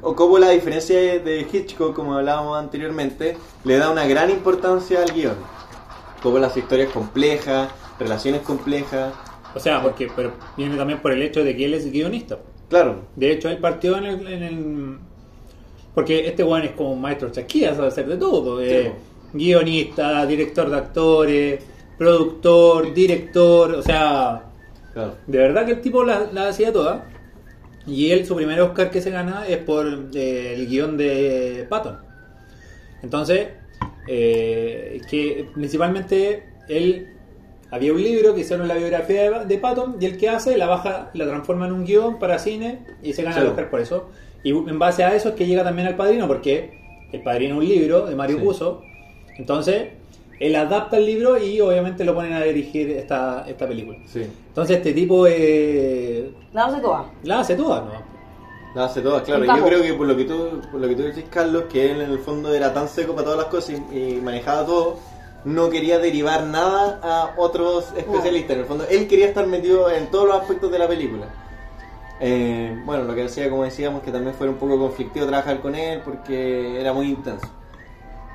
o 0.00 0.14
como 0.14 0.38
la 0.38 0.50
diferencia 0.50 0.96
de 0.96 1.46
Hitchcock, 1.52 1.92
como 1.92 2.14
hablábamos 2.14 2.56
anteriormente, 2.56 3.36
le 3.64 3.78
da 3.78 3.90
una 3.90 4.06
gran 4.06 4.30
importancia 4.30 5.02
al 5.02 5.12
guion. 5.12 5.59
Como 6.22 6.38
las 6.38 6.56
historias 6.56 6.90
complejas, 6.92 7.70
relaciones 7.98 8.42
complejas. 8.42 9.12
O 9.54 9.58
sea, 9.60 9.82
porque 9.82 10.08
pero 10.14 10.32
viene 10.56 10.76
también 10.76 11.00
por 11.00 11.12
el 11.12 11.22
hecho 11.22 11.42
de 11.42 11.56
que 11.56 11.64
él 11.64 11.74
es 11.74 11.90
guionista. 11.90 12.38
Claro, 12.68 13.02
De 13.16 13.32
hecho, 13.32 13.48
él 13.48 13.58
partió 13.58 13.96
en 13.96 14.04
el. 14.04 14.26
en 14.28 14.42
el- 14.42 14.98
porque 15.94 16.26
este 16.28 16.44
weón 16.44 16.62
es 16.62 16.70
como 16.72 16.92
un 16.92 17.00
maestro 17.00 17.30
chasquilla, 17.30 17.74
sabe 17.74 17.88
hacer 17.88 18.06
de 18.06 18.16
todo. 18.16 18.62
eh, 18.62 18.92
guionista, 19.32 20.24
director 20.26 20.70
de 20.70 20.76
actores, 20.76 21.64
productor, 21.98 22.92
director, 22.94 23.74
o 23.74 23.82
sea, 23.82 24.42
claro. 24.92 25.14
de 25.26 25.38
verdad 25.38 25.64
que 25.66 25.72
el 25.72 25.80
tipo 25.80 26.04
la, 26.04 26.28
la 26.32 26.48
hacía 26.48 26.72
toda. 26.72 27.06
Y 27.86 28.10
él, 28.12 28.24
su 28.26 28.36
primer 28.36 28.60
Oscar 28.60 28.90
que 28.90 29.00
se 29.00 29.10
gana 29.10 29.46
es 29.48 29.58
por 29.58 29.86
eh, 30.14 30.54
el 30.54 30.68
guion 30.68 30.96
de 30.96 31.66
Patton. 31.68 31.98
Entonces, 33.02 33.48
eh, 34.12 35.00
que 35.08 35.46
principalmente 35.54 36.42
él 36.68 37.10
había 37.70 37.92
un 37.92 38.02
libro 38.02 38.34
que 38.34 38.40
hicieron 38.40 38.66
la 38.66 38.74
biografía 38.74 39.30
de, 39.30 39.44
de 39.46 39.58
Patton 39.58 39.96
y 40.00 40.06
el 40.06 40.16
que 40.18 40.28
hace 40.28 40.56
la 40.58 40.66
baja, 40.66 41.10
la 41.14 41.26
transforma 41.26 41.66
en 41.68 41.72
un 41.72 41.84
guion 41.84 42.18
para 42.18 42.38
cine 42.40 42.80
y 43.02 43.12
se 43.12 43.22
gana 43.22 43.36
Sí. 43.36 43.42
el 43.42 43.46
Oscar 43.48 43.70
por 43.70 43.78
eso. 43.80 44.08
Y 44.42 44.50
en 44.50 44.78
base 44.80 45.04
a 45.04 45.14
eso 45.14 45.28
es 45.28 45.34
que 45.36 45.46
llega 45.46 45.62
también 45.62 45.86
al 45.86 45.94
padrino, 45.94 46.26
porque 46.26 46.72
el 47.12 47.22
padrino 47.22 47.54
es 47.54 47.58
un 47.60 47.68
libro 47.68 48.06
de 48.06 48.16
Mario 48.16 48.38
Sí. 48.38 48.42
Puzo. 48.44 48.82
Entonces, 49.38 49.90
él 50.40 50.56
adapta 50.56 50.96
el 50.96 51.06
libro 51.06 51.38
y 51.38 51.60
obviamente 51.60 52.04
lo 52.04 52.12
ponen 52.14 52.32
a 52.32 52.42
dirigir 52.42 52.90
esta, 52.90 53.44
esta 53.46 53.68
película. 53.68 53.98
Sí. 54.06 54.22
Entonces, 54.48 54.78
este 54.78 54.92
tipo 54.92 55.26
eh, 55.28 56.30
La 56.52 56.64
hace 56.64 56.80
toda. 56.80 57.04
la 57.22 57.40
hace 57.40 57.54
toda, 57.54 57.80
¿no? 57.82 58.09
La 58.74 58.84
hace 58.84 59.00
todas, 59.00 59.22
claro. 59.22 59.44
Yo 59.44 59.64
creo 59.64 59.82
que 59.82 59.94
por 59.94 60.06
lo 60.06 60.16
que 60.16 60.24
tú, 60.24 60.60
por 60.70 60.80
lo 60.80 60.88
que 60.88 60.94
tú 60.94 61.02
decís, 61.02 61.24
Carlos, 61.30 61.64
que 61.70 61.90
él 61.90 62.02
en 62.02 62.10
el 62.10 62.18
fondo 62.20 62.54
era 62.54 62.72
tan 62.72 62.88
seco 62.88 63.12
para 63.14 63.24
todas 63.24 63.38
las 63.40 63.48
cosas 63.48 63.80
y, 63.92 63.96
y 63.98 64.20
manejaba 64.20 64.64
todo, 64.64 64.96
no 65.44 65.70
quería 65.70 65.98
derivar 65.98 66.44
nada 66.44 67.00
a 67.02 67.34
otros 67.40 67.92
especialistas. 67.96 68.54
En 68.54 68.60
el 68.60 68.66
fondo, 68.66 68.84
él 68.88 69.08
quería 69.08 69.26
estar 69.26 69.46
metido 69.46 69.90
en 69.90 70.10
todos 70.10 70.28
los 70.28 70.36
aspectos 70.40 70.70
de 70.70 70.78
la 70.78 70.86
película. 70.86 71.26
Eh, 72.20 72.78
bueno, 72.84 73.04
lo 73.04 73.14
que 73.14 73.22
decía, 73.22 73.48
como 73.48 73.64
decíamos, 73.64 74.02
que 74.02 74.12
también 74.12 74.34
fue 74.34 74.48
un 74.48 74.56
poco 74.56 74.78
conflictivo 74.78 75.26
trabajar 75.26 75.60
con 75.60 75.74
él 75.74 76.02
porque 76.04 76.78
era 76.80 76.92
muy 76.92 77.08
intenso. 77.08 77.48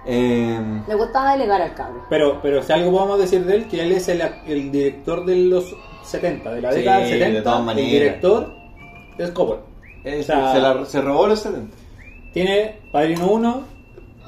Eh, 0.08 0.60
Le 0.88 0.96
gustaba 0.96 1.32
delegar 1.34 1.62
al 1.62 1.74
cabro. 1.76 2.04
Pero, 2.10 2.40
pero 2.42 2.62
si 2.62 2.74
algo 2.74 2.92
podemos 2.92 3.20
decir 3.20 3.46
de 3.46 3.56
él, 3.56 3.68
que 3.68 3.82
él 3.82 3.92
es 3.92 4.08
el, 4.08 4.22
el 4.22 4.72
director 4.72 5.26
de 5.26 5.36
los 5.36 5.76
70, 6.04 6.54
de 6.54 6.62
la 6.62 6.72
Sí, 6.72 6.80
década 6.80 7.00
del 7.00 7.10
de 7.10 7.18
70, 7.18 7.44
todas 7.44 7.78
el 7.78 7.86
director 7.86 8.54
es 9.18 9.32
Coppola. 9.32 9.62
Eh, 10.06 10.20
O 10.22 10.24
sea, 10.24 10.54
se, 10.54 10.60
la- 10.62 10.86
se 10.86 11.02
robó 11.02 11.28
los 11.28 11.40
70. 11.40 11.76
Tiene 12.34 12.80
Padrino 12.92 13.28
1, 13.28 13.62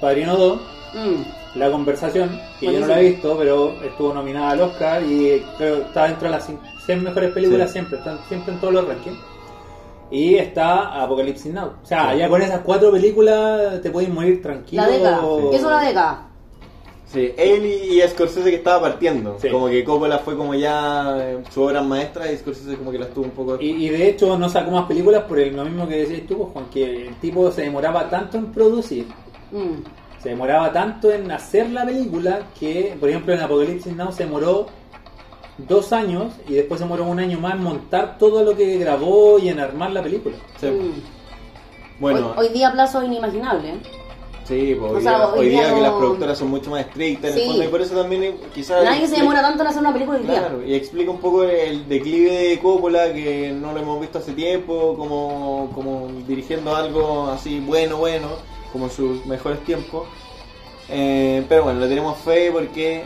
Padrino 0.02 0.36
2, 0.36 0.60
Mm. 0.94 1.58
La 1.60 1.70
Conversación, 1.72 2.40
que 2.60 2.72
yo 2.72 2.80
no 2.80 2.88
la 2.88 3.00
he 3.02 3.10
visto, 3.10 3.36
pero 3.38 3.74
estuvo 3.84 4.14
nominada 4.14 4.52
al 4.52 4.62
Oscar 4.62 5.04
y 5.04 5.44
creo 5.58 5.76
que 5.78 5.82
está 5.84 6.06
dentro 6.08 6.28
de 6.28 6.36
las 6.36 6.50
100 6.86 7.04
mejores 7.04 7.32
películas 7.34 7.68
Sí. 7.70 7.74
siempre, 7.74 7.98
están 7.98 8.20
siempre 8.30 8.54
en 8.54 8.60
todos 8.62 8.74
los 8.74 8.88
rankings. 8.88 9.18
Y 10.10 10.36
está 10.36 11.04
Apocalipsis 11.04 11.54
Now. 11.54 11.74
O 11.84 11.86
sea, 11.86 12.14
Sí. 12.14 12.20
ya 12.20 12.30
con 12.30 12.42
esas 12.42 12.62
cuatro 12.62 12.92
películas 12.92 13.82
te 13.82 13.90
puedes 13.92 14.10
morir 14.10 14.42
tranquilo. 14.42 14.82
La 14.84 14.88
década. 14.88 15.22
¿Qué 15.52 15.56
es 15.58 15.64
una 15.64 15.82
década? 15.86 16.27
Sí, 17.08 17.32
él 17.38 17.66
y, 17.66 18.02
y 18.02 18.08
Scorsese 18.08 18.50
que 18.50 18.58
estaba 18.58 18.82
partiendo. 18.82 19.38
Sí. 19.42 19.50
Como 19.50 19.68
que 19.70 19.82
Coppola 19.84 20.20
fue 20.20 20.36
como 20.36 20.54
ya 20.56 21.16
eh, 21.22 21.38
su 21.50 21.62
obra 21.64 21.82
maestra 21.82 22.30
y 22.32 22.36
Scorsese 22.38 22.76
como 22.76 22.92
que 22.92 23.00
la 23.00 23.06
estuvo 23.06 23.24
un 23.26 23.32
poco... 23.32 23.58
Y, 23.62 23.86
y 23.86 23.90
de 23.90 24.10
hecho 24.10 24.38
no 24.38 24.50
sacó 24.50 24.72
más 24.72 24.86
películas 24.88 25.24
por 25.24 25.40
el- 25.40 25.56
lo 25.56 25.64
mismo 25.64 25.88
que 25.88 25.98
decías 26.00 26.28
tú, 26.28 26.38
pues, 26.38 26.50
Juan, 26.52 26.66
que 26.66 27.08
el 27.08 27.16
tipo 27.16 27.50
se 27.52 27.62
demoraba 27.62 28.10
tanto 28.10 28.38
en 28.38 28.48
producir, 28.52 29.06
Mm. 29.54 29.82
se 30.22 30.30
demoraba 30.30 30.74
tanto 30.74 31.10
en 31.10 31.32
hacer 31.32 31.70
la 31.70 31.86
película, 31.86 32.42
que 32.60 32.98
por 33.00 33.08
ejemplo 33.08 33.34
en 33.34 33.40
Apocalipsis 33.40 33.96
Now 33.96 34.12
se 34.12 34.26
demoró 34.26 34.68
dos 35.58 35.94
años 35.94 36.34
y 36.50 36.56
después 36.56 36.80
se 36.80 36.84
demoró 36.86 37.06
un 37.06 37.20
año 37.20 37.40
más 37.40 37.54
en 37.54 37.64
montar 37.64 38.18
todo 38.18 38.44
lo 38.44 38.54
que 38.54 38.78
grabó 38.80 39.40
y 39.40 39.48
en 39.48 39.62
armar 39.62 39.92
la 39.92 40.04
película. 40.04 40.36
Sí. 40.60 40.68
Mm. 40.68 42.02
Bueno, 42.02 42.34
hoy, 42.36 42.48
hoy 42.48 42.54
día 42.54 42.70
plazo 42.74 43.02
inimaginable. 43.02 43.70
¿eh? 43.70 43.78
Sí, 44.48 44.76
pues, 44.80 44.92
hoy, 44.92 44.98
o 44.98 45.02
sea, 45.02 45.18
día, 45.18 45.70
hoy 45.70 45.76
que 45.76 45.82
las 45.82 45.92
productoras 45.94 46.38
son 46.38 46.50
mucho 46.50 46.70
más 46.70 46.82
estrictas 46.82 47.32
en 47.32 47.40
el 47.40 47.48
fondo 47.48 47.64
y 47.64 47.68
por 47.68 47.82
eso 47.82 47.96
también 47.96 48.24
eh, 48.24 48.38
quizás... 48.54 48.84
Nadie 48.84 49.08
se 49.08 49.18
demora 49.18 49.42
tanto 49.42 49.62
en 49.62 49.68
hacer 49.68 49.82
una 49.82 49.94
película 49.94 50.18
hoy 50.18 50.24
día. 50.24 50.40
Claro, 50.40 50.64
y 50.64 50.74
explica 50.74 51.12
un 51.12 51.20
poco 51.20 51.44
el 51.44 51.88
declive 51.88 52.32
de 52.32 52.60
Coppola 52.60 53.14
que 53.14 53.52
no 53.52 53.74
lo 53.74 53.80
hemos 53.80 54.00
visto 54.00 54.20
hace 54.20 54.34
tiempo, 54.34 54.96
como, 54.98 55.70
como 55.76 56.08
dirigiendo 56.28 56.76
algo 56.76 57.28
así 57.28 57.60
bueno, 57.60 57.98
bueno, 57.98 58.30
como 58.72 58.86
en 58.86 58.92
sus 58.92 59.26
mejores 59.26 59.64
tiempos. 59.66 60.08
Eh, 60.90 61.44
pero 61.50 61.64
bueno, 61.64 61.82
le 61.82 61.88
tenemos 61.88 62.18
fe 62.20 62.50
porque 62.52 63.04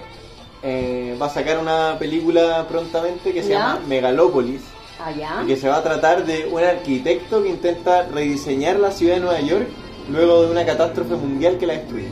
eh, 0.62 1.18
va 1.20 1.26
a 1.26 1.30
sacar 1.30 1.58
una 1.58 1.98
película 1.98 2.68
prontamente 2.68 3.34
que 3.34 3.42
se 3.42 3.50
¿Ya? 3.50 3.60
llama 3.60 3.82
Megalópolis 3.88 4.62
Allá. 5.04 5.42
y 5.44 5.48
que 5.48 5.58
se 5.58 5.68
va 5.68 5.78
a 5.78 5.84
tratar 5.84 6.24
de 6.26 6.46
un 6.46 6.64
arquitecto 6.64 7.42
que 7.42 7.50
intenta 7.50 8.04
rediseñar 8.04 8.80
la 8.80 8.92
ciudad 8.92 9.16
de 9.16 9.22
Nueva 9.22 9.42
York 9.42 9.68
luego 10.10 10.44
de 10.44 10.52
una 10.52 10.66
catástrofe 10.66 11.16
mundial 11.16 11.58
que 11.58 11.68
la 11.68 11.74
destruyó. 11.74 12.08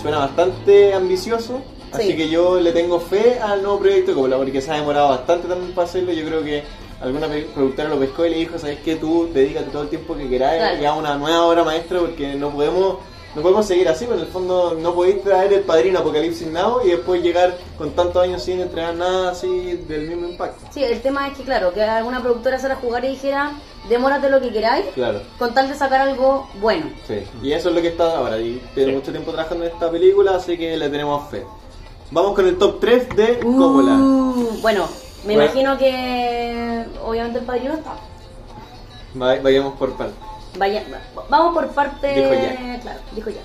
Suena 0.00 0.18
bastante 0.18 0.92
ambicioso, 0.94 1.60
así 1.92 2.08
Sí. 2.10 2.16
que 2.16 2.28
yo 2.28 2.60
le 2.60 2.72
tengo 2.72 3.00
fe 3.00 3.38
al 3.40 3.62
nuevo 3.62 3.78
proyecto 3.78 4.10
de 4.10 4.14
Coppola 4.14 4.36
porque 4.36 4.60
se 4.60 4.70
ha 4.70 4.74
demorado 4.74 5.08
bastante 5.10 5.48
también 5.48 5.72
para 5.72 5.86
hacerlo. 5.88 6.12
Yo 6.12 6.24
creo 6.26 6.42
que 6.44 6.62
alguna 7.00 7.26
productora 7.54 7.88
lo 7.88 7.98
pescó 7.98 8.26
y 8.26 8.30
le 8.30 8.36
dijo, 8.36 8.58
¿sabes 8.58 8.78
qué? 8.84 8.96
Tú 8.96 9.28
dedícate 9.32 9.70
todo 9.70 9.82
el 9.82 9.88
tiempo 9.88 10.14
que 10.16 10.28
queráis 10.28 10.60
Claro. 10.60 10.82
y 10.82 10.84
haz 10.84 10.96
una 10.98 11.16
nueva 11.16 11.44
obra 11.46 11.64
maestra 11.64 12.00
porque 12.00 12.34
no 12.34 12.50
podemos... 12.50 12.96
No 13.34 13.42
podemos 13.42 13.66
seguir 13.66 13.88
así, 13.88 14.04
pero 14.04 14.18
en 14.20 14.26
el 14.26 14.30
fondo 14.32 14.76
no 14.80 14.94
podéis 14.94 15.22
traer 15.24 15.52
el 15.52 15.60
padrino 15.62 15.98
Apocalipsis 15.98 16.46
Now 16.46 16.80
y 16.84 16.90
después 16.90 17.20
llegar 17.20 17.56
con 17.76 17.90
tantos 17.90 18.22
años 18.22 18.42
sin 18.42 18.60
entregar 18.60 18.94
nada 18.94 19.30
así 19.32 19.72
del 19.88 20.08
mismo 20.08 20.28
impacto. 20.28 20.64
Sí, 20.72 20.84
el 20.84 21.00
tema 21.00 21.26
es 21.26 21.36
que, 21.36 21.42
claro, 21.42 21.72
que 21.72 21.82
alguna 21.82 22.20
productora 22.22 22.60
se 22.60 22.68
la 22.68 22.76
jugara 22.76 23.06
y 23.06 23.10
dijera, 23.10 23.52
demórate 23.88 24.30
lo 24.30 24.40
que 24.40 24.52
queráis, 24.52 24.86
Claro. 24.94 25.20
con 25.36 25.52
tal 25.52 25.68
de 25.68 25.74
sacar 25.74 26.02
algo 26.02 26.48
bueno. 26.60 26.86
Sí, 27.08 27.24
y 27.42 27.52
eso 27.52 27.70
es 27.70 27.74
lo 27.74 27.82
que 27.82 27.88
está 27.88 28.16
ahora. 28.16 28.38
Y 28.38 28.62
tiene 28.74 28.92
Sí. 28.92 28.96
mucho 28.98 29.10
tiempo 29.10 29.32
trabajando 29.32 29.64
en 29.64 29.72
esta 29.72 29.90
película, 29.90 30.36
así 30.36 30.56
que 30.56 30.76
le 30.76 30.88
tenemos 30.88 31.28
fe. 31.28 31.44
Vamos 32.12 32.34
con 32.34 32.46
el 32.46 32.56
top 32.56 32.78
3 32.78 33.08
de 33.16 33.40
Coppola. 33.40 33.94
Uh, 33.94 34.58
bueno, 34.62 34.86
me 35.24 35.34
Bueno. 35.34 35.42
imagino 35.44 35.76
que 35.76 36.84
obviamente 37.04 37.40
el 37.40 37.44
padrino 37.44 37.74
está. 37.74 37.94
Va- 39.20 39.40
vayamos 39.42 39.74
por 39.76 39.92
parte. 39.96 40.14
Vaya, 40.56 40.82
vamos 41.28 41.54
por 41.54 41.68
parte. 41.68 42.08
Dijo 42.14 42.32
ya. 42.34 42.80
Claro, 42.80 43.00
dijo 43.14 43.30
ya. 43.30 43.40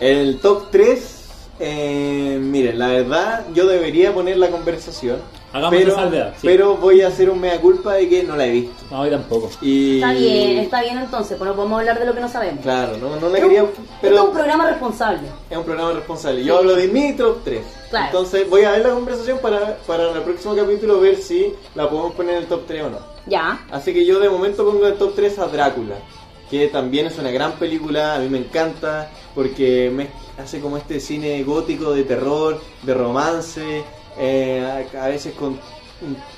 El 0.00 0.38
top 0.40 0.70
3, 0.70 1.24
eh, 1.60 2.38
miren, 2.40 2.78
la 2.78 2.88
verdad, 2.88 3.44
yo 3.54 3.66
debería 3.66 4.12
poner 4.14 4.36
la 4.38 4.48
conversación. 4.48 5.18
Hagamos 5.52 5.74
pero, 5.80 5.94
salvedad, 5.96 6.32
sí. 6.40 6.46
pero 6.46 6.76
voy 6.76 7.02
a 7.02 7.08
hacer 7.08 7.28
un 7.28 7.40
mea 7.40 7.60
culpa 7.60 7.94
de 7.94 8.08
que 8.08 8.22
no 8.22 8.36
la 8.36 8.46
he 8.46 8.50
visto. 8.52 8.84
No, 8.88 9.00
hoy 9.00 9.10
tampoco. 9.10 9.50
Y, 9.60 9.96
Está 9.96 10.12
bien, 10.12 10.58
está 10.58 10.80
bien 10.82 10.98
entonces, 10.98 11.36
pues 11.36 11.50
no 11.50 11.56
podemos 11.56 11.80
hablar 11.80 11.98
de 11.98 12.06
lo 12.06 12.14
que 12.14 12.20
no 12.20 12.28
sabemos. 12.28 12.62
Claro, 12.62 12.96
no, 12.98 13.16
no 13.16 13.28
la 13.28 13.40
quería. 13.40 13.62
esto 13.64 13.82
es 13.82 13.88
Pero 14.00 14.24
un 14.26 14.32
programa 14.32 14.68
responsable. 14.68 15.26
es 15.50 15.58
un 15.58 15.64
programa 15.64 15.92
responsable. 15.92 16.44
Yo 16.44 16.54
Sí. 16.54 16.58
hablo 16.60 16.76
de 16.76 16.86
mi 16.86 17.14
top 17.14 17.38
3. 17.42 17.62
Claro. 17.90 18.06
Entonces 18.06 18.48
voy 18.48 18.62
a 18.62 18.70
ver 18.70 18.82
la 18.82 18.90
conversación 18.94 19.38
para, 19.40 19.76
para 19.88 20.12
el 20.12 20.22
próximo 20.22 20.54
capítulo 20.54 21.00
ver 21.00 21.16
si 21.16 21.52
la 21.74 21.90
podemos 21.90 22.12
poner 22.12 22.36
en 22.36 22.42
el 22.42 22.48
top 22.48 22.60
3 22.68 22.82
o 22.84 22.90
no. 22.90 22.98
Ya. 23.26 23.64
Así 23.70 23.92
que 23.92 24.04
yo 24.04 24.18
de 24.18 24.28
momento 24.28 24.64
pongo 24.64 24.86
el 24.86 24.94
top 24.94 25.14
3 25.14 25.38
a 25.38 25.46
Drácula, 25.46 25.96
que 26.50 26.68
también 26.68 27.06
es 27.06 27.18
una 27.18 27.30
gran 27.30 27.52
película, 27.52 28.14
a 28.14 28.18
mí 28.18 28.28
me 28.28 28.38
encanta, 28.38 29.10
porque 29.34 29.90
me 29.94 30.08
hace 30.42 30.60
como 30.60 30.76
este 30.76 31.00
cine 31.00 31.42
gótico 31.44 31.92
de 31.92 32.04
terror, 32.04 32.60
de 32.82 32.94
romance, 32.94 33.84
eh, 34.18 34.86
a 34.98 35.08
veces 35.08 35.34
con 35.34 35.58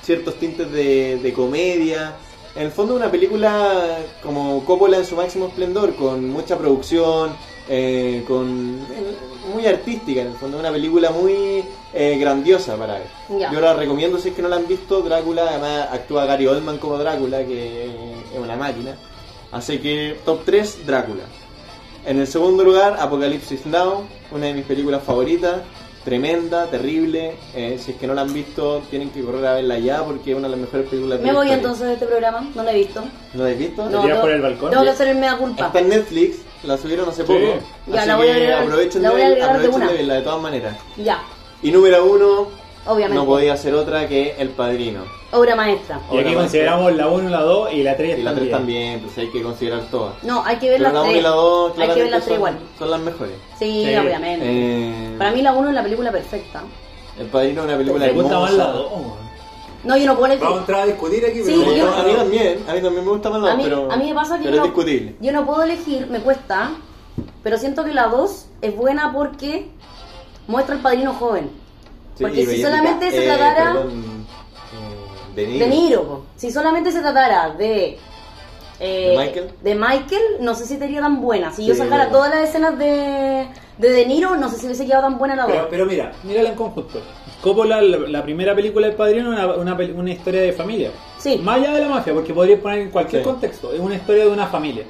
ciertos 0.01 0.35
tintes 0.35 0.71
de, 0.71 1.17
de 1.17 1.33
comedia. 1.33 2.15
En 2.55 2.63
el 2.63 2.71
fondo 2.71 2.95
una 2.95 3.09
película 3.09 3.97
como 4.21 4.63
Coppola 4.63 4.97
en 4.97 5.05
su 5.05 5.15
máximo 5.15 5.47
esplendor, 5.47 5.95
con 5.95 6.29
mucha 6.29 6.57
producción, 6.57 7.31
eh, 7.69 8.23
con 8.27 8.79
muy 9.53 9.65
artística 9.65 10.21
en 10.21 10.27
el 10.27 10.33
fondo, 10.33 10.59
una 10.59 10.71
película 10.71 11.11
muy 11.11 11.63
eh, 11.93 12.17
grandiosa 12.19 12.75
para 12.75 12.99
ver. 12.99 13.07
Yo 13.51 13.59
la 13.59 13.73
recomiendo 13.73 14.17
si 14.17 14.29
es 14.29 14.35
que 14.35 14.41
no 14.41 14.49
la 14.49 14.57
han 14.57 14.67
visto, 14.67 15.01
Drácula, 15.01 15.49
además 15.49 15.87
actúa 15.91 16.25
Gary 16.25 16.47
Oldman 16.47 16.77
como 16.77 16.97
Drácula, 16.97 17.45
que 17.45 17.85
es 17.85 18.39
una 18.39 18.55
máquina. 18.55 18.95
Así 19.51 19.79
que 19.79 20.17
top 20.25 20.41
3, 20.45 20.85
Drácula. 20.85 21.23
En 22.05 22.19
el 22.19 22.27
segundo 22.27 22.63
lugar, 22.63 22.97
Apocalipsis 22.99 23.65
Now, 23.65 24.03
una 24.31 24.47
de 24.47 24.53
mis 24.53 24.65
películas 24.65 25.03
favoritas, 25.03 25.61
tremenda, 26.03 26.67
terrible. 26.67 27.35
eh, 27.55 27.77
si 27.79 27.91
es 27.91 27.97
que 27.97 28.07
no 28.07 28.13
la 28.13 28.21
han 28.21 28.33
visto, 28.33 28.81
tienen 28.89 29.09
que 29.11 29.21
correr 29.23 29.45
a 29.45 29.53
verla 29.55 29.77
ya 29.79 30.03
porque 30.03 30.31
es 30.31 30.37
una 30.37 30.47
de 30.47 30.51
las 30.51 30.59
mejores 30.59 30.89
películas 30.89 31.19
de 31.19 31.25
Me 31.25 31.31
la 31.31 31.37
voy 31.37 31.45
historia. 31.47 31.61
entonces 31.61 31.87
de 31.87 31.93
este 31.93 32.05
programa, 32.05 32.47
no 32.55 32.63
lo 32.63 32.69
he 32.69 32.73
visto. 32.75 33.03
¿No 33.33 33.43
la 33.43 33.49
has 33.49 33.57
visto? 33.57 33.83
No, 33.83 33.89
tiras 33.89 34.05
tengo- 34.07 34.21
por 34.21 34.31
el 34.31 34.41
balcón? 34.41 34.69
Tengo 34.71 34.83
que 34.83 34.89
hacer 34.89 35.07
el 35.07 35.17
mea 35.17 35.37
culpa. 35.37 35.65
Está 35.67 35.79
en 35.79 35.89
Netflix, 35.89 36.37
la 36.63 36.77
subieron 36.77 37.09
hace 37.09 37.23
poco. 37.23 37.39
Ya, 37.87 37.99
así 37.99 38.07
la 38.07 38.15
voy 38.15 38.27
a 38.27 38.31
que 38.33 38.39
agregar- 38.39 38.63
aprovechen, 38.63 39.01
la 39.01 39.09
de, 39.09 39.13
voy 39.15 39.21
a 39.21 39.25
ver- 39.29 39.33
agregar 39.33 39.49
de 39.61 39.67
aprovechen 39.67 39.87
de 39.87 39.93
verla 39.97 40.13
de 40.15 40.21
todas 40.21 40.41
maneras. 40.41 40.77
Ya, 40.97 41.21
Y 41.61 41.71
número 41.71 42.05
uno, 42.05 42.47
obviamente. 42.85 43.15
no 43.15 43.25
podía 43.25 43.55
ser 43.57 43.73
otra 43.75 44.07
que 44.07 44.35
El 44.37 44.49
Padrino. 44.49 45.01
Obra 45.31 45.55
maestra. 45.55 45.99
Y 46.11 46.17
aquí 46.19 46.27
Obra 46.29 46.39
consideramos 46.41 46.93
la 46.95 47.07
1, 47.07 47.29
la 47.29 47.41
2 47.41 47.73
y 47.73 47.83
la 47.83 47.97
3 47.97 48.19
Y 48.19 48.21
la 48.23 48.35
3 48.35 48.51
también, 48.51 48.99
pues 49.01 49.17
hay 49.17 49.27
que 49.29 49.41
considerar 49.41 49.81
todas. 49.89 50.21
No, 50.23 50.43
hay 50.45 50.57
que 50.57 50.69
ver 50.69 50.81
las 50.81 50.93
la 50.93 50.99
1 51.01 51.09
tres. 51.09 51.19
y 51.19 51.23
la 51.23 51.29
2 51.29 51.71
hay 51.79 51.87
que 51.89 52.01
ver 52.03 52.11
las 52.11 52.11
tres 52.11 52.25
son, 52.25 52.33
igual. 52.35 52.57
son 52.77 52.91
las 52.91 52.99
mejores. 52.99 53.33
Sí, 53.59 53.85
Sí. 53.87 53.95
obviamente. 53.95 54.45
Eh, 54.47 55.15
Para 55.17 55.31
mí 55.31 55.41
la 55.41 55.53
1 55.53 55.69
es 55.69 55.75
la 55.75 55.83
película 55.83 56.11
perfecta. 56.11 56.63
El 57.19 57.25
Padrino 57.27 57.61
es 57.61 57.67
una 57.67 57.77
película 57.77 58.05
Me 58.05 58.11
gusta 58.13 58.39
más 58.39 58.53
la 58.53 58.63
hermosa. 58.65 58.89
2. 58.89 59.01
No, 59.83 59.97
yo 59.97 60.05
no 60.05 60.13
puedo 60.15 60.25
elegir. 60.27 60.43
Vamos 60.43 60.57
a 60.57 60.61
entrar 60.61 60.81
a 60.81 60.85
discutir 60.85 61.25
aquí, 61.25 61.43
Sí, 61.43 61.55
pero 61.59 61.75
yo- 61.75 61.93
a 61.93 62.03
mí 62.03 62.13
también, 62.13 62.63
a 62.69 62.73
mí 62.73 62.81
también 62.81 63.03
me 63.05 63.11
gusta 63.11 63.29
más 63.29 63.41
la 63.41 63.47
A 63.47 63.51
2, 63.51 63.57
mí, 63.57 63.63
pero, 63.65 63.91
a 63.91 63.97
mí 63.97 64.07
me 64.09 64.15
pasa 64.15 64.37
que 64.37 64.43
pero 64.45 64.55
yo 64.55 64.55
es 64.55 64.59
no, 64.59 64.65
discutible. 64.65 65.15
yo 65.19 65.31
no 65.33 65.45
puedo 65.45 65.63
elegir, 65.63 66.07
me 66.07 66.19
cuesta, 66.19 66.71
pero 67.43 67.57
siento 67.57 67.83
que 67.83 67.93
la 67.93 68.07
2 68.07 68.45
es 68.61 68.75
buena 68.75 69.11
porque 69.11 69.67
muestra 70.47 70.75
al 70.75 70.81
padrino 70.81 71.13
joven. 71.13 71.49
Sí, 72.15 72.23
porque 72.23 72.45
si 72.45 72.61
solamente 72.61 73.09
se 73.11 73.23
eh, 73.23 73.27
tratara 73.27 73.73
perdón, 73.73 74.25
eh, 74.73 75.35
de 75.35 75.47
Niro. 75.47 75.59
de 75.65 75.67
Niro, 75.71 76.03
po. 76.03 76.25
si 76.35 76.51
solamente 76.51 76.91
se 76.91 76.99
tratara 77.01 77.49
de... 77.55 77.97
eh, 78.79 79.09
¿De 79.09 79.17
Michael? 79.17 79.51
de 79.63 79.75
Michael, 79.75 80.21
no 80.41 80.53
sé 80.55 80.65
si 80.65 80.77
sería 80.77 81.01
tan 81.01 81.21
buena. 81.21 81.51
Si 81.51 81.65
yo 81.65 81.73
sacara 81.75 82.09
todas 82.09 82.29
las 82.29 82.49
escenas 82.49 82.77
de, 82.77 83.47
de 83.77 83.89
De 83.89 84.05
Niro, 84.05 84.35
no 84.35 84.49
sé 84.49 84.57
si 84.57 84.65
hubiese 84.67 84.85
quedado 84.85 85.03
tan 85.03 85.17
buena 85.17 85.35
la 85.35 85.43
2. 85.43 85.51
Pero, 85.51 85.67
pero 85.69 85.85
mira, 85.85 86.11
mírala 86.23 86.49
en 86.49 86.55
conjunto. 86.55 87.01
Coppola, 87.41 87.81
la, 87.81 87.97
la 87.97 88.23
primera 88.23 88.55
película 88.55 88.87
del 88.87 88.95
padrino, 88.95 89.33
es 89.33 89.39
una, 89.39 89.53
una, 89.55 89.73
una 89.95 90.11
historia 90.11 90.41
de 90.41 90.53
familia. 90.53 90.91
Sí. 91.17 91.37
Más 91.39 91.57
allá 91.57 91.73
de 91.73 91.81
la 91.81 91.89
mafia, 91.89 92.13
porque 92.13 92.33
podrías 92.33 92.59
poner 92.59 92.79
en 92.79 92.89
cualquier 92.91 93.21
Sí. 93.23 93.27
contexto. 93.29 93.73
Es 93.73 93.79
una 93.79 93.95
historia 93.95 94.25
de 94.25 94.29
una 94.31 94.47
familia. 94.47 94.85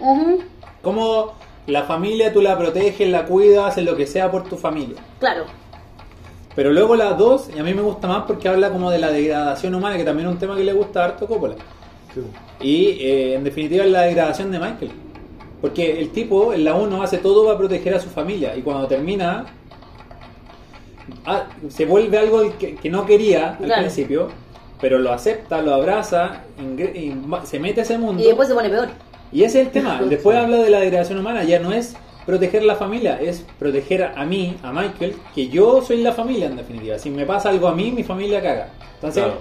Como 0.81 1.33
la 1.67 1.83
familia 1.83 2.33
tú 2.33 2.41
la 2.41 2.57
proteges, 2.57 3.07
la 3.09 3.25
cuidas, 3.25 3.71
haces 3.71 3.85
lo 3.85 3.95
que 3.95 4.05
sea 4.05 4.29
por 4.29 4.43
tu 4.47 4.57
familia. 4.57 4.97
Claro. 5.19 5.45
Pero 6.55 6.71
luego 6.71 6.95
la 6.95 7.13
2, 7.13 7.49
y 7.55 7.59
a 7.59 7.63
mí 7.63 7.73
me 7.73 7.81
gusta 7.81 8.07
más 8.07 8.23
porque 8.27 8.47
habla 8.47 8.69
como 8.69 8.91
de 8.91 8.99
la 8.99 9.11
degradación 9.11 9.73
humana, 9.75 9.97
que 9.97 10.03
también 10.03 10.27
es 10.27 10.33
un 10.33 10.39
tema 10.39 10.55
que 10.55 10.63
le 10.63 10.73
gusta 10.73 11.03
harto 11.05 11.25
a 11.25 11.27
Coppola. 11.27 11.55
Y 12.61 12.85
eh, 13.01 13.35
en 13.35 13.43
definitiva 13.43 13.83
es 13.85 13.91
la 13.91 14.01
degradación 14.03 14.51
de 14.51 14.59
Michael. 14.59 14.91
Porque 15.61 15.99
el 15.99 16.09
tipo 16.11 16.53
en 16.53 16.63
la 16.65 16.75
1 16.75 17.01
hace 17.01 17.17
todo 17.17 17.45
para 17.45 17.57
proteger 17.57 17.95
a 17.95 17.99
su 17.99 18.09
familia 18.09 18.55
y 18.55 18.61
cuando 18.61 18.85
termina 18.85 19.45
ah, 21.25 21.45
se 21.69 21.85
vuelve 21.85 22.17
algo 22.17 22.53
que, 22.59 22.75
que 22.75 22.89
no 22.89 23.05
quería 23.05 23.51
al 23.51 23.65
Claro. 23.65 23.81
principio, 23.81 24.27
pero 24.81 24.99
lo 24.99 25.11
acepta, 25.13 25.61
lo 25.61 25.73
abraza, 25.73 26.41
y 26.77 27.13
se 27.45 27.59
mete 27.59 27.79
a 27.81 27.83
ese 27.83 27.97
mundo. 27.97 28.21
Y 28.21 28.27
después 28.27 28.47
se 28.49 28.53
pone 28.53 28.69
peor. 28.69 28.89
Y 29.31 29.43
ese 29.43 29.61
es 29.61 29.67
el 29.67 29.71
tema. 29.71 29.99
Después 30.09 30.37
habla 30.37 30.57
de 30.57 30.69
la 30.69 30.79
degradación 30.81 31.17
humana. 31.17 31.43
Ya 31.43 31.59
no 31.59 31.71
es 31.71 31.95
proteger 32.25 32.63
la 32.63 32.75
familia, 32.75 33.19
es 33.21 33.45
proteger 33.59 34.03
a 34.15 34.25
mí, 34.25 34.57
a 34.63 34.71
Michael, 34.71 35.15
que 35.35 35.47
yo 35.49 35.81
soy 35.81 36.01
la 36.01 36.11
familia 36.11 36.47
en 36.47 36.57
definitiva. 36.57 36.97
Si 36.99 37.09
me 37.09 37.25
pasa 37.25 37.49
algo 37.49 37.67
a 37.67 37.75
mí, 37.75 37.91
mi 37.91 38.03
familia 38.03 38.41
caga. 38.41 38.69
Entonces, 38.95 39.23
Claro. 39.23 39.39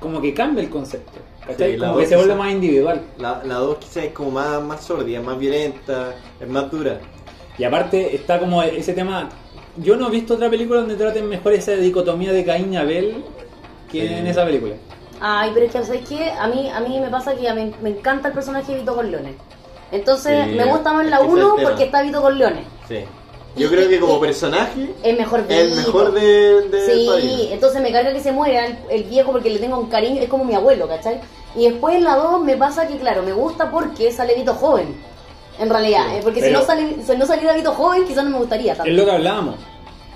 como 0.00 0.20
que 0.20 0.32
cambia 0.34 0.62
el 0.62 0.70
concepto. 0.70 1.18
Sí, 1.56 1.76
como 1.78 1.96
que 1.96 2.02
dos 2.02 2.08
se 2.08 2.16
vuelve 2.16 2.32
quizá- 2.34 2.38
más 2.38 2.52
individual. 2.52 3.00
La, 3.18 3.42
la 3.44 3.54
2 3.56 3.78
quizás 3.78 4.04
es 4.04 4.12
como 4.12 4.30
más, 4.30 4.62
más 4.62 4.84
sordida, 4.84 5.20
más 5.20 5.38
violenta, 5.38 6.14
es 6.40 6.48
más 6.48 6.70
dura. 6.70 6.98
Y 7.58 7.64
aparte 7.64 8.14
está 8.14 8.38
como 8.38 8.62
ese 8.62 8.92
tema. 8.92 9.28
Yo 9.76 9.96
no 9.96 10.08
he 10.08 10.10
visto 10.10 10.34
otra 10.34 10.48
película 10.48 10.80
donde 10.80 10.96
traten 10.96 11.28
mejor 11.28 11.52
esa 11.54 11.72
dicotomía 11.72 12.32
de 12.32 12.44
Caín 12.44 12.72
y 12.72 12.76
Abel 12.76 13.24
que 13.90 14.06
Sí. 14.06 14.14
en 14.14 14.26
esa 14.26 14.44
película. 14.44 14.74
Ay, 15.20 15.50
pero 15.52 15.66
es 15.66 15.72
que, 15.72 15.84
¿sabes 15.84 16.08
qué? 16.08 16.30
A 16.30 16.46
mí, 16.48 16.70
a 16.70 16.80
mí 16.80 16.98
me 17.00 17.08
pasa 17.08 17.34
que 17.34 17.48
a 17.48 17.54
mí 17.54 17.70
me 17.82 17.90
encanta 17.90 18.28
el 18.28 18.34
personaje 18.34 18.72
de 18.72 18.78
Vito 18.80 18.94
Corleone. 18.94 19.34
Entonces, 19.92 20.46
Sí, 20.48 20.54
me 20.54 20.64
gusta 20.64 20.92
más 20.92 21.06
la 21.06 21.18
que 21.18 21.24
ese 21.24 21.32
es 21.32 21.38
el 21.38 21.44
1 21.44 21.54
tema. 21.56 21.68
porque 21.68 21.84
está 21.84 22.02
Vito 22.02 22.22
Corleone. 22.22 22.64
Sí. 22.88 22.98
Yo 23.56 23.66
Y- 23.66 23.70
creo 23.70 23.88
que 23.88 23.98
como 23.98 24.20
personaje 24.20 24.90
Es 25.02 25.18
mejor 25.18 25.40
es 25.48 25.58
el 25.58 25.66
Vito. 25.70 25.76
mejor 25.82 26.12
de, 26.12 26.68
de 26.68 26.86
Sí, 26.94 27.06
Padrino. 27.08 27.42
entonces 27.52 27.82
me 27.82 27.90
carga 27.92 28.12
que 28.12 28.20
se 28.20 28.30
muera 28.30 28.66
el, 28.66 28.78
el 28.90 29.02
viejo 29.04 29.32
porque 29.32 29.50
le 29.50 29.58
tengo 29.58 29.78
un 29.78 29.88
cariño, 29.90 30.22
es 30.22 30.28
como 30.28 30.44
mi 30.44 30.54
abuelo, 30.54 30.86
¿cachai? 30.86 31.20
Y 31.56 31.68
después 31.68 31.96
en 31.96 32.04
la 32.04 32.14
2 32.14 32.44
me 32.44 32.56
pasa 32.56 32.86
que, 32.86 32.96
claro, 32.98 33.22
me 33.24 33.32
gusta 33.32 33.70
porque 33.70 34.12
sale 34.12 34.34
Vito 34.36 34.54
joven. 34.54 34.94
En 35.58 35.68
realidad, 35.68 36.04
Sí, 36.10 36.14
eh, 36.16 36.20
porque 36.22 36.40
pero- 36.40 36.60
si 36.60 36.60
no, 36.60 36.66
sale, 36.66 36.96
si 37.04 37.16
no 37.16 37.26
saliera 37.26 37.52
Vito 37.54 37.72
joven, 37.72 38.06
quizás 38.06 38.22
no 38.24 38.30
me 38.30 38.38
gustaría 38.38 38.74
tanto. 38.76 38.88
Es 38.90 38.96
lo 38.96 39.04
que 39.04 39.10
hablábamos. 39.10 39.56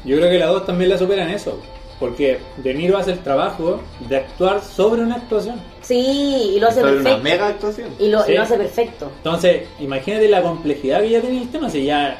Yo 0.05 0.17
creo 0.17 0.31
que 0.31 0.39
la 0.39 0.47
2 0.47 0.65
también 0.67 0.91
la 0.91 0.99
supera 0.99 1.25
en 1.25 1.31
eso. 1.31 1.59
Porque 2.05 2.39
De 2.59 2.75
Niro 2.75 2.99
hace 2.99 3.13
el 3.13 3.21
trabajo 3.21 3.81
de 4.09 4.17
actuar 4.17 4.61
sobre 4.63 5.01
una 5.03 5.15
actuación. 5.17 5.59
Sí, 5.81 6.53
y 6.55 6.61
lo 6.61 6.69
hace 6.69 6.81
es 6.81 6.85
una 6.85 6.93
perfecto. 6.95 7.23
mega 7.23 7.47
actuación. 7.47 7.89
Y 7.99 8.09
lo, 8.09 8.21
y 8.21 8.25
Sí. 8.27 8.33
lo 8.35 8.43
hace 8.43 8.57
perfecto. 8.59 9.11
Entonces, 9.17 9.63
imagínate 9.81 10.29
la 10.29 10.43
complejidad 10.43 11.01
que 11.01 11.11
ya 11.11 11.21
tiene 11.23 11.41
el 11.43 11.49
tema. 11.51 11.71
Si 11.71 11.85
ya 11.85 12.19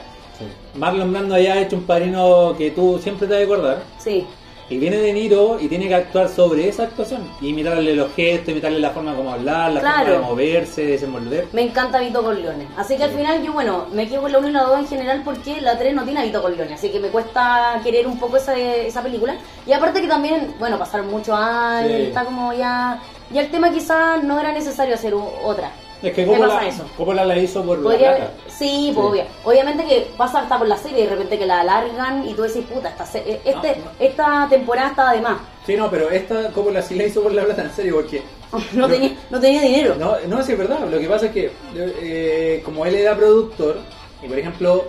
Marlon 0.77 1.13
Brando 1.13 1.39
ya 1.39 1.53
ha 1.55 1.61
hecho 1.63 1.77
un 1.77 1.83
padrino 1.85 2.55
que 2.57 2.71
tú 2.71 2.99
siempre 3.03 3.27
te 3.29 3.35
vas 3.35 3.43
a 3.43 3.45
acordar. 3.45 3.83
Sí. 3.99 4.27
Y 4.71 4.79
viene 4.79 4.97
De 4.97 5.13
Niro 5.13 5.59
y 5.61 5.69
tiene 5.69 5.89
que 5.89 5.95
actuar 5.95 6.29
sobre 6.29 6.69
esa 6.69 6.85
actuación. 6.85 7.23
Y 7.41 7.49
imitarle 7.49 7.95
los 7.95 8.13
gestos, 8.15 8.49
imitarle 8.49 8.79
la 8.81 8.91
forma 8.91 9.15
como 9.15 9.31
hablar, 9.31 9.73
la 9.73 9.81
Claro. 9.81 9.97
forma 10.07 10.13
de 10.13 10.19
moverse, 10.21 10.87
desenvolver. 10.87 11.49
Me 11.53 11.63
encanta 11.63 12.01
Vito 12.01 12.23
Corleone. 12.23 12.67
Así 12.77 12.97
que 12.97 13.05
al 13.05 13.11
final 13.11 13.43
yo, 13.43 13.53
bueno, 13.53 13.87
me 13.93 14.09
quedo 14.09 14.23
con 14.23 14.33
la 14.33 14.39
1 14.39 14.49
y 14.49 14.53
la 14.53 14.63
2 14.63 14.79
en 14.81 14.89
general 14.89 15.23
porque 15.25 15.61
la 15.61 15.77
3 15.79 15.95
no 15.95 16.05
tiene 16.05 16.21
a 16.21 16.25
Vito 16.25 16.41
Corleone. 16.41 16.75
Así 16.75 16.89
que 16.91 16.99
me 16.99 17.09
cuesta 17.09 17.79
querer 17.85 18.07
un 18.07 18.19
poco 18.19 18.39
esa, 18.39 18.57
esa 18.57 19.03
película. 19.03 19.37
Y 19.67 19.73
aparte 19.73 20.01
que 20.01 20.09
también, 20.09 20.55
bueno, 20.59 20.79
pasaron 20.79 21.11
muchos 21.11 21.39
años 21.39 21.93
Sí. 21.93 22.03
está 22.05 22.25
como 22.25 22.53
ya... 22.55 23.01
Ya 23.31 23.41
el 23.41 23.51
tema 23.51 23.71
quizás 23.71 24.23
no 24.23 24.39
era 24.39 24.53
necesario 24.53 24.95
hacer 24.95 25.15
otra. 25.15 25.71
Es 26.05 26.13
que 26.15 26.27
Coppola, 26.27 26.49
pasa 26.55 26.67
eso. 26.69 26.85
Coppola 26.97 27.25
la 27.25 27.39
hizo 27.39 27.63
por 27.65 27.79
la 27.79 27.97
plata. 27.99 28.31
sí, 28.47 28.93
pues, 28.95 29.07
obvio. 29.07 29.25
obviamente 29.45 29.85
que 29.87 30.09
pasa 30.17 30.41
hasta 30.41 30.59
por 30.59 30.69
la 30.69 30.77
serie 30.77 31.01
y 31.01 31.03
de 31.05 31.11
repente 31.11 31.39
que 31.39 31.47
la 31.47 31.61
alargan 31.61 32.29
y 32.29 32.35
tú 32.35 32.43
decís, 32.43 32.65
puta, 32.73 32.91
esta, 32.91 33.05
eh, 33.19 33.41
este, 33.45 33.77
No, 33.77 33.85
no. 33.87 33.91
esta 33.99 34.47
temporada 34.51 34.89
estaba 34.91 35.13
de 35.15 35.21
más. 35.23 35.39
Sí, 35.67 35.77
no, 35.77 35.91
pero 35.91 36.11
esta 36.11 36.51
Coppola 36.51 36.83
sí 36.83 36.95
la 36.95 37.05
hizo 37.05 37.23
por 37.23 37.33
la 37.33 37.45
plata, 37.45 37.63
en 37.63 37.73
serio, 37.73 37.95
porque... 37.97 38.23
No, 38.73 38.87
tenía, 38.89 39.13
no 39.31 39.41
tenía 39.41 39.63
dinero. 39.63 39.95
No, 39.99 40.17
no, 40.29 40.43
sí 40.43 40.53
es 40.53 40.59
verdad. 40.59 40.81
Lo 40.89 40.99
que 40.99 41.09
pasa 41.09 41.27
es 41.27 41.33
que, 41.33 41.51
eh, 41.75 42.63
como 42.65 42.85
él 42.87 42.95
era 42.95 43.17
productor, 43.17 43.79
y 44.23 44.29
por 44.29 44.39
ejemplo, 44.39 44.85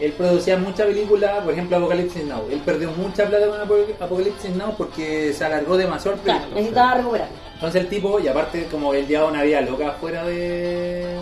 él 0.00 0.12
producía 0.12 0.56
muchas 0.56 0.86
películas, 0.86 1.42
por 1.44 1.52
ejemplo, 1.52 1.76
Apocalipsis 1.76 2.24
Now. 2.24 2.42
Él 2.50 2.60
perdió 2.64 2.90
mucha 2.92 3.26
plata 3.26 3.46
con 3.48 3.60
Apo- 3.60 3.86
Apocalipsis 4.04 4.50
Now 4.56 4.74
porque 4.76 5.32
se 5.32 5.44
alargó 5.44 5.76
demasiado 5.76 6.16
el 6.16 6.22
Claro, 6.22 6.38
proyecto. 6.40 6.56
necesitaba 6.56 6.94
recuperar. 6.94 7.28
Entonces 7.56 7.82
el 7.82 7.88
tipo, 7.88 8.20
y 8.20 8.28
aparte, 8.28 8.66
como 8.70 8.92
él 8.94 9.06
llevaba 9.06 9.30
una 9.30 9.42
vida 9.42 9.60
loca 9.62 9.92
fuera 10.00 10.24
de. 10.24 11.16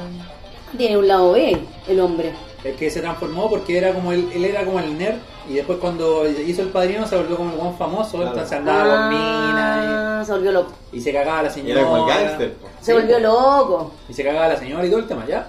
Tiene 0.76 0.98
un 0.98 1.06
lado 1.08 1.32
B, 1.32 1.56
el 1.88 2.00
hombre. 2.00 2.32
El 2.64 2.74
que 2.74 2.90
se 2.90 3.00
transformó 3.00 3.48
porque 3.48 3.78
era 3.78 3.92
como 3.92 4.10
él, 4.12 4.28
él 4.34 4.44
era 4.44 4.64
como 4.64 4.80
el 4.80 4.96
nerd, 4.98 5.16
y 5.48 5.54
después 5.54 5.78
cuando 5.78 6.26
hizo 6.28 6.62
el 6.62 6.68
padrino 6.68 7.06
se 7.06 7.16
volvió 7.16 7.36
como 7.36 7.50
el 7.52 7.56
buen 7.58 7.74
famoso, 7.76 8.16
Claro. 8.16 8.32
entonces 8.32 8.58
andaba 8.58 8.82
con 8.96 9.08
minas 9.10 9.80
Ah, 9.86 10.22
se 10.26 10.32
volvió 10.32 10.52
loco. 10.52 10.72
y, 10.92 10.96
y 10.96 11.00
se 11.00 11.12
cagaba 11.12 11.38
a 11.40 11.42
la 11.42 11.48
Y 11.50 11.52
señora. 11.52 11.80
era 11.80 11.88
como 11.90 12.08
el 12.08 12.14
gángster. 12.14 12.52
po. 12.54 12.66
Se 12.80 12.86
Sí, 12.86 12.92
volvió 12.98 13.18
loco. 13.20 13.92
Y 14.08 14.14
se 14.14 14.24
cagaba 14.24 14.46
a 14.46 14.48
la 14.48 14.56
señora 14.56 14.86
y 14.86 14.88
todo 14.90 14.98
el 15.00 15.06
tema, 15.06 15.26
¿ya? 15.26 15.46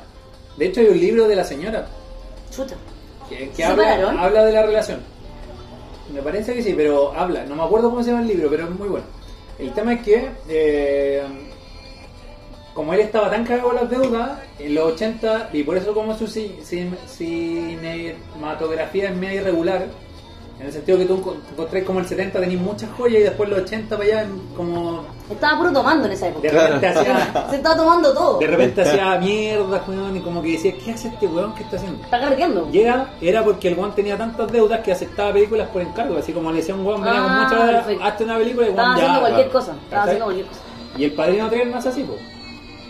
De 0.58 0.66
hecho 0.68 0.82
hay 0.82 0.88
un 0.88 1.00
libro 1.00 1.28
de 1.28 1.36
la 1.36 1.44
señora 1.46 1.88
Chuta. 2.52 2.76
que, 3.30 3.50
que 3.50 3.56
¿Se 3.56 3.64
habla, 3.64 4.10
habla 4.20 4.44
de 4.46 4.52
la 4.52 4.62
relación. 4.64 5.00
Me 6.14 6.22
parece 6.22 6.54
que 6.54 6.62
sí, 6.62 6.74
pero 6.78 7.14
habla. 7.16 7.44
No 7.46 7.56
me 7.56 7.64
acuerdo 7.64 7.90
cómo 7.90 8.04
se 8.04 8.10
llama 8.12 8.22
el 8.22 8.28
libro, 8.28 8.50
pero 8.50 8.66
es 8.66 8.70
muy 8.70 8.88
bueno. 8.90 9.06
El 9.60 9.72
tema 9.74 9.94
es 9.94 10.02
que, 10.02 10.30
eh, 10.50 11.24
como 12.74 12.94
él 12.94 13.00
estaba 13.00 13.30
tan 13.30 13.46
cagado 13.46 13.70
con 13.70 13.76
las 13.78 13.90
deudas, 13.90 14.40
en 14.60 14.76
los 14.76 14.92
80, 14.94 15.50
y 15.54 15.64
por 15.64 15.78
eso 15.78 15.94
como 15.94 16.18
su 16.18 16.26
ci- 16.26 16.58
cin- 16.62 16.98
cinematografía 17.08 19.10
es 19.10 19.16
media 19.16 19.42
irregular, 19.42 19.86
en 20.60 20.68
el 20.68 20.72
sentido 20.72 20.98
que 20.98 21.06
tú 21.06 21.18
encon- 21.18 21.36
encontrás 21.52 21.84
como 21.84 22.00
el 22.00 22.06
70 22.06 22.40
tenías 22.40 22.62
muchas 22.62 22.90
joyas 22.98 23.20
y 23.20 23.24
después 23.24 23.50
los 23.50 23.60
80 23.60 23.98
para 23.98 24.10
allá 24.22 24.28
como 24.56 25.04
Estaba 25.30 25.58
puro 25.58 25.74
tomando 25.74 26.06
en 26.06 26.14
esa 26.14 26.26
de 26.28 26.32
época. 26.32 26.50
repente 26.50 26.88
hacía... 26.88 27.48
Se 27.50 27.56
estaba 27.58 27.76
tomando 27.76 28.14
todo. 28.14 28.40
De 28.40 28.48
repente 28.48 28.82
hacía 28.82 29.18
mierda, 29.18 29.84
weón, 29.88 30.16
y 30.16 30.20
como 30.22 30.42
que 30.42 30.52
decía, 30.52 30.74
¿qué 30.84 30.92
hace 30.92 31.08
este 31.10 31.26
weón? 31.28 31.54
¿Qué 31.56 31.64
está 31.64 31.76
haciendo? 31.78 32.04
Está 32.04 32.20
carreteando. 32.20 32.70
Y 32.72 32.80
era, 32.80 33.10
era 33.22 33.44
porque 33.44 33.68
el 33.70 33.78
weón 33.78 33.94
tenía 33.96 34.18
tantas 34.18 34.52
deudas 34.52 34.80
que 34.82 34.92
aceptaba 34.92 35.34
películas 35.34 35.68
por 35.70 35.82
encargo. 35.82 36.18
Así 36.18 36.32
como 36.32 36.52
le 36.52 36.58
decía 36.58 36.76
un 36.76 36.86
weón, 36.86 37.02
venía 37.02 37.22
con 37.22 37.32
Ah, 37.32 37.48
muchas 37.50 37.72
perfecto. 37.72 38.04
hazte 38.06 38.24
una 38.24 38.38
película 38.38 38.66
y 38.68 38.70
Estaba 38.70 38.88
weón 38.90 38.98
ya. 38.98 39.04
haciendo 39.04 39.20
cualquier 39.22 39.50
claro. 39.50 39.60
cosa. 39.66 39.76
Estaba 39.84 40.04
haciendo 40.04 40.26
cualquier 40.26 40.48
cosa. 40.48 40.60
Y 40.98 41.04
el 41.04 41.12
padrino 41.14 41.50
3 41.50 41.68
no 41.68 41.80
es 41.80 41.86
así, 41.86 42.04
po. 42.04 42.14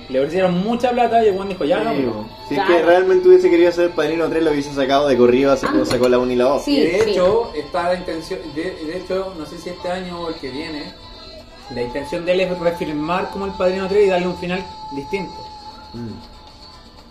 Le 0.09 0.19
ofrecieron 0.19 0.63
mucha 0.63 0.91
plata 0.91 1.23
y 1.23 1.29
el 1.29 1.33
weón 1.35 1.49
dijo, 1.49 1.65
ya, 1.65 1.79
po. 1.83 2.25
Si 2.47 2.55
es 2.55 2.61
Claro. 2.63 2.75
que 2.75 2.83
realmente 2.83 3.27
hubiese 3.27 3.49
querido 3.49 3.71
ser 3.71 3.91
Padrino 3.91 4.27
3, 4.29 4.43
lo 4.43 4.51
hubiese 4.51 4.73
sacado 4.73 5.07
de 5.07 5.17
corrido 5.17 5.51
así 5.51 5.65
como 5.65 5.77
Antes. 5.79 5.89
sacó 5.89 6.07
la 6.09 6.19
1 6.19 6.31
y 6.31 6.35
la 6.35 6.43
2. 6.45 6.63
Sí, 6.63 6.77
y 6.77 6.81
de 6.81 7.03
sí. 7.03 7.09
hecho, 7.11 7.51
está 7.55 7.83
la 7.89 7.95
intención, 7.95 8.39
de, 8.53 8.63
de 8.85 8.97
hecho, 8.97 9.33
no 9.37 9.45
sé 9.45 9.57
si 9.57 9.69
este 9.69 9.89
año 9.89 10.21
o 10.21 10.29
el 10.29 10.35
que 10.35 10.49
viene, 10.49 10.93
la 11.73 11.81
intención 11.81 12.23
de 12.25 12.33
él 12.33 12.41
es 12.41 12.59
refilmar 12.59 13.29
como 13.31 13.45
el 13.45 13.51
padrino 13.53 13.87
3 13.87 14.05
y 14.05 14.09
darle 14.09 14.27
un 14.27 14.37
final 14.37 14.63
distinto 14.95 15.33
Mm. 15.93 16.34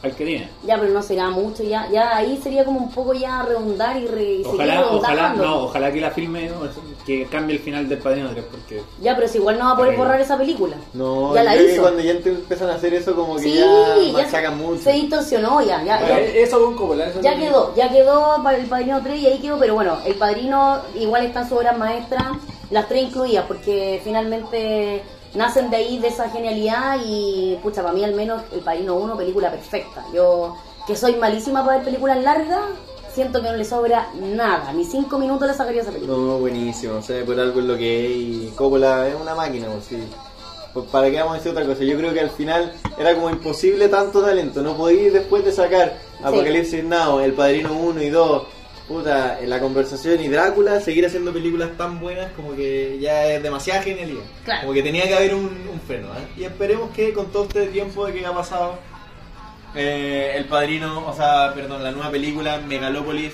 Al 0.04 0.14
que 0.14 0.24
tiene. 0.24 0.48
Ya, 0.66 0.78
pero 0.78 0.92
no 0.92 1.02
será 1.02 1.30
mucho. 1.30 1.62
Ya, 1.62 1.88
ya 1.90 2.16
ahí 2.16 2.38
sería 2.42 2.64
como 2.64 2.78
un 2.80 2.90
poco 2.90 3.14
ya 3.14 3.42
redundar 3.42 3.96
y, 3.96 4.06
re, 4.06 4.42
Ojalá, 4.44 4.86
ojalá, 4.90 5.34
no, 5.34 5.64
ojalá 5.64 5.92
que 5.92 6.00
la 6.00 6.10
filme, 6.10 6.48
¿no? 6.48 6.68
que 7.04 7.26
cambie 7.26 7.56
el 7.56 7.62
final 7.62 7.88
del 7.88 7.98
padrino 7.98 8.30
3, 8.30 8.44
porque 8.50 8.82
Ya, 9.00 9.14
pero 9.14 9.28
si 9.28 9.38
igual 9.38 9.58
no 9.58 9.66
va 9.66 9.70
a 9.72 9.76
poder 9.76 9.96
borrar 9.96 10.20
esa 10.20 10.36
película. 10.38 10.76
No, 10.94 11.34
ya 11.34 11.42
la 11.42 11.54
que 11.54 11.72
hizo. 11.72 11.82
cuando 11.82 12.02
ya 12.02 12.18
te 12.20 12.30
empiezan 12.30 12.70
a 12.70 12.74
hacer 12.74 12.94
eso, 12.94 13.14
como 13.14 13.36
que 13.36 13.42
Sí, 13.42 13.54
ya 13.58 13.96
ya 14.06 14.12
machacan 14.12 14.58
mucho. 14.58 14.82
se 14.82 14.92
distorsionó 14.92 15.60
ya. 15.62 15.82
Ya, 15.84 16.00
ya, 16.06 16.20
Eso 16.20 16.60
con 16.60 16.76
Coppola, 16.76 17.06
eso 17.08 17.20
ya 17.20 17.36
quedó, 17.36 17.74
ya 17.74 17.88
quedó 17.90 18.42
para 18.42 18.56
el 18.58 18.66
Padrino 18.66 19.00
3 19.02 19.20
y 19.20 19.26
ahí 19.26 19.38
quedó, 19.38 19.58
pero 19.58 19.74
bueno, 19.74 19.98
el 20.06 20.14
Padrino 20.14 20.80
igual 20.94 21.24
está 21.26 21.42
en 21.42 21.48
su 21.48 21.56
obra 21.56 21.72
maestra, 21.72 22.32
las 22.70 22.88
tres 22.88 23.04
incluidas, 23.04 23.44
porque 23.46 24.00
finalmente 24.02 25.02
nacen 25.34 25.70
de 25.70 25.76
ahí, 25.76 25.98
de 25.98 26.08
esa 26.08 26.30
genialidad 26.30 26.98
y, 27.04 27.58
pucha, 27.62 27.82
para 27.82 27.94
mí 27.94 28.04
al 28.04 28.14
menos 28.14 28.42
el 28.52 28.60
Padrino 28.60 28.94
1, 28.94 29.16
película 29.16 29.50
perfecta. 29.50 30.04
Yo, 30.12 30.56
que 30.86 30.96
soy 30.96 31.16
malísima 31.16 31.64
para 31.64 31.76
ver 31.76 31.84
películas 31.84 32.22
largas, 32.22 32.62
siento 33.12 33.40
que 33.40 33.48
no 33.48 33.56
le 33.56 33.64
sobra 33.64 34.08
nada, 34.20 34.72
ni 34.72 34.84
cinco 34.84 35.18
minutos 35.18 35.46
le 35.46 35.54
sacaría 35.54 35.82
esa 35.82 35.92
película. 35.92 36.16
No, 36.16 36.38
buenísimo, 36.38 36.96
o 36.96 37.02
sea, 37.02 37.24
por 37.24 37.38
algo 37.38 37.60
es 37.60 37.66
lo 37.66 37.76
que 37.76 38.06
es 38.06 38.10
y 38.10 38.52
Coppola 38.56 39.08
es 39.08 39.14
una 39.14 39.34
máquina, 39.34 39.68
pues 39.68 39.84
sí. 39.84 39.98
Pues 40.72 40.86
para 40.86 41.08
qué 41.08 41.18
vamos 41.18 41.34
a 41.34 41.36
decir 41.36 41.52
otra 41.52 41.64
cosa, 41.64 41.84
yo 41.84 41.96
creo 41.96 42.12
que 42.12 42.18
al 42.18 42.30
final 42.30 42.72
era 42.98 43.14
como 43.14 43.30
imposible 43.30 43.88
tanto 43.88 44.22
talento, 44.22 44.60
no 44.60 44.76
podía 44.76 45.12
después 45.12 45.44
de 45.44 45.52
sacar 45.52 45.96
Apocalipsis 46.20 46.82
Now, 46.82 47.20
El 47.20 47.34
Padrino 47.34 47.72
1 47.72 48.02
y 48.02 48.10
2, 48.10 48.42
puta, 48.88 49.38
La 49.46 49.60
Conversación 49.60 50.20
y 50.20 50.28
Drácula, 50.28 50.80
seguir 50.80 51.06
haciendo 51.06 51.32
películas 51.32 51.70
tan 51.78 51.98
buenas 52.00 52.32
como 52.32 52.54
que 52.54 52.98
ya 53.00 53.26
es 53.28 53.42
demasiada 53.42 53.82
genialidad. 53.82 54.22
Claro. 54.44 54.60
Como 54.62 54.72
que 54.74 54.82
tenía 54.82 55.04
que 55.08 55.14
haber 55.14 55.34
un, 55.34 55.44
un 55.72 55.80
freno, 55.86 56.08
¿eh? 56.08 56.26
Y 56.40 56.44
esperemos 56.44 56.90
que 56.90 57.12
con 57.12 57.26
todo 57.32 57.44
este 57.44 57.66
tiempo 57.68 58.06
de 58.06 58.12
que 58.14 58.26
ha 58.26 58.32
pasado, 58.32 58.78
eh, 59.74 60.34
El 60.36 60.44
Padrino, 60.46 61.06
o 61.06 61.12
sea, 61.14 61.52
perdón, 61.54 61.82
la 61.82 61.90
nueva 61.90 62.10
película, 62.10 62.58
Megalópolis, 62.58 63.32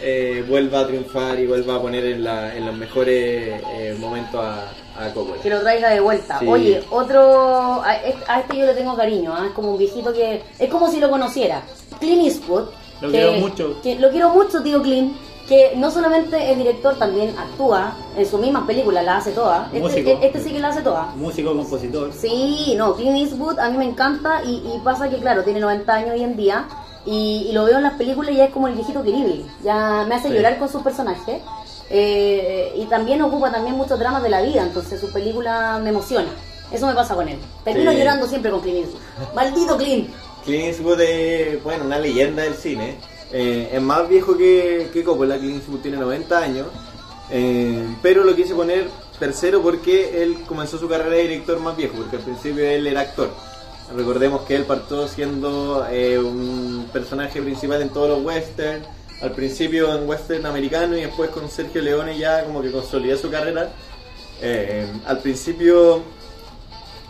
eh, 0.00 0.44
vuelva 0.48 0.80
a 0.80 0.86
triunfar 0.86 1.38
y 1.40 1.46
vuelva 1.46 1.76
a 1.76 1.80
poner 1.80 2.04
en, 2.04 2.22
la- 2.24 2.54
en 2.54 2.66
los 2.66 2.74
mejores 2.76 3.60
eh, 3.74 3.96
momentos 3.98 4.40
a, 4.44 4.70
a 4.96 5.12
Coppola. 5.12 5.42
que 5.42 5.50
lo 5.50 5.60
traiga 5.60 5.90
de 5.90 6.00
vuelta. 6.00 6.38
Sí. 6.38 6.46
Oye, 6.46 6.82
otro. 6.90 7.82
A 7.82 7.96
este, 7.96 8.24
a 8.28 8.40
este 8.40 8.58
yo 8.58 8.66
le 8.66 8.74
tengo 8.74 8.96
cariño, 8.96 9.34
¿ah? 9.34 9.46
es 9.48 9.52
como 9.54 9.72
un 9.72 9.78
viejito 9.78 10.12
que. 10.12 10.42
Es 10.58 10.68
como 10.70 10.88
si 10.90 11.00
lo 11.00 11.10
conociera. 11.10 11.62
Clint 11.98 12.22
Eastwood. 12.24 12.68
Lo 13.00 13.08
que- 13.10 13.16
quiero 13.18 13.32
mucho. 13.34 13.80
que 13.82 13.94
lo 13.98 14.10
quiero 14.10 14.30
mucho, 14.30 14.62
tío 14.62 14.82
Clint. 14.82 15.16
Que 15.48 15.72
no 15.76 15.90
solamente 15.90 16.52
es 16.52 16.58
director, 16.58 16.94
también 16.96 17.34
actúa 17.38 17.94
en 18.18 18.26
sus 18.26 18.38
mismas 18.38 18.64
películas, 18.66 19.02
las 19.02 19.22
hace 19.22 19.32
todas. 19.32 19.66
Este, 19.68 19.80
Músico. 19.80 20.18
este 20.22 20.40
sí 20.42 20.50
que 20.52 20.58
las 20.60 20.72
hace 20.76 20.82
todas. 20.84 21.16
Músico, 21.16 21.54
compositor. 21.56 22.12
Sí, 22.12 22.74
no, 22.76 22.94
Clint 22.94 23.16
Eastwood 23.16 23.58
a 23.58 23.70
mí 23.70 23.78
me 23.78 23.86
encanta 23.86 24.42
y, 24.44 24.56
y 24.56 24.78
pasa 24.84 25.08
que, 25.08 25.16
claro, 25.16 25.44
tiene 25.44 25.60
90 25.60 25.90
años 25.94 26.10
hoy 26.10 26.22
en 26.22 26.36
día 26.36 26.66
y, 27.06 27.46
y 27.48 27.52
lo 27.52 27.64
veo 27.64 27.78
en 27.78 27.82
las 27.84 27.94
películas 27.94 28.32
y 28.32 28.36
ya 28.36 28.44
es 28.44 28.50
como 28.50 28.68
el 28.68 28.74
viejito 28.74 29.02
querible. 29.02 29.46
Ya 29.64 30.04
me 30.06 30.16
hace 30.16 30.28
Sí. 30.28 30.34
llorar 30.34 30.58
con 30.58 30.68
sus 30.68 30.82
personajes 30.82 31.40
eh, 31.88 32.72
y 32.76 32.84
también 32.84 33.22
ocupa 33.22 33.50
también 33.50 33.74
muchos 33.74 33.98
dramas 33.98 34.22
de 34.22 34.28
la 34.28 34.42
vida, 34.42 34.62
entonces 34.62 35.00
su 35.00 35.10
película 35.10 35.80
me 35.82 35.88
emociona. 35.90 36.28
Eso 36.70 36.86
me 36.86 36.92
pasa 36.92 37.14
con 37.14 37.26
él. 37.26 37.38
Termino 37.64 37.90
Sí. 37.92 37.96
llorando 37.96 38.26
siempre 38.26 38.50
con 38.50 38.60
Clint 38.60 38.80
Eastwood. 38.84 39.34
Maldito 39.34 39.76
Clint. 39.78 40.10
Clint 40.44 40.64
Eastwood 40.66 41.00
es, 41.00 41.58
una 41.64 41.98
leyenda 41.98 42.42
del 42.42 42.54
cine. 42.54 42.96
Eh, 43.32 43.70
es 43.72 43.82
más 43.82 44.08
viejo 44.08 44.36
que, 44.36 44.88
que 44.92 45.04
Coppola, 45.04 45.38
Clint 45.38 45.56
Eastwood 45.56 45.80
tiene 45.80 45.96
90 45.98 46.38
años. 46.38 46.66
eh, 47.30 47.84
pero 48.02 48.24
lo 48.24 48.34
quise 48.34 48.54
poner 48.54 48.88
tercero 49.18 49.60
porque 49.62 50.22
él 50.22 50.38
comenzó 50.46 50.78
su 50.78 50.88
carrera 50.88 51.10
de 51.10 51.22
director 51.22 51.58
más 51.60 51.76
viejo, 51.76 51.94
porque 51.96 52.16
al 52.16 52.22
principio 52.22 52.64
él 52.64 52.86
era 52.86 53.02
actor. 53.02 53.30
Recordemos 53.94 54.42
que 54.42 54.54
él 54.54 54.64
partió 54.64 55.08
siendo 55.08 55.86
eh, 55.90 56.18
un 56.18 56.88
personaje 56.92 57.40
principal 57.42 57.82
en 57.82 57.88
todos 57.88 58.08
los 58.08 58.24
westerns, 58.24 58.86
al 59.20 59.32
principio 59.32 59.94
en 59.96 60.08
western 60.08 60.46
americano 60.46 60.96
y 60.96 61.02
después 61.02 61.30
con 61.30 61.50
Sergio 61.50 61.82
Leone 61.82 62.16
ya 62.16 62.44
como 62.44 62.62
que 62.62 62.70
consolidó 62.70 63.16
su 63.16 63.30
carrera. 63.30 63.72
Al 65.06 65.18
principio 65.18 66.04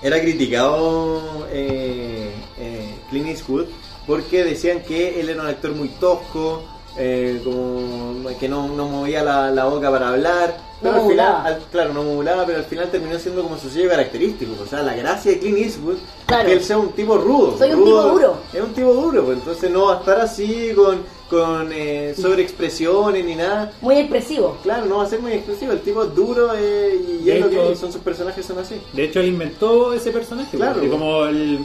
era 0.02 0.20
criticado 0.20 1.46
eh, 1.50 2.30
eh, 2.58 2.94
Clint 3.10 3.28
Eastwood 3.28 3.66
porque 4.06 4.44
decían 4.44 4.82
que 4.82 5.20
él 5.20 5.28
era 5.28 5.42
un 5.42 5.48
actor 5.48 5.72
muy 5.74 5.88
tosco, 5.88 6.62
eh, 6.96 7.40
como 7.44 8.26
que 8.38 8.48
no, 8.48 8.68
no 8.68 8.86
movía 8.88 9.22
la, 9.22 9.50
la 9.50 9.64
boca 9.66 9.90
para 9.90 10.08
hablar. 10.08 10.56
No 10.80 10.90
Pero 10.92 11.02
al 11.02 11.10
final, 11.10 11.46
al- 11.46 11.58
claro, 11.70 11.92
no 11.92 12.02
modulaba, 12.04 12.46
pero 12.46 12.58
al 12.58 12.64
final 12.64 12.90
terminó 12.90 13.18
siendo 13.18 13.42
como 13.42 13.58
su 13.58 13.68
sello 13.68 13.90
característico. 13.90 14.52
O 14.62 14.66
sea, 14.66 14.82
la 14.82 14.94
gracia 14.94 15.32
de 15.32 15.38
Clint 15.40 15.58
Eastwood 15.58 15.96
Claro. 16.26 16.42
es 16.44 16.48
que 16.48 16.52
él 16.54 16.64
sea 16.64 16.78
un 16.78 16.90
tipo 16.92 17.18
rudo. 17.18 17.58
Soy 17.58 17.72
un 17.72 17.84
tipo 17.84 18.02
duro. 18.02 18.36
Es 18.52 18.60
un 18.62 18.72
tipo 18.72 18.94
duro, 18.94 19.24
pues 19.24 19.38
entonces 19.38 19.70
no 19.70 19.86
va 19.86 19.96
a 19.96 19.98
estar 19.98 20.20
así 20.20 20.72
con 20.74 21.02
con 21.28 21.70
eh, 21.72 22.14
sobreexpresiones 22.16 23.24
ni 23.24 23.34
nada. 23.34 23.72
Muy 23.80 23.96
expresivo. 23.96 24.56
Claro, 24.62 24.86
no 24.86 24.98
va 24.98 25.04
a 25.04 25.06
ser 25.06 25.20
muy 25.20 25.32
expresivo. 25.32 25.72
El 25.72 25.80
tipo 25.80 26.02
es 26.04 26.14
duro 26.14 26.52
eh, 26.56 26.96
y 26.96 27.24
De 27.24 27.38
es 27.38 27.44
lo 27.44 27.50
que 27.50 27.76
son 27.76 27.92
sus 27.92 28.00
personajes, 28.00 28.44
son 28.44 28.58
así. 28.58 28.80
De 28.92 29.04
hecho, 29.04 29.20
él 29.20 29.28
inventó 29.28 29.92
ese 29.92 30.10
personaje. 30.10 30.56
Claro. 30.56 30.74
porque 30.74 30.88
como 30.88 31.24
el 31.26 31.64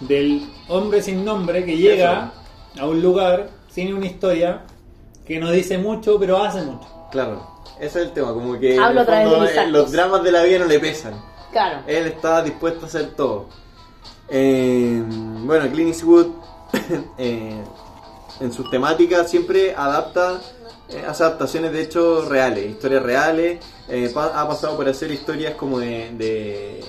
del 0.00 0.46
hombre 0.68 1.02
sin 1.02 1.24
nombre 1.24 1.64
que 1.64 1.76
llega 1.76 2.32
a 2.78 2.86
un 2.86 3.02
lugar 3.02 3.50
sin 3.68 3.92
una 3.94 4.06
historia 4.06 4.62
que 5.26 5.38
no 5.38 5.50
dice 5.50 5.78
mucho, 5.78 6.18
pero 6.18 6.42
hace 6.42 6.62
mucho. 6.62 6.86
Claro, 7.10 7.46
ese 7.80 8.00
es 8.00 8.06
el 8.06 8.12
tema. 8.12 8.32
Como 8.32 8.58
que 8.58 8.74
en 8.74 8.80
Hablo 8.80 9.00
el 9.00 9.02
a 9.02 9.06
través 9.06 9.28
fondo, 9.28 9.44
de 9.44 9.50
mis 9.50 9.58
eh, 9.58 9.66
los 9.70 9.92
dramas 9.92 10.22
de 10.22 10.32
la 10.32 10.42
vida 10.42 10.58
no 10.60 10.64
le 10.66 10.78
pesan. 10.78 11.14
Claro. 11.52 11.80
Él 11.86 12.06
está 12.06 12.42
dispuesto 12.42 12.84
a 12.84 12.88
hacer 12.88 13.14
todo. 13.14 13.46
Eh, 14.28 15.02
bueno, 15.44 15.70
Clint 15.70 15.88
Eastwood 15.88 16.26
eh, 17.18 17.62
en 18.40 18.52
sus 18.52 18.70
temáticas 18.70 19.30
siempre 19.30 19.74
adapta, 19.74 20.40
eh, 20.90 21.02
hace 21.06 21.22
adaptaciones 21.24 21.72
de 21.72 21.82
hechos 21.82 22.28
reales, 22.28 22.70
historias 22.70 23.02
reales. 23.02 23.58
Eh, 23.88 24.12
ha 24.14 24.46
pasado 24.48 24.76
por 24.76 24.88
hacer 24.88 25.10
historias 25.10 25.54
como 25.54 25.78
de, 25.80 26.10
de- 26.16 26.80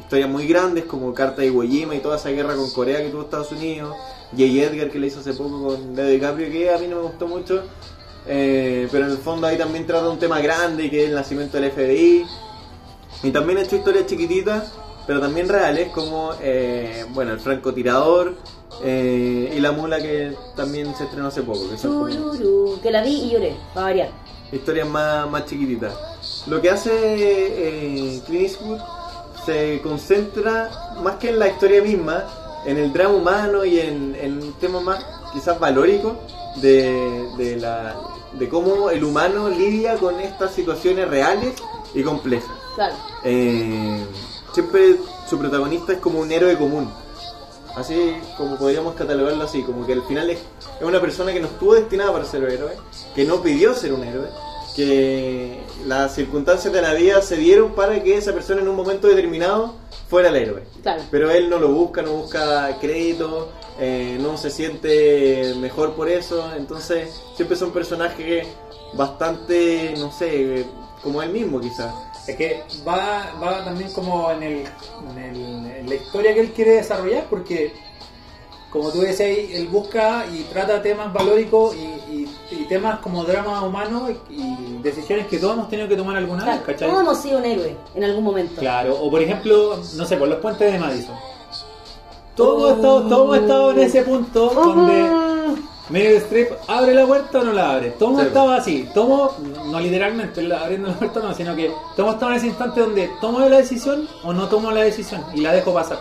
historias 0.00 0.30
muy 0.30 0.46
grandes 0.46 0.84
como 0.84 1.12
Carta 1.12 1.42
de 1.42 1.48
Iwo 1.48 1.62
Jima 1.62 1.94
y 1.94 1.98
toda 1.98 2.16
esa 2.16 2.30
guerra 2.30 2.54
con 2.54 2.70
Corea 2.70 2.98
que 3.02 3.10
tuvo 3.10 3.22
Estados 3.22 3.52
Unidos. 3.52 3.94
J. 4.32 4.42
Edgar 4.44 4.90
que 4.90 4.98
le 4.98 5.06
hizo 5.08 5.20
hace 5.20 5.32
poco 5.34 5.66
con 5.68 5.96
Leo 5.96 6.06
DiCaprio 6.08 6.50
que 6.50 6.70
a 6.72 6.78
mí 6.78 6.86
no 6.86 6.96
me 6.96 7.02
gustó 7.02 7.26
mucho. 7.26 7.62
Eh, 8.26 8.88
pero 8.92 9.06
en 9.06 9.12
el 9.12 9.18
fondo 9.18 9.46
ahí 9.46 9.56
también 9.56 9.86
trata 9.86 10.08
un 10.08 10.18
tema 10.18 10.40
grande 10.40 10.90
que 10.90 11.04
es 11.04 11.08
el 11.10 11.14
nacimiento 11.14 11.58
del 11.60 11.70
FBI. 11.72 12.24
Y 13.22 13.30
también 13.30 13.58
he 13.58 13.62
hecho 13.62 13.76
historias 13.76 14.06
chiquititas, 14.06 14.72
pero 15.06 15.20
también 15.20 15.48
reales, 15.48 15.90
como 15.92 16.32
bueno, 17.14 17.32
el 17.32 17.40
francotirador 17.40 18.34
eh, 18.82 19.52
y 19.56 19.60
la 19.60 19.72
mula 19.72 19.98
que 19.98 20.34
también 20.56 20.94
se 20.96 21.04
estrenó 21.04 21.28
hace 21.28 21.42
poco. 21.42 21.68
Que 21.68 21.76
Chururu, 21.76 22.78
que 22.82 22.90
la 22.90 23.02
vi 23.02 23.22
y 23.22 23.30
lloré, 23.30 23.56
para 23.74 23.86
variar. 23.86 24.10
historias 24.52 24.88
más, 24.88 25.28
más 25.30 25.44
chiquititas. 25.46 25.94
Lo 26.46 26.60
que 26.60 26.70
hace 26.70 26.90
eh, 26.92 28.22
Clint 28.26 28.44
Eastwood 28.44 28.78
se 29.44 29.80
concentra 29.82 30.70
más 31.02 31.16
que 31.16 31.30
en 31.30 31.38
la 31.38 31.48
historia 31.48 31.82
misma, 31.82 32.24
en 32.66 32.76
el 32.76 32.92
drama 32.92 33.14
humano 33.14 33.64
y 33.64 33.80
en, 33.80 34.14
en 34.20 34.42
un 34.42 34.52
tema 34.54 34.80
más 34.80 35.04
quizás 35.32 35.58
valórico 35.58 36.16
de, 36.56 37.28
de, 37.36 37.56
la, 37.56 37.96
de 38.32 38.48
cómo 38.48 38.90
el 38.90 39.04
humano 39.04 39.48
lidia 39.48 39.96
con 39.96 40.20
estas 40.20 40.52
situaciones 40.54 41.08
reales 41.08 41.54
y 41.94 42.02
complejas. 42.02 42.50
Claro. 42.74 42.94
Eh, 43.24 44.04
siempre 44.52 44.96
su 45.28 45.38
protagonista 45.38 45.92
es 45.92 45.98
como 45.98 46.20
un 46.20 46.30
héroe 46.30 46.56
común. 46.56 46.90
Así 47.78 48.16
como 48.36 48.56
podríamos 48.56 48.94
catalogarlo 48.94 49.44
así, 49.44 49.62
como 49.62 49.86
que 49.86 49.92
al 49.92 50.02
final 50.02 50.30
es, 50.30 50.38
es 50.38 50.84
una 50.84 51.00
persona 51.00 51.32
que 51.32 51.40
no 51.40 51.46
estuvo 51.46 51.74
destinada 51.74 52.12
para 52.12 52.24
ser 52.24 52.42
un 52.42 52.50
héroe, 52.50 52.72
que 53.14 53.24
no 53.24 53.40
pidió 53.40 53.74
ser 53.74 53.92
un 53.92 54.02
héroe, 54.02 54.28
que 54.74 55.62
las 55.86 56.14
circunstancias 56.14 56.72
de 56.72 56.82
la 56.82 56.92
vida 56.94 57.22
se 57.22 57.36
dieron 57.36 57.72
para 57.72 58.02
que 58.02 58.16
esa 58.16 58.32
persona 58.32 58.60
en 58.60 58.68
un 58.68 58.76
momento 58.76 59.06
determinado 59.06 59.74
fuera 60.08 60.30
el 60.30 60.36
héroe. 60.36 60.64
Claro. 60.82 61.02
Pero 61.10 61.30
él 61.30 61.48
no 61.48 61.58
lo 61.58 61.68
busca, 61.68 62.02
no 62.02 62.12
busca 62.12 62.76
crédito, 62.80 63.52
eh, 63.78 64.18
no 64.20 64.36
se 64.36 64.50
siente 64.50 65.54
mejor 65.60 65.94
por 65.94 66.08
eso, 66.08 66.50
entonces 66.56 67.22
siempre 67.36 67.56
son 67.56 67.70
personajes 67.70 68.46
bastante, 68.94 69.94
no 69.98 70.10
sé, 70.10 70.66
como 71.02 71.22
él 71.22 71.30
mismo 71.30 71.60
quizás. 71.60 71.94
Es 72.28 72.36
que 72.36 72.62
va, 72.86 73.32
va 73.42 73.64
también 73.64 73.90
como 73.92 74.30
en, 74.30 74.42
el, 74.42 74.64
en, 75.10 75.18
el- 75.18 75.66
en 75.78 75.88
la 75.88 75.94
historia 75.94 76.34
que 76.34 76.40
él 76.40 76.52
quiere 76.52 76.72
desarrollar, 76.72 77.24
porque 77.30 77.72
como 78.70 78.90
tú 78.90 79.00
decías, 79.00 79.30
él 79.50 79.66
busca 79.68 80.26
y 80.30 80.42
trata 80.52 80.82
temas 80.82 81.10
valóricos 81.12 81.74
y, 81.74 81.78
y- 82.12 82.28
y 82.50 82.64
temas 82.68 82.98
como 83.00 83.24
drama 83.24 83.62
humano 83.62 84.08
y, 84.30 84.78
decisiones 84.82 85.26
que 85.26 85.38
todos 85.38 85.54
hemos 85.54 85.68
tenido 85.68 85.88
que 85.88 85.96
tomar 85.96 86.16
alguna 86.16 86.44
vez, 86.44 86.60
¿cachai? 86.60 86.88
Todos 86.88 87.02
hemos 87.02 87.18
sido 87.18 87.38
un 87.38 87.44
héroe 87.44 87.76
en 87.94 88.04
algún 88.04 88.22
momento. 88.24 88.60
Claro, 88.60 88.94
o 89.00 89.10
por 89.10 89.20
ejemplo, 89.22 89.76
no 89.96 90.04
sé, 90.06 90.16
por 90.16 90.28
los 90.28 90.38
puentes 90.38 90.70
de 90.72 90.78
Madison. 90.78 91.14
Todo, 92.36 92.74
estado, 92.76 93.02
todo 93.08 93.24
hemos 93.24 93.38
estado 93.38 93.70
en 93.72 93.78
ese 93.80 94.02
punto 94.02 94.50
donde 94.50 95.10
Meryl 95.90 96.16
Streep 96.18 96.50
abre 96.66 96.92
la 96.94 97.06
puerta 97.06 97.40
o 97.40 97.44
no 97.44 97.52
la 97.52 97.70
abre. 97.72 97.90
Todo 97.98 98.20
Sí. 98.20 98.26
estaba 98.26 98.56
así. 98.56 98.88
Tomo, 98.94 99.32
no 99.66 99.80
literalmente 99.80 100.42
la- 100.42 100.60
abriendo 100.64 100.88
la 100.88 100.94
puerta, 100.98 101.20
no, 101.20 101.34
sino 101.34 101.56
que 101.56 101.70
tomo 101.96 102.12
estaba 102.12 102.32
en 102.32 102.38
ese 102.38 102.46
instante 102.48 102.80
donde 102.80 103.10
tomo 103.20 103.40
la 103.40 103.56
decisión 103.56 104.06
o 104.24 104.32
no 104.32 104.48
tomo 104.48 104.70
la 104.70 104.82
decisión 104.82 105.24
y 105.34 105.40
la 105.40 105.52
dejo 105.52 105.72
pasar. 105.72 105.98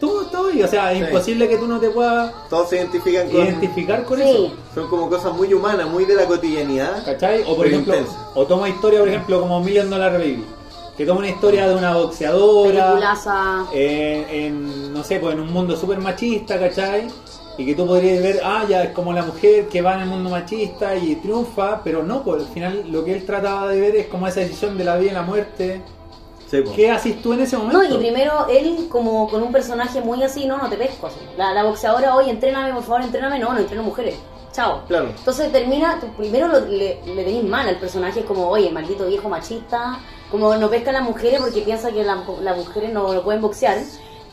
Todo 0.00 0.22
está 0.22 0.38
ahí, 0.38 0.60
o 0.60 0.66
sea, 0.66 0.90
es 0.92 0.98
Sí. 0.98 1.04
imposible 1.04 1.48
que 1.48 1.56
tú 1.58 1.68
no 1.68 1.78
te 1.78 1.88
puedas 1.90 2.32
Todos 2.50 2.68
se 2.70 2.76
identifican 2.78 3.28
con... 3.28 3.36
identificar 3.42 4.04
con 4.04 4.18
Sí. 4.18 4.24
eso. 4.24 4.52
Son 4.74 4.88
como 4.88 5.08
cosas 5.08 5.32
muy 5.32 5.54
humanas, 5.54 5.88
muy 5.88 6.04
de 6.04 6.16
la 6.16 6.26
cotidianidad. 6.26 7.04
¿Cachai? 7.04 7.44
O 7.46 7.54
por 7.56 7.66
ejemplo, 7.68 7.94
intensa. 7.94 8.28
o 8.34 8.44
toma 8.44 8.68
historia, 8.68 8.98
por 8.98 9.08
ejemplo, 9.08 9.40
como 9.40 9.60
Million 9.60 9.88
Dollar 9.88 10.12
Baby. 10.14 10.44
Que 10.96 11.06
toma 11.06 11.20
una 11.20 11.28
historia 11.28 11.68
de 11.68 11.74
una 11.76 11.94
boxeadora. 11.94 12.86
Peliculaza. 12.88 13.64
eh, 13.72 14.26
en, 14.28 14.92
no 14.92 15.04
sé, 15.04 15.20
pues 15.20 15.34
en 15.34 15.40
un 15.40 15.52
mundo 15.52 15.76
súper 15.76 15.98
machista, 16.00 16.58
¿cachai? 16.58 17.06
Y 17.62 17.66
que 17.66 17.74
tú 17.76 17.86
podrías 17.86 18.20
ver, 18.22 18.40
ah, 18.44 18.64
ya 18.68 18.82
es 18.82 18.90
como 18.90 19.12
la 19.12 19.22
mujer 19.22 19.68
que 19.68 19.80
va 19.82 19.94
en 19.94 20.00
el 20.00 20.06
mundo 20.08 20.30
machista 20.30 20.96
y 20.96 21.14
triunfa, 21.16 21.80
pero 21.84 22.02
no, 22.02 22.22
pues 22.24 22.42
al 22.42 22.48
final 22.48 22.84
lo 22.90 23.04
que 23.04 23.14
él 23.14 23.24
trataba 23.24 23.68
de 23.68 23.80
ver 23.80 23.94
es 23.94 24.06
como 24.08 24.26
esa 24.26 24.40
decisión 24.40 24.76
de 24.76 24.82
la 24.84 24.96
vida 24.96 25.12
y 25.12 25.14
la 25.14 25.22
muerte. 25.22 25.80
Sí, 26.50 26.60
po. 26.62 26.72
¿Qué 26.74 26.90
haces 26.90 27.22
tú 27.22 27.32
en 27.34 27.40
ese 27.42 27.56
momento? 27.56 27.78
No, 27.78 27.94
y 27.94 27.98
primero 27.98 28.46
él 28.50 28.88
como 28.90 29.28
con 29.30 29.42
un 29.44 29.52
personaje 29.52 30.00
muy 30.00 30.22
así, 30.24 30.44
no, 30.44 30.58
no 30.58 30.68
te 30.68 30.76
pesco 30.76 31.06
así. 31.06 31.20
La, 31.36 31.54
la 31.54 31.62
boxeadora, 31.62 32.14
hoy 32.16 32.28
entréname, 32.30 32.72
por 32.74 32.82
favor, 32.82 33.02
entréname, 33.02 33.38
no, 33.38 33.52
no 33.52 33.60
entreno 33.60 33.82
mujeres. 33.84 34.16
Chao. 34.52 34.82
Claro. 34.88 35.10
Entonces 35.16 35.50
termina, 35.52 35.98
tú 36.00 36.08
primero 36.16 36.48
lo- 36.48 36.60
le, 36.66 37.00
le 37.06 37.24
tenés 37.24 37.44
mal 37.44 37.66
al 37.68 37.76
personaje, 37.78 38.20
es 38.20 38.26
como, 38.26 38.48
oye, 38.48 38.70
maldito 38.70 39.06
viejo 39.06 39.28
machista, 39.30 39.98
como 40.30 40.54
no 40.56 40.68
pesca 40.68 40.90
a 40.90 40.94
las 40.94 41.02
mujeres 41.04 41.40
porque 41.40 41.62
piensa 41.62 41.90
que 41.92 42.02
la- 42.02 42.22
las 42.42 42.56
mujeres 42.56 42.92
no, 42.92 43.14
no 43.14 43.22
pueden 43.22 43.40
boxear. 43.40 43.78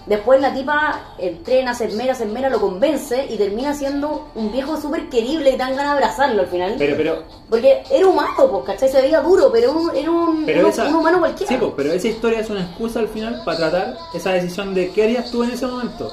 Después 0.10 0.42
la 0.42 0.52
tipa 0.54 1.14
entrena, 1.20 1.74
se 1.76 1.86
esmera, 1.86 2.16
se 2.16 2.24
esmera, 2.24 2.50
lo 2.50 2.60
convence 2.60 3.28
y 3.30 3.38
termina 3.38 3.74
siendo 3.76 4.28
un 4.34 4.52
viejo 4.52 4.76
súper 4.82 5.08
querible 5.08 5.52
y 5.52 5.56
dan 5.56 5.76
ganas 5.76 5.94
de 5.94 6.04
abrazarlo 6.04 6.42
al 6.42 6.48
final. 6.48 6.76
Pero, 6.80 6.98
pero, 6.98 7.24
porque 7.48 7.84
era 7.92 8.08
humano, 8.08 8.34
pues, 8.50 8.66
¿cachai? 8.66 8.90
Se 8.90 9.02
veía 9.04 9.22
duro, 9.22 9.52
pero 9.52 9.72
un- 9.72 9.96
era 9.96 10.10
un, 10.10 10.46
pero 10.48 10.64
un- 10.66 10.70
esa, 10.72 10.86
un 10.88 10.96
humano 10.96 11.20
cualquiera. 11.20 11.52
Sí, 11.54 11.58
pues, 11.60 11.72
pero 11.78 11.94
esa 11.94 12.08
historia 12.08 12.40
es 12.40 12.50
una 12.50 12.62
excusa 12.64 13.00
al 13.02 13.08
final 13.08 13.42
para 13.46 13.58
tratar 13.60 13.98
esa 14.14 14.32
decisión 14.32 14.74
de 14.74 14.90
qué 14.92 15.04
harías 15.04 15.30
tú 15.30 15.44
en 15.44 15.52
ese 15.52 15.68
momento. 15.68 16.12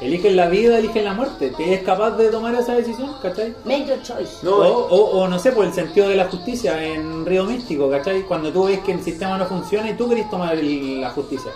Eligen 0.00 0.36
la 0.36 0.46
vida, 0.48 0.78
eligen 0.78 1.06
la 1.06 1.14
muerte. 1.14 1.52
¿Te 1.56 1.72
es 1.74 1.82
capaz 1.82 2.10
de 2.12 2.28
tomar 2.28 2.54
esa 2.54 2.74
decisión? 2.74 3.16
¿Cachai? 3.22 3.54
Make 3.64 3.86
your 3.86 4.00
choice. 4.02 4.36
No, 4.42 4.56
o, 4.58 4.86
o, 4.88 5.20
o 5.22 5.26
no 5.28 5.38
sé, 5.38 5.52
por 5.52 5.64
el 5.64 5.72
sentido 5.72 6.08
de 6.10 6.16
la 6.16 6.26
justicia 6.28 6.80
en 6.84 7.24
Río 7.24 7.44
Místico, 7.46 7.90
¿cachai? 7.90 8.22
Cuando 8.22 8.52
tú 8.52 8.64
ves 8.66 8.78
que 8.80 8.92
el 8.92 9.02
sistema 9.02 9.38
no 9.38 9.46
funciona 9.46 9.88
y 9.90 9.94
tú 9.94 10.08
querés 10.08 10.28
tomar 10.30 10.54
el- 10.54 11.00
la 11.00 11.10
justicia. 11.10 11.50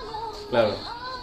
Claro. 0.49 0.70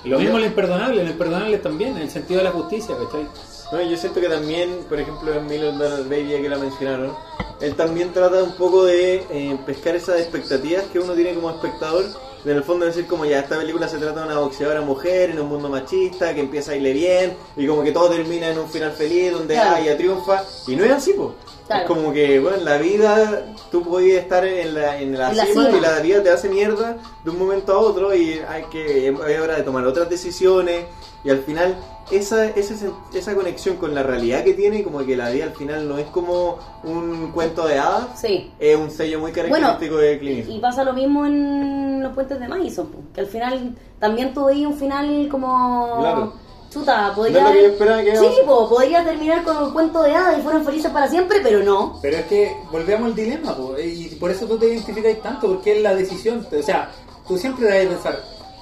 Lo 0.04 0.20
mismo 0.20 0.36
en 0.36 0.42
lo 0.42 0.48
imperdonable, 0.48 1.02
en 1.02 1.08
lo 1.08 1.12
imperdonable 1.12 1.58
también, 1.58 1.98
en 1.98 2.04
el 2.04 2.10
sentido 2.10 2.40
de 2.40 2.46
la 2.46 2.52
justicia, 2.52 2.96
¿cachai? 2.98 3.28
No, 3.72 3.82
yo 3.82 3.98
siento 3.98 4.22
que 4.22 4.30
también, 4.30 4.86
por 4.88 5.00
ejemplo, 5.00 5.34
en 5.34 5.46
Million 5.46 5.78
Dollar 5.78 6.04
Baby, 6.04 6.30
ya 6.30 6.42
que 6.42 6.50
la 6.50 6.58
mencionaron, 6.58 7.14
él 7.60 7.76
también 7.76 8.14
trata 8.14 8.44
un 8.44 8.54
poco 8.54 8.86
de 8.86 9.26
eh, 9.30 9.58
pescar 9.66 9.96
esas 9.96 10.22
expectativas 10.22 10.86
que 10.86 11.00
uno 11.00 11.14
tiene 11.14 11.34
como 11.34 11.50
espectador. 11.50 12.06
En 12.46 12.52
el 12.56 12.64
fondo 12.64 12.86
decir 12.86 13.08
como 13.08 13.26
ya 13.26 13.40
esta 13.40 13.58
película 13.58 13.88
se 13.88 13.98
trata 13.98 14.22
de 14.22 14.28
una 14.28 14.40
boxeadora 14.40 14.82
mujer 14.82 15.32
en 15.32 15.40
un 15.40 15.48
mundo 15.50 15.70
machista 15.70 16.34
que 16.34 16.40
empieza 16.42 16.72
a 16.72 16.76
irle 16.76 16.94
bien 16.94 17.36
y 17.56 17.68
como 17.68 17.84
que 17.84 17.92
todo 17.92 18.10
termina 18.10 18.50
en 18.50 18.58
un 18.60 18.70
final 18.70 18.92
feliz 18.94 19.34
donde 19.34 19.56
Claro. 19.56 19.72
ah, 19.76 19.80
ella 19.82 19.98
triunfa 19.98 20.44
y 20.68 20.76
no 20.76 20.86
es 20.86 20.92
así. 20.92 21.14
Claro. 21.14 21.82
Es 21.82 21.88
como 21.88 22.14
que 22.14 22.40
bueno 22.40 22.58
en 22.58 22.64
la 22.66 22.78
vida 22.78 23.46
tú 23.72 23.84
podías 23.84 24.22
estar 24.24 24.46
en 24.46 24.74
la, 24.74 24.98
en 25.02 25.18
la 25.18 25.32
En 25.32 25.38
la 25.38 25.46
cima, 25.46 25.66
cima. 25.66 25.78
y 25.78 25.82
la 25.82 26.00
vida 26.00 26.24
te 26.24 26.30
hace 26.30 26.48
mierda 26.48 26.98
de 27.24 27.30
un 27.30 27.38
momento 27.38 27.74
a 27.74 27.80
otro 27.80 28.16
y 28.16 28.40
hay 28.48 28.64
que 28.72 29.10
es 29.10 29.40
hora 29.42 29.56
de 29.58 29.64
tomar 29.64 29.86
otras 29.86 30.10
decisiones 30.10 30.86
y 31.26 31.30
al 31.30 31.40
final 31.44 31.76
esa, 32.12 32.46
esa, 32.46 32.74
esa 33.14 33.36
conexión 33.36 33.76
con 33.78 33.94
la 33.94 34.04
realidad 34.04 34.44
que 34.44 34.54
tiene, 34.54 34.84
como 34.84 35.06
que 35.06 35.16
la 35.18 35.30
vida 35.30 35.46
al 35.46 35.54
final 35.56 35.88
no 35.88 35.98
es 35.98 36.08
como 36.08 36.58
un 36.84 37.32
cuento 37.32 37.68
de 37.68 37.78
hadas, 37.80 38.20
Sí. 38.20 38.52
es 38.60 38.78
un 38.78 38.90
sello 38.92 39.20
muy 39.20 39.32
Bueno, 39.32 39.52
característico 39.68 39.98
de 39.98 40.20
Clint 40.20 40.50
y 40.50 40.60
pasa 40.60 40.84
lo 40.84 40.94
mismo 40.94 41.26
en 41.26 42.02
los 42.04 42.14
puentes 42.14 42.40
de 42.40 42.48
Madison, 42.48 42.88
que 43.14 43.22
al 43.22 43.28
final 43.28 43.76
también 44.00 44.34
veías 44.34 44.72
un 44.72 44.78
final 44.78 45.28
como... 45.30 45.98
Claro. 46.00 46.34
Chuta, 46.70 47.08
No 47.10 47.16
podría... 47.16 47.40
es 47.40 47.44
lo 47.46 47.52
que 47.54 47.62
yo 47.62 47.68
esperaba 47.70 48.04
que 48.04 48.16
sí, 48.18 48.28
po, 48.46 48.68
podría 48.68 49.04
terminar 49.04 49.42
con 49.44 49.56
un 49.58 49.72
cuento 49.72 50.04
de 50.04 50.14
hadas 50.14 50.38
y 50.38 50.42
fueran 50.42 50.66
felices 50.66 50.92
para 50.92 51.08
siempre, 51.08 51.40
pero 51.42 51.64
no. 51.64 51.98
Pero 52.02 52.18
es 52.18 52.26
que 52.26 52.58
volvemos 52.72 53.08
al 53.08 53.16
dilema, 53.16 53.56
po, 53.56 53.76
y 53.80 54.10
por 54.20 54.32
eso 54.32 54.46
tú 54.46 54.58
te 54.58 54.68
identificas 54.68 55.18
tanto, 55.24 55.48
porque 55.48 55.78
es 55.78 55.82
la 55.82 55.96
decisión. 55.96 56.46
O 56.58 56.62
sea, 56.62 56.92
tú 57.26 57.38
siempre 57.38 57.68
debes 57.68 57.88
pensar, 57.88 58.22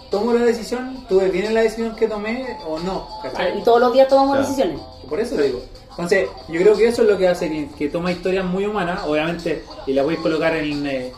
¿tomo 0.10 0.34
la 0.34 0.44
decisión? 0.46 1.06
¿Tuve 1.08 1.30
bien 1.30 1.54
la 1.54 1.62
decisión 1.62 1.96
que 1.96 2.08
tomé 2.08 2.58
o 2.68 2.80
no? 2.80 3.08
¿Cachai? 3.24 3.58
Y 3.60 3.64
todos 3.64 3.80
los 3.80 3.94
días 3.94 4.08
tomamos 4.08 4.36
Claro. 4.38 4.48
decisiones. 4.48 4.80
Por 5.10 5.20
eso 5.20 5.36
lo 5.36 5.44
digo. 5.44 5.62
Entonces, 5.92 6.28
yo 6.50 6.62
creo 6.62 6.76
que 6.76 6.88
eso 6.88 7.04
es 7.04 7.08
lo 7.10 7.18
que 7.18 7.28
hace 7.28 7.50
que, 7.50 7.70
que 7.78 7.88
toma 7.90 8.12
historias 8.12 8.44
muy 8.46 8.66
humanas, 8.66 9.02
obviamente, 9.08 9.64
y 9.88 9.94
la 9.94 10.04
voy 10.04 10.16
a 10.16 10.18
colocar 10.18 10.54
en, 10.56 10.86
eh, 10.86 11.12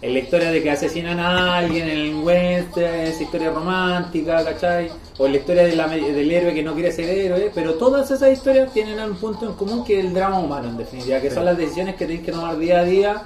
en 0.00 0.12
la 0.14 0.18
historia 0.18 0.50
de 0.50 0.62
que 0.62 0.70
asesinan 0.70 1.20
a 1.20 1.58
alguien 1.58 1.88
en 1.88 1.98
el 1.98 2.14
western, 2.16 2.94
esa 3.00 3.22
historia 3.22 3.50
romántica, 3.50 4.42
¿cachai? 4.42 4.90
O 5.18 5.26
en 5.26 5.32
la 5.32 5.38
historia 5.38 5.62
de 5.64 5.76
la- 5.76 5.86
del 5.86 6.30
héroe 6.30 6.54
que 6.54 6.62
no 6.62 6.72
quiere 6.74 6.90
ser 6.92 7.10
héroe, 7.10 7.50
pero 7.54 7.74
todas 7.74 8.10
esas 8.10 8.32
historias 8.32 8.72
tienen 8.72 8.98
un 9.00 9.16
punto 9.16 9.44
en 9.46 9.52
común 9.52 9.84
que 9.84 9.98
es 9.98 10.04
el 10.06 10.14
drama 10.14 10.38
humano, 10.40 10.68
en 10.70 10.78
definitiva, 10.78 11.20
que 11.20 11.30
son 11.30 11.44
las 11.44 11.56
decisiones 11.58 11.94
que 11.96 12.06
tenéis 12.06 12.24
que 12.24 12.32
tomar 12.32 12.56
día 12.58 12.80
a 12.80 12.84
día 12.84 13.22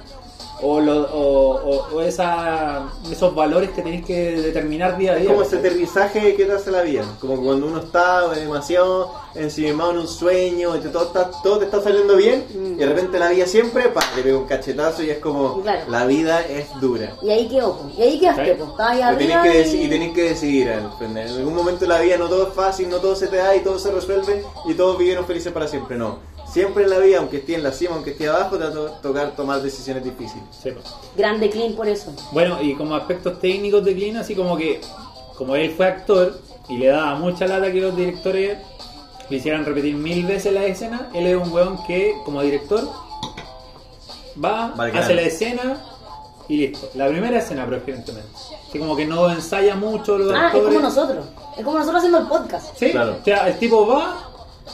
o, 0.61 0.79
lo- 0.79 1.03
o, 1.13 1.55
o- 1.69 1.95
o 1.95 2.01
esa, 2.01 2.83
esos 3.11 3.33
valores 3.35 3.69
que 3.71 3.81
tenéis 3.81 4.05
que 4.05 4.41
determinar 4.41 4.97
día 4.97 5.11
a 5.13 5.15
Es 5.15 5.21
día. 5.21 5.29
como 5.31 5.43
ese 5.43 5.57
aterrizaje 5.57 6.35
que 6.35 6.45
te 6.45 6.51
hace 6.53 6.71
la 6.71 6.81
vida. 6.81 7.03
Como 7.21 7.41
cuando 7.43 7.67
uno 7.67 7.79
está 7.79 8.27
demasiado 8.29 9.11
ensimismado 9.35 9.91
en 9.91 9.97
un 9.99 10.07
sueño, 10.07 10.75
y 10.75 10.79
te- 10.79 10.89
todo, 10.89 11.05
está, 11.05 11.29
todo 11.43 11.59
te 11.59 11.65
está 11.65 11.81
saliendo 11.81 12.15
bien, 12.15 12.45
y 12.53 12.75
de 12.75 12.85
repente 12.87 13.19
la 13.19 13.29
vida 13.29 13.45
siempre 13.45 13.89
pa, 13.89 14.01
te 14.15 14.21
pega 14.23 14.37
un 14.37 14.45
cachetazo 14.47 15.03
y 15.03 15.11
es 15.11 15.19
como 15.19 15.61
Claro. 15.61 15.81
la 15.89 16.05
vida 16.05 16.41
es 16.45 16.67
dura. 16.81 17.13
Y 17.21 17.29
ahí 17.29 17.47
quedó, 17.47 17.79
y 17.97 18.01
ahí 18.01 18.19
quedaste, 18.19 18.45
Sí. 18.45 18.51
po. 18.57 18.71
Estabas 18.71 18.91
ahí 18.93 19.15
Y 19.15 19.17
tenés 19.17 19.35
arriba 19.35 19.53
que, 19.53 19.67
y... 19.83 19.87
tenés 19.89 20.13
que 20.13 20.23
decidir. 20.23 20.67
En 21.01 21.17
algún 21.17 21.53
momento 21.55 21.81
de 21.81 21.87
la 21.87 21.99
vida 22.01 22.17
no 22.17 22.27
todo 22.27 22.47
es 22.47 22.53
fácil, 22.53 22.89
no 22.89 22.97
todo 22.97 23.15
se 23.15 23.27
te 23.27 23.37
da 23.37 23.55
y 23.55 23.59
todo 23.59 23.77
se 23.77 23.91
resuelve 23.91 24.43
y 24.65 24.73
todos 24.73 24.97
vivieron 24.97 25.25
felices 25.25 25.51
para 25.53 25.67
siempre. 25.67 25.97
No. 25.97 26.17
Siempre 26.57 26.85
en 26.85 26.89
la 26.89 26.97
vida, 26.99 27.17
aunque 27.19 27.37
esté 27.37 27.53
en 27.55 27.61
la 27.63 27.71
cima, 27.71 27.93
aunque 27.95 28.11
esté 28.11 28.27
abajo, 28.27 28.57
te 28.57 28.63
va 28.63 28.69
a 28.69 28.73
to- 28.73 28.89
tocar 29.03 29.35
tomar 29.35 29.61
decisiones 29.61 30.03
difíciles. 30.03 30.43
Sí, 30.63 30.71
po. 30.71 30.81
Grande 31.15 31.49
clean 31.51 31.73
por 31.73 31.87
eso. 31.87 32.11
Bueno, 32.31 32.57
y 32.61 32.73
como 32.73 32.95
aspectos 32.95 33.39
técnicos 33.39 33.85
de 33.85 33.93
Clint, 33.93 34.17
así 34.17 34.33
como 34.35 34.57
que, 34.57 34.81
como 35.37 35.55
él 35.55 35.71
fue 35.77 35.85
actor 35.85 36.39
y 36.67 36.77
le 36.77 36.87
daba 36.87 37.13
mucha 37.15 37.45
lata 37.45 37.71
que 37.71 37.79
los 37.79 37.95
directores 37.95 38.57
le 39.29 39.37
hicieran 39.37 39.65
repetir 39.65 39.93
mil 39.95 40.25
veces 40.25 40.51
la 40.51 40.65
escena, 40.65 41.09
él 41.13 41.27
es 41.27 41.35
un 41.35 41.51
weón 41.51 41.77
que, 41.85 42.15
como 42.25 42.41
director, 42.41 42.81
va, 44.43 44.73
hace 44.95 45.13
la 45.13 45.21
escena 45.21 45.77
y 46.47 46.57
listo. 46.57 46.89
La 46.95 47.07
primera 47.07 47.37
escena, 47.37 47.65
preferentemente. 47.67 48.29
Así 48.67 48.79
como 48.79 48.95
que 48.95 49.05
no 49.05 49.29
ensaya 49.31 49.75
mucho 49.75 50.17
los 50.17 50.33
Ah, 50.33 50.37
es 50.37 50.55
actores. 50.55 50.67
como 50.67 50.79
nosotros. 50.79 51.25
Es 51.57 51.63
como 51.63 51.77
nosotros 51.77 51.97
haciendo 51.99 52.17
el 52.19 52.27
podcast. 52.27 52.77
Sí, 52.77 52.91
Claro. 52.91 53.17
o 53.21 53.23
sea, 53.23 53.47
el 53.47 53.57
tipo 53.59 53.85
va, 53.85 54.29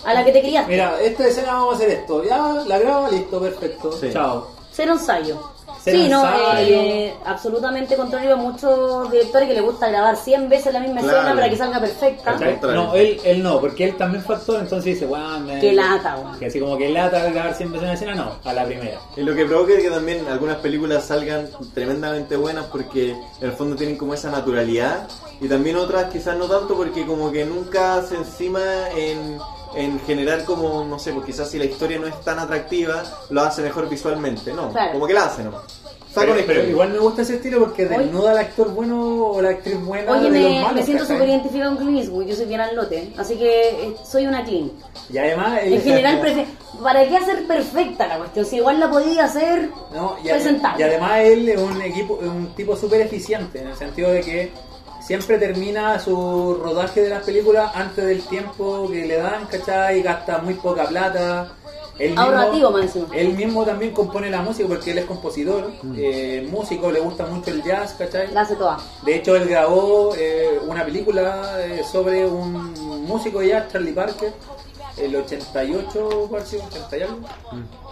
A 0.06 0.14
la 0.14 0.24
que 0.26 0.32
te 0.32 0.42
criaste. 0.42 0.72
mira, 0.72 1.00
esta 1.02 1.28
escena 1.28 1.54
vamos 1.54 1.74
a 1.74 1.78
hacer 1.78 1.90
esto, 1.90 2.24
ya 2.24 2.38
la 2.68 2.80
graba, 2.80 3.10
listo, 3.12 3.40
perfecto, 3.40 3.92
Sí. 3.92 4.10
chao. 4.12 4.48
Cero 4.72 4.94
ensayo. 4.94 5.52
Cero 5.84 5.98
sí, 6.02 6.10
no, 6.10 6.22
ensayo. 6.26 6.76
eh, 6.80 7.14
absolutamente 7.26 7.96
contrario 7.98 8.34
a 8.34 8.36
muchos 8.38 9.12
directores 9.12 9.50
que 9.50 9.54
les 9.54 9.64
gusta 9.64 9.90
grabar 9.90 10.16
100 10.16 10.48
veces 10.48 10.74
la 10.74 10.80
misma 10.80 11.02
Claro. 11.02 11.18
escena 11.18 11.36
para 11.36 11.50
que 11.50 11.58
salga 11.58 11.80
perfecta. 11.82 12.38
No, 12.74 12.94
él, 12.96 13.20
él 13.26 13.44
no, 13.44 13.60
porque 13.60 13.84
él 13.86 13.98
también 13.98 14.24
fue 14.24 14.36
actor, 14.36 14.62
entonces 14.62 14.86
dice, 14.96 15.06
weón, 15.06 15.46
me- 15.46 15.60
Qué 15.60 15.74
lata. 15.74 16.16
Que 16.40 16.46
así 16.46 16.60
como 16.60 16.78
que 16.78 16.88
lata 16.90 17.30
grabar 17.30 17.54
siempre 17.56 17.80
una 17.82 17.94
escena, 17.94 18.16
no, 18.16 18.32
a 18.46 18.54
la 18.54 18.64
primera. 18.66 18.98
Y 19.18 19.22
lo 19.22 19.36
que 19.36 19.46
provoca 19.46 19.74
es 19.74 19.84
que 19.84 19.90
también 19.90 20.26
algunas 20.28 20.58
películas 20.58 21.04
salgan 21.06 21.50
tremendamente 21.74 22.38
buenas 22.38 22.66
porque 22.68 23.12
en 23.12 23.20
el 23.42 23.52
fondo 23.52 23.76
tienen 23.76 23.98
como 23.98 24.14
esa 24.14 24.32
naturalidad 24.32 25.08
y 25.42 25.48
también 25.50 25.76
otras 25.76 26.06
quizás 26.12 26.38
no 26.38 26.46
tanto 26.46 26.76
porque 26.76 27.06
como 27.06 27.30
que 27.32 27.44
nunca 27.46 28.02
se 28.04 28.16
encima 28.16 28.62
en, 28.96 29.38
en 29.76 30.00
generar 30.02 30.44
como, 30.46 30.84
no 30.86 31.00
sé, 31.00 31.12
pues 31.14 31.26
quizás 31.26 31.50
si 31.50 31.58
la 31.58 31.66
historia 31.66 32.00
no 32.00 32.08
es 32.08 32.20
tan 32.22 32.40
atractiva, 32.40 33.04
lo 33.30 33.42
hace 33.42 33.62
mejor 33.62 33.90
visualmente, 33.90 34.54
no, 34.54 34.72
Claro. 34.72 34.94
como 34.94 35.08
que 35.08 35.14
la 35.14 35.26
hace, 35.26 35.44
¿no? 35.44 35.52
Pero, 36.16 36.36
pero 36.46 36.64
igual 36.64 36.92
me 36.92 37.00
gusta 37.00 37.24
ese 37.24 37.38
estilo 37.38 37.60
porque 37.62 37.86
desnuda 37.88 38.32
al 38.32 38.38
actor 38.38 38.70
bueno 38.70 39.02
o 39.30 39.42
la 39.42 39.50
actriz 39.50 39.84
buena 39.84 40.12
Oye, 40.12 40.30
de 40.30 40.40
los 40.42 40.52
me, 40.52 40.60
malos. 40.62 40.76
me 40.76 40.84
siento 40.84 41.06
súper 41.06 41.28
identificado 41.28 41.76
con 41.76 41.86
Clint 41.88 42.00
Eastwood, 42.04 42.26
yo 42.28 42.36
soy 42.36 42.46
bien 42.46 42.62
al 42.62 42.76
lote, 42.76 43.12
así 43.18 43.36
que 43.36 43.70
eh, 43.70 43.96
soy 44.08 44.28
una 44.28 44.44
clean. 44.44 44.72
Y 45.12 45.18
además... 45.18 45.60
él- 45.64 45.74
En 45.74 45.82
general, 45.82 46.22
¿para 46.84 47.08
qué 47.10 47.18
hacer 47.18 47.48
perfecta 47.48 48.06
la 48.06 48.18
cuestión? 48.20 48.46
Si 48.46 48.58
igual 48.58 48.80
la 48.80 48.92
podía 48.92 49.24
hacer 49.26 49.70
No, 49.92 50.16
y, 50.24 50.28
presentable. 50.30 50.84
y 50.84 50.88
además 50.88 51.12
él 51.22 51.50
es 51.50 51.60
un 51.60 51.82
equipo, 51.82 52.20
es 52.22 52.28
un 52.28 52.54
tipo 52.54 52.76
súper 52.76 53.02
eficiente 53.02 53.62
en 53.62 53.70
el 53.70 53.76
sentido 53.76 54.12
de 54.12 54.22
que 54.22 54.52
siempre 55.06 55.38
termina 55.38 56.00
su 56.00 56.60
rodaje 56.62 57.02
de 57.02 57.10
las 57.10 57.24
películas 57.24 57.72
antes 57.76 58.06
del 58.06 58.22
tiempo 58.22 58.88
que 58.90 59.06
le 59.06 59.18
dan, 59.18 59.46
¿cachai? 59.48 60.00
Y 60.00 60.04
gasta 60.04 60.40
muy 60.40 60.54
poca 60.56 60.86
plata. 60.86 61.52
Él 62.00 62.16
más 62.16 62.52
encima. 62.82 63.08
Él 63.14 63.34
mismo 63.34 63.64
también 63.64 63.92
compone 63.92 64.30
la 64.30 64.42
música 64.42 64.68
porque 64.68 64.92
él 64.92 64.98
es 64.98 65.06
compositor, 65.06 65.72
eh, 65.96 66.48
músico, 66.50 66.92
le 66.92 67.00
gusta 67.00 67.28
mucho 67.28 67.52
el 67.52 67.62
jazz, 67.64 67.94
¿cachai? 67.94 68.32
la 68.32 68.42
hace 68.42 68.56
toda. 68.56 68.80
De 69.06 69.16
hecho, 69.16 69.36
él 69.36 69.48
grabó 69.48 70.16
eh, 70.18 70.60
una 70.66 70.84
película 70.84 71.64
eh, 71.64 71.84
sobre 71.84 72.26
un 72.26 73.06
músico 73.06 73.40
de 73.40 73.50
jazz, 73.50 73.72
Charlie 73.72 73.92
Parker, 73.92 74.34
el 74.98 75.16
88, 75.16 76.28
parece, 76.32 76.58
80 76.60 76.98
y 76.98 77.02
algo. 77.02 77.20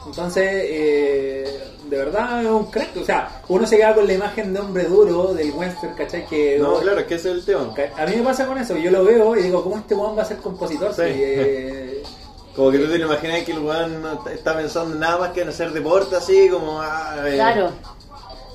Entonces, 0.06 0.44
eh, 0.66 1.60
de 1.90 1.98
verdad 1.98 2.42
es 2.44 2.48
un 2.50 2.66
crack. 2.72 2.98
O 2.98 3.06
sea, 3.06 3.42
uno 3.48 3.66
se 3.68 3.78
queda 3.78 3.94
con 3.96 4.08
la 4.08 4.14
imagen 4.14 4.54
de 4.54 4.60
hombre 4.60 4.84
duro 4.86 5.34
del 5.34 5.52
western, 5.52 5.94
¿cachai? 5.96 6.26
Que 6.26 6.58
No, 6.60 6.76
claro, 6.80 7.00
es 7.02 7.06
que 7.08 7.16
ese 7.16 7.30
es 7.32 7.38
el 7.38 7.46
tema. 7.46 7.74
A 7.98 8.06
mí 8.06 8.16
me 8.16 8.24
pasa 8.24 8.46
con 8.48 8.58
eso, 8.58 8.76
yo 8.78 8.92
lo 8.92 9.04
veo 9.04 9.36
y 9.38 9.44
digo, 9.44 9.64
¿cómo 9.64 9.78
este 9.78 9.96
weón 9.96 10.18
va 10.18 10.24
a 10.24 10.26
ser 10.26 10.38
compositor? 10.38 10.94
Sí. 10.94 11.02
Si, 11.04 11.10
eh, 11.24 12.04
Como 12.56 12.70
que 12.70 12.80
tú 12.80 12.88
te 12.92 12.98
lo 12.98 13.06
imaginas 13.06 13.44
que 13.44 13.54
el 13.54 13.60
weón 13.60 14.02
no 14.02 14.28
está- 14.28 14.58
pensando 14.58 14.94
en 14.94 15.00
nada 15.00 15.18
más 15.20 15.30
que 15.32 15.42
en 15.42 15.48
hacer 15.50 15.72
deporte 15.72 16.18
así, 16.18 16.50
como... 16.50 16.82
ah, 16.82 17.16
eh, 17.26 17.36
Claro. 17.36 17.72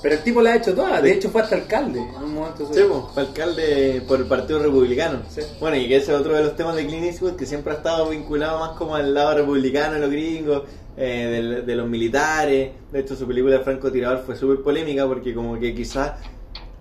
Pero 0.03 0.15
el 0.17 0.23
tipo 0.23 0.41
la 0.43 0.51
ha 0.53 0.57
hecho 0.57 0.75
toda, 0.75 1.01
de 1.01 1.13
hecho 1.13 1.31
fue 1.31 1.43
hasta 1.43 1.57
alcalde 1.57 2.01
en 2.01 2.23
un 2.23 2.35
momento. 2.35 2.67
Sí, 2.73 2.81
pues, 2.89 3.03
fue 3.15 3.23
alcalde 3.23 4.03
por 4.07 4.19
el 4.21 4.27
Partido 4.27 4.59
Republicano. 4.61 5.21
Sí. 5.29 5.41
Bueno, 5.61 5.77
y 5.77 5.89
que 5.89 5.97
ese 5.97 6.13
es 6.13 6.21
otro 6.21 6.35
de 6.35 6.43
los 6.45 6.55
temas 6.57 6.77
de 6.77 6.87
Clint 6.87 7.05
Eastwood 7.05 7.37
que 7.37 7.47
siempre 7.47 7.73
ha 7.73 7.77
estado 7.77 8.09
vinculado 8.11 8.61
más 8.61 8.71
como 8.73 8.95
al 8.95 9.13
lado 9.15 9.35
republicano 9.39 9.95
de 9.95 10.01
los 10.01 10.11
gringos, 10.11 10.63
eh, 10.97 11.63
de, 11.67 11.75
los 11.77 11.89
militares. 11.89 12.71
De 12.93 13.01
hecho, 13.01 13.17
su 13.17 13.27
película 13.27 13.59
de 13.59 13.65
Francotirador 13.65 14.23
fue 14.25 14.37
súper 14.37 14.63
polémica 14.63 15.07
porque 15.07 15.35
como 15.35 15.59
que 15.59 15.75
quizás 15.75 16.13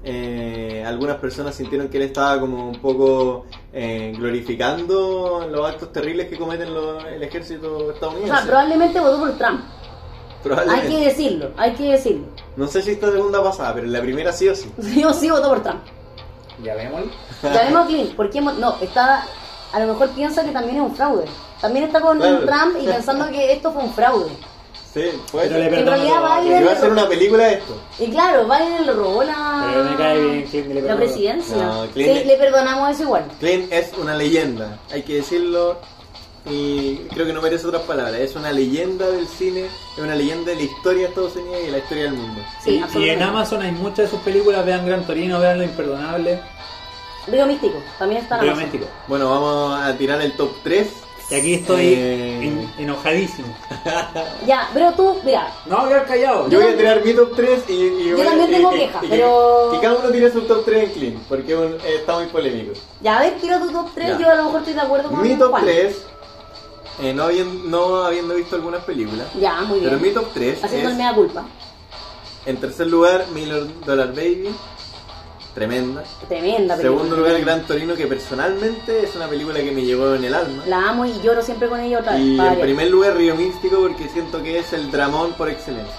eh, 0.04 0.84
algunas 0.86 1.18
personas 1.18 1.56
sintieron 1.56 1.88
que 1.90 1.98
él 1.98 2.04
estaba 2.04 2.40
como 2.40 2.70
un 2.70 2.80
poco 2.80 3.46
eh, 3.74 4.14
glorificando 4.16 5.48
los 5.52 5.68
actos 5.70 5.92
terribles 5.92 6.28
que 6.28 6.38
cometen 6.38 6.74
los- 6.74 7.04
el 7.06 7.24
ejército 7.24 7.78
O 7.88 7.92
estadounidense. 7.92 8.36
sea, 8.36 8.46
probablemente 8.46 9.00
votó 9.00 9.20
por 9.20 9.38
Trump. 9.38 9.62
Hay 10.70 10.82
que 10.88 11.00
decirlo, 11.06 11.52
hay 11.58 11.74
que 11.74 11.84
decirlo. 11.92 12.26
No 12.56 12.68
sé 12.68 12.82
si 12.82 12.92
esta 12.92 13.12
segunda 13.12 13.44
pasada, 13.44 13.74
pero 13.74 13.86
en 13.88 13.94
la 13.94 14.02
primera 14.02 14.32
sí 14.32 14.48
o 14.48 14.56
sí. 14.56 14.72
Yo 14.98 15.14
sí 15.14 15.30
votó 15.30 15.50
por 15.50 15.64
Trump. 15.64 15.82
Ya 16.64 16.76
vemos. 16.76 17.02
Ya 17.44 17.64
vemos 17.64 17.84
a 17.84 17.88
Clint, 17.88 18.16
¿por 18.16 18.30
qué 18.30 18.42
No, 18.42 18.76
está. 18.82 19.26
A 19.74 19.80
lo 19.80 19.88
mejor 19.88 20.10
piensa 20.12 20.44
que 20.44 20.52
también 20.52 20.78
es 20.78 20.82
un 20.84 20.96
fraude. 20.96 21.26
También 21.60 21.86
está 21.86 22.00
con 22.00 22.18
Claro. 22.18 22.46
Trump 22.46 22.78
y 22.82 22.86
pensando 22.86 23.28
que 23.30 23.52
esto 23.54 23.72
fue 23.74 23.84
un 23.84 23.92
fraude. 23.94 24.30
Sí, 24.94 25.04
puede 25.30 25.50
Pero 25.50 25.60
le. 25.72 25.80
En 25.82 25.86
realidad 25.86 26.16
todo. 26.16 26.42
Biden- 26.42 26.56
Que 26.58 26.62
iba 26.62 26.72
a 26.72 26.76
hacer 26.76 26.92
una 26.92 27.08
película 27.10 27.44
de 27.44 27.54
esto. 27.56 27.78
Y 28.00 28.08
claro, 28.12 28.46
Biden 28.46 28.86
le 28.86 28.94
robó 28.94 29.24
la, 29.24 29.68
Pero 29.70 29.84
me 29.84 29.96
cae 29.98 30.24
bien, 30.24 30.44
Clint, 30.48 30.68
le 30.68 30.82
la 30.84 30.96
presidencia. 30.96 31.58
No, 31.58 31.86
Clint- 31.88 32.22
Sí, 32.22 32.24
le 32.26 32.36
perdonamos 32.38 32.92
eso 32.92 33.04
igual. 33.04 33.26
Clint 33.42 33.70
es 33.74 33.92
una 33.98 34.14
leyenda, 34.16 34.80
hay 34.94 35.02
que 35.02 35.16
decirlo 35.16 35.78
y 36.50 36.96
creo 37.14 37.26
que 37.26 37.34
no 37.34 37.42
merece 37.42 37.68
otras 37.68 37.84
palabras. 37.84 38.16
Es 38.20 38.36
una 38.36 38.52
leyenda 38.52 39.08
del 39.10 39.28
cine, 39.28 39.66
es 39.66 40.04
una 40.04 40.16
leyenda 40.16 40.52
de 40.52 40.58
la 40.58 40.64
historia 40.64 41.04
de 41.04 41.08
Estados 41.10 41.36
Unidos 41.36 41.58
y 41.62 41.66
de 41.66 41.72
la 41.72 41.78
historia 41.80 42.04
del 42.04 42.14
mundo. 42.14 42.42
Sí, 42.64 42.84
y, 42.96 42.98
y 43.00 43.10
en. 43.10 43.24
Amazon 43.24 43.62
hay 43.62 43.72
muchas 43.72 43.98
de 43.98 44.08
sus 44.10 44.20
películas, 44.20 44.66
vean 44.66 44.86
Gran 44.86 45.06
Torino, 45.06 45.40
vean 45.40 45.58
Lo 45.58 45.64
Imperdonable, 45.64 46.40
Río 47.28 47.48
Místico, 47.48 47.82
también 47.98 48.22
está 48.22 48.36
en 48.36 48.42
Río 48.42 48.52
Amazon. 48.52 48.72
Místico. 48.72 48.92
Bueno, 49.08 49.30
vamos 49.30 49.80
a 49.82 49.98
tirar 49.98 50.22
el 50.22 50.34
top 50.34 50.52
3. 50.64 50.88
Y 51.28 51.34
aquí 51.34 51.54
estoy 51.56 51.82
Eh, 51.88 52.44
en- 52.44 52.72
enojadísimo. 52.78 53.48
Ya, 54.46 54.70
pero 54.76 54.94
tú, 54.94 55.18
mira, 55.26 55.52
No, 55.66 55.78
hablar 55.78 56.06
callado. 56.06 56.48
Yo 56.50 56.62
voy 56.62 56.72
a 56.72 56.78
tirar 56.78 57.04
mi 57.04 57.14
top 57.14 57.36
3 57.36 57.64
y, 57.68 57.74
y 57.74 58.10
Yo 58.10 58.18
voy 58.18 58.28
a- 58.28 58.30
también 58.30 58.52
tengo 58.52 58.70
quejas, 58.72 59.04
pero- 59.10 59.70
Que, 59.74 59.80
cada 59.80 59.96
uno 59.96 60.10
tire 60.12 60.32
su 60.32 60.42
top 60.42 60.64
3 60.66 60.84
en 60.84 60.90
Clint, 60.92 61.18
porque 61.28 61.56
un- 61.56 61.78
está 61.84 62.18
muy 62.18 62.28
polémico. 62.28 62.74
ya 63.02 63.18
a 63.18 63.22
ver, 63.22 63.34
tira 63.42 63.60
tu 63.60 63.72
top 63.72 63.90
3, 63.96 64.08
Ya. 64.10 64.20
yo 64.20 64.30
a 64.30 64.36
lo 64.36 64.44
mejor 64.44 64.60
estoy 64.60 64.74
de 64.76 64.82
acuerdo 64.82 65.10
con 65.10 65.22
Mi 65.24 65.36
top 65.36 65.50
Juan. 65.50 65.64
3, 65.64 66.06
eh, 67.02 67.14
no, 67.14 67.24
habiendo, 67.24 67.70
no 67.70 67.98
habiendo 68.06 68.36
visto 68.36 68.56
algunas 68.56 68.84
películas, 68.84 69.28
Ya, 69.40 69.62
muy 69.62 69.80
bien. 69.80 69.92
pero 69.92 70.02
mi 70.02 70.12
top 70.12 70.26
3 70.34 70.64
Haciendo 70.64 70.88
el 70.90 70.92
es, 70.94 70.98
mea 70.98 71.14
culpa. 71.14 71.44
en 72.46 72.58
tercer 72.58 72.88
lugar, 72.88 73.26
Million 73.34 73.72
Dollar 73.86 74.10
Baby, 74.10 74.50
tremenda. 75.54 76.04
Tremenda 76.28 76.76
película. 76.76 76.78
Segundo 77.02 77.16
lugar, 77.18 77.40
Gran 77.42 77.66
Torino, 77.66 77.96
que 77.96 78.08
personalmente 78.08 79.04
es 79.04 79.16
una 79.16 79.28
película 79.28 79.60
que 79.62 79.72
me 79.72 79.82
llegó 79.84 80.14
en 80.16 80.26
el 80.26 80.34
alma. 80.34 80.64
La 80.68 80.90
amo 80.90 81.06
y 81.06 81.14
lloro 81.22 81.42
siempre 81.42 81.68
con 81.70 81.80
ella 81.80 82.00
otra 82.00 82.14
vez. 82.14 82.22
Y 82.22 82.40
en 82.40 82.60
primer 82.60 82.90
lugar, 82.90 83.16
Río 83.16 83.36
Místico, 83.36 83.78
porque 83.78 84.08
siento 84.10 84.44
que 84.44 84.60
es 84.60 84.74
el 84.74 84.92
dramón 84.92 85.34
por 85.34 85.50
excelencia. 85.50 85.96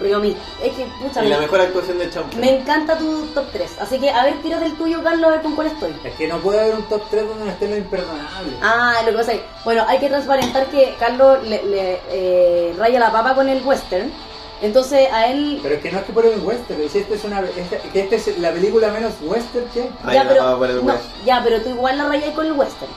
Místico. 0.00 0.40
Es 0.62 0.72
que, 0.72 0.86
pucha, 1.00 1.24
Y 1.24 1.28
la 1.28 1.36
me- 1.36 1.42
mejor 1.42 1.60
actuación 1.60 1.98
de 1.98 2.10
Champ. 2.10 2.34
Me 2.34 2.58
encanta 2.58 2.96
tu 2.98 3.26
top 3.34 3.44
3. 3.52 3.70
Así 3.80 3.98
que, 3.98 4.10
a 4.10 4.24
ver, 4.24 4.40
tírate 4.42 4.66
el 4.66 4.74
tuyo, 4.76 5.02
Carlos, 5.02 5.26
a 5.28 5.30
ver 5.32 5.42
con 5.42 5.54
cuál 5.54 5.66
estoy. 5.68 5.94
Es 6.04 6.14
que 6.14 6.26
no 6.28 6.38
puede 6.38 6.60
haber 6.60 6.74
un 6.76 6.82
top 6.84 7.02
3 7.10 7.28
donde 7.28 7.44
no 7.44 7.50
esté 7.50 7.68
lo 7.68 7.76
imperdonable. 7.76 8.52
Ah, 8.62 9.00
lo 9.04 9.12
que 9.12 9.18
pasa 9.18 9.32
es, 9.34 9.40
bueno, 9.64 9.84
hay 9.86 9.98
que 9.98 10.08
transparentar 10.08 10.66
que 10.66 10.94
Carlos 10.98 11.42
le, 11.46 11.62
le, 11.64 12.00
eh, 12.10 12.74
raya 12.78 12.98
la 12.98 13.12
papa 13.12 13.34
con 13.34 13.48
el 13.48 13.62
western. 13.64 14.10
Entonces 14.62 15.08
a 15.10 15.26
él... 15.28 15.58
Pero 15.62 15.74
es 15.76 15.80
que 15.80 15.90
no 15.90 15.98
es 16.00 16.04
que 16.04 16.12
por 16.12 16.26
el 16.26 16.38
western, 16.40 16.82
es 16.82 16.94
esta 16.94 17.14
es 17.14 17.24
una 17.24 17.40
esta, 17.56 17.78
que 17.78 18.00
esta 18.00 18.16
es 18.16 18.38
la 18.38 18.50
película 18.52 18.88
menos 18.90 19.14
western 19.22 19.64
que 19.72 19.88
hay. 20.04 20.14
Ya, 20.16 20.24
la 20.24 20.28
pero, 20.30 20.42
papa 20.44 20.58
por 20.58 20.70
el 20.70 20.76
no, 20.76 20.82
western. 20.92 21.24
ya, 21.24 21.40
pero 21.42 21.60
tú 21.62 21.70
igual 21.70 21.96
la 21.96 22.04
rayas 22.08 22.34
con 22.34 22.44
el 22.46 22.52
western. 22.52 22.90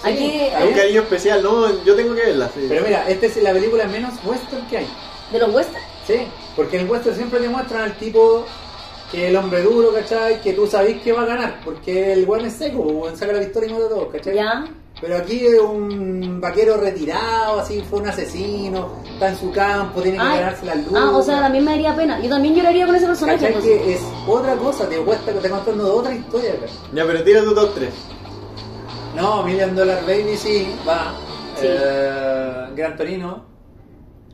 Sí, 0.00 0.08
Aquí, 0.08 0.40
está 0.42 0.64
Un 0.64 0.74
cariño 0.74 1.00
especial, 1.02 1.42
no, 1.42 1.82
yo 1.82 1.96
tengo 1.96 2.14
que 2.14 2.20
verla. 2.22 2.48
sí. 2.54 2.66
Pero 2.68 2.84
mira, 2.84 3.04
esta 3.08 3.26
es 3.26 3.36
la 3.42 3.50
película 3.52 3.84
menos 3.86 4.12
western 4.24 4.64
que 4.68 4.78
hay. 4.78 4.86
de 5.32 5.38
los 5.40 5.52
westerns. 5.52 5.86
Sí, 6.06 6.20
porque 6.58 6.76
en 6.76 6.86
el 6.86 6.90
western 6.90 7.14
siempre 7.14 7.38
te 7.38 7.48
muestran 7.48 7.82
al 7.82 7.96
tipo 7.98 8.44
que 9.12 9.22
es 9.22 9.30
el 9.30 9.36
hombre 9.36 9.62
duro, 9.62 9.92
¿cachai? 9.92 10.40
Que 10.40 10.54
tú 10.54 10.66
sabés 10.66 11.00
que 11.00 11.12
va 11.12 11.22
a 11.22 11.26
ganar, 11.26 11.60
porque 11.64 12.12
el 12.12 12.28
weón 12.28 12.46
es 12.46 12.54
seco, 12.54 12.80
weón 12.80 13.16
saca 13.16 13.32
la 13.32 13.38
victoria 13.38 13.70
y 13.70 13.72
mata 13.74 13.86
a 13.86 13.88
todos, 13.88 14.08
¿cachai? 14.12 14.34
Ya. 14.34 14.64
Pero 15.00 15.18
aquí 15.18 15.46
es 15.46 15.60
un 15.60 16.40
vaquero 16.40 16.76
retirado, 16.76 17.60
así 17.60 17.80
fue 17.88 18.00
un 18.00 18.08
asesino, 18.08 18.90
está 19.08 19.28
en 19.28 19.36
su 19.36 19.52
campo, 19.52 20.02
tiene 20.02 20.18
que 20.18 20.24
Ay, 20.24 20.38
ganarse 20.40 20.66
la 20.66 20.74
luz. 20.74 20.92
ah, 20.96 21.16
o 21.16 21.22
sea, 21.22 21.38
también 21.38 21.64
me 21.64 21.70
daría 21.70 21.94
pena. 21.94 22.20
Yo 22.20 22.28
también 22.28 22.56
lloraría 22.56 22.86
con 22.86 22.96
ese 22.96 23.06
personaje. 23.06 23.38
¿Cachai? 23.38 23.54
entonces. 23.54 23.82
Que 23.82 23.94
es 23.94 24.02
otra 24.26 24.56
cosa, 24.56 24.88
te 24.88 24.96
cuesta 24.96 25.32
que 25.32 25.38
te 25.38 25.50
contando 25.50 25.84
de 25.84 25.90
otra 25.92 26.12
historia, 26.12 26.50
¿cachai? 26.60 26.76
Ya, 26.92 27.06
pero 27.06 27.22
tira 27.22 27.42
tu 27.44 27.54
top 27.54 27.74
3. 27.76 27.90
No, 29.14 29.44
Million 29.44 29.76
Dollar 29.76 30.04
Baby 30.04 30.36
sí, 30.36 30.66
va. 30.86 31.14
Sí. 31.54 31.66
Eh, 31.68 32.66
Gran 32.74 32.96
Torino. 32.96 33.44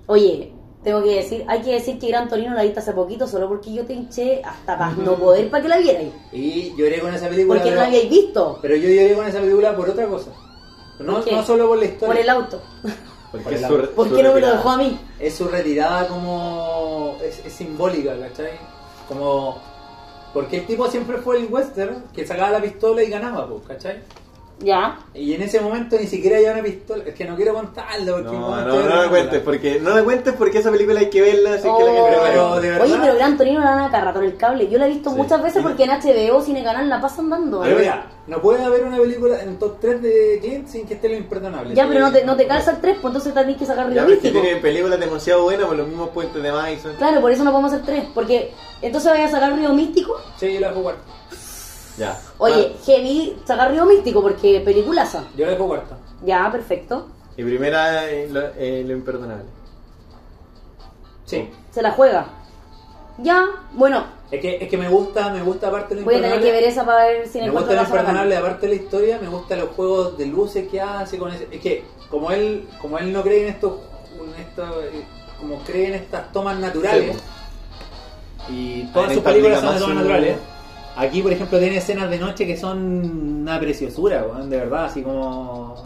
Oye, 0.06 0.53
tengo 0.84 1.02
que 1.02 1.16
decir, 1.16 1.44
hay 1.48 1.62
que 1.62 1.72
decir 1.72 1.98
que 1.98 2.08
Gran 2.08 2.28
Torino 2.28 2.54
la 2.54 2.62
viste 2.62 2.78
hace 2.80 2.92
poquito 2.92 3.26
solo 3.26 3.48
porque 3.48 3.72
yo 3.72 3.84
te 3.86 3.94
hinché 3.94 4.42
hasta 4.44 4.76
para 4.78 4.92
no 4.92 5.14
poder 5.16 5.50
para 5.50 5.62
que 5.62 5.68
la 5.68 5.78
vierais. 5.78 6.12
Y 6.32 6.74
lloré 6.76 7.00
con 7.00 7.12
esa 7.14 7.28
película. 7.28 7.54
Porque 7.58 7.70
no 7.70 7.76
pero, 7.76 7.80
la 7.82 7.86
habíais 7.88 8.10
visto. 8.10 8.58
pero 8.62 8.76
yo 8.76 8.88
lloré 8.88 9.14
con 9.14 9.26
esa 9.26 9.40
película 9.40 9.74
por 9.74 9.88
otra 9.90 10.06
cosa. 10.06 10.30
No, 11.00 11.18
no 11.24 11.42
solo 11.42 11.66
por 11.68 11.78
la 11.78 11.84
historia. 11.86 12.06
Por 12.14 12.16
el 12.18 12.28
auto. 12.28 12.60
Porque 13.32 13.44
Por 13.44 13.52
es 13.54 13.62
el 13.62 13.66
su- 13.68 13.74
auto. 13.74 13.90
¿Por 13.90 14.08
su 14.08 14.14
qué 14.14 14.22
no 14.22 14.32
me 14.34 14.40
lo 14.40 14.48
dejó 14.50 14.70
a 14.70 14.76
mí? 14.76 14.98
es 15.18 15.34
su 15.34 15.48
retirada 15.48 16.06
como 16.06 17.16
es, 17.24 17.44
es 17.44 17.52
simbólica, 17.52 18.16
¿cachai? 18.20 18.52
Como 19.08 19.58
porque 20.32 20.58
el 20.58 20.66
tipo 20.66 20.88
siempre 20.88 21.16
fue 21.18 21.38
el 21.38 21.46
western 21.52 22.04
que 22.12 22.26
sacaba 22.26 22.50
la 22.50 22.60
pistola 22.60 23.02
y 23.02 23.08
ganaba, 23.10 23.48
pues, 23.48 23.62
¿cachai? 23.66 24.02
Ya. 24.60 24.98
Y 25.14 25.34
en 25.34 25.42
ese 25.42 25.60
momento 25.60 25.96
ni 25.98 26.06
siquiera 26.06 26.36
había 26.36 26.52
una 26.52 26.62
pistola, 26.62 27.02
es 27.04 27.14
que 27.14 27.24
no 27.24 27.34
quiero 27.36 27.54
contarlo 27.54 28.12
porque 28.14 28.30
No, 28.30 28.38
momento 28.38 28.68
no, 28.68 28.76
no 28.76 28.88
me 28.88 28.98
una- 29.00 29.08
cuentes, 29.10 29.40
porque 29.42 29.80
no 29.80 29.94
me 29.94 30.02
cuentes 30.02 30.34
porque 30.38 30.58
esa 30.58 30.70
película 30.70 31.00
hay 31.00 31.10
que 31.10 31.20
verla, 31.20 31.54
así 31.54 31.62
que 31.62 31.68
la 31.68 31.74
Oh. 31.74 31.78
gente 32.06 32.18
pero 32.30 32.60
de 32.60 32.68
verdad- 32.70 32.84
Oye, 32.86 32.96
pero 33.00 33.14
Gran 33.16 33.36
Torino 33.36 33.60
la 33.60 33.70
dan 33.70 33.80
acá 33.84 34.00
rato 34.00 34.20
en 34.20 34.26
el 34.26 34.36
cable. 34.36 34.68
Yo 34.68 34.78
la 34.78 34.86
he 34.86 34.90
visto 34.90 35.10
Sí. 35.10 35.16
muchas 35.16 35.42
veces 35.42 35.62
porque 35.62 35.84
en 35.84 35.90
HBO 35.90 36.40
Cine 36.40 36.62
Canal 36.62 36.88
la 36.88 37.00
pasan 37.00 37.28
dando. 37.28 37.60
Pero 37.62 37.76
mira, 37.78 38.06
no 38.26 38.40
puede 38.40 38.62
haber 38.64 38.84
una 38.84 38.96
película 38.96 39.42
en 39.42 39.58
top 39.58 39.78
3 39.80 40.00
de 40.00 40.38
Clint 40.40 40.68
sin 40.68 40.86
que 40.86 40.94
esté 40.94 41.08
lo 41.08 41.16
imperdonable. 41.16 41.74
Ya, 41.74 41.86
pero 41.88 42.00
no 42.00 42.12
te, 42.12 42.24
no 42.24 42.36
te 42.36 42.46
calza 42.46 42.70
el 42.70 42.78
3, 42.80 42.96
pues 43.02 43.10
entonces 43.12 43.34
tenés 43.34 43.56
que 43.56 43.66
sacar 43.66 43.86
Ya, 43.86 43.90
Río 43.90 44.02
pero 44.04 44.12
es 44.14 44.18
que 44.20 44.28
Místico. 44.28 44.42
tiene 44.44 44.60
películas 44.60 45.00
demasiado 45.00 45.42
buenas 45.42 45.66
por 45.66 45.76
los 45.76 45.88
mismos 45.88 46.08
puentes 46.10 46.42
de 46.42 46.52
Madison. 46.52 46.92
Claro, 46.96 47.20
por 47.20 47.30
eso 47.32 47.42
no 47.44 47.50
podemos 47.50 47.72
hacer 47.72 47.84
3. 47.84 48.04
Porque 48.14 48.52
entonces 48.80 49.10
vaya 49.10 49.24
a 49.26 49.30
sacar 49.30 49.52
Río 49.54 49.72
Místico. 49.74 50.16
Sí, 50.38 50.54
yo 50.54 50.60
la 50.60 50.68
dejo 50.68 50.82
cuarta. 50.82 51.02
Ya. 51.96 52.18
Oye, 52.38 52.74
heavy, 52.84 53.36
sacar 53.44 53.70
Río 53.70 53.84
Místico 53.86 54.20
porque 54.22 54.60
peliculaza. 54.64 55.24
Yo 55.36 55.46
la 55.46 55.52
dejo 55.52 55.66
cuarta. 55.68 55.96
Ya, 56.24 56.50
perfecto. 56.50 57.08
Y 57.36 57.42
primera, 57.44 58.10
eh, 58.10 58.28
lo, 58.30 58.40
eh, 58.56 58.82
lo 58.86 58.92
imperdonable. 58.92 59.44
Sí. 61.24 61.50
Se 61.70 61.82
la 61.82 61.92
juega. 61.92 62.26
Ya, 63.18 63.44
bueno, 63.72 64.04
Es 64.32 64.40
que, 64.40 64.56
es 64.56 64.68
que 64.68 64.76
me 64.76 64.88
gusta, 64.88 65.30
me 65.30 65.40
gusta 65.42 65.68
aparte 65.68 65.94
lo 65.94 66.02
voy 66.02 66.16
a 66.16 66.20
tener 66.22 66.40
que 66.42 66.50
ver 66.50 66.64
esa 66.64 66.84
para 66.84 67.04
ver 67.06 67.28
si 67.28 67.40
Me 67.40 67.50
gusta 67.50 67.74
lo 67.74 67.82
imperdonable, 67.82 68.36
aparte 68.36 68.66
de 68.66 68.74
la 68.76 68.82
historia, 68.82 69.18
me 69.22 69.28
gustan 69.28 69.60
los 69.60 69.68
juegos 69.70 70.18
de 70.18 70.26
luces 70.26 70.66
que 70.68 70.80
hace 70.80 71.16
con 71.16 71.32
ese. 71.32 71.46
Es 71.52 71.60
que 71.60 71.84
como 72.10 72.32
él, 72.32 72.68
como 72.80 72.98
él 72.98 73.12
no 73.12 73.22
cree 73.22 73.44
en 73.46 73.54
esto, 73.54 73.80
en 74.20 74.40
esto, 74.42 74.82
eh, 74.82 75.04
como 75.40 75.58
cree 75.60 75.88
en 75.88 75.94
estas 75.94 76.32
tomas 76.32 76.58
naturales, 76.58 77.16
y 78.48 78.82
todas 78.92 79.12
sus 79.12 79.22
películas 79.22 79.60
son 79.60 79.74
de 79.74 79.80
tomas 79.80 79.94
su- 79.94 80.00
naturales. 80.00 80.36
Aquí, 80.96 81.22
por 81.22 81.32
ejemplo, 81.32 81.58
tiene 81.58 81.76
escenas 81.78 82.08
de 82.10 82.18
noche 82.18 82.46
que 82.46 82.56
son 82.56 83.40
una 83.42 83.58
preciosura, 83.58 84.22
weón, 84.24 84.48
de 84.50 84.58
verdad, 84.58 84.84
así 84.86 85.02
como. 85.02 85.82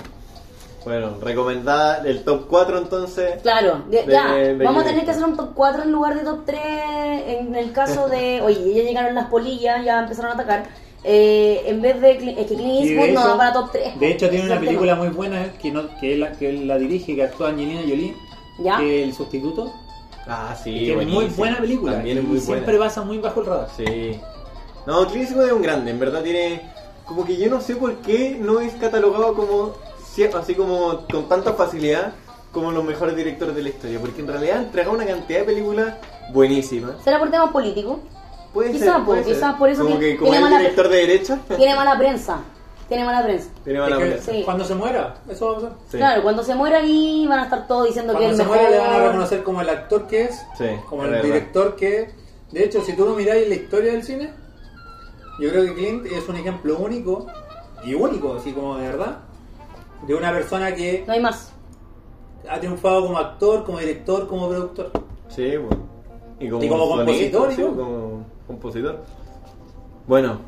Bueno, 0.85 1.17
recomendada 1.21 2.03
el 2.07 2.25
top 2.25 2.47
4 2.49 2.79
entonces. 2.79 3.43
Claro, 3.43 3.83
de- 3.91 4.05
De- 4.05 4.13
ya, 4.13 4.33
de 4.35 4.55
vamos 4.65 4.85
a 4.85 4.87
tener 4.87 5.05
que 5.05 5.11
hacer 5.11 5.25
un 5.25 5.37
top 5.37 5.51
4 5.55 5.83
en 5.83 5.93
lugar 5.93 6.15
de 6.17 6.25
top 6.25 6.45
3 6.47 6.61
en 7.27 7.55
el 7.55 7.73
caso 7.73 8.09
de, 8.09 8.41
oye, 8.45 8.75
ya 8.75 8.83
llegaron 8.85 9.15
las 9.15 9.27
polillas, 9.27 9.85
ya 9.85 10.01
empezaron 10.03 10.31
a 10.31 10.35
atacar. 10.35 10.67
Eh, 11.05 11.63
en 11.67 11.81
vez 11.83 12.01
de, 12.01 12.13
es 12.13 12.19
que 12.47 12.55
Clint 12.57 12.85
Eastwood 12.85 12.97
no 13.15 13.21
hecho- 13.21 13.29
da 13.29 13.37
para 13.37 13.53
top 13.53 13.73
3. 13.73 14.01
De 14.01 14.11
hecho, 14.11 14.29
tiene 14.31 14.47
una 14.47 14.61
película 14.61 14.95
muy 14.95 15.09
buena 15.09 15.45
eh, 15.45 15.53
que, 15.61 15.71
no, 15.71 15.83
que, 16.01 16.15
él 16.15 16.21
la, 16.21 16.33
que 16.33 16.53
la 16.53 16.79
dirige, 16.79 17.15
que 17.15 17.23
actúa 17.25 17.49
Angelina 17.51 17.81
Jolie, 17.83 18.15
¿Ya? 18.59 18.79
que 18.79 19.03
es 19.03 19.09
el 19.09 19.15
sustituto. 19.15 19.73
Ah, 20.27 20.55
sí, 20.63 20.73
que 20.87 21.01
es 21.01 21.07
muy 21.09 21.27
buena 21.27 21.59
película. 21.59 21.93
También 21.95 22.19
es 22.19 22.25
y 22.25 22.27
muy 22.27 22.41
siempre 22.41 22.77
buena. 22.77 22.85
pasa 22.87 23.03
muy 23.03 23.19
bajo 23.19 23.41
el 23.41 23.47
radar. 23.47 23.69
Sí. 23.77 24.19
No, 24.89 25.07
Clint 25.07 25.28
Eastwood 25.28 25.47
es 25.47 25.53
un 25.53 25.61
grande, 25.62 25.91
en 25.91 25.99
verdad 26.01 26.22
tiene... 26.22 26.62
Como 27.05 27.24
que 27.26 27.36
yo 27.36 27.51
no 27.51 27.61
sé 27.61 27.76
por 27.76 27.97
qué 27.97 28.39
no 28.41 28.59
es 28.61 28.72
catalogado 28.74 29.34
como... 29.34 29.74
Así 30.34 30.55
como 30.55 31.07
con 31.12 31.28
tanta 31.28 31.53
facilidad 31.53 32.12
como 32.53 32.72
los 32.72 32.82
mejores 32.82 33.14
directores 33.14 33.55
de 33.55 33.62
la 33.62 33.68
historia. 33.68 34.01
Porque 34.01 34.20
en 34.22 34.26
realidad 34.28 34.62
entrega 34.62 34.91
una 34.91 35.05
cantidad 35.07 35.41
de 35.41 35.45
películas 35.45 35.95
buenísimas. 36.32 36.93
¿Será 37.05 37.18
por 37.18 37.30
temas 37.30 37.51
políticos? 37.51 37.99
Puede 38.53 38.72
Quizá, 38.72 38.97
ser, 38.97 39.05
puede 39.05 39.24
ser. 39.24 39.34
quizás 39.34 39.55
por 39.57 39.68
eso 39.68 39.82
Como 39.84 39.97
tiene- 39.99 40.12
que 40.14 40.18
como 40.18 40.30
tiene 40.32 40.45
es 40.47 40.51
mala- 40.51 40.62
director 40.62 40.89
de 40.89 40.97
derecha. 40.97 41.39
Tiene 41.57 41.76
mala 41.76 41.99
prensa. 41.99 42.41
Tiene 42.89 43.05
mala 43.05 43.22
prensa. 43.22 43.51
Tiene 43.62 43.78
mala 43.78 43.97
Es 43.97 44.03
que 44.03 44.09
prensa. 44.09 44.32
Sí. 44.32 44.43
Cuando 44.45 44.64
se 44.64 44.74
muera, 44.74 45.14
eso 45.28 45.47
va 45.47 45.53
a 45.53 45.55
pasar. 45.57 45.72
Sí. 45.91 45.97
Claro, 45.99 46.22
cuando 46.22 46.43
se 46.43 46.55
muera 46.55 46.78
ahí 46.78 47.26
van 47.28 47.39
a 47.41 47.45
estar 47.45 47.68
todos 47.68 47.86
diciendo 47.86 48.14
que 48.14 48.18
Cuando 48.20 48.32
es 48.32 48.36
se 48.39 48.43
el 48.43 48.49
mejor. 48.49 48.64
muera 48.70 48.82
le 48.82 48.89
van 48.91 49.01
a 49.03 49.07
reconocer 49.07 49.43
como 49.45 49.61
el 49.61 49.68
actor 49.68 50.07
que 50.09 50.22
es, 50.22 50.34
Sí, 50.57 50.64
como 50.89 51.03
es 51.03 51.09
el 51.09 51.14
verdad. 51.14 51.24
director 51.26 51.76
que 51.76 52.01
es. 52.03 52.09
De 52.51 52.64
hecho, 52.64 52.82
si 52.82 52.95
tú 52.95 53.05
lo 53.05 53.14
miráis 53.14 53.47
la 53.49 53.55
historia 53.55 53.93
del 53.93 54.03
cine, 54.03 54.30
yo 55.39 55.51
creo 55.51 55.64
que 55.66 55.74
Clint 55.74 56.07
es 56.07 56.28
un 56.28 56.36
ejemplo 56.36 56.76
único, 56.78 57.26
y 57.84 57.95
único, 57.95 58.34
así 58.34 58.53
como 58.53 58.76
de 58.76 58.89
verdad, 58.89 59.18
de 60.07 60.14
una 60.14 60.32
persona 60.32 60.74
que 60.74 61.05
No 61.07 61.12
hay 61.12 61.20
más. 61.20 61.53
ha 62.49 62.59
triunfado 62.59 63.07
como 63.07 63.18
actor, 63.18 63.64
como 63.64 63.78
director, 63.78 64.26
como 64.26 64.49
productor. 64.49 64.91
Sí, 65.28 65.57
bueno. 65.57 65.86
Y 66.41 66.49
como, 66.49 66.62
Y 66.62 66.68
como 66.68 66.86
sonidista, 66.97 67.39
compositor, 67.39 67.53
sí, 67.55 67.62
como 67.62 68.24
compositor. 68.47 69.05
Bueno, 70.07 70.39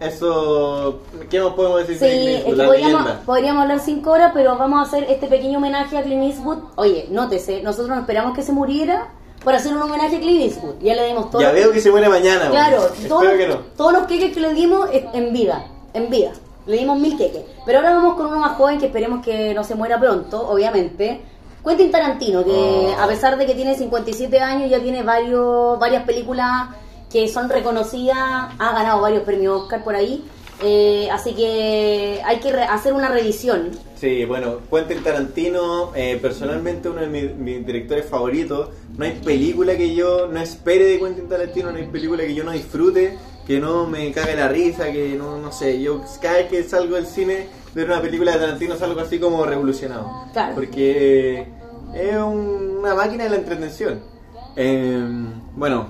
eso. 0.00 1.00
¿Qué 1.30 1.40
más 1.40 1.54
podemos 1.54 1.86
decir 1.86 1.98
Sí, 1.98 2.04
de 2.04 2.10
Clint 2.10 2.38
es 2.48 2.54
que 2.54 2.66
podríamos, 2.66 3.10
podríamos 3.24 3.62
hablar 3.62 3.80
cinco 3.80 4.10
horas, 4.10 4.32
pero 4.34 4.58
vamos 4.58 4.78
a 4.80 4.82
hacer 4.82 5.04
este 5.10 5.26
pequeño 5.26 5.58
homenaje 5.58 5.96
a 5.98 6.02
Clint 6.02 6.24
Eastwood. 6.24 6.58
Oye, 6.76 7.06
nótese, 7.10 7.62
nosotros 7.62 7.88
no 7.88 8.00
esperamos 8.00 8.34
que 8.34 8.42
se 8.42 8.52
muriera 8.52 9.08
para 9.46 9.58
hacer 9.58 9.72
un 9.72 9.80
homenaje 9.80 10.16
a 10.16 10.20
Clint 10.20 10.42
Eastwood. 10.42 10.74
Ya 10.82 10.94
le 10.96 11.06
dimos 11.06 11.30
todo. 11.30 11.40
Ya 11.40 11.52
veo 11.52 11.70
que 11.72 11.80
se 11.80 11.90
muere 11.90 12.08
mañana. 12.08 12.50
Claro, 12.50 12.88
todos 13.08 13.24
los, 13.24 13.32
que 13.34 13.46
no. 13.46 13.56
todos 13.76 13.92
los 13.92 14.06
queques 14.08 14.34
que 14.34 14.40
le 14.40 14.52
dimos 14.54 14.88
en 14.92 15.32
vida, 15.32 15.64
en 15.94 16.10
vida. 16.10 16.32
Le 16.66 16.78
dimos 16.78 16.98
mil 16.98 17.16
queques. 17.16 17.42
Pero 17.64 17.78
ahora 17.78 17.94
vamos 17.94 18.16
con 18.16 18.26
uno 18.26 18.40
más 18.40 18.56
joven 18.56 18.78
que 18.80 18.86
esperemos 18.86 19.24
que 19.24 19.54
no 19.54 19.62
se 19.62 19.76
muera 19.76 20.00
pronto, 20.00 20.48
obviamente. 20.50 21.22
Quentin 21.64 21.90
Tarantino, 21.92 22.44
que 22.44 22.50
Oh. 22.50 22.96
a 23.00 23.06
pesar 23.06 23.36
de 23.38 23.46
que 23.46 23.54
tiene 23.54 23.76
57 23.76 24.40
años, 24.40 24.68
ya 24.68 24.80
tiene 24.80 25.02
varios, 25.04 25.78
varias 25.78 26.02
películas 26.04 26.68
que 27.10 27.28
son 27.28 27.48
reconocidas, 27.48 28.18
ha 28.58 28.72
ganado 28.72 29.00
varios 29.00 29.22
premios 29.22 29.62
Oscar 29.62 29.82
por 29.84 29.94
ahí. 29.94 30.24
Eh, 30.62 31.08
así 31.12 31.34
que 31.34 32.20
hay 32.24 32.38
que 32.40 32.50
re- 32.52 32.64
hacer 32.64 32.92
una 32.92 33.08
revisión. 33.08 33.70
Sí, 33.96 34.26
bueno, 34.26 34.58
Quentin 34.70 35.02
Tarantino, 35.02 35.92
eh, 35.94 36.18
personalmente 36.20 36.88
uno 36.90 37.00
de 37.00 37.06
mis, 37.08 37.34
mis 37.34 37.66
directores 37.66 38.04
favoritos. 38.04 38.68
No 38.96 39.04
hay 39.06 39.12
película 39.12 39.74
que 39.76 39.94
yo 39.94 40.26
no 40.30 40.38
espere 40.40 40.84
de 40.84 40.98
Quentin 40.98 41.28
Tarantino, 41.28 41.70
no 41.72 41.78
hay 41.78 41.86
película 41.86 42.22
que 42.24 42.34
yo 42.34 42.44
no 42.44 42.50
disfrute, 42.52 43.16
que 43.46 43.58
no 43.58 43.86
me 43.86 44.12
cague 44.12 44.36
la 44.36 44.48
risa, 44.48 44.92
que 44.92 45.14
no, 45.16 45.38
no 45.38 45.50
sé. 45.50 45.80
Yo 45.80 46.02
cada 46.20 46.36
vez 46.38 46.48
que 46.48 46.62
salgo 46.62 46.96
del 46.96 47.06
cine, 47.06 47.46
ver 47.74 47.86
una 47.86 48.02
película 48.02 48.32
de 48.32 48.38
Tarantino 48.40 48.76
salgo 48.76 49.00
así 49.00 49.18
como 49.18 49.44
revolucionado. 49.46 50.10
Claro. 50.34 50.54
Porque 50.54 51.46
es 51.94 52.16
un- 52.16 52.76
una 52.80 52.94
máquina 52.94 53.24
de 53.24 53.30
la 53.30 53.36
entretención. 53.36 54.00
Eh, 54.56 55.02
bueno, 55.54 55.86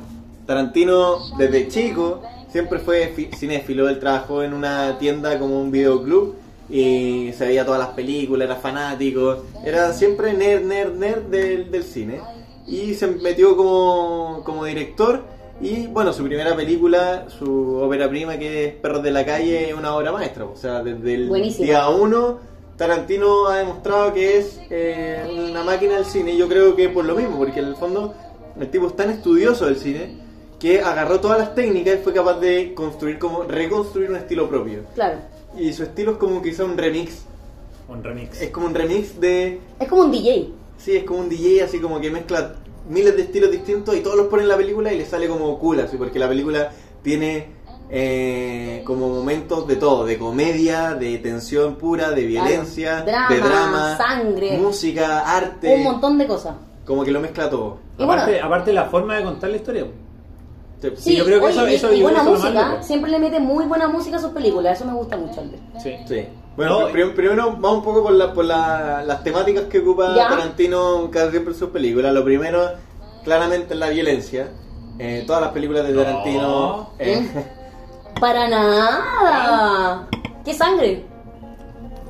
Tarantino 0.46 1.36
desde 1.38 1.66
chico 1.66 2.22
siempre 2.52 2.78
fue 2.78 3.08
fi- 3.16 3.30
cinéfilo, 3.36 3.88
él 3.88 3.98
trabajó 3.98 4.44
en 4.44 4.54
una 4.54 4.96
tienda 4.98 5.38
como 5.40 5.60
un 5.60 5.72
videoclub 5.72 6.36
y 6.68 7.32
se 7.32 7.46
veía 7.46 7.64
todas 7.64 7.80
las 7.80 7.90
películas, 7.90 8.46
era 8.46 8.56
fanático, 8.56 9.44
era 9.64 9.92
siempre 9.92 10.32
nerd, 10.32 10.64
nerd, 10.64 10.94
nerd 10.94 11.22
del, 11.24 11.70
del 11.70 11.82
cine. 11.82 12.20
Y 12.66 12.94
se 12.94 13.06
metió 13.06 13.56
como, 13.56 14.42
como 14.44 14.64
director 14.64 15.22
y 15.60 15.86
bueno, 15.86 16.12
su 16.12 16.22
primera 16.24 16.54
película, 16.54 17.26
su 17.28 17.76
ópera 17.76 18.08
prima 18.08 18.36
que 18.36 18.66
es 18.66 18.74
Perros 18.74 19.02
de 19.02 19.10
la 19.10 19.24
Calle, 19.24 19.70
es 19.70 19.74
una 19.74 19.94
obra 19.94 20.12
maestra. 20.12 20.44
O 20.44 20.56
sea, 20.56 20.82
desde 20.82 21.14
el 21.14 21.56
día 21.58 21.88
uno 21.88 22.38
Tarantino 22.76 23.46
ha 23.46 23.58
demostrado 23.58 24.12
que 24.12 24.38
es 24.38 24.60
eh, 24.68 25.48
una 25.48 25.64
máquina 25.64 25.94
del 25.94 26.04
cine 26.04 26.32
y 26.32 26.36
yo 26.36 26.46
creo 26.48 26.76
que 26.76 26.90
por 26.90 27.06
lo 27.06 27.14
mismo, 27.14 27.38
porque 27.38 27.60
en 27.60 27.66
el 27.66 27.76
fondo 27.76 28.14
el 28.60 28.70
tipo 28.70 28.86
es 28.86 28.96
tan 28.96 29.10
estudioso 29.10 29.64
del 29.66 29.76
cine 29.76 30.26
que 30.58 30.80
agarró 30.80 31.20
todas 31.20 31.38
las 31.38 31.54
técnicas 31.54 31.94
y 31.94 31.98
fue 31.98 32.12
capaz 32.12 32.38
de 32.38 32.74
construir 32.74 33.18
como 33.18 33.44
reconstruir 33.44 34.10
un 34.10 34.16
estilo 34.16 34.48
propio. 34.48 34.80
Claro. 34.94 35.18
Y 35.58 35.72
su 35.72 35.82
estilo 35.84 36.12
es 36.12 36.16
como 36.18 36.42
quizá 36.42 36.64
un 36.64 36.76
remix, 36.76 37.22
Un 37.88 38.02
remix. 38.04 38.40
es 38.40 38.50
como 38.50 38.66
un 38.66 38.74
remix 38.74 39.18
de 39.20 39.60
Es 39.80 39.88
como 39.88 40.02
un 40.02 40.10
DJ. 40.10 40.50
sí, 40.76 40.96
es 40.96 41.04
como 41.04 41.20
un 41.20 41.28
DJ 41.28 41.62
así 41.64 41.78
como 41.80 42.00
que 42.00 42.10
mezcla 42.10 42.54
miles 42.88 43.16
de 43.16 43.22
estilos 43.22 43.50
distintos 43.50 43.96
y 43.96 44.00
todos 44.00 44.16
los 44.16 44.26
pone 44.28 44.42
en 44.42 44.48
la 44.48 44.56
película 44.56 44.92
y 44.92 44.98
le 44.98 45.04
sale 45.06 45.28
como 45.28 45.58
cool 45.58 45.80
así 45.80 45.96
porque 45.96 46.18
la 46.18 46.28
película 46.28 46.70
tiene 47.02 47.54
eh, 47.90 48.82
como 48.84 49.08
momentos 49.08 49.66
de 49.68 49.76
todo, 49.76 50.04
de 50.04 50.18
comedia, 50.18 50.94
de 50.94 51.18
tensión 51.18 51.76
pura, 51.76 52.10
de 52.10 52.24
violencia, 52.26 53.02
Drama, 53.02 53.28
de 53.34 53.40
drama, 53.40 53.96
sangre. 53.96 54.58
música, 54.58 55.20
arte. 55.36 55.74
Un 55.76 55.82
montón 55.84 56.18
de 56.18 56.26
cosas. 56.26 56.56
como 56.84 57.04
que 57.04 57.10
lo 57.12 57.20
mezcla 57.20 57.48
todo. 57.50 57.78
Y 57.98 58.04
bueno- 58.04 58.22
Aparte, 58.22 58.40
aparte 58.40 58.72
la 58.72 58.84
forma 58.86 59.16
de 59.16 59.24
contar 59.24 59.50
la 59.50 59.56
historia. 59.56 59.86
Sí, 60.96 61.16
yo 61.16 61.24
creo 61.24 61.40
que 61.40 61.46
oye, 61.46 61.54
eso- 61.56 61.68
y- 61.70 61.74
eso 61.74 61.92
y 61.92 62.02
buena 62.02 62.20
eso 62.22 62.30
música, 62.30 62.50
malo. 62.52 62.82
siempre 62.82 63.10
le 63.10 63.18
mete 63.18 63.40
muy 63.40 63.64
buena 63.66 63.88
música 63.88 64.16
a 64.16 64.20
sus 64.20 64.30
películas, 64.30 64.76
eso 64.76 64.84
me 64.84 64.94
gusta 64.94 65.16
mucho. 65.16 65.40
Andrés. 65.40 65.60
Sí. 65.82 65.94
Sí. 66.06 66.24
Bueno, 66.56 66.80
No, 66.80 66.88
pri- 66.88 67.10
primero 67.10 67.52
vamos 67.58 67.78
un 67.78 67.84
poco 67.84 68.02
por, 68.04 68.12
la, 68.12 68.32
por 68.32 68.44
la- 68.44 69.02
las 69.04 69.22
temáticas 69.22 69.64
que 69.64 69.80
ocupa 69.80 70.14
Ya. 70.16 70.28
Tarantino 70.28 71.10
casi 71.10 71.30
siempre 71.32 71.52
en 71.52 71.58
sus 71.58 71.70
películas. 71.70 72.14
Lo 72.14 72.24
primero, 72.24 72.70
claramente, 73.24 73.74
es 73.74 73.80
la 73.80 73.90
violencia. 73.90 74.48
Eh, 74.98 75.24
todas 75.26 75.42
las 75.42 75.50
películas 75.52 75.86
de 75.86 75.92
No. 75.92 76.02
Tarantino... 76.02 76.90
eh, 76.98 77.28
Para 78.20 78.48
nada. 78.48 80.08
¿Qué 80.44 80.54
sangre? 80.54 81.04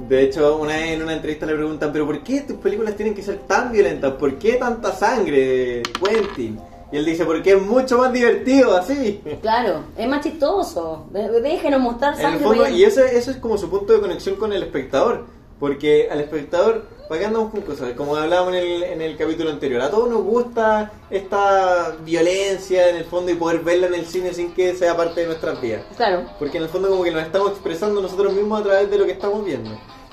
De 0.09 0.23
hecho, 0.23 0.59
una 0.59 0.75
vez 0.77 0.91
en 0.93 1.03
una 1.03 1.15
entrevista 1.15 1.47
le 1.47 1.55
preguntan, 1.55 1.91
pero 1.93 2.07
¿por 2.07 2.23
qué 2.23 2.43
tus 2.43 2.59
películas 2.59 2.95
tienen 2.95 3.15
que 3.15 3.23
ser 3.23 3.39
tan 3.49 3.73
violentas? 3.73 4.13
¿Por 4.13 4.39
qué 4.39 4.53
tanta 4.53 4.93
sangre, 4.93 5.83
Quentin? 6.01 6.61
Y 6.93 6.99
él 6.99 7.05
dice, 7.05 7.25
porque 7.25 7.53
es 7.53 7.63
mucho 7.63 7.99
más 7.99 8.13
divertido 8.13 8.77
así. 8.77 9.21
Claro, 9.43 9.85
es 9.97 10.09
más 10.09 10.23
chistoso. 10.23 11.07
Déjenos 11.11 11.81
mostrar 11.81 12.15
En 12.15 12.21
el 12.21 12.27
sangre. 12.27 12.45
fondo, 12.45 12.69
y 12.69 12.85
ese, 12.85 13.17
ese 13.17 13.33
es 13.33 13.37
como 13.39 13.59
su 13.59 13.69
punto 13.69 13.93
de 13.93 14.01
conexión 14.01 14.37
con 14.37 14.53
el 14.53 14.63
espectador. 14.63 15.25
Porque 15.59 16.09
al 16.11 16.21
espectador, 16.21 16.85
¿para 17.09 17.19
qué 17.19 17.27
andamos 17.27 17.51
con 17.51 17.63
cosas? 17.63 17.93
Como 17.95 18.15
hablábamos 18.15 18.55
en 18.55 18.61
el, 18.61 18.83
en 18.83 19.01
el 19.01 19.17
capítulo 19.17 19.51
anterior, 19.51 19.81
a 19.81 19.91
todos 19.91 20.11
nos 20.11 20.23
gusta 20.23 20.93
esta 21.11 21.97
violencia 22.05 22.91
en 22.91 22.97
el 22.97 23.05
fondo 23.05 23.33
y 23.33 23.37
poder 23.37 23.61
verla 23.61 23.87
en 23.87 23.95
el 23.95 24.05
cine 24.05 24.35
sin 24.35 24.53
que 24.53 24.75
sea 24.75 24.95
parte 24.95 25.23
de 25.23 25.27
nuestras 25.29 25.59
vidas. 25.61 25.83
Claro. 25.97 26.25
Porque 26.39 26.59
en 26.59 26.65
el 26.65 26.69
fondo 26.69 26.91
como 26.91 27.03
que 27.05 27.11
nos 27.11 27.23
estamos 27.23 27.53
expresando 27.53 28.03
nosotros 28.03 28.35
mismos 28.35 28.61
a 28.61 28.65
través 28.65 28.91
de 28.91 28.99
lo 28.99 29.07
que 29.07 29.13
estamos 29.13 29.43
viendo. 29.45 29.71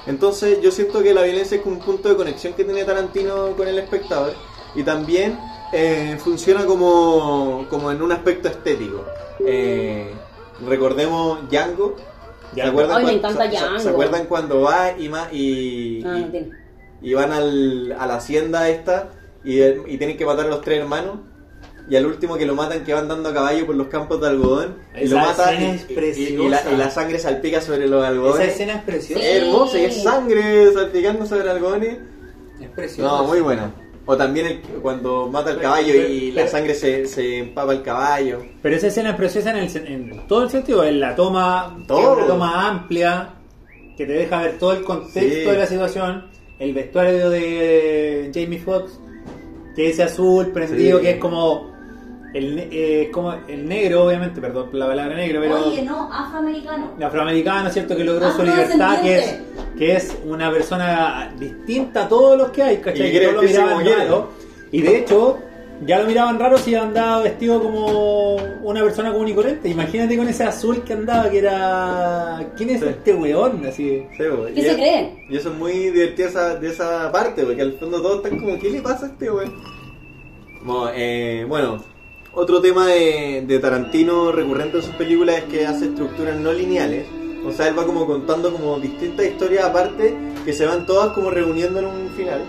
Entonces 0.08 0.62
yo 0.62 0.72
siento 0.72 1.04
que 1.04 1.14
la 1.14 1.24
violencia 1.24 1.58
es 1.58 1.62
como 1.62 1.76
un 1.76 1.82
punto 1.82 2.08
de 2.08 2.16
conexión 2.16 2.54
que 2.54 2.64
tiene 2.64 2.86
Tarantino 2.86 3.48
con 3.58 3.68
el 3.68 3.80
espectador 3.80 4.34
y 4.76 4.84
también 4.84 5.38
eh, 5.74 6.18
funciona 6.24 6.66
como, 6.66 7.66
como 7.70 7.92
en 7.92 8.02
un 8.02 8.12
aspecto 8.12 8.48
estético. 8.48 9.04
Eh, 9.46 10.12
recordemos 10.68 11.40
Django. 11.50 11.96
¿Se 12.54 12.56
Django. 12.62 12.72
acuerdan, 12.82 12.98
Ay, 12.98 13.04
me 13.06 13.20
cuan- 13.22 13.32
encanta 13.34 13.44
se- 13.46 13.52
se- 13.52 13.58
Django. 13.64 13.80
¿Se 13.80 13.90
acuerdan 13.90 14.26
cuando 14.28 14.62
va 14.62 14.92
y, 14.98 15.10
ma- 15.10 15.28
y, 15.32 16.04
Ah, 16.06 16.18
y- 16.20 16.50
y 17.10 17.14
van 17.14 17.32
al- 17.34 17.96
a 18.00 18.06
la 18.08 18.16
hacienda 18.16 18.70
esta 18.70 19.10
y, 19.44 19.62
y 19.62 19.98
tienen 19.98 20.16
que 20.18 20.26
matar 20.26 20.46
a 20.46 20.50
los 20.50 20.62
tres 20.62 20.80
hermanos? 20.80 21.18
Y 21.90 21.98
al 21.98 22.06
último 22.06 22.38
que 22.38 22.46
lo 22.46 22.56
matan, 22.56 22.86
que 22.86 22.94
van 22.94 23.10
dando 23.10 23.28
a 23.30 23.34
caballo 23.34 23.66
por 23.66 23.76
los 23.76 23.88
campos 23.88 24.22
de 24.22 24.28
algodón 24.28 24.78
y 24.96 25.04
Esa 25.04 25.16
lo 25.16 25.20
matan 25.22 25.54
escena 25.56 26.02
y, 26.02 26.22
y- 26.22 26.24
y 26.46 26.48
la, 26.50 26.62
y 26.72 26.78
la 26.78 26.90
sangre 26.90 27.20
salpica 27.20 27.60
sobre 27.60 27.88
los 27.90 28.00
Esa 28.02 28.08
algodones. 28.08 28.48
escena 28.54 28.74
es 28.76 28.84
preciosa. 28.84 29.22
Es 29.22 29.42
hermosa 29.42 29.78
y 29.80 29.86
es 29.86 30.02
sangre 30.04 30.72
salpicando 30.72 31.26
sobre 31.26 31.50
algodones. 31.50 31.98
Es 32.62 32.70
preciosa. 32.70 33.12
No, 33.18 33.24
muy 33.26 33.42
buena. 33.42 33.74
O 34.06 34.18
también 34.18 34.46
el- 34.48 34.60
cuando 34.82 35.28
mata 35.30 35.52
al 35.52 35.60
caballo 35.62 35.94
y 35.94 36.32
la 36.32 36.46
sangre 36.48 36.74
se, 36.76 37.06
se 37.06 37.40
empapa 37.40 37.72
el 37.74 37.82
caballo. 37.82 38.40
Pero 38.62 38.76
esa 38.76 38.88
escena 38.88 39.12
es 39.12 39.16
preciosa 39.16 39.52
en, 39.52 39.58
el, 39.58 39.88
en 39.88 40.28
todo 40.28 40.44
el 40.44 40.50
sentido, 40.50 40.84
en 40.84 41.00
la 41.00 41.16
toma, 41.16 41.78
Todo. 41.88 42.14
una 42.18 42.28
toma 42.28 42.68
amplia, 42.70 43.30
que 43.96 44.06
te 44.06 44.14
deja 44.14 44.42
ver 44.42 44.58
todo 44.60 44.74
el 44.74 44.84
contexto 44.84 45.20
Sí. 45.22 45.46
de 45.46 45.58
la 45.58 45.66
situación, 45.66 46.26
el 46.60 46.74
vestuario 46.74 47.30
de 47.30 48.32
Jamie 48.34 48.60
Foxx, 48.60 49.00
que 49.76 49.88
es 49.88 49.94
ese 49.94 50.04
azul 50.04 50.48
prendido, 50.52 50.98
Sí. 51.00 51.04
que 51.06 51.12
es 51.12 51.18
como 51.18 51.73
el, 52.34 52.56
ne- 52.56 52.68
eh, 52.72 53.10
como 53.12 53.34
el 53.48 53.68
negro, 53.68 54.06
obviamente, 54.06 54.42
perdón 54.42 54.66
por 54.70 54.76
la 54.76 54.88
palabra 54.88 55.16
negro, 55.16 55.40
pero 55.42 55.66
Oye, 55.68 55.82
no, 55.84 56.12
afroamericano. 56.12 56.92
afroamericano, 57.02 57.70
¿cierto? 57.70 57.96
Que 57.96 58.04
logró 58.04 58.22
su 58.32 58.42
Afrodescendiente. 58.42 58.74
libertad, 58.76 59.02
que 59.04 59.18
es, 59.20 59.40
que 59.78 59.96
es 59.96 60.18
una 60.26 60.52
persona 60.52 61.34
distinta 61.40 62.06
a 62.06 62.08
todos 62.10 62.38
los 62.38 62.50
que 62.50 62.64
hay, 62.64 62.78
¿cachai? 62.78 63.10
Y 63.10 63.12
Que 63.12 63.20
todos 63.22 63.36
lo 63.36 63.42
miraban 63.44 63.86
raro. 63.86 64.30
Y 64.72 64.82
de 64.82 64.98
hecho, 64.98 65.38
ya 65.86 66.00
lo 66.00 66.06
miraban 66.08 66.40
raro 66.40 66.58
si 66.58 66.74
andaba 66.74 67.22
vestido 67.22 67.62
como 67.62 68.36
una 68.64 68.82
persona 68.84 69.12
común 69.12 69.28
y 69.28 69.34
corriente. 69.36 69.70
Imagínate 69.70 70.18
con 70.18 70.28
ese 70.28 70.44
azul 70.46 70.84
que 70.84 70.94
andaba, 70.94 71.30
que 71.30 71.38
era. 71.40 72.44
¿Quién 72.58 72.70
es 72.72 72.80
Sí. 72.82 72.88
este 72.88 73.14
weón? 73.14 73.64
Así. 73.66 74.04
Sí. 74.18 74.18
¿Qué 74.18 74.54
Y 74.56 74.62
se 74.62 74.70
es- 74.72 74.76
creen? 74.76 75.26
Y 75.30 75.38
eso 75.38 75.50
es 75.50 75.56
muy 75.56 75.74
divertido 75.74 76.30
esa, 76.30 76.56
de 76.56 76.70
esa 76.70 77.12
parte, 77.12 77.44
porque 77.44 77.62
al 77.62 77.74
fondo 77.74 78.02
todos 78.02 78.24
están 78.26 78.40
como, 78.40 78.58
¿qué 78.58 78.70
le 78.72 78.82
pasa 78.82 79.06
a 79.06 79.10
este 79.10 79.30
weón? 79.32 79.54
Como, 80.60 80.88
eh, 80.96 81.46
bueno, 81.48 81.84
otro 82.34 82.62
tema 82.62 82.88
de, 82.88 83.44
de 83.46 83.60
Tarantino 83.60 84.32
recurrente 84.32 84.78
en 84.78 84.84
sus 84.84 84.96
películas 84.96 85.38
es 85.38 85.44
que 85.46 85.66
hace 85.66 85.86
estructuras 85.86 86.36
no 86.38 86.52
lineales. 86.54 87.06
O 87.46 87.52
sea, 87.52 87.68
él 87.68 87.78
va 87.78 87.86
como 87.86 88.06
contando 88.08 88.52
como 88.54 88.80
distintas 88.80 89.26
historias 89.26 89.66
aparte 89.66 90.14
que 90.46 90.54
se 90.54 90.66
van 90.66 90.86
todas 90.86 91.14
como 91.14 91.30
reuniendo 91.30 91.80
en 91.80 91.86
un 91.88 92.10
final. 92.16 92.42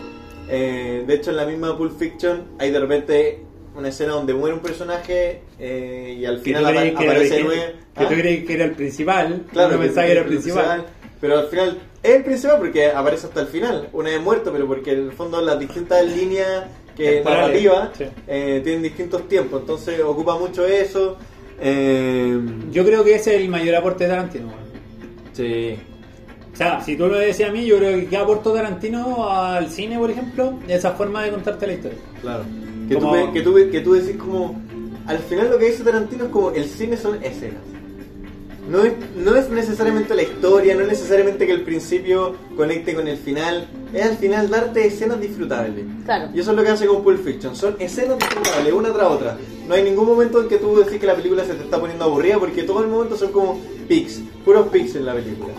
Eh, 0.48 1.04
de 1.06 1.14
hecho, 1.14 1.30
en 1.30 1.36
la 1.36 1.46
misma 1.46 1.76
Pulp 1.76 1.98
Fiction 1.98 2.44
hay 2.58 2.70
de 2.70 2.78
repente 2.80 3.40
una 3.76 3.88
escena 3.88 4.12
donde 4.12 4.34
muere 4.34 4.54
un 4.54 4.60
personaje 4.62 5.42
eh, 5.58 6.16
y 6.20 6.24
al 6.26 6.38
final 6.38 6.64
apa- 6.66 7.02
aparece 7.02 7.34
de 7.38 7.42
que- 7.42 7.74
¿Ah? 7.96 8.06
tú 8.08 8.14
crees 8.14 8.44
que 8.46 8.54
era 8.54 8.64
el 8.66 8.72
principal. 8.72 9.44
Claro, 9.52 9.72
que- 9.80 9.86
pensaba 9.86 10.06
que 10.06 10.12
era 10.12 10.20
el 10.20 10.26
principal. 10.28 10.84
Pero 11.20 11.38
al 11.38 11.46
final 11.48 11.78
es 12.02 12.14
el 12.16 12.22
principal 12.24 12.58
porque 12.58 12.86
aparece 12.86 13.26
hasta 13.26 13.40
el 13.40 13.46
final. 13.48 13.88
Una 13.92 14.10
vez 14.10 14.20
muerto, 14.20 14.52
pero 14.52 14.66
porque 14.68 14.92
en 14.92 15.06
el 15.06 15.12
fondo 15.12 15.40
las 15.40 15.58
distintas 15.58 16.04
líneas 16.06 16.64
que 16.96 17.22
narrativas 17.24 17.90
sí. 17.96 18.04
eh, 18.26 18.60
tienen 18.62 18.82
distintos 18.82 19.28
tiempos. 19.28 19.60
Entonces 19.62 20.00
ocupa 20.00 20.38
mucho 20.38 20.66
eso. 20.66 21.16
Eh, 21.60 22.38
Yo 22.72 22.84
creo 22.84 23.04
que 23.04 23.14
ese 23.14 23.34
es 23.36 23.40
el 23.42 23.48
mayor 23.48 23.74
aporte 23.76 24.04
de 24.04 24.10
Tarantino. 24.10 24.48
sí. 25.32 25.76
O 26.52 26.56
sea, 26.56 26.80
si 26.80 26.94
tú 26.96 27.08
lo 27.08 27.18
decías 27.18 27.50
a 27.50 27.52
mí, 27.52 27.66
yo 27.66 27.78
creo 27.78 27.98
que 27.98 28.06
¿qué 28.06 28.16
aportó 28.16 28.52
Tarantino 28.52 29.28
al 29.28 29.68
cine, 29.70 29.98
por 29.98 30.08
ejemplo? 30.08 30.54
Esa 30.68 30.92
forma 30.92 31.24
de 31.24 31.32
contarte 31.32 31.66
la 31.66 31.72
historia. 31.72 31.98
Claro. 32.20 32.44
Que, 32.88 32.94
Como- 32.94 33.08
tú, 33.08 33.12
ve- 33.16 33.32
que, 33.32 33.40
tú, 33.42 33.52
ve- 33.54 33.70
que 33.70 33.80
tú 33.80 33.92
decís 33.94 34.16
como... 34.16 34.62
Al 35.08 35.18
final 35.18 35.50
lo 35.50 35.58
que 35.58 35.64
dice 35.72 35.82
Tarantino 35.82 36.26
es 36.26 36.30
como 36.30 36.50
el 36.52 36.64
cine 36.66 36.96
son 36.96 37.16
escenas. 37.24 37.60
No 38.68 38.82
es, 38.82 38.94
no 39.14 39.36
es 39.36 39.50
necesariamente 39.50 40.14
la 40.14 40.22
historia, 40.22 40.74
no 40.74 40.82
es 40.82 40.88
necesariamente 40.88 41.46
que 41.46 41.52
el 41.52 41.62
principio 41.62 42.34
conecte 42.56 42.94
con 42.94 43.06
el 43.06 43.18
final. 43.18 43.68
Es 43.92 44.06
al 44.06 44.16
final 44.16 44.48
darte 44.48 44.86
escenas 44.86 45.20
disfrutables. 45.20 45.84
Claro. 46.04 46.30
Y 46.34 46.40
eso 46.40 46.50
es 46.50 46.56
lo 46.56 46.62
que 46.62 46.70
hace 46.70 46.86
con 46.86 47.02
Pulp 47.02 47.22
Fiction. 47.22 47.54
Son 47.54 47.76
escenas 47.78 48.18
disfrutables, 48.18 48.72
una 48.72 48.92
tras 48.92 49.08
otra. 49.08 49.38
No 49.68 49.74
hay 49.74 49.82
ningún 49.82 50.06
momento 50.06 50.40
en 50.42 50.48
que 50.48 50.56
tú 50.56 50.76
decís 50.76 50.98
que 50.98 51.06
la 51.06 51.14
película 51.14 51.44
se 51.44 51.54
te 51.54 51.64
está 51.64 51.78
poniendo 51.78 52.04
aburrida 52.04 52.38
porque 52.38 52.62
todos 52.62 52.82
los 52.82 52.90
momentos 52.90 53.18
son 53.18 53.32
como 53.32 53.60
pics, 53.86 54.20
puros 54.44 54.68
pics 54.68 54.94
en 54.94 55.06
la 55.06 55.14
película. 55.14 55.54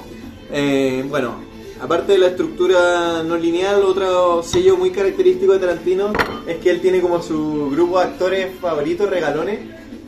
Eh, 0.51 1.06
bueno, 1.10 1.36
aparte 1.82 2.14
de 2.14 2.18
la 2.20 2.28
estructura 2.28 3.24
no 3.24 3.36
lineal, 3.36 3.84
otro 3.84 4.43
sello 4.43 4.78
muy 4.78 4.91
característico 4.91 5.53
de 5.53 5.60
Tarantino 5.60 6.14
es 6.47 6.58
que 6.58 6.70
él 6.70 6.82
tiene 6.82 7.01
como 7.01 7.22
su 7.22 7.70
grupo 7.72 7.99
de 7.99 8.06
actores 8.06 8.47
favoritos, 8.60 9.10
regalones. 9.10 9.60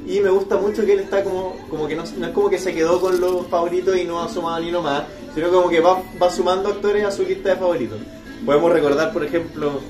Y 0.08 0.22
me 0.22 0.30
gusta 0.30 0.55
mucho 0.58 0.86
que 0.86 0.93
él 0.93 0.99
está 1.01 1.24
como, 1.24 1.55
como 1.70 1.86
que 1.88 1.95
no, 1.95 2.03
no 2.18 2.26
es 2.28 2.32
como 2.32 2.49
que 2.49 2.58
se 2.58 2.74
quedó 2.74 2.99
con 3.01 3.20
los 3.20 3.45
favoritos 3.47 3.97
y 3.97 4.05
no 4.05 4.22
ha 4.24 4.30
sumado 4.30 4.60
ni 4.62 4.70
uno 4.70 4.82
más, 4.82 5.03
sino 5.36 5.49
como 5.49 5.68
que 5.70 5.82
va, 5.82 6.01
va 6.22 6.30
sumando 6.32 6.70
actores 6.70 7.03
a 7.05 7.12
su 7.12 7.24
lista 7.24 7.49
de 7.49 7.55
favoritos. 7.58 7.99
Podemos 8.45 8.72
recordar, 8.72 9.12
por 9.12 9.24
ejemplo, 9.26 9.82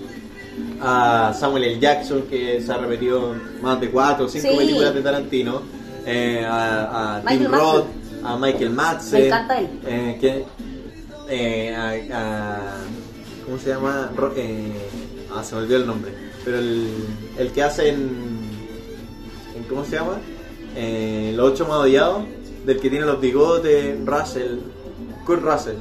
a 0.82 1.34
Samuel 1.38 1.66
L. 1.66 1.80
Jackson, 1.80 2.24
que 2.24 2.60
se 2.62 2.72
ha 2.72 2.78
repetido 2.78 3.36
más 3.62 3.80
de 3.80 3.90
cuatro 3.92 4.26
o 4.26 4.30
cinco 4.30 4.48
Sí. 4.52 4.58
películas 4.58 4.94
de 4.96 5.02
Tarantino, 5.02 5.62
eh, 6.06 6.44
a, 6.48 7.18
a 7.18 7.22
Tim 7.22 7.46
Roth, 7.52 7.86
a 8.24 8.38
Michael 8.38 8.70
Madsen, 8.72 9.20
Me 9.22 9.28
encanta 9.28 9.60
él. 9.60 9.68
eh, 9.86 10.18
que, 10.20 10.46
eh, 11.30 11.76
a, 11.76 11.90
a- 12.18 12.78
¿cómo 13.46 13.60
se 13.60 13.70
llama? 13.70 14.12
Ro- 14.16 14.34
eh, 14.36 14.72
ah, 15.36 15.44
se 15.44 15.54
me 15.56 15.62
olvidó 15.62 15.78
el 15.78 15.86
nombre, 15.88 16.12
pero 16.44 16.58
el, 16.58 16.88
el 17.38 17.52
que 17.52 17.62
hace 17.64 17.90
en 17.90 18.37
¿cómo 19.70 19.84
se 19.86 19.92
llama? 19.96 20.18
Eh, 20.76 21.34
los 21.36 21.52
ocho 21.52 21.66
más 21.68 21.78
odiados, 21.78 22.24
del 22.66 22.80
que 22.80 22.90
tiene 22.90 23.06
los 23.06 23.20
bigotes, 23.20 23.96
Russell, 24.06 24.58
Kurt 25.26 25.42
Russell. 25.44 25.76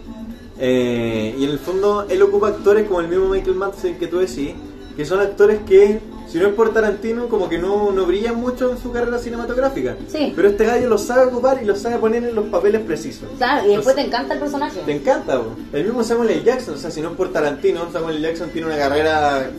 Eh, 0.59 1.35
y 1.39 1.45
en 1.45 1.51
el 1.51 1.59
fondo 1.59 2.07
él 2.09 2.23
ocupa 2.23 2.49
actores 2.49 2.87
como 2.87 3.01
el 3.01 3.09
mismo 3.09 3.27
Michael 3.29 3.57
Madsen 3.57 3.99
que 3.99 4.07
tú 4.07 4.19
decís, 4.19 4.53
que 4.97 5.05
son 5.05 5.21
actores 5.21 5.61
que, 5.67 6.01
si 6.27 6.39
no 6.39 6.47
es 6.47 6.55
por 6.55 6.73
Tarantino, 6.73 7.29
como 7.29 7.49
que 7.51 7.59
no, 7.59 7.93
no 7.93 8.07
brillan 8.07 8.37
mucho 8.37 8.71
en 8.73 8.79
su 8.79 8.91
carrera 8.91 9.19
cinematográfica. 9.19 9.97
Sí. 10.09 10.33
Pero 10.35 10.49
este 10.49 10.65
gallo 10.65 10.89
los 10.89 11.03
sabe 11.03 11.27
ocupar 11.27 11.61
y 11.63 11.67
los 11.67 11.79
sabe 11.81 11.99
poner 11.99 12.25
en 12.25 12.35
los 12.35 12.47
papeles 12.47 12.81
precisos. 12.83 13.29
Claro, 13.37 13.67
y 13.71 13.75
después 13.77 13.95
te 13.97 14.01
encanta 14.03 14.33
el 14.33 14.41
personaje. 14.41 14.81
te 14.87 14.93
encanta, 14.93 15.43
el 15.75 15.85
mismo 15.85 16.03
Samuel 16.03 16.31
L. 16.31 16.43
Jackson, 16.43 16.75
o 16.75 16.79
sea, 16.79 16.91
si 16.91 17.03
no 17.03 17.11
es 17.11 17.17
por 17.17 17.31
Tarantino, 17.33 17.93
Samuel 17.93 18.17
L. 18.17 18.29
Jackson 18.29 18.49
tiene 18.51 18.69
una 18.69 18.79
carrera 18.79 19.51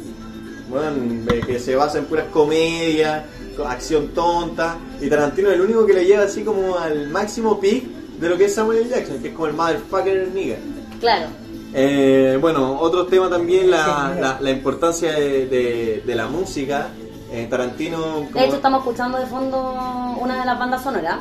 bueno, 0.71 0.89
que 1.45 1.59
se 1.59 1.75
basa 1.75 1.99
en 1.99 2.05
puras 2.05 2.25
comedias, 2.31 3.23
co- 3.23 3.36
acción 3.65 4.09
tonta, 4.09 4.77
y 5.01 5.09
Tarantino 5.09 5.49
es 5.49 5.55
el 5.55 5.61
único 5.61 5.85
que 5.85 5.93
le 5.93 6.05
lleva 6.05 6.23
así 6.23 6.43
como 6.43 6.77
al 6.77 7.09
máximo 7.09 7.59
peak 7.59 7.83
de 8.19 8.29
lo 8.29 8.37
que 8.37 8.45
es 8.45 8.53
Samuel 8.55 8.79
L. 8.79 8.89
Jackson, 8.89 9.19
que 9.21 9.29
es 9.29 9.33
como 9.33 9.47
el 9.47 9.53
motherfucker 9.53 10.27
nigga. 10.33 10.57
Claro. 10.99 11.27
Eh, 11.73 12.37
bueno, 12.41 12.79
otro 12.79 13.05
tema 13.05 13.29
también, 13.29 13.69
la, 13.69 14.15
la, 14.19 14.37
la 14.39 14.49
importancia 14.51 15.11
de, 15.11 15.45
de- 15.47 16.03
de 16.05 16.15
la 16.15 16.27
música. 16.27 16.87
Eh, 17.31 17.45
Tarantino, 17.49 18.25
De 18.33 18.45
hecho, 18.45 18.55
estamos 18.55 18.79
escuchando 18.79 19.17
de 19.17 19.25
fondo 19.25 19.59
una 20.21 20.39
de 20.39 20.45
las 20.45 20.57
bandas 20.57 20.81
sonoras. 20.81 21.17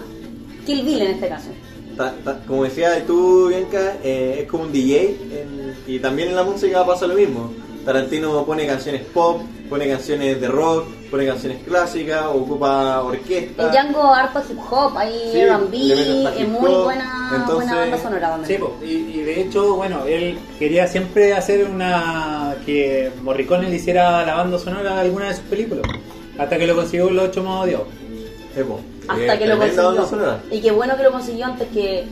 Kill 0.64 0.84
Bill 0.84 1.03
en 1.03 1.11
este 1.12 1.28
caso. 1.28 1.49
ta- 1.97 2.14
ta- 2.24 2.41
como 2.47 2.62
decía 2.64 3.05
tú, 3.07 3.49
Bianca, 3.49 3.97
eh, 4.05 4.41
es 4.43 4.49
como 4.51 4.64
un 4.64 4.72
DJ, 4.72 5.16
en- 5.32 5.76
y 5.87 5.99
también 5.99 6.28
en 6.28 6.37
la 6.37 6.45
música 6.45 6.87
pasa 6.87 7.07
lo 7.07 7.14
mismo. 7.14 7.53
Tarantino 7.84 8.45
pone 8.45 8.66
canciones 8.66 9.03
pop, 9.12 9.41
pone 9.68 9.88
canciones 9.88 10.40
de 10.40 10.48
rock, 10.48 10.86
pone 11.10 11.26
canciones 11.26 11.58
clásicas, 11.66 12.24
ocupa 12.26 13.02
orquesta. 13.02 13.64
En 13.64 13.70
Django 13.70 14.14
harto 14.14 14.42
hip 14.50 14.58
hop, 14.70 14.96
hay 14.96 15.12
Sí, 15.32 15.40
hasta 15.42 16.34
es 16.34 16.48
muy 16.48 16.70
buena, 16.72 17.30
entonces- 17.36 17.54
buena 17.54 17.76
banda 17.76 17.98
sonora 17.98 18.28
también. 18.30 18.48
Sí, 18.48 18.58
po, 18.62 18.76
y, 18.84 18.92
y 18.92 19.22
de 19.22 19.40
hecho, 19.42 19.74
bueno, 19.76 20.04
él 20.06 20.38
quería 20.58 20.86
siempre 20.86 21.32
hacer 21.34 21.64
una. 21.66 22.56
que 22.64 23.10
Morricone 23.22 23.68
le 23.68 23.76
hiciera 23.76 24.24
la 24.24 24.34
banda 24.34 24.58
sonora 24.58 24.94
de 24.94 25.00
alguna 25.00 25.28
de 25.28 25.34
sus 25.34 25.44
películas. 25.44 25.84
Hasta 26.38 26.58
que 26.58 26.66
lo 26.66 26.74
consiguió 26.74 27.08
los 27.10 27.28
ocho 27.28 27.42
modos 27.42 27.66
Dios. 27.68 27.82
Epo. 28.56 28.80
Hasta 29.08 29.34
Eh, 29.34 29.38
que 29.38 29.46
lo 29.46 29.58
consiguió. 29.58 30.40
Y 30.50 30.60
qué 30.60 30.70
bueno 30.70 30.96
que 30.96 31.02
lo 31.02 31.12
consiguió 31.12 31.46
antes 31.46 31.68
que 31.68 32.04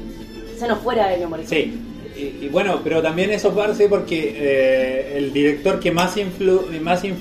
se 0.59 0.69
nos 0.69 0.79
fuera 0.79 1.13
el 1.15 1.27
Morricone. 1.29 1.49
Sí. 1.63 1.81
Y, 2.17 2.45
y 2.45 2.49
bueno, 2.49 2.81
pero 2.85 3.03
también 3.03 3.33
eso 3.33 3.51
parte 3.53 3.89
porque 3.89 4.35
eh, 4.37 5.15
el 5.17 5.33
director 5.33 5.81
que 5.81 5.91
más, 5.91 6.17
influ, 6.17 6.63
más 6.81 7.03
inf- 7.03 7.15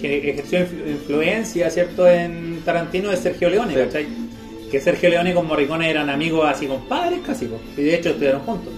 que 0.00 0.30
ejerció 0.30 0.60
influ- 0.60 0.90
influencia, 0.90 1.70
¿cierto?, 1.70 2.06
en 2.08 2.62
Tarantino 2.64 3.10
es 3.12 3.20
Sergio 3.20 3.48
Leone, 3.50 3.74
Sí. 3.74 3.80
¿cachai? 3.80 4.06
Que 4.70 4.80
Sergio 4.80 5.08
Leone 5.10 5.34
con 5.34 5.46
Morricone 5.46 5.90
eran 5.90 6.08
amigos 6.10 6.46
así 6.48 6.66
compadres 6.66 7.20
casi, 7.26 7.48
y 7.76 7.82
de 7.82 7.94
hecho 7.96 8.10
estuvieron 8.10 8.40
juntos. 8.42 8.72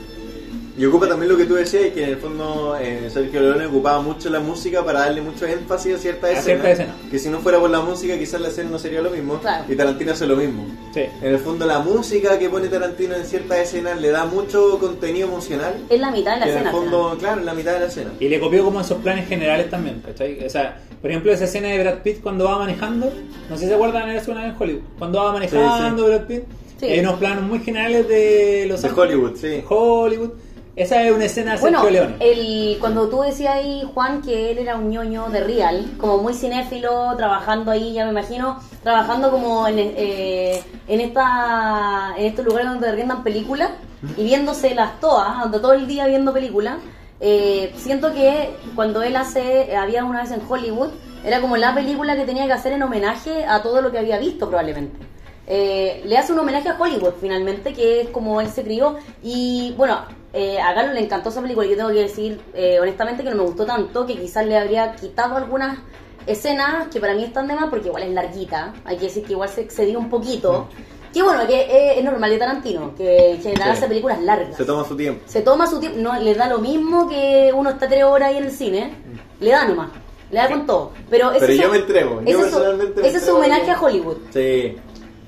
Y 0.74 0.86
ocupa 0.86 1.06
también 1.06 1.30
lo 1.30 1.36
que 1.36 1.44
tú 1.44 1.52
decías, 1.54 1.88
que 1.92 2.02
en 2.02 2.08
el 2.08 2.16
fondo 2.16 2.74
eh, 2.80 3.10
Sergio 3.12 3.42
Leone 3.42 3.66
ocupaba 3.66 4.00
mucho 4.00 4.30
la 4.30 4.40
música 4.40 4.82
para 4.82 5.00
darle 5.00 5.20
mucho 5.20 5.44
énfasis 5.46 5.96
a 5.96 5.98
cierta 5.98 6.28
A 6.28 6.30
escena. 6.30 6.44
cierta 6.44 6.70
escena. 6.70 6.94
Que 7.10 7.18
si 7.18 7.28
no 7.28 7.40
fuera 7.40 7.58
por 7.60 7.68
la 7.68 7.82
música, 7.82 8.18
quizás 8.18 8.40
la 8.40 8.48
escena 8.48 8.70
no 8.70 8.78
sería 8.78 9.02
lo 9.02 9.10
mismo. 9.10 9.38
Claro. 9.38 9.66
Y 9.70 9.76
Tarantino 9.76 10.12
hace 10.12 10.26
lo 10.26 10.34
mismo. 10.34 10.64
Sí. 10.94 11.02
En 11.20 11.34
el 11.34 11.38
fondo, 11.40 11.66
la 11.66 11.80
música 11.80 12.38
que 12.38 12.48
pone 12.48 12.68
Tarantino 12.68 13.14
en 13.14 13.26
ciertas 13.26 13.58
escenas 13.58 14.00
le 14.00 14.08
da 14.08 14.24
mucho 14.24 14.78
contenido 14.78 15.28
emocional. 15.28 15.74
Es 15.90 16.00
la 16.00 16.10
mitad 16.10 16.34
de 16.34 16.40
la 16.40 16.46
que 16.46 16.52
en 16.52 16.56
escena. 16.56 16.70
el 16.70 16.76
fondo, 16.76 17.16
claro, 17.18 17.40
en 17.40 17.46
la 17.46 17.52
mitad 17.54 17.74
de 17.74 17.80
la 17.80 17.86
escena. 17.86 18.10
Y 18.18 18.28
le 18.30 18.40
copió 18.40 18.64
como 18.64 18.80
esos 18.80 18.96
planes 19.02 19.28
generales 19.28 19.68
también, 19.68 20.00
¿cachai? 20.00 20.42
O 20.42 20.48
sea, 20.48 20.78
por 21.02 21.10
ejemplo, 21.10 21.32
esa 21.32 21.44
escena 21.44 21.68
de 21.68 21.80
Brad 21.82 21.98
Pitt 22.02 22.22
cuando 22.22 22.44
va 22.46 22.58
manejando, 22.58 23.12
no 23.50 23.56
sé 23.56 23.64
si 23.64 23.68
se 23.68 23.74
acuerdan, 23.74 24.08
era 24.08 24.22
una 24.28 24.42
vez 24.44 24.54
en 24.54 24.62
Hollywood, 24.62 24.82
cuando 24.98 25.22
va 25.22 25.32
manejando 25.32 26.06
Brad 26.06 26.26
Pitt, 26.26 26.42
Sí. 26.80 26.86
hay 26.88 26.98
unos 27.00 27.14
planos 27.18 27.44
muy 27.44 27.60
generales 27.60 28.08
de 28.08 28.64
los 28.68 28.82
De 28.82 28.88
Ángeles, 28.88 29.10
Hollywood, 29.14 29.36
sí. 29.36 29.62
Hollywood. 29.68 30.30
Esa 30.74 31.02
es 31.04 31.12
una 31.12 31.26
escena 31.26 31.54
de 31.54 31.60
Bueno, 31.60 31.82
Sergio 31.82 32.00
Leone. 32.00 32.16
el, 32.18 32.78
cuando 32.80 33.08
tú 33.08 33.20
decías 33.20 33.56
ahí, 33.56 33.82
Juan, 33.94 34.22
que 34.22 34.50
él 34.50 34.58
era 34.58 34.74
un 34.76 34.88
ñoño 34.90 35.28
de 35.28 35.44
real, 35.44 35.84
como 35.98 36.18
muy 36.18 36.32
cinéfilo, 36.34 37.14
trabajando 37.16 37.70
ahí, 37.70 37.92
ya 37.92 38.04
me 38.06 38.10
imagino, 38.10 38.58
trabajando 38.82 39.30
como 39.30 39.68
en, 39.68 39.78
eh, 39.78 40.62
en, 40.88 41.00
esta, 41.02 42.14
en 42.16 42.24
estos 42.26 42.44
lugares 42.44 42.68
donde 42.70 42.90
riendan 42.90 43.22
películas 43.22 43.70
y 44.16 44.24
viéndose 44.24 44.74
las 44.74 44.98
todas, 44.98 45.40
donde 45.40 45.58
todo 45.60 45.74
el 45.74 45.86
día 45.86 46.06
viendo 46.06 46.32
películas. 46.32 46.76
Eh, 47.22 47.72
siento 47.76 48.12
que 48.12 48.50
cuando 48.74 49.02
él 49.02 49.14
hace, 49.14 49.76
había 49.76 50.04
una 50.04 50.22
vez 50.22 50.32
en 50.32 50.42
Hollywood, 50.46 50.90
era 51.24 51.40
como 51.40 51.56
la 51.56 51.72
película 51.72 52.16
que 52.16 52.24
tenía 52.24 52.46
que 52.46 52.52
hacer 52.52 52.72
en 52.72 52.82
homenaje 52.82 53.44
a 53.44 53.62
todo 53.62 53.80
lo 53.80 53.92
que 53.92 53.98
había 53.98 54.18
visto 54.18 54.48
probablemente. 54.48 54.98
Eh, 55.46 56.02
le 56.04 56.18
hace 56.18 56.32
un 56.32 56.40
homenaje 56.40 56.68
a 56.68 56.76
Hollywood 56.76 57.14
finalmente, 57.20 57.72
que 57.72 58.02
es 58.02 58.08
como 58.08 58.40
él 58.40 58.48
se 58.48 58.64
crió. 58.64 58.96
Y 59.22 59.72
bueno, 59.76 60.00
eh, 60.32 60.60
a 60.60 60.74
Carlos 60.74 60.94
le 60.94 61.00
encantó 61.00 61.28
esa 61.28 61.40
película. 61.40 61.66
Yo 61.66 61.76
tengo 61.76 61.90
que 61.90 62.00
decir 62.00 62.40
eh, 62.54 62.78
honestamente 62.80 63.22
que 63.22 63.30
no 63.30 63.36
me 63.36 63.42
gustó 63.42 63.66
tanto, 63.66 64.04
que 64.04 64.18
quizás 64.18 64.44
le 64.44 64.56
habría 64.56 64.92
quitado 64.96 65.36
algunas 65.36 65.78
escenas 66.26 66.88
que 66.88 67.00
para 67.00 67.14
mí 67.14 67.22
están 67.22 67.46
de 67.46 67.54
más, 67.54 67.70
porque 67.70 67.88
igual 67.88 68.02
es 68.02 68.10
larguita. 68.10 68.72
Hay 68.84 68.96
que 68.96 69.04
decir 69.04 69.24
que 69.24 69.32
igual 69.32 69.48
se 69.48 69.60
excedió 69.60 69.98
un 69.98 70.10
poquito. 70.10 70.68
Que 71.12 71.22
bueno, 71.22 71.46
que 71.46 71.60
es, 71.92 71.98
es 71.98 72.04
normal 72.04 72.30
de 72.30 72.38
Tarantino, 72.38 72.94
que 72.96 73.32
en 73.32 73.42
general 73.42 73.72
Sí. 73.72 73.78
hace 73.78 73.88
películas 73.88 74.20
largas. 74.22 74.56
Se 74.56 74.64
toma 74.64 74.84
su 74.86 74.96
tiempo. 74.96 75.22
Se 75.26 75.42
toma 75.42 75.66
su 75.66 75.78
tiempo, 75.78 75.98
no 76.00 76.18
le 76.18 76.34
da 76.34 76.48
lo 76.48 76.58
mismo 76.58 77.08
que 77.08 77.50
uno 77.54 77.70
está 77.70 77.88
tres 77.88 78.04
horas 78.04 78.30
ahí 78.30 78.38
en 78.38 78.44
el 78.44 78.50
cine, 78.50 78.94
le 79.40 79.50
da 79.50 79.64
nomás, 79.66 79.90
le 80.30 80.38
da 80.38 80.48
con 80.48 80.64
todo. 80.66 80.92
Pero, 81.10 81.30
ese 81.32 81.40
Pero 81.40 81.52
es 81.52 81.58
yo 81.58 81.64
su- 81.66 81.70
me 81.72 81.76
entrego, 81.78 82.14
yo 82.14 82.20
ese 82.22 82.30
es 82.30 82.36
su- 82.36 82.42
personalmente 82.44 83.00
me 83.02 83.08
Ese 83.08 83.16
es 83.18 83.24
su 83.26 83.34
homenaje 83.36 83.70
a- 83.70 83.74
a 83.76 83.80
Hollywood. 83.82 84.16
Sí. 84.32 84.76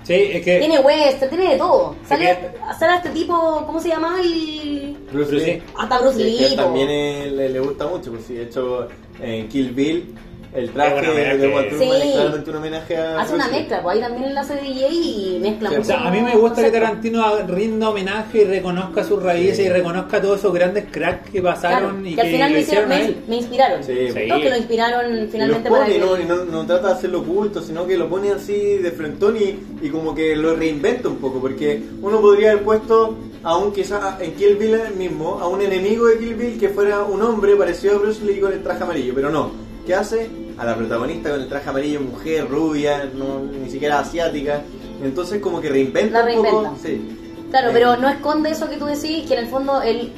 Sí, 0.05 0.13
es 0.13 0.45
que. 0.45 0.59
Tiene 0.59 0.79
western, 0.81 1.31
tiene 1.31 1.51
de 1.53 1.57
todo. 1.59 1.97
Es 2.03 2.09
Sale, 2.09 2.25
que- 2.27 2.75
sale 2.79 2.97
este 2.97 3.09
tipo, 3.11 3.63
¿cómo 3.67 3.81
se 3.81 3.89
llama? 3.89 4.19
El... 4.23 4.97
Bruce 5.11 5.33
Lee. 5.33 5.63
Hasta 5.79 5.99
Bruce 5.99 6.17
Sí, 6.19 6.25
Lee. 6.25 6.49
que 6.51 6.57
también 6.57 6.91
eh, 6.91 7.31
le, 7.35 7.49
le 7.49 7.61
gusta 7.61 7.87
mucho, 7.87 8.11
pues 8.11 8.25
sí, 8.27 8.35
de 8.35 8.43
hecho 8.45 8.87
en 9.21 9.49
Kill 9.49 9.71
Bill 9.71 10.15
el 10.55 10.71
traje 10.71 11.11
homenaje. 11.11 11.37
de 11.39 11.49
Walt 11.49 11.69
Truman 11.69 11.89
Sí. 12.01 12.07
es 12.09 12.13
claramente 12.15 12.51
un 12.51 12.57
homenaje 12.57 12.97
a 12.97 13.21
Hace 13.21 13.35
una 13.35 13.49
mezcla, 13.49 13.83
pues 13.83 13.97
ahí 13.97 14.03
también 14.03 14.25
él 14.31 14.39
hace 14.39 14.55
DJ 14.57 14.89
y 14.91 15.39
mezcla 15.43 15.69
Sí, 15.71 15.75
O 15.75 15.79
mucho. 15.79 15.89
sea, 15.89 16.07
a 16.07 16.11
mí 16.11 16.21
me 16.23 16.37
gusta 16.37 16.63
que. 16.63 16.71
Tarantino 16.71 17.37
rinda 17.49 17.89
homenaje 17.91 18.43
y 18.43 18.45
reconozca 18.45 19.03
sus 19.05 19.23
raíces 19.23 19.57
Sí. 19.57 19.63
y 19.65 19.69
reconozca 19.69 20.21
todos 20.23 20.39
esos 20.39 20.55
grandes 20.55 20.85
cracks 20.91 21.31
que 21.31 21.43
pasaron 21.43 22.03
Claro, 22.03 22.07
y 22.09 22.15
que 22.15 22.21
al 22.21 22.27
final 22.29 22.51
lo 22.51 22.55
me, 22.57 22.61
hicieron, 22.63 22.89
me, 22.89 23.15
me 23.29 23.37
inspiraron. 23.37 23.83
Sí, 23.85 23.93
Sí. 24.09 24.13
Creo 24.15 24.41
que 24.41 24.51
lo 24.51 24.57
inspiraron 24.57 25.17
los 25.21 25.31
finalmente 25.31 25.71
para 25.71 25.83
pone, 25.85 25.95
que... 25.95 26.01
¿no? 26.01 26.21
Y 26.21 26.25
no, 26.25 26.45
no 26.45 26.67
trata 26.67 26.87
de 26.89 26.93
hacerlo 26.95 27.21
oculto, 27.21 27.61
sino 27.63 27.87
que 27.87 27.97
lo 27.97 28.09
pone 28.09 28.31
así 28.31 28.79
de 28.79 28.91
frentón 28.93 29.37
y, 29.37 29.59
y 29.85 29.91
como 29.91 30.15
que 30.15 30.37
lo 30.37 30.55
reinventa 30.55 31.09
un 31.09 31.17
poco, 31.17 31.41
porque 31.41 31.83
uno 32.01 32.21
podría 32.21 32.53
haber 32.53 32.63
puesto, 32.63 33.17
aún 33.43 33.73
quizás 33.73 34.21
en 34.21 34.33
Kill 34.35 34.57
Bill 34.57 34.77
mismo, 34.97 35.39
a 35.41 35.49
un 35.49 35.61
enemigo 35.63 36.07
de 36.07 36.19
Kill 36.19 36.35
Bill 36.35 36.59
que 36.61 36.69
fuera 36.69 37.03
un 37.03 37.21
hombre 37.23 37.57
parecido 37.57 37.97
a 37.97 37.99
Bruce 37.99 38.25
Lee 38.25 38.39
con 38.41 38.53
el 38.53 38.63
traje 38.63 38.83
amarillo, 38.85 39.13
pero 39.17 39.31
no. 39.31 39.51
¿Qué 39.87 39.95
hace? 39.95 40.29
A 40.59 40.65
la 40.65 40.77
protagonista 40.77 41.31
con 41.31 41.41
el 41.41 41.49
traje 41.49 41.69
amarillo, 41.69 42.01
mujer, 42.01 42.49
rubia, 42.49 43.11
no, 43.15 43.41
ni 43.41 43.71
siquiera 43.71 43.99
asiática. 43.99 44.63
Entonces 45.03 45.41
como 45.41 45.61
que 45.61 45.69
reinventa 45.69 46.21
La 46.25 46.27
un 46.37 46.43
poco. 46.45 46.61
reinventa. 46.63 46.81
Sí. 46.87 47.19
Claro, 47.51 47.69
Eh, 47.69 47.73
pero 47.73 47.97
no 47.97 48.09
esconde 48.09 48.51
eso 48.51 48.69
que 48.71 48.77
tú 48.77 48.87
decís, 48.87 49.27
que 49.27 49.35
en 49.35 49.41
el 49.41 49.47
fondo 49.49 49.83
él, 49.83 50.13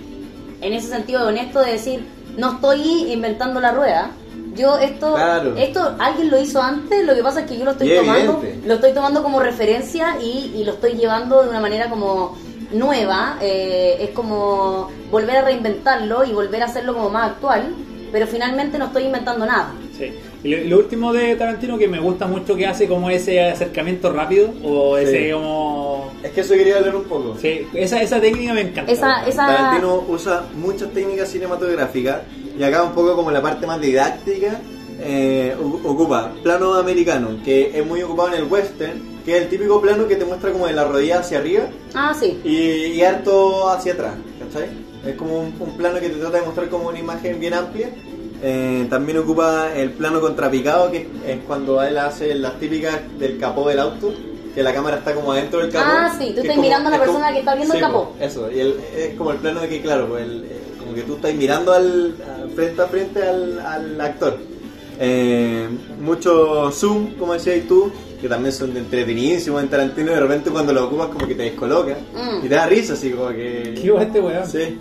en 0.60 0.72
ese 0.72 0.88
sentido 0.88 1.22
de 1.22 1.28
honesto 1.28 1.60
de 1.60 1.72
decir, 1.72 2.06
no 2.36 2.52
estoy 2.52 3.12
inventando 3.12 3.60
la 3.60 3.72
rueda. 3.72 4.10
Yo 4.54 4.78
esto, 4.78 5.14
Claro. 5.14 5.54
esto 5.56 5.96
alguien 5.98 6.30
lo 6.30 6.40
hizo 6.40 6.62
antes, 6.62 7.04
lo 7.04 7.14
que 7.14 7.22
pasa 7.22 7.40
es 7.40 7.46
que 7.46 7.58
yo 7.58 7.64
lo 7.66 7.72
estoy 7.72 7.92
Y 7.92 7.96
tomando, 7.96 8.38
evidente. 8.42 8.66
lo 8.68 8.74
estoy 8.74 8.92
tomando 8.94 9.22
como 9.22 9.40
referencia 9.40 10.16
y, 10.22 10.52
y 10.56 10.64
lo 10.64 10.72
estoy 10.72 10.92
llevando 10.94 11.42
de 11.42 11.50
una 11.50 11.60
manera 11.60 11.90
como 11.90 12.36
nueva, 12.72 13.36
eh, 13.42 13.96
es 14.00 14.10
como 14.10 14.88
volver 15.10 15.36
a 15.38 15.42
reinventarlo 15.42 16.24
y 16.24 16.32
volver 16.32 16.62
a 16.62 16.66
hacerlo 16.66 16.94
como 16.94 17.10
más 17.10 17.32
actual, 17.32 17.74
pero 18.12 18.26
finalmente 18.26 18.78
no 18.78 18.86
estoy 18.86 19.04
inventando 19.04 19.44
nada. 19.46 19.72
Sí. 19.96 20.12
Y 20.44 20.48
lo, 20.48 20.64
lo 20.64 20.78
último 20.78 21.12
de 21.12 21.34
Tarantino 21.36 21.76
que 21.78 21.88
me 21.88 21.98
gusta 21.98 22.26
mucho 22.26 22.54
que 22.56 22.66
hace 22.66 22.86
como 22.86 23.10
ese 23.10 23.42
acercamiento 23.42 24.12
rápido 24.12 24.52
o 24.62 24.96
ese 24.96 25.26
Sí. 25.26 25.32
como... 25.32 26.12
Es 26.22 26.30
que 26.32 26.40
eso 26.42 26.54
quería 26.54 26.78
hablar 26.78 26.96
un 26.96 27.04
poco. 27.04 27.36
Sí, 27.40 27.66
esa, 27.74 28.00
esa 28.02 28.20
técnica 28.20 28.52
me 28.52 28.62
encanta. 28.62 28.90
Esa, 28.92 29.26
esa, 29.26 29.46
Tarantino 29.46 30.04
usa 30.08 30.44
muchas 30.56 30.90
técnicas 30.92 31.28
cinematográficas 31.30 32.22
y 32.58 32.62
acá 32.62 32.82
un 32.82 32.92
poco 32.92 33.14
como 33.16 33.30
la 33.30 33.42
parte 33.42 33.66
más 33.66 33.80
didáctica 33.80 34.60
eh, 35.00 35.54
ocupa 35.84 36.32
plano 36.42 36.74
americano 36.74 37.38
que 37.44 37.78
es 37.78 37.86
muy 37.86 38.02
ocupado 38.02 38.28
en 38.28 38.34
el 38.42 38.44
western 38.44 39.15
que 39.26 39.36
es 39.36 39.42
el 39.42 39.48
típico 39.50 39.80
plano 39.82 40.06
que 40.08 40.16
te 40.16 40.24
muestra 40.24 40.52
como 40.52 40.66
de 40.68 40.72
la 40.72 40.84
rodilla 40.84 41.18
hacia 41.18 41.38
arriba 41.38 41.64
ah 41.94 42.14
sí, 42.18 42.40
y, 42.44 42.56
y 42.96 43.02
harto 43.02 43.68
hacia 43.68 43.92
atrás 43.94 44.14
¿cachai? 44.38 44.68
es 45.04 45.14
como 45.16 45.38
un, 45.40 45.54
un 45.60 45.76
plano 45.76 46.00
que 46.00 46.08
te 46.08 46.16
trata 46.18 46.38
de 46.38 46.46
mostrar 46.46 46.68
como 46.70 46.88
una 46.88 46.98
imagen 46.98 47.38
bien 47.40 47.52
amplia 47.54 47.90
Eh, 48.42 48.86
también 48.90 49.16
ocupa 49.18 49.72
el 49.74 49.90
plano 49.92 50.20
contrapicado 50.20 50.90
que 50.92 51.08
es 51.26 51.38
cuando 51.46 51.82
él 51.82 51.96
hace 51.98 52.34
las 52.34 52.58
típicas 52.60 52.94
del 53.18 53.38
capó 53.38 53.66
del 53.68 53.78
auto 53.80 54.12
que 54.54 54.62
la 54.62 54.72
cámara 54.74 54.98
está 54.98 55.14
como 55.14 55.32
adentro 55.32 55.60
del 55.60 55.70
capó 55.72 55.88
Ah, 55.90 56.14
sí, 56.18 56.26
tú 56.34 56.40
es 56.40 56.44
estás 56.44 56.50
como- 56.56 56.62
mirando 56.62 56.88
a 56.88 56.90
la 56.92 56.98
como- 56.98 57.12
persona 57.12 57.32
que 57.32 57.38
está 57.40 57.54
viendo 57.54 57.74
el 57.74 57.80
capó. 57.80 58.04
po, 58.10 58.16
eso, 58.24 58.50
y 58.52 58.60
el- 58.60 58.76
es 58.96 59.14
como 59.16 59.30
el 59.32 59.38
plano 59.38 59.60
de 59.62 59.68
que, 59.70 59.80
claro, 59.82 60.06
pues, 60.08 60.22
el- 60.24 60.44
eh, 60.44 60.60
como 60.78 60.94
que 60.94 61.02
tú 61.02 61.14
estás 61.16 61.34
mirando 61.34 61.72
al, 61.72 62.14
frente 62.54 62.82
a 62.82 62.86
frente 62.86 63.22
al, 63.22 63.58
al 63.60 64.00
actor. 64.00 64.36
Eh, 64.98 65.68
mucho 66.00 66.70
zoom, 66.72 67.14
como 67.18 67.32
decías 67.34 67.66
tú, 67.68 67.90
que 68.26 68.34
también 68.34 68.52
son 68.52 68.76
entretenidísimos 68.76 69.62
en 69.62 69.68
Tarantino, 69.68 70.10
y 70.10 70.14
de 70.14 70.20
repente 70.20 70.50
cuando 70.50 70.72
lo 70.72 70.86
ocupas 70.86 71.08
como 71.08 71.26
que 71.26 71.34
te 71.34 71.44
descoloca 71.44 71.96
Mm. 72.14 72.44
y 72.44 72.48
te 72.48 72.54
da 72.54 72.66
risa, 72.66 72.92
así 72.94 73.10
como 73.10 73.28
que... 73.30 73.74
Qué 73.80 73.92
este 74.00 74.20
weón. 74.20 74.46
Sí. 74.46 74.78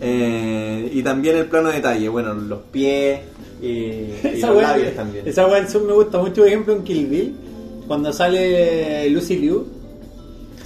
Eh, 0.00 0.90
y 0.92 1.02
también 1.02 1.36
el 1.36 1.46
plano 1.46 1.68
de 1.68 1.76
detalle, 1.76 2.08
bueno, 2.08 2.34
los 2.34 2.60
pies 2.70 3.20
y, 3.62 3.66
y 3.66 4.40
los 4.40 4.62
labios 4.62 4.94
también. 4.94 5.26
Esa 5.26 5.46
zoom 5.66 5.86
me 5.86 5.92
gusta 5.92 6.18
mucho, 6.18 6.36
por 6.42 6.46
ejemplo, 6.46 6.72
en 6.74 6.82
Kill 6.84 7.06
Bill, 7.06 7.34
cuando 7.86 8.12
sale 8.12 9.08
Lucy 9.10 9.36
Liu, 9.36 9.66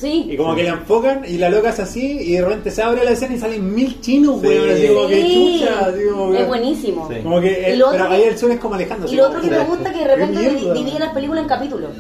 y 0.05 0.31
sí. 0.31 0.37
como 0.37 0.55
que 0.55 0.63
la 0.65 0.71
enfocan 0.71 1.23
y 1.27 1.39
la 1.39 1.49
loca 1.51 1.71
es 1.71 1.81
así, 1.81 2.19
y 2.21 2.33
de 2.33 2.43
repente 2.43 2.71
se 2.71 2.83
abre 2.83 3.05
la 3.05 3.11
escena 3.13 3.35
y 3.35 3.39
salen 3.39 3.75
mil 3.75 4.01
chinos, 4.01 4.41
Sí. 4.41 4.47
weón, 4.47 4.71
así 4.71 4.87
como 4.89 5.09
que 5.09 5.23
Sí, 5.23 5.59
chucha, 5.61 5.79
así 5.87 6.01
como 6.11 6.33
que- 6.33 6.41
es 6.43 6.49
buenísimo. 6.49 7.09
Sí. 7.11 7.15
Como 7.23 7.41
que, 7.41 7.47
Y 7.61 7.65
el- 7.73 7.79
lo 7.79 7.91
pero 7.91 8.05
otro 8.05 8.15
ahí 8.17 8.23
que- 8.23 8.29
el 8.29 8.39
zoom 8.39 8.53
es 8.53 8.61
como 8.61 8.75
alejando. 8.75 9.07
Y 9.13 9.17
lo 9.17 9.27
otro 9.29 9.41
que 9.41 9.51
me 9.51 9.59
gusta 9.61 9.93
que 9.93 9.99
de 9.99 10.05
repente 10.17 10.41
Qué 10.41 10.51
mierda. 10.51 10.75
divide 10.75 10.99
las 10.99 11.13
películas 11.15 11.43
en 11.43 11.49
capítulos. 11.49 11.91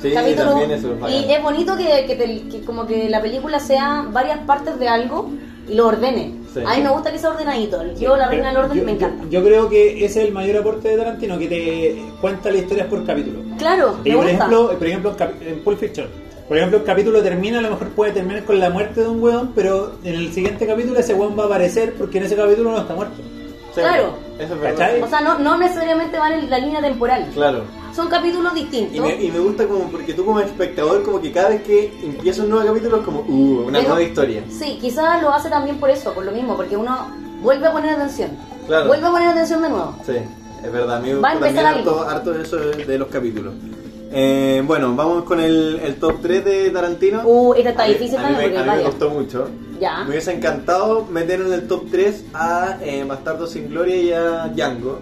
Sí, 0.00 0.10
capítulos 0.12 0.46
también 0.50 0.70
eso 0.72 0.92
es 0.94 1.00
bacán. 1.00 1.16
y 1.16 1.32
es 1.32 1.42
bonito 1.42 1.76
que, 1.76 2.04
que 2.06 2.16
te- 2.16 2.42
que 2.50 2.60
como 2.64 2.86
que 2.86 3.08
la 3.08 3.22
película 3.22 3.60
sea 3.60 4.04
varias 4.12 4.38
partes 4.40 4.76
de 4.80 4.88
algo 4.88 5.30
y 5.68 5.74
lo 5.74 5.86
ordene. 5.86 6.34
Sí. 6.52 6.58
A 6.66 6.74
mí 6.76 6.82
me 6.82 6.90
gusta 6.90 7.12
que 7.12 7.18
sea 7.20 7.30
ordenadito. 7.30 7.80
Yo 7.94 8.16
la 8.16 8.28
reina 8.28 8.48
del 8.48 8.56
orden 8.58 8.78
Yo- 8.78 8.84
me 8.84 8.92
encanta. 8.92 9.22
Yo, 9.24 9.30
yo 9.30 9.44
creo 9.44 9.68
que 9.68 10.04
ese 10.04 10.20
es 10.22 10.26
el 10.26 10.32
mayor 10.32 10.56
aporte 10.58 10.88
de 10.88 10.96
Tarantino, 10.96 11.38
que 11.38 11.46
te 11.46 12.02
cuenta 12.20 12.50
las 12.50 12.62
historias 12.62 12.88
por 12.88 13.06
capítulo. 13.06 13.38
claro, 13.58 13.96
Y 14.04 14.08
me 14.10 14.16
por 14.16 14.24
gusta. 14.24 14.36
ejemplo, 14.44 14.78
por 14.78 14.86
ejemplo 14.88 15.10
en, 15.10 15.16
cap- 15.16 15.42
en 15.46 15.58
Pulp 15.60 15.78
Fiction, 15.78 16.08
por 16.52 16.58
ejemplo, 16.58 16.80
el 16.80 16.84
capítulo 16.84 17.22
termina, 17.22 17.60
a 17.60 17.62
lo 17.62 17.70
mejor 17.70 17.88
puede 17.92 18.12
terminar 18.12 18.44
con 18.44 18.60
la 18.60 18.68
muerte 18.68 19.00
de 19.00 19.08
un 19.08 19.22
weón, 19.22 19.52
pero 19.54 19.94
en 20.04 20.16
el 20.16 20.34
siguiente 20.34 20.66
capítulo 20.66 20.98
ese 21.00 21.14
weón 21.14 21.34
va 21.38 21.44
a 21.44 21.46
aparecer 21.46 21.94
porque 21.94 22.18
en 22.18 22.24
ese 22.24 22.36
capítulo 22.36 22.72
no 22.72 22.78
está 22.82 22.94
muerto. 22.94 23.14
Sí. 23.74 23.80
Claro. 23.80 24.12
Eso 24.38 24.52
es 24.52 24.60
verdad. 24.60 24.76
¿Cachai? 24.78 25.00
O 25.00 25.08
sea, 25.08 25.20
no, 25.22 25.38
no 25.38 25.56
necesariamente 25.56 26.18
van 26.18 26.34
en 26.34 26.50
la 26.50 26.58
línea 26.58 26.82
temporal. 26.82 27.26
Claro. 27.32 27.62
Son 27.96 28.06
capítulos 28.08 28.52
Y 28.54 28.60
distintos. 28.64 29.00
me, 29.00 29.14
y 29.24 29.30
me 29.30 29.38
gusta 29.38 29.66
como 29.66 29.84
porque 29.90 30.12
tú 30.12 30.26
como 30.26 30.40
espectador 30.40 31.02
como 31.02 31.22
que 31.22 31.32
cada 31.32 31.48
vez 31.48 31.62
que 31.62 31.90
empieza 32.02 32.42
un 32.42 32.50
nuevo 32.50 32.66
capítulo 32.66 32.98
es 32.98 33.02
como 33.02 33.20
uh, 33.20 33.68
una 33.68 33.78
Pero- 33.78 33.88
nueva 33.94 34.02
historia. 34.02 34.44
Sí, 34.50 34.76
quizás 34.78 35.22
lo 35.22 35.32
hace 35.32 35.48
también 35.48 35.78
por 35.78 35.88
eso, 35.88 36.12
por 36.12 36.22
lo 36.26 36.32
mismo, 36.32 36.54
porque 36.54 36.76
uno 36.76 37.08
vuelve 37.40 37.66
a 37.66 37.72
poner 37.72 37.94
atención. 37.94 38.28
Claro. 38.66 38.88
Vuelve 38.88 39.06
a 39.06 39.10
poner 39.10 39.28
atención 39.28 39.62
de 39.62 39.70
nuevo. 39.70 39.96
Sí, 40.04 40.16
es 40.62 40.70
verdad. 40.70 40.96
A 40.98 41.00
mí 41.00 41.14
me 41.14 41.20
Va 41.20 41.30
a 41.30 41.32
gusta 41.32 41.48
empezar 41.48 41.72
también 41.72 41.88
harto, 41.94 42.08
harto 42.10 42.32
de 42.34 42.42
eso 42.42 42.56
de, 42.58 42.84
de 42.84 42.98
los 42.98 43.08
capítulos. 43.08 43.54
Eh, 44.14 44.62
bueno, 44.66 44.94
vamos 44.94 45.24
con 45.24 45.40
el, 45.40 45.80
el 45.82 45.94
top 45.96 46.20
3 46.20 46.44
de 46.44 46.70
Tarantino. 46.70 47.22
Uh, 47.24 47.54
esta 47.54 47.70
está 47.70 47.84
A 47.84 47.86
mí- 47.86 47.92
difícil 47.94 48.16
a 48.18 48.20
mí, 48.20 48.26
también 48.34 48.50
me, 48.50 48.56
porque 48.58 48.70
a 48.70 48.74
mí 48.74 48.78
me 48.82 48.88
gustó 48.88 49.10
mucho. 49.10 49.48
Ya. 49.80 50.04
Me 50.04 50.10
hubiese 50.10 50.32
encantado 50.32 51.06
meter 51.06 51.40
en 51.40 51.52
el 51.52 51.66
top 51.66 51.86
3 51.90 52.24
a 52.34 52.78
eh, 52.82 53.04
Bastardo 53.04 53.46
sin 53.46 53.68
Gloria 53.70 53.96
y 53.96 54.12
a 54.12 54.48
Django. 54.54 55.00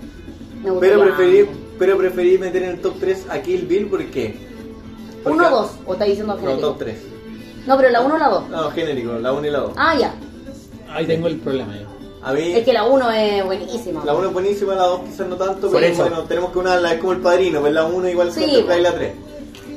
Me 0.63 0.71
gusta 0.71 0.87
Pero 0.87 1.03
preferí, 1.03 1.49
pero 1.79 1.99
preferí 1.99 2.39
meter 2.39 2.63
en 2.63 2.71
el 2.71 2.81
top 2.81 2.95
3 3.01 3.27
a 3.31 3.41
Kill 3.43 3.67
Bill, 3.67 3.87
¿por 3.89 4.05
qué? 4.07 4.37
Porque- 5.25 5.37
¿Uno 5.39 5.49
o 5.49 5.51
dos? 5.63 5.71
¿O 5.87 5.93
está 5.95 6.05
diciendo 6.05 6.35
No, 6.35 6.41
genérico? 6.41 6.69
top 6.69 6.79
3. 6.79 6.99
No, 7.67 7.77
pero 7.77 7.91
la 7.91 8.01
uno 8.01 8.15
o 8.15 8.19
la 8.19 8.29
dos. 8.29 8.49
No, 8.49 8.71
genérico, 8.71 9.13
la 9.19 9.33
1 9.33 9.47
y 9.47 9.51
la 9.51 9.59
2. 9.59 9.73
Ah, 9.77 9.95
ya. 9.99 10.15
Ahí 10.89 11.07
tengo 11.07 11.27
el 11.27 11.37
problema 11.37 11.77
yo. 11.77 11.89
A 12.23 12.33
mí, 12.35 12.53
Es 12.53 12.65
que 12.65 12.73
la 12.73 12.85
uno 12.85 13.11
es 13.11 13.45
buenísima. 13.45 14.05
la 14.05 14.15
1 14.15 14.27
es 14.29 14.33
buenísima, 14.33 14.75
la 14.75 14.83
2 14.85 15.01
quizás 15.07 15.27
no 15.27 15.37
tanto, 15.37 15.71
pero 15.71 15.87
eso. 15.87 16.03
bueno, 16.03 16.23
tenemos 16.25 16.53
que 16.53 16.59
una 16.59 16.93
es 16.93 16.99
como 17.01 17.13
el 17.13 17.19
padrino, 17.21 17.61
pues 17.61 17.73
la 17.73 17.85
1 17.87 18.09
igual 18.11 18.31
Sí, 18.33 18.63
pues. 18.67 18.83
la 18.83 18.95
3. 18.95 19.13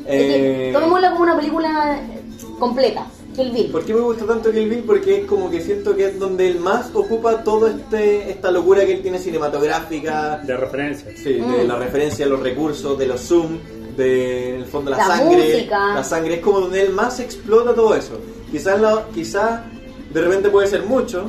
Es 0.06 0.22
que 0.26 0.70
tomémosla 0.74 1.12
como 1.12 1.24
una 1.24 1.36
película 1.38 1.98
eh, 2.02 2.22
completa. 2.60 3.08
Kill 3.34 3.50
Bill. 3.52 3.72
¿Por 3.72 3.84
qué 3.86 3.94
me 3.96 4.02
gusta 4.02 4.26
tanto 4.28 4.52
Kill 4.52 4.70
Bill? 4.70 4.84
Porque 4.84 5.22
es 5.22 5.26
como 5.26 5.50
que 5.50 5.60
siento 5.62 5.96
que 5.96 6.06
es 6.08 6.20
donde 6.20 6.46
él 6.48 6.60
más 6.60 6.92
ocupa 6.94 7.44
toda 7.44 7.72
este, 7.72 8.30
esta 8.30 8.52
locura 8.52 8.86
que 8.86 8.94
él 8.94 9.02
tiene 9.02 9.18
cinematográfica, 9.18 10.40
De 10.44 10.56
referencia. 10.58 11.12
sí, 11.16 11.34
de 11.36 11.42
Mm. 11.64 11.68
la 11.68 11.76
referencia, 11.78 12.26
los 12.28 12.42
recursos, 12.42 12.98
de 12.98 13.08
los 13.08 13.22
zoom, 13.22 13.58
de 13.98 14.50
en 14.50 14.56
el 14.58 14.66
fondo 14.66 14.92
la, 14.92 14.98
La 14.98 15.06
sangre, 15.08 15.38
música. 15.54 15.94
la 15.96 16.04
sangre 16.04 16.36
es 16.36 16.42
como 16.42 16.60
donde 16.60 16.82
él 16.82 16.92
más 16.92 17.20
explota 17.20 17.74
todo 17.74 17.96
eso. 17.96 18.20
Quizás 18.52 18.80
la- 18.82 19.06
quizás 19.14 19.62
de 20.14 20.22
repente 20.22 20.50
puede 20.50 20.68
ser 20.68 20.84
mucho 20.84 21.24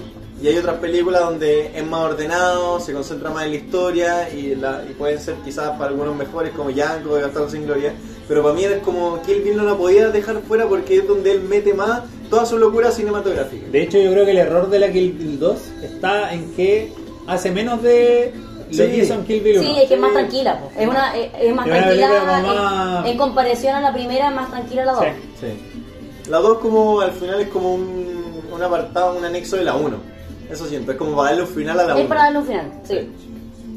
y 0.45 0.49
hay 0.49 0.59
otras 0.59 0.77
películas 0.77 1.23
donde 1.23 1.71
es 1.75 1.87
más 1.87 2.01
ordenado, 2.01 2.79
se 2.79 2.93
concentra 2.93 3.31
más 3.31 3.45
en 3.45 3.51
la 3.53 3.57
historia 3.57 4.29
y, 4.29 4.55
la- 4.55 4.83
y 4.89 4.93
pueden 4.93 5.19
ser 5.19 5.37
quizás 5.45 5.71
para 5.79 5.87
algunos 5.91 6.15
mejores 6.15 6.53
como 6.53 6.71
Django 6.71 7.19
y 7.19 7.23
Bastardo 7.23 7.49
sin 7.49 7.65
Gloria, 7.65 7.95
pero 8.29 8.43
para 8.43 8.55
mí 8.55 8.63
es 8.65 8.83
como 8.83 9.23
Kill 9.23 9.41
Bill 9.41 9.57
no 9.57 9.65
la 9.65 9.75
podía 9.75 10.09
dejar 10.11 10.43
fuera 10.43 10.67
porque 10.67 10.97
es 10.99 11.09
donde 11.09 11.31
él 11.31 11.41
mete 11.41 11.73
más 11.73 12.03
toda 12.29 12.45
su 12.45 12.59
locura 12.59 12.91
cinematográfica. 12.91 13.67
De 13.71 13.83
hecho, 13.83 13.97
yo 13.99 14.11
creo 14.13 14.25
que 14.27 14.33
el 14.33 14.37
error 14.39 14.69
de 14.69 14.79
la 14.81 14.93
Kill 14.93 15.13
Bill 15.13 15.39
2 15.39 15.57
está 15.83 16.33
en 16.35 16.53
que 16.55 16.93
hace 17.27 17.51
menos 17.51 17.83
de 17.83 18.35
lo 18.71 18.85
Sí. 18.85 18.91
que 18.91 18.97
hizo 18.99 19.15
en 19.15 19.25
Kill 19.25 19.41
Bill 19.43 19.59
1. 19.61 19.63
Sí, 19.69 19.77
es 19.83 19.89
que 19.89 19.95
es 19.95 20.01
más 20.01 20.13
tranquila. 20.13 20.61
po. 20.61 20.71
Es, 20.79 20.87
una, 20.89 21.17
es, 21.17 21.31
es 21.41 21.55
más 21.55 21.67
Es 21.67 21.73
tranquila. 21.73 22.07
en- 22.07 22.47
más- 22.47 23.07
En, 23.07 23.17
comparación 23.17 23.75
a 23.77 23.81
la 23.81 23.93
primera, 23.95 24.29
es 24.29 24.35
más 24.35 24.51
tranquila 24.51 24.85
la 24.85 24.93
dos. 24.93 25.05
Sí. 25.41 25.47
Sí. 25.47 26.31
La 26.31 26.39
2 26.39 26.59
como 26.59 27.01
al 27.01 27.13
final 27.13 27.41
es 27.41 27.49
como 27.49 27.75
un, 27.75 28.43
un 28.53 28.63
apartado, 28.63 29.17
un 29.17 29.25
anexo 29.25 29.57
de 29.57 29.65
la 29.65 29.75
1. 29.77 30.14
Eso 30.51 30.67
siento, 30.67 30.93
es 30.93 30.99
como 30.99 31.17
para 31.17 31.31
darle 31.31 31.43
un 31.45 31.49
final 31.49 31.81
a 31.81 31.85
la 31.87 31.95
1. 31.95 32.03
Es 32.03 32.09
para 32.09 32.23
darle 32.25 32.39
un 32.39 32.47
final. 32.47 32.73
Sí. 32.85 33.11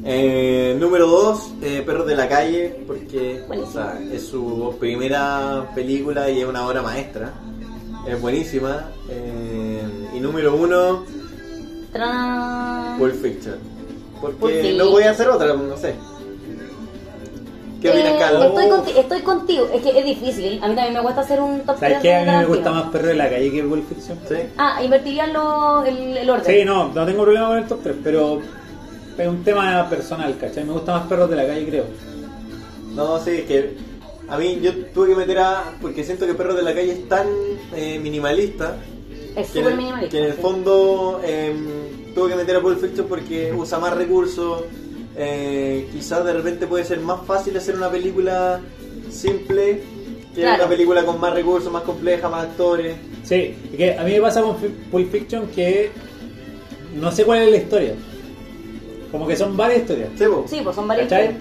Eh, 0.10 0.78
número 0.80 1.08
2, 1.08 1.54
Perros 1.86 2.08
de 2.08 2.16
la 2.16 2.30
Calle, 2.30 2.84
porque 2.88 3.42
o 3.44 3.48
Buenísimo. 3.48 3.74
sea, 3.74 4.00
es 4.12 4.26
su 4.28 4.76
primera 4.80 5.70
película 5.76 6.30
y 6.30 6.42
es 6.42 6.48
una 6.48 6.66
obra 6.68 6.82
maestra. 6.82 7.34
Es 8.08 8.22
buenísima. 8.22 8.90
Eh, 9.10 9.82
y 10.16 10.20
número 10.20 10.56
1, 10.56 11.04
Tra- 11.94 12.98
Pulp 12.98 13.16
Fiction. 13.22 13.56
Porque 14.40 14.74
no 14.78 14.90
voy 14.92 15.04
a 15.04 15.12
hacer 15.12 15.28
otra, 15.30 15.54
no 15.54 15.78
sé. 15.78 15.94
¿Qué 17.82 17.90
opinas, 17.92 18.14
Eh, 18.14 18.16
Carlos? 18.20 18.46
estoy, 18.46 18.70
conti- 18.70 18.98
estoy 19.00 19.22
contigo. 19.22 19.70
Es 19.74 19.82
que 19.82 20.00
es 20.00 20.06
difícil. 20.06 20.60
A 20.64 20.68
mí 20.68 20.76
también 20.76 20.94
me 20.94 21.02
cuesta 21.02 21.22
hacer 21.22 21.40
un 21.42 21.60
top 21.62 21.80
¿Sabes 21.80 22.00
3 22.00 22.02
qué? 22.02 22.14
A 22.16 22.20
mí 22.20 22.26
me 22.26 22.32
Tarantino. 22.32 22.56
gusta 22.56 22.72
más 22.72 22.84
Perro 22.92 23.08
de 23.08 23.14
la 23.16 23.30
Calle 23.30 23.52
que 23.52 23.64
Pulp 23.64 23.88
Fiction. 23.90 24.20
¿Sí? 24.28 24.36
Ah, 24.58 24.80
invertirían 24.84 25.34
lo, 25.34 25.86
el, 25.86 26.18
el 26.18 26.30
orden. 26.30 26.46
Sí, 26.60 26.66
no, 26.66 26.88
no 26.94 27.06
tengo 27.06 27.24
problema 27.24 27.48
con 27.50 27.58
el 27.60 27.66
top 27.68 27.80
3, 27.84 27.96
pero 28.04 28.42
es 29.18 29.28
un 29.28 29.44
tema 29.44 29.88
personal, 29.90 30.36
¿cachai? 30.40 30.64
Me 30.64 30.74
gusta 30.74 30.94
más 30.94 31.08
Perros 31.08 31.30
de 31.30 31.36
la 31.36 31.46
Calle, 31.48 31.68
creo. 31.68 31.86
No, 32.96 33.20
sí, 33.20 33.32
es 33.32 33.42
que 33.46 33.78
a 34.28 34.38
mí 34.38 34.60
yo 34.62 34.72
tuve 34.94 35.10
que 35.10 35.16
meter 35.16 35.38
a... 35.40 35.64
Porque 35.82 36.04
siento 36.04 36.26
que 36.26 36.34
Perros 36.34 36.56
de 36.56 36.64
la 36.64 36.74
Calle 36.74 36.92
es 36.94 37.08
tan 37.08 37.28
eh, 37.76 38.00
minimalista 38.00 38.76
Es 39.36 39.52
que 39.52 39.60
en 39.60 39.66
súper 39.66 39.72
el- 39.74 39.78
minimalista. 39.78 40.12
Que 40.12 40.18
en 40.24 40.32
el 40.32 40.34
fondo 40.34 41.22
eh, 41.24 41.56
tuve 42.16 42.30
que 42.30 42.36
meter 42.36 42.56
a 42.56 42.62
Pulp 42.62 42.80
Fiction 42.82 43.06
porque 43.08 43.54
usa 43.56 43.78
más 43.78 43.94
recursos. 43.96 44.64
Eh, 45.18 45.88
quizás 45.92 46.24
de 46.24 46.34
repente 46.34 46.68
puede 46.68 46.86
ser 46.86 47.00
más 47.00 47.26
fácil 47.26 47.58
hacer 47.58 47.76
una 47.76 47.90
película 47.90 48.60
simple 49.10 49.82
que 50.36 50.42
Claro. 50.42 50.64
una 50.66 50.70
película 50.70 51.04
con 51.06 51.20
más 51.20 51.34
recursos, 51.34 51.72
más 51.72 51.82
compleja, 51.84 52.30
más 52.30 52.44
actores. 52.46 52.96
Sí, 53.24 53.56
que 53.76 53.98
a 53.98 54.04
mí 54.04 54.12
me 54.14 54.22
pasa 54.22 54.42
con 54.42 54.56
Fi- 54.58 54.68
Pulp 54.92 55.12
Fiction 55.12 55.48
que 55.48 55.90
no 56.96 57.12
sé 57.12 57.24
cuál 57.24 57.42
es 57.44 57.52
la 57.52 57.58
historia. 57.58 57.94
Como 59.12 59.26
que 59.28 59.36
son 59.36 59.58
varias 59.58 59.80
historias. 59.82 60.10
Sí, 60.18 60.26
po. 60.26 60.46
Sí, 60.48 60.60
pues 60.64 60.76
son 60.76 60.88
varias. 60.88 61.08
¿Cachai? 61.10 61.38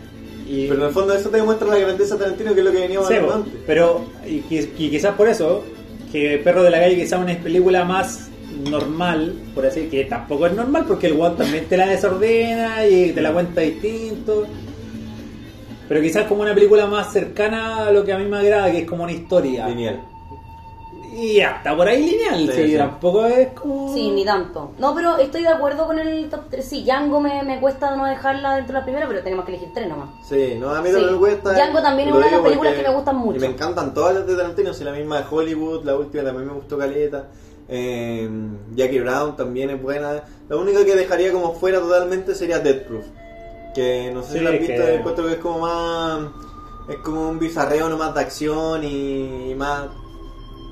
Y, 0.49 0.69
Pero 0.69 0.81
en 0.83 0.87
el 0.89 0.93
fondo 0.95 1.13
eso 1.13 1.29
te 1.29 1.39
demuestra 1.39 1.67
la 1.69 1.77
grandeza 1.79 2.15
de 2.15 2.21
Tarantino 2.23 2.55
que 2.55 2.61
es 2.61 2.67
lo 2.67 2.73
que 2.73 2.79
veníamos 2.81 3.09
Sí, 3.09 3.15
hablando 3.15 3.35
antes. 3.35 3.53
pero 3.67 4.05
y 4.27 4.39
quizás 4.41 5.15
por 5.17 5.29
eso 5.29 5.65
que 6.13 6.39
Perro 6.39 6.63
de 6.63 6.71
la 6.71 6.79
Calle 6.79 6.95
quizás 6.95 7.21
una 7.21 7.37
película 7.37 7.85
más 7.85 8.29
normal, 8.65 9.35
por 9.55 9.67
así 9.67 9.89
que 9.89 10.05
tampoco 10.05 10.47
es 10.47 10.53
normal 10.55 10.85
porque 10.87 11.07
el 11.09 11.15
guan 11.15 11.37
también 11.37 11.67
te 11.67 11.77
la 11.77 11.87
desordena 11.89 12.87
y 12.87 13.13
te 13.13 13.21
la 13.21 13.33
cuenta 13.33 13.61
distinto. 13.61 14.47
Pero 15.89 16.01
quizás 16.01 16.25
como 16.27 16.43
una 16.43 16.55
película 16.55 16.87
más 16.87 17.13
cercana 17.13 17.87
a 17.87 17.93
lo 17.93 18.05
que 18.05 18.13
a 18.13 18.19
mí 18.19 18.25
me 18.25 18.39
agrada, 18.39 18.71
que 18.73 18.79
es 18.79 18.89
como 18.89 19.05
una 19.05 19.13
historia. 19.13 19.69
Lineal. 19.69 20.01
Y 21.15 21.41
hasta 21.41 21.75
por 21.75 21.89
ahí 21.89 22.05
lineal, 22.11 22.51
Sí, 22.53 22.77
tampoco 22.77 23.25
es 23.25 23.49
como... 23.51 23.95
Sí, 23.95 24.11
ni 24.11 24.23
tanto. 24.25 24.73
No, 24.79 24.95
pero 24.95 25.17
estoy 25.17 25.43
de 25.43 25.49
acuerdo 25.49 25.87
con 25.87 25.99
el 25.99 26.29
top 26.29 26.41
3. 26.51 26.63
Sí, 26.69 26.83
Django 26.85 27.21
me, 27.21 27.43
me 27.43 27.59
cuesta 27.59 27.97
no 27.97 28.05
dejarla 28.05 28.57
dentro 28.57 28.75
de 28.75 28.81
la 28.81 28.85
primera, 28.85 29.07
pero 29.09 29.23
tenemos 29.23 29.45
que 29.47 29.53
elegir 29.53 29.73
tres 29.73 29.89
nomás. 29.89 30.11
Sí, 30.29 30.57
no, 30.61 30.71
a 30.75 30.83
mí 30.83 30.91
Sí. 30.93 31.01
no 31.01 31.13
me 31.13 31.19
cuesta. 31.19 31.53
Django 31.55 31.81
también 31.81 32.09
es 32.09 32.15
una 32.17 32.27
de 32.27 32.33
las 32.33 32.41
películas 32.43 32.75
que 32.75 32.83
me 32.83 32.95
gustan 32.95 33.17
mucho. 33.17 33.37
Y 33.39 33.41
me 33.41 33.47
encantan 33.47 33.95
todas 33.95 34.15
las 34.15 34.27
de 34.27 34.37
Tarantino, 34.37 34.75
si 34.75 34.85
la 34.85 34.93
misma 34.93 35.19
de 35.21 35.25
Hollywood, 35.31 35.85
la 35.85 35.97
última 35.97 36.25
también 36.25 36.49
me 36.49 36.53
gustó 36.55 36.77
Caleta. 36.77 37.29
Eh, 37.69 38.29
Jackie 38.75 39.01
Brown 39.01 39.37
también 39.37 39.71
es 39.71 39.83
buena. 39.83 40.23
La 40.49 40.57
única 40.57 40.85
que 40.85 40.95
dejaría 40.95 41.33
como 41.33 41.55
fuera 41.55 41.81
totalmente 41.81 42.35
sería 42.35 42.59
Death 42.61 42.83
Proof. 42.87 43.05
Que 43.75 44.11
no 44.13 44.23
sé 44.23 44.33
Sí, 44.33 44.39
si 44.39 44.45
la 44.45 44.51
han 44.51 44.59
visto, 44.59 44.75
que- 44.85 44.95
encuentro 44.95 45.27
que 45.27 45.33
es 45.33 45.39
como 45.39 45.59
más. 45.61 46.21
Es 46.89 46.97
como 46.99 47.29
un 47.29 47.39
bizarreo 47.39 47.89
nomás 47.89 48.15
de 48.15 48.21
acción 48.21 48.85
y, 48.85 49.55
más 49.57 49.87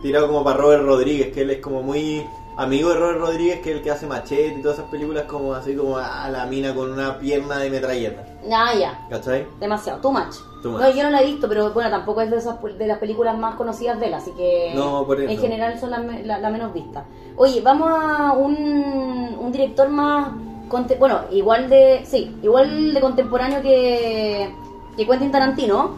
tirado 0.02 0.28
como 0.28 0.44
para 0.44 0.58
Robert 0.58 0.84
Rodríguez, 0.84 1.32
que 1.32 1.40
él 1.42 1.50
es 1.50 1.58
como 1.60 1.82
muy 1.82 2.24
amigo 2.56 2.90
de 2.90 2.96
Robert 2.96 3.18
Rodríguez, 3.20 3.60
que 3.60 3.70
es 3.70 3.76
el 3.76 3.82
que 3.82 3.90
hace 3.90 4.06
Machete 4.06 4.58
y 4.58 4.62
todas 4.62 4.78
esas 4.78 4.90
películas 4.90 5.24
como 5.24 5.54
así 5.54 5.74
como 5.74 5.96
a 5.98 6.28
la 6.30 6.46
mina 6.46 6.74
con 6.74 6.92
una 6.92 7.18
pierna 7.18 7.58
de 7.58 7.70
metralleta. 7.70 8.24
Ah, 8.52 8.72
ya. 8.78 9.06
¿Cachai? 9.10 9.46
Demasiado. 9.58 10.00
Too 10.00 10.12
much. 10.12 10.34
Too 10.62 10.70
much. 10.72 10.80
No, 10.80 10.90
yo 10.94 11.02
no 11.04 11.10
la 11.10 11.22
he 11.22 11.26
visto, 11.26 11.48
pero 11.48 11.72
bueno, 11.72 11.90
tampoco 11.90 12.20
es 12.20 12.30
de, 12.30 12.36
esas, 12.36 12.56
de 12.62 12.86
las 12.86 12.98
películas 12.98 13.36
más 13.38 13.54
conocidas 13.56 13.98
de 13.98 14.06
él, 14.06 14.14
así 14.14 14.30
que 14.32 14.72
No, 14.74 15.04
por 15.06 15.20
eso. 15.20 15.30
en 15.30 15.38
general 15.38 15.78
son 15.78 15.90
las 15.90 16.04
la, 16.24 16.38
la 16.38 16.50
menos 16.50 16.72
vistas. 16.72 17.04
Oye, 17.36 17.60
vamos 17.60 17.90
a 17.90 18.32
un, 18.32 19.36
un 19.40 19.52
director 19.52 19.88
más, 19.88 20.28
conte- 20.68 20.96
bueno, 20.98 21.20
igual 21.32 21.68
de, 21.68 22.02
sí, 22.06 22.36
igual 22.42 22.94
de 22.94 23.00
contemporáneo 23.00 23.60
que, 23.62 24.54
que 24.96 25.06
Quentin 25.06 25.32
Tarantino, 25.32 25.96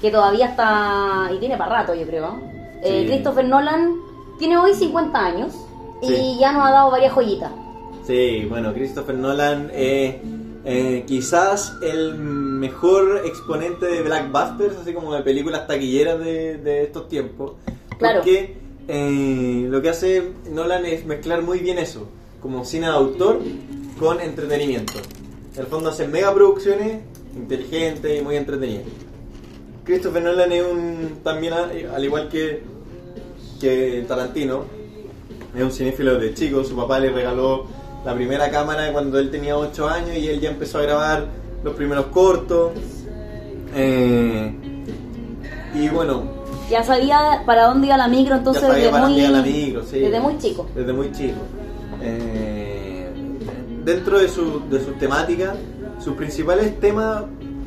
que 0.00 0.10
todavía 0.10 0.46
está, 0.46 1.28
y 1.34 1.38
tiene 1.38 1.56
para 1.58 1.80
rato 1.80 1.94
yo 1.94 2.06
creo. 2.06 2.36
Eh. 2.82 3.04
Christopher 3.06 3.44
Nolan 3.44 3.96
tiene 4.38 4.56
hoy 4.56 4.72
50 4.72 5.18
años 5.18 5.54
y 6.02 6.38
ya 6.38 6.52
nos 6.52 6.66
ha 6.66 6.70
dado 6.70 6.90
varias 6.90 7.12
joyitas. 7.12 7.52
Sí, 8.06 8.46
bueno, 8.48 8.72
Christopher 8.72 9.14
Nolan 9.14 9.70
es 9.74 10.16
eh, 10.64 11.04
quizás 11.06 11.76
el 11.82 12.14
mejor 12.14 13.22
exponente 13.24 13.86
de 13.86 14.02
blackbusters, 14.02 14.76
así 14.76 14.92
como 14.92 15.14
de 15.14 15.22
películas 15.22 15.66
taquilleras 15.66 16.18
de, 16.18 16.58
de 16.58 16.82
estos 16.84 17.08
tiempos. 17.08 17.52
Claro. 17.98 18.20
Porque 18.20 18.56
eh, 18.88 19.66
lo 19.68 19.80
que 19.82 19.88
hace 19.90 20.32
Nolan 20.50 20.86
es 20.86 21.04
mezclar 21.04 21.42
muy 21.42 21.58
bien 21.60 21.78
eso, 21.78 22.08
como 22.40 22.64
cine 22.64 22.86
de 22.86 22.92
autor 22.92 23.40
con 23.98 24.20
entretenimiento. 24.20 24.94
En 25.54 25.60
el 25.60 25.66
fondo 25.66 25.90
hace 25.90 26.08
mega 26.08 26.32
producciones 26.34 27.00
inteligentes 27.36 28.18
y 28.18 28.24
muy 28.24 28.36
entretenidas. 28.36 28.86
Christopher 29.84 30.22
Nolan 30.22 30.52
es 30.52 30.64
un, 30.64 31.20
también, 31.22 31.52
al 31.52 32.04
igual 32.04 32.28
que, 32.28 32.62
que 33.60 34.04
Tarantino, 34.08 34.64
es 35.54 35.62
un 35.62 35.70
cinéfilo 35.70 36.18
de 36.18 36.34
chico, 36.34 36.62
su 36.64 36.76
papá 36.76 36.98
le 37.00 37.10
regaló 37.10 37.66
la 38.04 38.14
primera 38.14 38.50
cámara 38.50 38.92
cuando 38.92 39.18
él 39.18 39.30
tenía 39.30 39.56
8 39.56 39.88
años 39.88 40.16
y 40.16 40.28
él 40.28 40.40
ya 40.40 40.50
empezó 40.50 40.78
a 40.78 40.82
grabar 40.82 41.26
los 41.64 41.74
primeros 41.74 42.06
cortos. 42.06 42.70
Eh, 43.74 44.52
y 45.74 45.88
bueno, 45.88 46.22
Ya 46.70 46.82
sabía 46.82 47.42
para 47.46 47.66
dónde 47.66 47.86
iba 47.88 47.96
la 47.96 48.08
micro, 48.08 48.36
entonces 48.36 48.62
ya 48.62 48.68
sabía 48.68 48.84
desde 48.84 48.92
para 48.92 49.04
muy, 49.08 49.12
dónde 49.20 49.28
iba 49.28 49.38
la 49.38 49.44
micro, 49.44 49.82
sí. 49.84 49.98
desde 50.00 50.20
muy 50.20 50.38
chico. 50.38 50.66
Desde 50.74 50.92
muy 50.92 51.12
chico. 51.12 51.38
Eh, 52.02 53.08
dentro 53.84 54.18
de 54.18 54.28
su, 54.28 54.62
de 54.70 54.84
sus 54.84 54.98
temáticas, 54.98 55.56
sus 56.02 56.14
principales 56.14 56.78
temas 56.80 57.24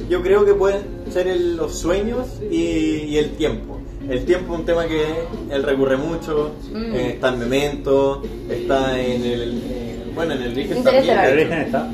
yo 0.09 0.21
creo 0.23 0.43
que 0.45 0.53
pueden 0.53 0.81
ser 1.11 1.27
el- 1.27 1.55
los 1.55 1.75
sueños 1.77 2.27
y, 2.49 2.55
y 2.57 3.17
el 3.17 3.31
tiempo. 3.35 3.72
El 4.09 4.25
tiempo 4.25 4.53
es 4.53 4.59
un 4.59 4.65
tema 4.65 4.85
que 4.85 5.03
él 5.51 5.63
recurre 5.63 5.97
mucho, 5.97 6.51
Mm. 6.71 6.93
eh, 6.95 7.09
está 7.11 7.29
en 7.29 7.39
Memento, 7.39 8.21
está 8.49 8.99
en 8.99 9.23
el... 9.23 9.61
eh, 9.71 10.03
bueno, 10.13 10.33
en 10.33 10.41
el 10.43 10.51
origen 10.51 10.77
Interestelar. 10.77 11.25
El 11.25 11.29
también. 11.29 11.47
origen 11.47 11.65
está. 11.67 11.91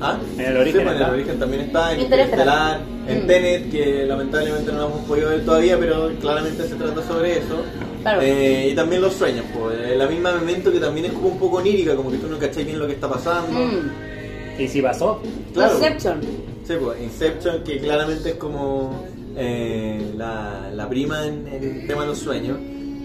¿Ah? 0.00 0.18
En 0.36 0.44
el 0.44 0.56
origen 0.56 0.80
Sí, 0.80 0.84
pues, 0.84 0.86
en 0.86 0.92
está. 1.02 1.06
el 1.08 1.14
origen 1.14 1.38
también 1.38 1.62
está, 1.62 1.92
en 1.94 2.00
Interestelar. 2.00 2.80
En 3.06 3.24
Mm. 3.24 3.26
Tenet, 3.26 3.70
que 3.70 4.04
lamentablemente 4.06 4.72
no 4.72 4.78
lo 4.78 4.86
hemos 4.86 5.00
podido 5.00 5.28
ver 5.30 5.44
todavía, 5.44 5.78
pero 5.78 6.10
claramente 6.20 6.66
se 6.66 6.74
trata 6.74 7.02
sobre 7.06 7.38
eso. 7.38 7.62
Claro. 8.02 8.20
Eh, 8.22 8.68
y 8.72 8.74
también 8.74 9.00
los 9.02 9.14
sueños, 9.14 9.44
pues, 9.58 9.96
la 9.96 10.06
misma 10.06 10.32
Memento 10.32 10.72
que 10.72 10.80
también 10.80 11.06
es 11.06 11.12
como 11.12 11.28
un 11.28 11.38
poco 11.38 11.58
onírica, 11.58 11.94
como 11.94 12.10
que 12.10 12.16
tú 12.18 12.26
no 12.28 12.38
cachai 12.38 12.64
bien 12.64 12.78
lo 12.78 12.86
que 12.86 12.94
está 12.94 13.08
pasando. 13.08 13.58
Mm. 13.60 14.60
Y 14.60 14.68
si 14.68 14.82
pasó, 14.82 15.20
Claro. 15.52 15.74
Inception. 15.74 16.20
Sí, 16.66 16.74
pues, 16.82 17.00
Inception, 17.02 17.62
que 17.62 17.78
claramente 17.78 18.30
es 18.30 18.34
como 18.36 19.04
eh, 19.36 20.12
la, 20.16 20.70
la 20.72 20.88
prima 20.88 21.26
en, 21.26 21.46
el 21.48 21.86
tema 21.86 22.02
de 22.02 22.08
los 22.08 22.18
sueños. 22.18 22.58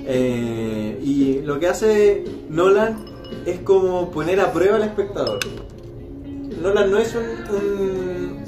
Eh, 0.06 1.00
y 1.04 1.42
lo 1.42 1.60
que 1.60 1.68
hace 1.68 2.24
Nolan 2.50 3.06
es 3.46 3.60
como 3.60 4.10
poner 4.12 4.40
a 4.40 4.52
prueba 4.52 4.78
al 4.78 4.84
espectador. 4.84 5.40
Nolan 6.62 6.92
no 6.92 6.98
es 6.98 7.16
un, 7.16 7.56
un- 7.56 8.39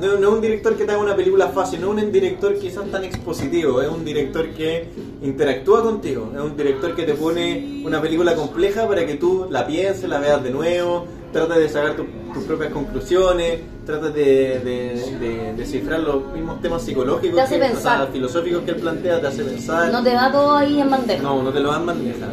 no, 0.00 0.16
no 0.18 0.28
es 0.28 0.34
un 0.34 0.40
director 0.40 0.76
que 0.76 0.84
te 0.84 0.92
haga 0.92 1.00
una 1.02 1.14
película 1.16 1.48
fácil, 1.48 1.80
no 1.80 1.96
es 1.96 2.04
un 2.04 2.12
director 2.12 2.54
quizás 2.58 2.84
tan 2.90 3.04
expositivo, 3.04 3.80
es 3.82 3.88
un 3.88 4.04
director 4.04 4.48
que 4.50 4.88
interactúa 5.22 5.82
contigo, 5.82 6.30
es 6.34 6.40
un 6.40 6.56
director 6.56 6.94
que 6.94 7.04
te 7.04 7.14
pone 7.14 7.82
una 7.84 8.00
película 8.00 8.34
compleja 8.34 8.86
para 8.88 9.06
que 9.06 9.14
tú 9.14 9.46
la 9.50 9.66
pienses, 9.66 10.08
la 10.08 10.18
veas 10.18 10.42
de 10.42 10.50
nuevo, 10.50 11.06
trates 11.32 11.56
de 11.58 11.68
sacar 11.68 11.94
tu- 11.96 12.06
tus 12.32 12.44
propias 12.44 12.72
conclusiones, 12.72 13.60
trates 13.84 14.14
de, 14.14 14.60
de- 14.60 15.18
de 15.20 15.52
descifrar 15.56 16.00
los 16.00 16.24
mismos 16.32 16.60
temas 16.60 16.82
psicológicos, 16.82 17.34
Te 17.36 17.40
hace 17.42 17.58
que- 17.58 17.64
o 17.64 17.68
pensar. 17.68 17.98
sea, 17.98 18.06
filosóficos 18.06 18.62
que 18.62 18.70
él 18.72 18.76
plantea, 18.78 19.20
te 19.20 19.26
hace 19.26 19.44
pensar. 19.44 19.90
No 19.92 20.02
te 20.02 20.10
da 20.10 20.30
todo 20.32 20.56
ahí 20.56 20.80
en 20.80 20.90
bandeja. 20.90 21.22
no, 21.22 21.42
no 21.42 21.50
te 21.52 21.60
lo 21.60 21.70
dan 21.70 21.86
bandeja. 21.86 22.26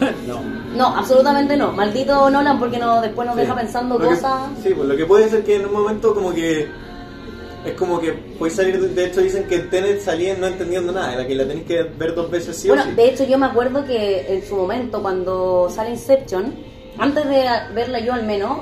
no. 0.26 0.56
No, 0.76 0.94
absolutamente 0.94 1.56
no. 1.56 1.72
Maldito 1.72 2.28
Nolan 2.28 2.58
porque 2.58 2.76
no, 2.78 3.00
después 3.00 3.26
nos 3.26 3.34
Sí. 3.36 3.40
deja 3.42 3.54
pensando 3.54 3.94
Lo 3.98 4.00
que- 4.08 4.14
cosas. 4.14 4.42
sí, 4.62 4.72
pues 4.76 4.86
lo 4.86 4.94
que 4.96 5.06
puede 5.06 5.30
ser 5.30 5.42
que 5.42 5.56
en 5.56 5.64
un 5.66 5.72
momento 5.72 6.14
como 6.14 6.34
que 6.34 6.68
es 7.70 7.74
como 7.76 8.00
que 8.00 8.12
puedes 8.12 8.54
salir, 8.56 8.80
de- 8.80 9.04
hecho 9.06 9.20
dicen 9.20 9.44
que 9.48 9.58
Tenet 9.60 10.00
salía 10.00 10.34
no 10.36 10.46
entendiendo 10.46 10.92
nada, 10.92 11.26
que 11.26 11.34
la 11.34 11.46
tenés 11.46 11.64
que 11.64 11.82
ver 11.82 12.14
dos 12.14 12.30
veces 12.30 12.56
sí 12.56 12.68
bueno, 12.68 12.82
o 12.82 12.86
sí. 12.86 12.92
de 12.92 13.08
hecho 13.08 13.24
yo 13.24 13.38
me 13.38 13.46
acuerdo 13.46 13.84
que 13.84 14.26
en 14.34 14.46
su 14.46 14.56
momento 14.56 15.02
cuando 15.02 15.68
sale 15.70 15.90
Inception, 15.90 16.54
antes 16.98 17.24
de 17.28 17.44
verla 17.74 17.98
yo 18.00 18.12
al 18.14 18.24
menos, 18.24 18.58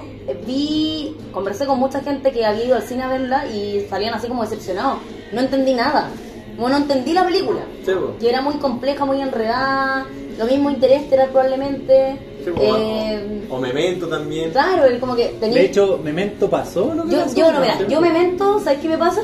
vi, 0.47 1.17
conversé 1.33 1.67
con 1.67 1.79
mucha 1.79 2.01
gente 2.01 2.33
que 2.33 2.45
había 2.45 2.65
ido 2.65 2.77
al 2.77 2.83
cine 2.83 3.03
a 3.05 3.09
verla 3.09 3.47
y 3.47 3.87
salían 3.89 4.15
así 4.15 4.27
como 4.27 4.43
decepcionados. 4.43 4.99
No 5.33 5.41
entendí 5.41 5.75
nada. 5.75 6.09
Como 6.57 6.69
no 6.69 6.77
entendí 6.77 7.13
la 7.13 7.25
película. 7.25 7.61
Sí. 7.85 7.93
Que 8.21 8.29
era 8.29 8.41
muy 8.41 8.55
compleja, 8.55 9.05
muy 9.05 9.21
enredada. 9.21 10.07
Lo 10.39 10.47
mismo 10.47 10.71
Interestelar 10.71 11.29
probablemente. 11.31 12.19
Sí, 12.45 12.51
pues, 12.55 12.69
Eh, 12.69 13.47
o, 13.49 13.55
o 13.55 13.61
Memento 13.61 14.07
también. 14.09 14.51
claro, 14.51 14.85
el 14.85 14.99
como 15.01 15.15
que 15.17 15.29
tenía... 15.41 15.59
De 15.61 15.67
hecho, 15.67 15.99
Memento 16.03 16.51
pasó 16.51 16.93
lo 16.95 17.05
que 17.05 17.11
yo, 17.13 17.23
pasó, 17.23 17.35
yo 17.37 17.53
no, 17.53 17.61
mira, 17.61 17.79
yo 17.89 18.01
pues. 18.01 18.13
me 18.13 18.19
mento, 18.19 18.61
¿sabes 18.61 18.81
qué 18.81 18.89
me 18.89 18.99
pasa? 18.99 19.23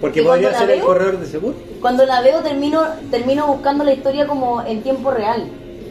Porque 0.00 0.22
podría 0.22 0.50
la 0.50 0.58
ser 0.58 0.70
el 0.70 0.78
veo- 0.78 0.86
corredor 0.86 1.18
de 1.20 1.26
seguro. 1.26 1.54
Cuando 1.80 2.04
la 2.06 2.20
veo 2.22 2.40
termino 2.40 2.82
termino 3.10 3.46
buscando 3.46 3.84
la 3.84 3.92
historia 3.92 4.26
como 4.26 4.62
en 4.62 4.82
tiempo 4.82 5.10
real. 5.10 5.44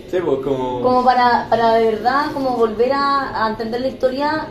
Sí, 0.09 0.17
pues 0.25 0.39
como... 0.43 0.81
Como 0.81 1.05
para, 1.05 1.47
para 1.49 1.75
de 1.75 1.85
verdad 1.85 2.25
como 2.33 2.57
volver 2.57 2.91
a, 2.93 3.45
a 3.45 3.49
entender 3.51 3.79
la 3.81 3.87
historia 3.87 4.47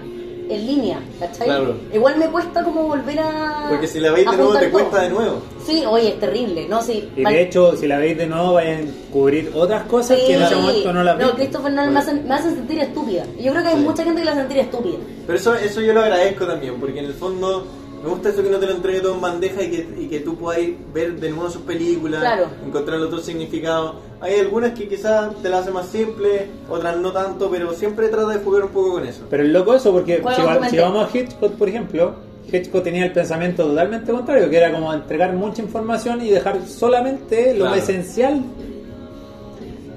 en 0.51 0.67
línea, 0.67 1.01
¿cachai? 1.19 1.47
Claro. 1.47 1.77
Igual 1.93 2.17
me 2.19 2.27
cuesta 2.29 2.63
como 2.65 2.83
volver 2.85 3.21
a... 3.21 3.67
Porque 3.71 3.87
si 3.87 4.01
la 4.01 4.11
veis 4.13 4.31
de 4.31 4.37
nuevo 4.37 4.55
te 4.59 4.71
cuesta 4.71 4.91
todo. 4.91 5.01
de 5.03 5.09
nuevo. 5.11 5.43
Sí, 5.65 5.85
oye, 5.87 6.09
es 6.09 6.21
terrible, 6.21 6.67
¿no? 6.69 6.83
Sí. 6.83 7.09
Y 7.17 7.23
de 7.25 7.43
hecho, 7.43 7.77
si 7.77 7.87
la 7.87 7.99
veis 7.99 8.17
de 8.19 8.27
nuevo, 8.27 8.55
vayan 8.55 8.83
a 8.83 8.87
descubrir 8.87 9.53
otras 9.55 9.85
cosas 9.85 10.19
que 10.19 10.35
en 10.35 10.43
ese 10.43 10.55
Sí. 10.55 10.61
momento 10.61 10.93
no 10.93 11.03
la 11.05 11.15
No, 11.15 11.27
vi. 11.29 11.33
Christopher 11.35 11.73
Nolan 11.73 11.93
me 11.93 12.35
hacen 12.35 12.55
sentir 12.55 12.79
estúpida. 12.81 13.25
Y 13.39 13.45
Yo 13.45 13.53
creo 13.53 13.63
que 13.63 13.69
hay 13.71 13.77
Sí. 13.77 13.81
mucha 13.83 14.05
gente 14.05 14.21
que 14.21 14.25
la 14.25 14.33
hace 14.33 14.41
sentir 14.41 14.59
estúpida. 14.59 14.97
Pero 15.27 15.39
eso, 15.39 15.55
eso 15.55 15.81
yo 15.81 15.93
lo 15.93 16.01
agradezco 16.03 16.47
también, 16.47 16.79
porque 16.81 16.99
en 16.99 17.05
el 17.07 17.15
fondo 17.15 17.67
me 18.03 18.09
gusta 18.09 18.31
eso 18.31 18.43
que 18.43 18.51
no 18.51 18.59
te 18.59 18.67
lo 18.67 18.73
entregue 18.73 19.01
todo 19.01 19.15
en 19.15 19.21
bandeja 19.21 19.63
y 19.63 19.71
que, 19.71 19.89
y 20.01 20.07
que 20.09 20.21
tú 20.21 20.37
puedas 20.37 20.63
ver 20.95 21.21
de 21.21 21.31
nuevo 21.31 21.51
sus 21.51 21.63
películas, 21.63 22.21
Claro. 22.21 22.47
encontrar 22.67 22.99
otro 23.01 23.19
significado. 23.19 23.97
Hay 24.21 24.39
algunas 24.41 24.73
que 24.73 24.89
quizás 24.89 25.35
te 25.43 25.49
las 25.49 25.63
hace 25.63 25.71
más 25.71 25.87
simple, 25.87 26.47
otras 26.69 26.97
no 26.99 27.13
tanto, 27.13 27.51
pero 27.51 27.73
siempre 27.75 28.09
trata 28.09 28.29
de 28.29 28.39
jugar 28.45 28.65
un 28.65 28.71
poco 28.71 28.93
con 28.93 29.07
eso. 29.07 29.25
Pero 29.31 29.43
es 29.45 29.49
loco 29.51 29.75
eso, 29.75 29.93
porque 29.93 30.19
¿Cuál 30.21 30.35
si, 30.37 30.43
va- 30.43 30.59
vamos 30.89 31.15
a 31.15 31.19
Hitchcock, 31.19 31.53
por 31.53 31.69
ejemplo, 31.69 32.15
Hitchcock 32.53 32.83
tenía 32.83 33.05
el 33.05 33.13
pensamiento 33.13 33.65
totalmente 33.67 34.11
contrario, 34.13 34.49
que 34.51 34.57
era 34.57 34.73
como 34.73 34.93
entregar 34.93 35.33
mucha 35.35 35.63
información 35.63 36.21
y 36.25 36.31
dejar 36.31 36.59
solamente 36.67 37.53
lo 37.55 37.67
Claro. 37.67 37.77
esencial 37.81 38.43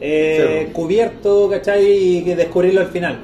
eh, 0.01 0.65
Sí. 0.67 0.73
cubierto, 0.73 1.49
¿cachai? 1.49 1.85
Y 2.17 2.23
que 2.25 2.35
descubrirlo 2.35 2.81
al 2.81 2.88
final. 2.88 3.19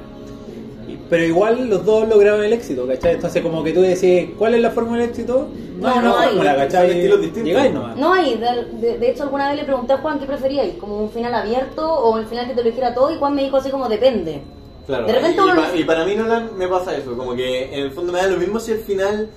Pero 1.10 1.24
igual 1.24 1.68
los 1.68 1.84
dos 1.84 2.08
lograron 2.08 2.42
el 2.44 2.52
éxito, 2.52 2.86
¿cachai? 2.86 3.14
Entonces 3.16 3.42
como 3.42 3.64
que 3.64 3.72
tú 3.72 3.80
decís, 3.82 4.30
¿cuál 4.38 4.54
es 4.54 4.60
la 4.62 4.70
fórmula 4.70 5.00
del 5.00 5.10
éxito? 5.10 5.48
No, 5.78 5.88
hay 5.88 5.94
No, 5.96 6.00
una 6.00 6.08
no 6.08 6.18
hay. 6.18 6.28
fórmula, 6.28 6.56
¿cachai? 6.56 6.88
Son 6.88 6.96
estilos 6.96 7.20
distintos. 7.20 7.44
Llegáis 7.48 7.74
nomás. 7.74 7.96
No 7.96 8.12
hay, 8.14 8.36
de, 8.38 8.64
de- 8.80 8.98
de 8.98 9.10
hecho 9.10 9.24
alguna 9.24 9.48
vez 9.48 9.58
le 9.58 9.64
pregunté 9.64 9.92
a 9.92 9.98
Juan 9.98 10.20
qué 10.20 10.26
preferíais, 10.26 10.74
como 10.76 10.98
un 11.02 11.10
final 11.10 11.34
abierto 11.34 11.84
o 11.92 12.16
un 12.16 12.26
final 12.26 12.46
que 12.46 12.54
te 12.54 12.62
lo 12.62 12.70
dijera 12.70 12.94
todo 12.94 13.10
y 13.12 13.18
Juan 13.18 13.34
me 13.34 13.42
dijo 13.42 13.56
así 13.56 13.70
como 13.70 13.88
depende. 13.88 14.40
Claro, 14.86 15.06
De 15.06 15.12
repente 15.12 15.36
y, 15.40 15.44
uno- 15.44 15.54
pa- 15.56 15.76
y 15.76 15.84
para 15.84 16.04
mí 16.04 16.14
Nolan 16.14 16.50
me 16.56 16.68
pasa 16.68 16.96
eso, 16.96 17.16
como 17.16 17.34
que 17.34 17.74
en 17.74 17.80
el 17.80 17.90
fondo 17.90 18.12
me 18.12 18.18
da 18.20 18.28
lo 18.28 18.36
mismo 18.36 18.60
si 18.60 18.70
el 18.72 18.78
final 18.78 19.28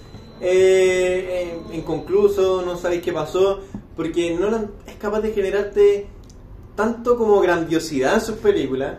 eh, 0.41 1.53
eh, 1.71 1.75
inconcluso, 1.77 2.61
no 2.63 2.75
sabéis 2.77 3.01
qué 3.01 3.11
pasó, 3.13 3.61
porque 3.95 4.35
Nolan 4.35 4.69
es 4.87 4.95
capaz 4.95 5.21
de 5.21 5.31
generarte 5.31 6.07
tanto 6.75 7.17
como 7.17 7.39
grandiosidad 7.39 8.15
en 8.15 8.21
sus 8.21 8.35
películas, 8.37 8.93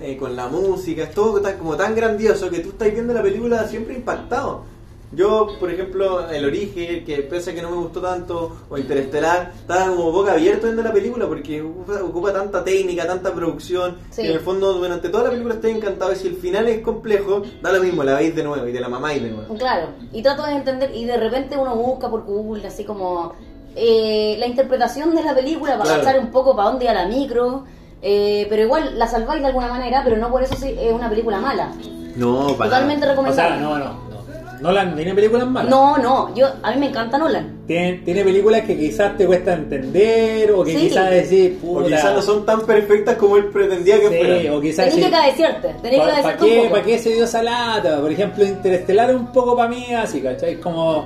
eh, 0.00 0.16
con 0.16 0.34
la 0.36 0.48
música, 0.48 1.04
es 1.04 1.12
todo 1.12 1.40
tan, 1.40 1.56
como 1.58 1.76
tan 1.76 1.94
grandioso 1.94 2.50
que 2.50 2.60
tú 2.60 2.70
estás 2.70 2.92
viendo 2.92 3.12
la 3.14 3.22
película 3.22 3.66
siempre 3.68 3.94
impactado. 3.94 4.72
Yo, 5.12 5.46
por 5.60 5.70
ejemplo, 5.70 6.28
El 6.28 6.44
Origen, 6.44 7.04
que 7.04 7.18
pese 7.18 7.52
a 7.52 7.54
que 7.54 7.62
no 7.62 7.70
me 7.70 7.76
gustó 7.76 8.00
tanto, 8.00 8.56
o 8.68 8.76
Interestelar, 8.76 9.52
estaba 9.60 9.86
como 9.94 10.10
boca 10.10 10.32
abierta 10.32 10.64
viendo 10.66 10.82
la 10.82 10.92
película 10.92 11.28
porque 11.28 11.62
ocupa, 11.62 12.02
ocupa 12.02 12.32
tanta 12.32 12.64
técnica, 12.64 13.06
tanta 13.06 13.32
producción, 13.32 13.98
Sí. 14.10 14.22
que 14.22 14.28
en 14.30 14.34
el 14.34 14.40
fondo 14.40 14.72
durante 14.72 15.10
toda 15.10 15.24
la 15.24 15.30
película 15.30 15.54
estoy 15.54 15.70
encantado 15.70 16.12
y 16.12 16.16
si 16.16 16.26
el 16.26 16.34
final 16.34 16.66
es 16.66 16.80
complejo, 16.82 17.42
da 17.62 17.70
lo 17.70 17.80
mismo, 17.80 18.02
la 18.02 18.14
veis 18.14 18.34
de 18.34 18.42
nuevo 18.42 18.66
y 18.66 18.72
de 18.72 18.80
la 18.80 18.88
mamáis 18.88 19.22
de 19.22 19.30
nuevo. 19.30 19.54
Claro, 19.54 19.90
y 20.12 20.20
trato 20.20 20.42
de 20.46 20.52
entender, 20.54 20.90
y 20.92 21.04
de 21.04 21.16
repente 21.16 21.56
uno 21.56 21.76
busca 21.76 22.10
por 22.10 22.24
Google 22.24 22.66
así 22.66 22.82
como 22.84 23.34
eh, 23.76 24.34
la 24.40 24.46
interpretación 24.48 25.14
de 25.14 25.22
la 25.22 25.34
película 25.34 25.72
para 25.78 25.84
Claro. 25.84 26.04
cachar 26.04 26.20
un 26.20 26.30
poco 26.32 26.56
para 26.56 26.70
dónde 26.70 26.86
iba 26.86 26.94
la 26.94 27.06
micro, 27.06 27.64
eh, 28.04 28.46
pero 28.50 28.62
igual 28.62 28.98
la 28.98 29.08
salváis 29.08 29.40
de 29.40 29.48
alguna 29.48 29.68
manera, 29.68 30.02
pero 30.04 30.16
no 30.18 30.30
por 30.30 30.42
eso 30.42 30.54
sí 30.56 30.74
es 30.78 30.92
una 30.92 31.08
película 31.08 31.38
mala. 31.40 31.72
No, 32.16 32.48
Totalmente 32.54 33.06
O 33.06 33.08
recomendable. 33.08 33.50
sea, 33.54 33.60
no, 33.60 33.78
no, 33.78 33.84
no. 33.86 34.14
Nolan 34.60 34.94
tiene 34.94 35.14
películas 35.14 35.46
malas. 35.48 35.68
No, 35.68 35.98
no, 35.98 36.34
yo 36.34 36.46
a 36.62 36.70
mí 36.72 36.78
me 36.78 36.86
encanta 36.86 37.18
Nolan. 37.18 37.58
Tiene, 37.66 37.94
tiene 38.04 38.22
películas 38.24 38.62
que 38.62 38.78
quizás 38.78 39.16
te 39.16 39.26
cuesta 39.26 39.52
entender 39.54 40.52
o 40.52 40.62
que 40.64 40.72
Sí. 40.72 40.88
quizás 40.88 41.10
decir, 41.10 41.58
O 41.62 41.66
puta. 41.66 41.86
quizás 41.88 42.14
no 42.14 42.22
son 42.22 42.46
tan 42.46 42.60
perfectas 42.62 43.16
como 43.16 43.36
él 43.36 43.46
pretendía 43.46 44.00
que 44.00 44.08
Sí, 44.08 44.14
fueran. 44.16 44.54
o 44.54 44.60
quizás 44.60 44.76
Tenés 44.88 44.94
sí. 44.94 45.02
que 45.02 45.10
cabecearte, 45.10 45.68
tenés 45.82 45.90
que 45.90 45.96
¿Para 45.98 46.10
cabecearte 46.12 46.44
un 46.44 46.50
qué, 46.50 46.56
poco. 46.62 46.70
pa' 46.74 46.82
qué 46.82 46.98
se 46.98 47.10
dio 47.10 47.24
esa 47.24 47.42
lata? 47.42 48.00
Por 48.00 48.12
ejemplo, 48.12 48.44
Interestelar 48.44 49.10
es 49.10 49.16
un 49.16 49.26
poco 49.32 49.56
para 49.56 49.68
mí 49.68 49.86
así, 49.92 50.20
¿cachai? 50.22 50.56
Como, 50.60 51.04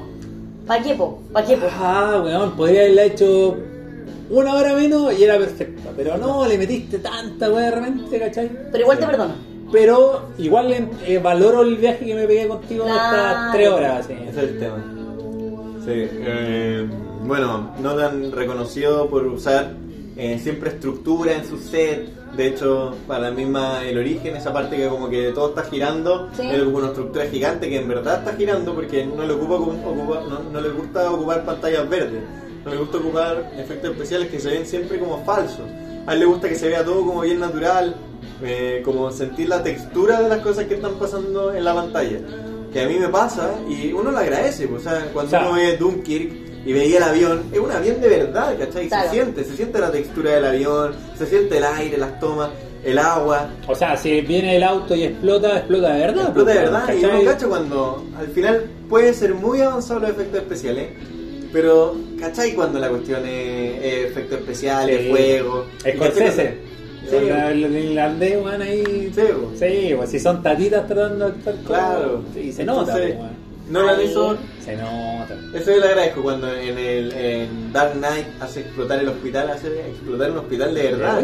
¿Pa' 0.66 0.78
qué, 0.80 0.94
po? 0.94 1.18
¿Pa' 1.32 1.42
qué, 1.42 1.56
po? 1.56 1.66
ah, 1.80 2.20
weón, 2.22 2.50
podría 2.52 2.82
haberla 2.82 3.04
hecho 3.04 3.56
una 4.30 4.54
hora 4.54 4.74
menos 4.74 5.18
y 5.18 5.24
era 5.24 5.38
perfecta. 5.38 5.90
Pero 5.96 6.16
no, 6.18 6.46
le 6.46 6.58
metiste 6.58 6.98
tanta 6.98 7.50
weá 7.50 7.66
de 7.66 7.70
repente, 7.72 8.18
¿cachai? 8.18 8.50
Pero 8.70 8.78
igual 8.84 8.98
Sí. 8.98 9.04
te 9.04 9.10
perdono. 9.10 9.34
Pero 9.70 10.22
igual 10.38 10.72
eh, 11.06 11.18
valoro 11.18 11.62
el 11.62 11.76
viaje 11.76 12.06
que 12.06 12.14
me 12.14 12.26
pegué 12.26 12.48
contigo 12.48 12.86
estas 12.86 13.52
tres 13.52 13.68
horas. 13.68 14.04
así. 14.04 14.12
Ese 14.14 14.28
es 14.30 14.36
el 14.38 14.58
tema. 14.58 14.94
Sí, 15.84 15.92
eh, 15.94 16.86
bueno, 17.24 17.74
Nolan 17.80 18.32
reconocido 18.32 19.08
por 19.08 19.26
usar 19.26 19.72
eh, 20.16 20.38
siempre 20.42 20.70
estructura 20.70 21.32
en 21.34 21.46
su 21.46 21.58
set. 21.58 22.08
De 22.36 22.46
hecho, 22.48 22.94
para 23.06 23.20
la 23.20 23.30
misma 23.30 23.82
el 23.84 23.98
origen, 23.98 24.36
esa 24.36 24.52
parte 24.52 24.76
que 24.76 24.86
como 24.88 25.08
que 25.08 25.32
todo 25.32 25.48
está 25.50 25.62
girando, 25.64 26.28
Sí. 26.34 26.42
él 26.42 26.62
ocupa 26.62 26.78
una 26.78 26.86
estructura 26.88 27.26
gigante 27.26 27.68
que 27.68 27.78
en 27.78 27.88
verdad 27.88 28.18
está 28.18 28.36
girando 28.36 28.74
porque 28.74 29.06
no 29.06 29.24
le 29.24 29.32
ocupa, 29.32 29.54
ocupa- 29.54 30.22
no, 30.28 30.40
no 30.52 30.60
le 30.60 30.68
gusta 30.70 31.10
ocupar 31.10 31.44
pantallas 31.44 31.88
verdes, 31.88 32.20
no 32.68 32.74
le 32.74 32.80
gusta 32.80 32.98
ocupar 32.98 33.50
efectos 33.58 33.90
especiales 33.92 34.28
que 34.28 34.38
se 34.38 34.50
ven 34.50 34.66
siempre 34.66 34.98
como 34.98 35.24
falsos. 35.24 35.64
A 36.06 36.14
él 36.14 36.20
le 36.20 36.26
gusta 36.26 36.48
que 36.48 36.54
se 36.54 36.68
vea 36.68 36.84
todo 36.84 37.04
como 37.04 37.20
bien 37.22 37.40
natural, 37.40 37.94
eh, 38.42 38.82
como 38.84 39.10
sentir 39.10 39.48
la 39.48 39.62
textura 39.62 40.20
de 40.22 40.28
las 40.28 40.38
cosas 40.38 40.64
que 40.66 40.74
están 40.74 40.94
pasando 40.94 41.52
en 41.54 41.64
la 41.64 41.74
pantalla. 41.74 42.18
Que 42.72 42.82
a 42.82 42.88
mí 42.88 42.98
me 42.98 43.08
pasa 43.08 43.50
y 43.68 43.92
uno 43.92 44.10
lo 44.10 44.18
agradece, 44.18 44.68
pues, 44.68 44.86
o 44.86 44.90
sea, 44.90 45.08
cuando 45.12 45.30
Claro. 45.30 45.50
uno 45.50 45.56
ve 45.58 45.76
Dunkirk 45.76 46.32
y 46.66 46.72
veía 46.72 46.98
el 46.98 47.02
avión, 47.04 47.42
es 47.52 47.58
un 47.58 47.72
avión 47.72 48.00
de 48.00 48.08
verdad, 48.08 48.56
¿cachai? 48.58 48.88
Claro. 48.88 49.04
Se 49.08 49.14
siente, 49.14 49.44
se 49.44 49.56
siente 49.56 49.78
la 49.78 49.90
textura 49.90 50.32
del 50.32 50.44
avión, 50.44 50.92
se 51.16 51.26
siente 51.26 51.56
el 51.58 51.64
aire, 51.64 51.96
las 51.98 52.18
tomas. 52.20 52.50
el 52.84 52.96
agua. 52.96 53.50
O 53.66 53.74
sea, 53.74 53.96
si 53.96 54.20
viene 54.20 54.54
el 54.56 54.62
auto 54.62 54.94
y 54.94 55.02
explota, 55.02 55.58
explota 55.58 55.92
de 55.94 55.98
verdad. 55.98 56.24
Explota 56.26 56.50
de 56.50 56.56
pues, 56.60 56.70
verdad. 56.70 56.94
Y 56.96 57.00
¿cachai? 57.02 57.24
yo 57.24 57.30
cacho 57.32 57.48
cuando 57.48 58.04
al 58.16 58.26
final 58.28 58.64
puede 58.88 59.12
ser 59.14 59.34
muy 59.34 59.60
avanzado 59.60 60.00
los 60.00 60.10
efectos 60.10 60.40
especiales. 60.42 60.86
Pero, 61.52 61.96
¿cachai? 62.20 62.52
Cuando 62.54 62.78
la 62.78 62.88
cuestión 62.88 63.26
es, 63.26 63.82
es 63.84 64.10
efectos 64.10 64.40
especiales, 64.40 65.02
Sí. 65.02 65.08
fuego. 65.10 65.66
Sí, 67.10 67.16
el, 67.16 67.76
irlandés, 67.76 68.36
weón, 68.42 68.60
ahí. 68.60 69.10
Sí, 69.14 69.20
po. 69.32 69.52
Sí, 69.58 69.94
pues 69.96 70.10
si 70.10 70.18
son 70.20 70.42
tatitas 70.42 70.86
tratando 70.86 71.30
de 71.30 71.32
actuar 71.32 71.56
Claro. 71.64 72.22
Sí, 72.34 72.52
se 72.52 72.64
nota, 72.64 72.94
weón. 72.96 73.48
Nolan 73.70 73.98
Ahí. 73.98 74.06
hizo 74.06 74.36
Se 74.64 74.76
nota. 74.76 75.36
Eso 75.54 75.72
yo 75.72 75.78
le 75.78 75.88
agradezco 75.88 76.22
cuando 76.22 76.52
en 76.54 76.78
el 76.78 77.12
en 77.12 77.72
Dark 77.72 77.92
Knight 77.94 78.26
hace 78.40 78.60
explotar 78.60 78.98
el 79.00 79.08
hospital, 79.08 79.50
hace 79.50 79.68
explotar 79.88 80.30
un 80.30 80.38
hospital 80.38 80.74
de 80.74 80.82
verdad. 80.82 81.20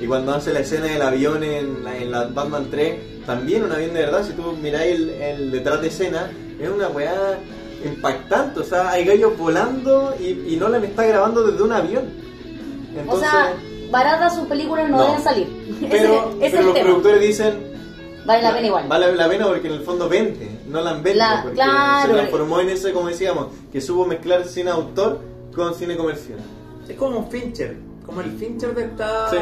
Y 0.00 0.06
cuando 0.06 0.34
hace 0.34 0.52
la 0.52 0.60
escena 0.60 0.86
del 0.86 1.02
avión 1.02 1.42
en 1.42 1.82
la, 1.84 1.96
en 1.96 2.10
la 2.12 2.24
Batman 2.26 2.66
3, 2.70 3.26
también 3.26 3.64
un 3.64 3.72
avión 3.72 3.92
de 3.94 4.00
verdad, 4.00 4.24
si 4.24 4.32
tú 4.34 4.52
miráis 4.60 4.94
el, 4.96 5.10
el 5.10 5.50
detrás 5.50 5.80
de 5.80 5.88
escena, 5.88 6.30
es 6.60 6.68
una 6.68 6.88
weá 6.88 7.38
impactante. 7.84 8.60
O 8.60 8.64
sea, 8.64 8.90
hay 8.90 9.04
gallos 9.04 9.36
volando 9.38 10.14
y, 10.20 10.54
y 10.54 10.56
Nolan 10.56 10.84
está 10.84 11.04
grabando 11.04 11.46
desde 11.46 11.62
un 11.62 11.72
avión. 11.72 12.04
O 13.08 13.18
sea, 13.18 13.54
baratas 13.90 14.34
sus 14.36 14.46
películas 14.48 14.88
no, 14.90 14.98
No. 14.98 15.04
deben 15.06 15.22
salir. 15.22 15.48
pero, 15.90 16.30
ese 16.40 16.46
ese 16.46 16.46
pero 16.46 16.46
es 16.46 16.54
el 16.54 16.64
los 16.66 16.74
tema. 16.74 16.86
productores 16.86 17.20
dicen 17.20 17.70
Vale 18.26 18.42
la 18.42 18.52
pena 18.52 18.66
igual. 18.66 18.84
Vale 18.88 19.14
la 19.16 19.28
pena 19.28 19.46
porque 19.46 19.66
en 19.68 19.74
el 19.74 19.80
fondo 19.80 20.08
vende, 20.08 20.50
Nolan 20.68 21.02
vende, 21.02 21.18
La- 21.18 21.40
porque 21.42 21.54
claro. 21.56 22.08
se 22.08 22.12
transformó 22.18 22.60
en 22.60 22.68
eso, 22.68 22.92
como 22.92 23.08
decíamos, 23.08 23.46
que 23.72 23.80
supo 23.80 24.04
mezclar 24.06 24.44
cine 24.44 24.70
autor 24.70 25.20
con 25.54 25.74
cine 25.74 25.96
comercial. 25.96 26.38
Es 26.88 26.96
como 26.96 27.18
un 27.20 27.30
Fincher. 27.30 27.76
Como 28.10 28.22
el 28.22 28.32
Fincher 28.32 28.74
de 28.74 28.86
esta. 28.86 29.30
Sí. 29.30 29.36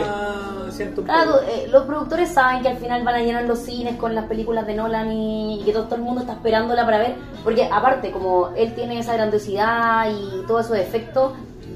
Siento 0.71 1.01
un 1.01 1.07
Claro, 1.07 1.41
eh, 1.41 1.67
los 1.71 1.85
productores 1.85 2.29
saben 2.29 2.61
que 2.61 2.69
al 2.69 2.77
final 2.77 3.03
van 3.03 3.15
a 3.15 3.23
llenar 3.23 3.45
los 3.45 3.61
cines 3.61 3.97
con 3.97 4.15
las 4.15 4.27
películas 4.27 4.67
de 4.67 4.75
Nolan 4.75 5.11
y, 5.11 5.63
y 5.63 5.65
que 5.65 5.73
todo, 5.73 5.85
todo 5.85 5.95
el 5.95 6.03
mundo 6.03 6.21
está 6.21 6.35
esperándola 6.35 6.85
para 6.85 6.99
ver. 6.99 7.15
Porque 7.43 7.65
aparte, 7.65 8.11
como 8.11 8.51
él 8.55 8.75
tiene 8.75 8.99
esa 8.99 9.15
grandiosidad 9.15 10.11
y 10.11 10.47
todos 10.47 10.67
esos 10.67 10.77
efectos, 10.77 11.33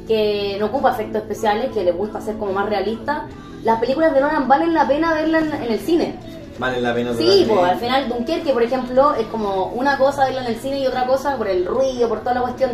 que 0.06 0.59
no 0.60 0.66
ocupa 0.66 0.93
efectos 0.93 1.23
especiales, 1.23 1.73
que 1.73 1.82
le 1.82 1.93
gusta 1.93 2.19
hacer 2.19 2.36
como 2.36 2.52
más 2.52 2.69
realista, 2.69 3.27
las 3.64 3.81
películas 3.81 4.12
de 4.12 4.20
Nolan 4.20 4.47
valen 4.47 4.74
la 4.74 4.86
pena 4.86 5.14
verlas 5.14 5.44
en, 5.44 5.62
en 5.62 5.73
el 5.73 5.81
cine. 5.81 6.14
Vale 6.59 6.81
la 6.82 6.93
pena 6.94 7.14
Sí, 7.14 7.47
pues 7.48 7.64
al 7.64 7.78
final 7.78 8.09
Dunkerque, 8.10 8.52
por 8.52 8.62
ejemplo, 8.62 9.14
es 9.14 9.27
como 9.28 9.69
una 9.69 9.97
cosa 9.97 10.27
verla 10.27 10.43
en 10.43 10.48
el 10.48 10.56
cine 10.56 10.81
y 10.81 10.86
otra 10.86 11.06
cosa 11.06 11.36
por 11.39 11.48
el 11.48 11.64
ruido, 11.64 12.09
por 12.09 12.20
toda 12.20 12.35
la 12.35 12.43
cuestión, 12.43 12.73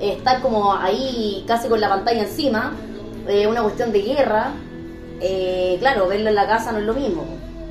eh, 0.00 0.14
estar 0.14 0.42
como 0.42 0.74
ahí 0.74 1.44
casi 1.46 1.68
con 1.68 1.80
la 1.80 1.88
pantalla 1.88 2.22
encima, 2.22 2.72
eh, 3.28 3.46
una 3.46 3.62
cuestión 3.62 3.92
de 3.92 4.02
guerra. 4.02 4.52
eh, 5.22 5.76
claro, 5.80 6.08
verlo 6.08 6.30
en 6.30 6.34
la 6.34 6.46
casa 6.46 6.72
no 6.72 6.78
es 6.78 6.84
lo 6.84 6.94
mismo. 6.94 7.24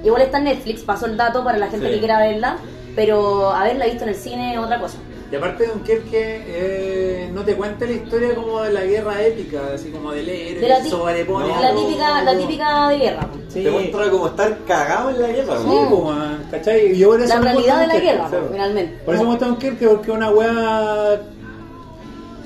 Igual 0.03 0.21
está 0.21 0.37
en 0.37 0.43
Netflix, 0.45 0.81
pasó 0.83 1.07
el 1.07 1.17
dato 1.17 1.43
para 1.43 1.57
la 1.57 1.67
gente 1.67 1.87
Sí. 1.87 1.93
que 1.93 1.99
quiera 1.99 2.19
verla, 2.19 2.57
pero 2.95 3.49
haberla 3.49 3.85
visto 3.85 4.03
en 4.03 4.09
el 4.09 4.15
cine 4.15 4.53
es 4.53 4.59
otra 4.59 4.79
cosa. 4.79 4.97
Y 5.31 5.35
aparte 5.35 5.63
de 5.63 5.69
Dunkerque, 5.69 6.43
eh, 6.47 7.29
no 7.33 7.41
te 7.43 7.55
cuenta 7.55 7.85
la 7.85 7.91
historia 7.91 8.33
como 8.35 8.61
de 8.61 8.71
la 8.73 8.81
guerra 8.81 9.21
épica, 9.21 9.59
así 9.75 9.89
como 9.89 10.11
del 10.11 10.27
héroe, 10.29 10.61
De 10.61 10.67
la 10.69 10.83
sobrepone 10.85 11.47
No. 11.47 11.61
La 11.61 11.75
típica, 11.75 12.21
la 12.23 12.37
típica 12.37 12.89
de 12.89 12.97
guerra. 12.97 13.27
Sí, 13.47 13.63
Te 13.63 13.71
muestra 13.71 14.09
como 14.09 14.27
estar 14.27 14.57
cagado 14.67 15.09
en 15.11 15.21
la 15.21 15.27
guerra. 15.27 15.57
Sí, 15.59 15.67
¿no? 15.67 16.13
¿cachai? 16.51 16.97
Yo 16.97 17.09
por 17.09 17.21
eso 17.21 17.35
La 17.35 17.41
realidad 17.41 17.79
de 17.81 17.87
la 17.87 17.99
guerra, 17.99 18.27
pues, 18.29 18.41
finalmente. 18.51 18.97
Por 19.05 19.13
eso 19.15 19.23
me 19.23 19.29
gusta 19.31 19.45
Dunkerque, 19.47 19.87
porque 19.87 20.11
es 20.11 20.17
una 20.17 20.29
weá 20.31 21.19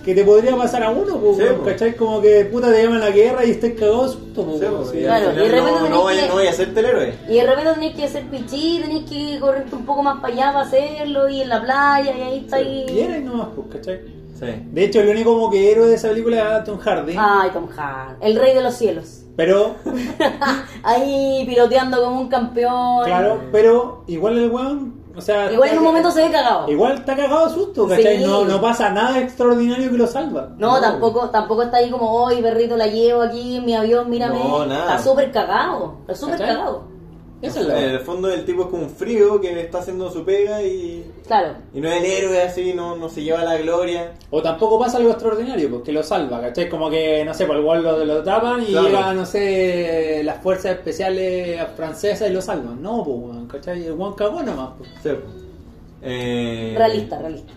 que 0.03 0.13
te 0.13 0.23
podría 0.23 0.55
pasar 0.57 0.83
a 0.83 0.89
uno, 0.89 1.17
pues, 1.17 1.37
Sí, 1.37 1.43
pues. 1.61 1.71
¿cachai? 1.73 1.95
Como 1.95 2.21
que 2.21 2.45
puta 2.45 2.71
te 2.71 2.83
llaman 2.83 3.01
a 3.01 3.05
la 3.05 3.11
guerra 3.11 3.45
y 3.45 3.51
estés 3.51 3.73
cagado 3.79 4.07
susto, 4.09 4.43
pues, 4.45 4.59
Sí, 4.59 4.97
sí. 4.97 5.03
Claro, 5.03 5.29
al 5.29 5.35
y 5.35 5.39
de 5.39 5.43
final 5.45 5.59
repente 5.65 5.79
no, 5.81 5.89
no, 5.89 6.03
vaya, 6.03 6.21
que- 6.23 6.27
no 6.29 6.35
vaya 6.35 6.49
a 6.49 6.53
ser 6.53 6.77
héroe. 6.77 7.13
Y 7.29 7.33
de 7.35 7.43
repente 7.47 7.73
tenés 7.73 7.95
que 7.95 8.03
hacer 8.05 8.23
pichí, 8.29 8.79
tenés 8.81 9.09
que 9.09 9.39
correrte 9.39 9.75
un 9.75 9.85
poco 9.85 10.03
más 10.03 10.19
para 10.21 10.33
allá 10.33 10.53
para 10.53 10.65
hacerlo, 10.65 11.29
y 11.29 11.41
en 11.41 11.49
la 11.49 11.61
playa, 11.61 12.17
y 12.17 12.21
ahí 12.21 12.37
está 12.39 12.57
ahí. 12.57 12.85
Y 12.89 12.99
era 12.99 13.17
y 13.17 13.23
nomás, 13.23 13.47
pues, 13.55 13.67
¿cachai? 13.71 13.99
Sí. 14.39 14.45
De 14.71 14.83
hecho, 14.83 14.99
el 14.99 15.07
único 15.09 15.33
como 15.35 15.49
que 15.49 15.71
héroe 15.71 15.87
de 15.87 15.95
esa 15.95 16.09
película 16.09 16.57
es 16.57 16.63
Tom 16.65 16.77
Hardy. 16.79 17.15
Ay, 17.17 17.49
Tom 17.53 17.67
Hanks, 17.69 18.17
el 18.21 18.35
rey 18.35 18.53
de 18.53 18.61
los 18.61 18.73
cielos. 18.73 19.19
Pero, 19.37 19.75
ahí 20.83 21.43
piloteando 21.47 22.03
como 22.03 22.21
un 22.21 22.27
campeón. 22.29 23.05
claro, 23.05 23.39
pero 23.51 24.03
igual 24.07 24.37
el 24.37 24.49
weón, 24.51 24.93
o 25.15 25.21
sea... 25.21 25.51
Igual 25.51 25.69
en 25.69 25.77
un 25.77 25.83
momento 25.83 26.11
se 26.11 26.23
ve 26.23 26.31
cagado. 26.31 26.69
Igual 26.69 26.93
está 26.93 27.15
cagado 27.15 27.47
de 27.47 27.53
susto, 27.53 27.87
¿cachai? 27.87 28.17
Sí. 28.17 28.23
No, 28.23 28.45
no 28.45 28.61
pasa 28.61 28.89
nada 28.89 29.19
extraordinario 29.19 29.91
que 29.91 29.97
lo 29.97 30.07
salva. 30.07 30.49
No, 30.57 30.79
tampoco, 30.79 31.29
tampoco 31.29 31.63
está 31.63 31.77
ahí 31.77 31.89
como, 31.89 32.11
hoy 32.11 32.41
perrito 32.41 32.77
la 32.77 32.87
llevo 32.87 33.21
aquí 33.21 33.57
en 33.57 33.65
mi 33.65 33.75
avión, 33.75 34.09
mírame. 34.09 34.39
No, 34.39 34.65
nada. 34.65 34.95
Está 34.95 35.09
súper 35.09 35.31
cagado, 35.31 35.95
está 36.01 36.15
súper 36.15 36.39
cagado. 36.39 36.92
Es 37.43 37.57
En 37.57 37.69
el 37.71 37.99
fondo 37.99 38.31
el 38.31 38.45
tipo 38.45 38.61
es 38.63 38.67
como 38.69 38.83
un 38.83 38.89
frío 38.89 39.41
que 39.41 39.59
está 39.59 39.79
haciendo 39.79 40.09
su 40.09 40.23
pega 40.23 40.63
y, 40.63 41.03
Claro. 41.27 41.55
y 41.73 41.81
no 41.81 41.89
es 41.89 42.01
el 42.01 42.05
héroe 42.09 42.41
así, 42.41 42.73
no, 42.73 42.95
no 42.95 43.09
se 43.09 43.21
lleva 43.21 43.43
la 43.43 43.57
gloria. 43.57 44.13
O 44.31 44.41
tampoco 44.41 44.79
pasa 44.79 44.97
algo 44.97 45.11
extraordinario, 45.11 45.69
porque 45.69 45.91
lo 45.91 46.03
salva, 46.03 46.39
¿cachai? 46.39 46.69
Como 46.69 46.89
que, 46.89 47.25
no 47.25 47.33
sé, 47.33 47.45
por 47.45 47.57
el 47.57 47.63
gol 47.63 47.83
lo, 47.83 48.05
lo 48.05 48.23
tapan 48.23 48.61
y 48.63 48.67
Claro. 48.67 48.87
llega, 48.87 49.13
no 49.13 49.25
sé, 49.25 50.21
las 50.23 50.41
fuerzas 50.41 50.71
especiales 50.77 51.59
francesas 51.75 52.29
y 52.29 52.33
lo 52.33 52.41
salvan. 52.41 52.81
No, 52.81 53.03
pues, 53.03 53.17
weón, 53.17 53.47
¿cachai? 53.47 53.85
El 53.87 53.91
weón 53.93 54.13
cagó 54.13 54.41
nomás, 54.41 54.69
pues. 54.77 54.89
Sí. 55.03 55.09
Eh, 56.01 56.75
Realista, 56.77 57.19
realista. 57.19 57.53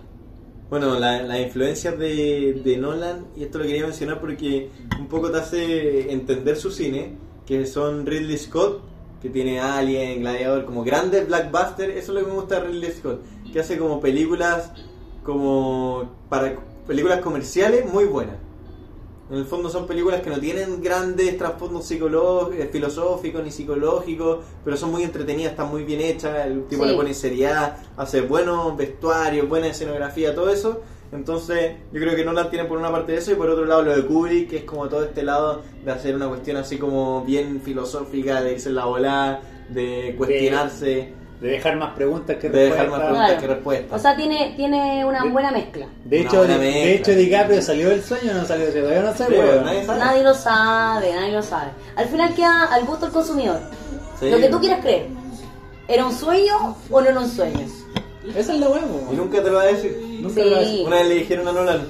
Bueno, 0.68 0.98
la- 0.98 1.22
las 1.22 1.38
influencias 1.40 1.96
de, 1.98 2.60
de 2.64 2.76
Nolan, 2.76 3.26
y 3.36 3.44
esto 3.44 3.58
lo 3.58 3.64
quería 3.64 3.84
mencionar 3.84 4.20
porque 4.20 4.68
un 4.98 5.06
poco 5.06 5.30
te 5.30 5.38
hace 5.38 6.10
entender 6.12 6.56
su 6.56 6.70
cine, 6.72 7.12
que 7.46 7.66
son 7.66 8.04
Ridley 8.04 8.36
Scott, 8.36 8.80
que 9.22 9.30
tiene 9.30 9.60
Alien, 9.60 10.20
Gladiador, 10.20 10.64
como 10.64 10.84
grandes 10.84 11.26
blockbusters, 11.26 11.96
eso 11.96 11.98
es 11.98 12.08
lo 12.08 12.20
que 12.20 12.26
me 12.26 12.34
gusta 12.34 12.60
de 12.60 12.68
Ridley 12.68 12.92
Scott, 12.92 13.20
que 13.52 13.60
hace 13.60 13.78
como 13.78 14.00
películas, 14.00 14.70
como 15.24 16.10
para 16.28 16.56
películas 16.86 17.20
comerciales 17.20 17.90
muy 17.90 18.04
buenas. 18.04 18.36
En 19.28 19.38
el 19.38 19.44
fondo 19.44 19.68
son 19.68 19.88
películas 19.88 20.20
que 20.20 20.30
no 20.30 20.38
tienen 20.38 20.80
grandes 20.80 21.36
trasfondos 21.36 21.84
psicológicos, 21.84 22.64
eh, 22.64 22.68
filosóficos 22.70 23.42
ni 23.42 23.50
psicológicos, 23.50 24.44
pero 24.64 24.76
son 24.76 24.92
muy 24.92 25.02
entretenidas, 25.02 25.50
están 25.52 25.68
muy 25.68 25.82
bien 25.82 26.00
hechas, 26.00 26.46
el 26.46 26.64
tipo 26.66 26.84
Sí. 26.84 26.90
le 26.90 26.96
pone 26.96 27.12
seriedad, 27.12 27.76
hace 27.96 28.20
buenos 28.20 28.76
vestuarios, 28.76 29.48
buena 29.48 29.66
escenografía, 29.66 30.32
todo 30.32 30.48
eso. 30.50 30.80
Entonces, 31.16 31.72
yo 31.92 32.00
creo 32.00 32.14
que 32.14 32.24
Nolan 32.24 32.50
tiene 32.50 32.66
por 32.66 32.78
una 32.78 32.90
parte 32.92 33.16
eso 33.16 33.32
y 33.32 33.34
por 33.34 33.48
otro 33.50 33.64
lado 33.64 33.82
lo 33.82 33.96
de 33.96 34.06
Kubrick, 34.06 34.50
que 34.50 34.56
es 34.58 34.64
como 34.64 34.88
todo 34.88 35.04
este 35.04 35.22
lado 35.22 35.62
de 35.84 35.90
hacer 35.90 36.14
una 36.14 36.28
cuestión 36.28 36.56
así 36.58 36.78
como 36.78 37.24
bien 37.24 37.60
filosófica, 37.62 38.40
de 38.42 38.52
irse 38.52 38.68
en 38.68 38.74
la 38.76 38.84
volada, 38.84 39.40
de 39.70 40.14
cuestionarse, 40.16 41.12
De 41.40 41.48
dejar 41.48 41.76
más 41.76 41.94
preguntas 41.94 42.36
que 42.36 42.48
de 42.48 42.70
dejar 42.70 42.88
más 42.88 43.00
respuestas. 43.00 43.08
preguntas 43.08 43.26
Claro. 43.26 43.40
que 43.40 43.46
respuestas. 43.54 43.98
O 43.98 44.02
sea, 44.02 44.16
tiene, 44.16 44.52
tiene 44.56 45.04
una 45.04 45.24
buena 45.24 45.50
mezcla. 45.50 45.86
De 46.04 46.20
hecho, 46.20 46.38
buena 46.38 46.56
de, 46.58 46.64
de 46.64 46.72
mezcla. 46.72 46.90
hecho, 47.12 47.20
DiCaprio 47.20 47.62
salió 47.62 47.88
del 47.90 48.02
sueño 48.02 48.30
o 48.30 48.34
no 48.34 48.44
salió 48.46 48.66
del 48.66 48.84
sueño. 48.84 49.02
No 49.02 49.14
sé, 49.14 49.24
weón. 49.28 49.64
nadie 49.64 49.84
sabe. 49.84 49.98
Nadie 49.98 50.22
lo 50.22 50.34
sabe, 50.34 51.12
nadie 51.14 51.32
lo 51.32 51.42
sabe. 51.42 51.70
Al 51.96 52.06
final 52.08 52.34
queda 52.34 52.64
al 52.72 52.84
gusto 52.84 53.06
del 53.06 53.12
consumidor. 53.14 53.60
Sí. 54.20 54.30
Lo 54.30 54.38
que 54.38 54.48
tú 54.48 54.60
quieras 54.60 54.80
creer. 54.80 55.08
¿Era 55.88 56.04
un 56.06 56.12
sueño 56.12 56.76
o 56.90 57.00
no 57.00 57.08
era 57.08 57.20
un 57.20 57.28
sueño? 57.28 57.66
Esa 58.34 58.54
es 58.54 58.60
la 58.60 58.68
weón, 58.68 58.84
Y 59.12 59.16
nunca 59.16 59.42
te 59.42 59.50
lo 59.50 59.56
va 59.56 59.62
a 59.62 59.66
decir. 59.66 59.96
Nunca 60.20 60.42
Sí. 60.42 60.50
lo 60.50 60.56
hace. 60.56 60.82
Una 60.84 60.96
vez 60.96 61.08
le 61.08 61.14
dijeron 61.14 61.48
a 61.48 61.52
Nolan, 61.52 61.82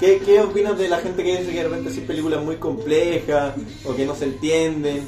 ¿qué, 0.00 0.18
qué 0.24 0.40
opinas 0.40 0.78
de 0.78 0.88
la 0.88 0.98
gente 0.98 1.22
que 1.22 1.38
dice 1.38 1.50
que 1.50 1.58
de 1.58 1.64
repente 1.64 1.90
hacen 1.90 2.06
películas 2.06 2.42
muy 2.44 2.56
complejas 2.56 3.54
o 3.84 3.94
que 3.94 4.06
no 4.06 4.14
se 4.14 4.24
entienden? 4.26 5.02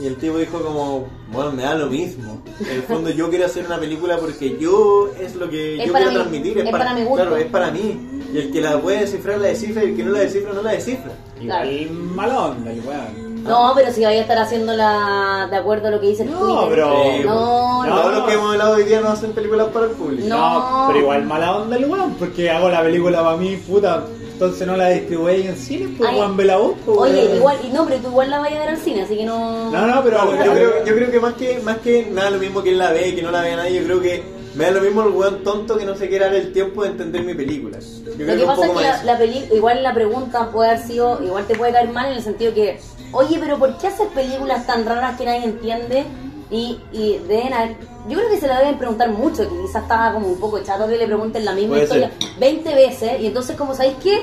Y 0.00 0.06
el 0.06 0.16
tipo 0.16 0.38
dijo 0.38 0.62
como, 0.62 1.06
bueno, 1.30 1.52
me 1.52 1.62
da 1.62 1.74
lo 1.74 1.88
mismo. 1.88 2.42
En 2.58 2.70
el 2.76 2.82
fondo 2.84 3.10
yo 3.10 3.28
quiero 3.28 3.44
hacer 3.44 3.66
una 3.66 3.78
película 3.78 4.16
porque 4.16 4.56
yo 4.58 5.10
es 5.20 5.34
lo 5.36 5.50
que 5.50 5.74
Es 5.82 5.86
yo 5.86 5.92
quiero 5.92 6.08
mí, 6.10 6.14
transmitir. 6.16 6.58
es 6.58 6.70
para 6.70 6.94
mi 6.94 7.02
gusto. 7.02 7.16
Claro, 7.16 7.36
es 7.36 7.46
para 7.46 7.70
mí. 7.70 8.00
Y 8.32 8.38
el 8.38 8.50
que 8.50 8.60
la 8.62 8.80
puede 8.80 9.00
descifrar 9.00 9.38
la 9.40 9.48
descifra 9.48 9.84
y 9.84 9.88
el 9.88 9.96
que 9.96 10.04
no 10.04 10.12
la 10.12 10.20
descifra 10.20 10.52
no 10.54 10.62
la 10.62 10.72
descifra. 10.72 11.12
Igual 11.38 11.90
mala 11.90 12.46
onda, 12.46 12.72
el 12.72 12.80
weón. 12.80 13.29
No, 13.42 13.72
pero 13.74 13.92
si 13.92 14.04
vaya 14.04 14.18
a 14.18 14.22
estar 14.22 14.38
haciéndola 14.38 15.48
de 15.50 15.56
acuerdo 15.56 15.88
a 15.88 15.90
lo 15.90 16.00
que 16.00 16.08
dice 16.08 16.22
el 16.24 16.30
No, 16.30 16.38
Twitter. 16.38 16.68
pero- 16.70 17.02
Sí, 17.04 17.22
No, 17.24 17.86
no, 17.86 17.94
Todos 17.96 18.12
los 18.12 18.20
no. 18.20 18.26
que 18.26 18.32
hemos 18.34 18.50
hablado 18.52 18.74
hoy 18.76 18.84
día 18.84 19.00
no 19.00 19.08
hacen 19.08 19.32
películas 19.32 19.68
para 19.72 19.86
el 19.86 19.92
público. 19.92 20.28
No. 20.28 20.84
pero 20.88 20.98
igual 21.00 21.24
mala 21.24 21.56
onda 21.56 21.76
el 21.76 21.84
weón, 21.86 22.14
porque 22.14 22.50
hago 22.50 22.68
la 22.68 22.82
película 22.82 23.22
para 23.22 23.36
mí, 23.36 23.56
puta. 23.56 24.04
Entonces 24.32 24.66
no 24.66 24.74
la 24.74 24.88
distribuí 24.88 25.46
en 25.46 25.56
cine, 25.56 25.94
pues 25.98 26.08
Ay. 26.10 26.16
Juan 26.16 26.34
Vela 26.36 26.56
vos, 26.56 26.72
pues, 26.86 26.98
Oye, 26.98 27.24
weón. 27.24 27.36
igual, 27.36 27.56
y 27.62 27.68
no, 27.68 27.84
pero 27.84 28.00
tú 28.00 28.08
igual 28.08 28.30
la 28.30 28.38
vayas 28.38 28.56
a 28.56 28.60
ver 28.60 28.68
al 28.70 28.78
cine, 28.78 29.02
así 29.02 29.16
que 29.16 29.24
no. 29.26 29.70
No, 29.70 29.86
no, 29.86 30.02
pero. 30.02 30.24
No, 30.24 30.44
yo, 30.44 30.52
creo, 30.54 30.84
yo 30.86 30.94
creo 30.94 31.10
que 31.10 31.20
más 31.20 31.34
que 31.34 31.58
más 31.60 31.78
que 31.78 32.06
nada 32.10 32.30
lo 32.30 32.38
mismo 32.38 32.62
que 32.62 32.70
él 32.70 32.78
la 32.78 32.90
ve 32.90 33.08
y 33.08 33.14
que 33.16 33.22
no 33.22 33.30
la 33.30 33.42
vea 33.42 33.56
nadie, 33.56 33.80
yo 33.80 33.84
creo 33.84 34.00
que 34.00 34.22
me 34.54 34.64
da 34.64 34.70
lo 34.70 34.80
mismo 34.80 35.02
el 35.02 35.08
weón 35.10 35.42
tonto 35.44 35.76
que 35.76 35.84
no 35.84 35.94
se 35.94 36.08
quiera 36.08 36.26
dar 36.26 36.36
el 36.36 36.52
tiempo 36.54 36.82
de 36.84 36.88
entender 36.88 37.22
mi 37.22 37.34
película. 37.34 37.78
Yo 37.80 38.12
creo 38.14 38.26
Lo 38.28 38.34
que 38.36 38.40
un 38.42 38.46
pasa 38.46 38.62
es 38.62 38.68
poco 38.68 38.80
que 38.80 38.86
más 38.86 39.04
la, 39.04 39.12
la 39.12 39.18
peli- 39.18 39.48
igual 39.52 39.82
la 39.82 39.92
pregunta 39.94 40.50
puede 40.50 40.70
haber 40.70 40.82
sido, 40.86 41.22
igual 41.22 41.44
te 41.46 41.54
puede 41.56 41.72
caer 41.72 41.90
mal 41.90 42.06
en 42.06 42.12
el 42.14 42.22
sentido 42.22 42.54
que, 42.54 42.80
oye, 43.12 43.38
pero 43.40 43.58
¿por 43.58 43.76
qué 43.78 43.88
haces 43.88 44.08
películas 44.14 44.66
tan 44.66 44.84
raras 44.84 45.16
que 45.18 45.24
nadie 45.24 45.44
entiende? 45.44 46.04
Y, 46.50 46.80
y 46.92 47.18
deben 47.28 47.52
haber- 47.52 47.76
yo 48.08 48.16
creo 48.18 48.28
que 48.28 48.38
se 48.38 48.48
la 48.48 48.58
deben 48.58 48.76
preguntar 48.78 49.10
mucho, 49.10 49.48
que 49.48 49.60
quizás 49.66 49.82
estaba 49.82 50.12
como 50.14 50.26
un 50.26 50.40
poco 50.40 50.58
chato 50.60 50.88
que 50.88 50.96
le 50.96 51.06
pregunten 51.06 51.44
la 51.44 51.52
misma 51.52 51.70
Puede 51.74 51.82
historia 51.84 52.10
20 52.40 52.74
veces, 52.74 53.20
y 53.20 53.26
entonces 53.26 53.56
como 53.56 53.74
sabéis 53.74 53.94
qué, 54.02 54.20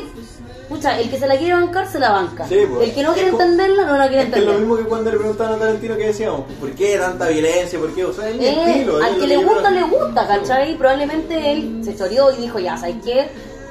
Pucha, 0.67 0.99
el 0.99 1.09
que 1.09 1.17
se 1.17 1.25
la 1.27 1.37
quiere 1.37 1.53
bancar, 1.53 1.87
se 1.89 1.97
la 1.97 2.11
banca. 2.11 2.45
Sí, 2.45 2.57
pues. 2.69 2.89
el 2.89 2.93
que 2.93 3.01
no 3.01 3.13
quiere 3.13 3.29
como- 3.31 3.41
entenderla, 3.41 3.85
no 3.85 3.97
la 3.97 4.09
quiere 4.09 4.23
que 4.23 4.29
es 4.31 4.31
lo 4.31 4.37
entender. 4.51 4.59
mismo 4.59 4.75
que 4.77 4.83
cuando 4.83 5.11
le 5.11 5.17
preguntaban 5.17 5.53
a 5.53 5.57
Tarantino 5.59 5.95
que 5.95 6.07
decíamos, 6.07 6.41
¿por 6.59 6.71
qué 6.71 6.97
tanta 6.97 7.29
violencia? 7.29 7.79
¿Por 7.79 7.95
qué? 7.95 8.03
O 8.03 8.11
sea, 8.11 8.27
es 8.27 8.35
mi 8.35 8.45
Eh, 8.47 8.71
estilo. 8.71 8.97
al 9.01 9.17
que 9.17 9.27
le 9.27 9.37
gusta, 9.37 9.71
le 9.71 9.83
gusta, 9.83 10.27
¿cachai? 10.27 10.77
Probablemente 10.77 11.53
él 11.53 11.79
se 11.85 11.95
choreó 11.95 12.31
y 12.33 12.41
dijo, 12.41 12.59
ya, 12.59 12.75
¿sabes 12.75 12.97
qué? 13.05 13.29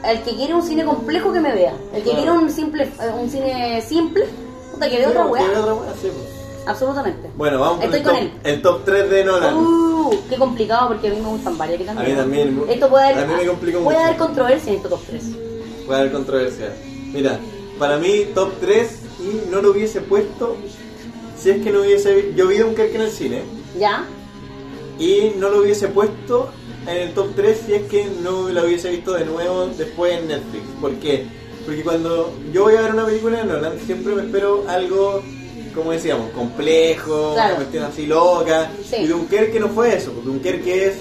El 0.09 0.22
que 0.22 0.36
quiere 0.36 0.55
un 0.55 0.62
cine 0.62 0.86
complejo 0.86 1.30
que 1.34 1.40
me 1.40 1.52
vea. 1.52 1.74
El 1.93 1.98
que 2.02 2.10
Claro. 2.12 2.16
quiere 2.16 2.30
un 2.32 2.51
simple 2.51 2.84
eh, 2.84 3.10
un 3.20 3.28
cine 3.28 3.82
simple, 3.82 4.24
puta, 4.77 4.90
que 4.90 4.97
Sí, 4.97 5.05
otra 5.05 5.23
porque 5.27 5.43
weá. 5.44 5.61
otra 5.61 5.74
weá, 5.74 5.93
sí, 6.01 6.09
pues. 6.15 6.66
Absolutamente. 6.66 7.31
Bueno, 7.36 7.61
vamos 7.61 7.77
con, 7.77 7.85
Estoy 7.85 8.01
el, 8.01 8.05
con 8.07 8.15
top, 8.15 8.23
él. 8.23 8.32
el 8.44 8.62
top 8.62 8.85
3 8.85 9.11
de 9.11 9.24
Nolan. 9.24 9.57
Uh, 9.57 10.11
qué 10.28 10.36
complicado 10.36 10.89
porque 10.89 11.09
a 11.09 11.11
mí 11.11 11.20
me 11.20 11.28
gustan 11.28 11.57
varias 11.59 11.81
que 11.81 11.89
A 11.90 11.94
mí 11.94 12.12
también. 12.15 12.62
Esto 12.69 12.89
puede 12.89 13.05
haber, 13.05 13.19
A 13.24 13.27
mí 13.27 13.35
me 13.39 13.47
complicó 13.47 13.81
puede 13.81 13.97
mucho. 13.98 14.07
haber 14.09 14.19
controversia 14.19 14.70
en 14.73 14.77
estos 14.77 14.90
top 14.90 15.01
3. 15.09 15.23
Puede 15.86 16.01
haber 16.01 16.12
controversia. 16.12 16.73
Mira, 17.12 17.39
para 17.78 17.98
mí 17.98 18.27
top 18.35 18.53
3 18.61 18.98
y 19.20 19.51
no 19.51 19.62
lo 19.62 19.70
hubiese 19.70 20.01
puesto 20.01 20.57
si 21.39 21.51
es 21.51 21.62
que 21.62 21.70
no 21.70 21.81
hubiese 21.81 22.32
yo 22.35 22.48
vi 22.48 22.59
Dunkerque 22.59 22.97
en 22.97 23.03
el 23.03 23.11
cine 23.11 23.43
¿Ya? 23.78 24.05
y 24.98 25.32
no 25.39 25.51
lo 25.51 25.61
hubiese 25.61 25.89
puesto 25.89 26.51
en 26.86 26.97
el 26.97 27.15
top 27.15 27.28
3 27.36 27.62
si 27.66 27.74
es 27.74 27.82
que 27.89 28.07
no 28.23 28.48
lo 28.48 28.65
hubiese 28.65 28.90
visto 28.90 29.12
de 29.15 29.24
nuevo 29.24 29.66
después 29.69 30.12
en 30.19 30.28
Netflix. 30.28 30.65
¿Por 30.81 30.93
qué? 30.97 31.27
Porque 31.66 31.82
cuando 31.82 32.32
yo 32.52 32.62
voy 32.62 32.76
a 32.76 32.80
ver 32.82 32.93
una 32.93 33.05
película 33.05 33.38
de 33.38 33.44
Nolan 33.44 33.78
siempre 33.84 34.14
me 34.14 34.22
espero 34.22 34.64
algo, 34.68 35.22
como 35.74 35.90
decíamos, 35.93 36.30
complejo, 36.30 37.32
Claro. 37.34 37.48
una 37.48 37.56
cuestión 37.56 37.84
así 37.84 38.06
loca. 38.06 38.70
Sí. 38.88 38.97
Y 39.01 39.06
Dunkerque 39.09 39.60
no 39.60 39.68
fue 39.68 39.94
eso, 39.97 40.12
porque 40.12 40.28
Dunkerque 40.28 40.86
es 40.86 40.97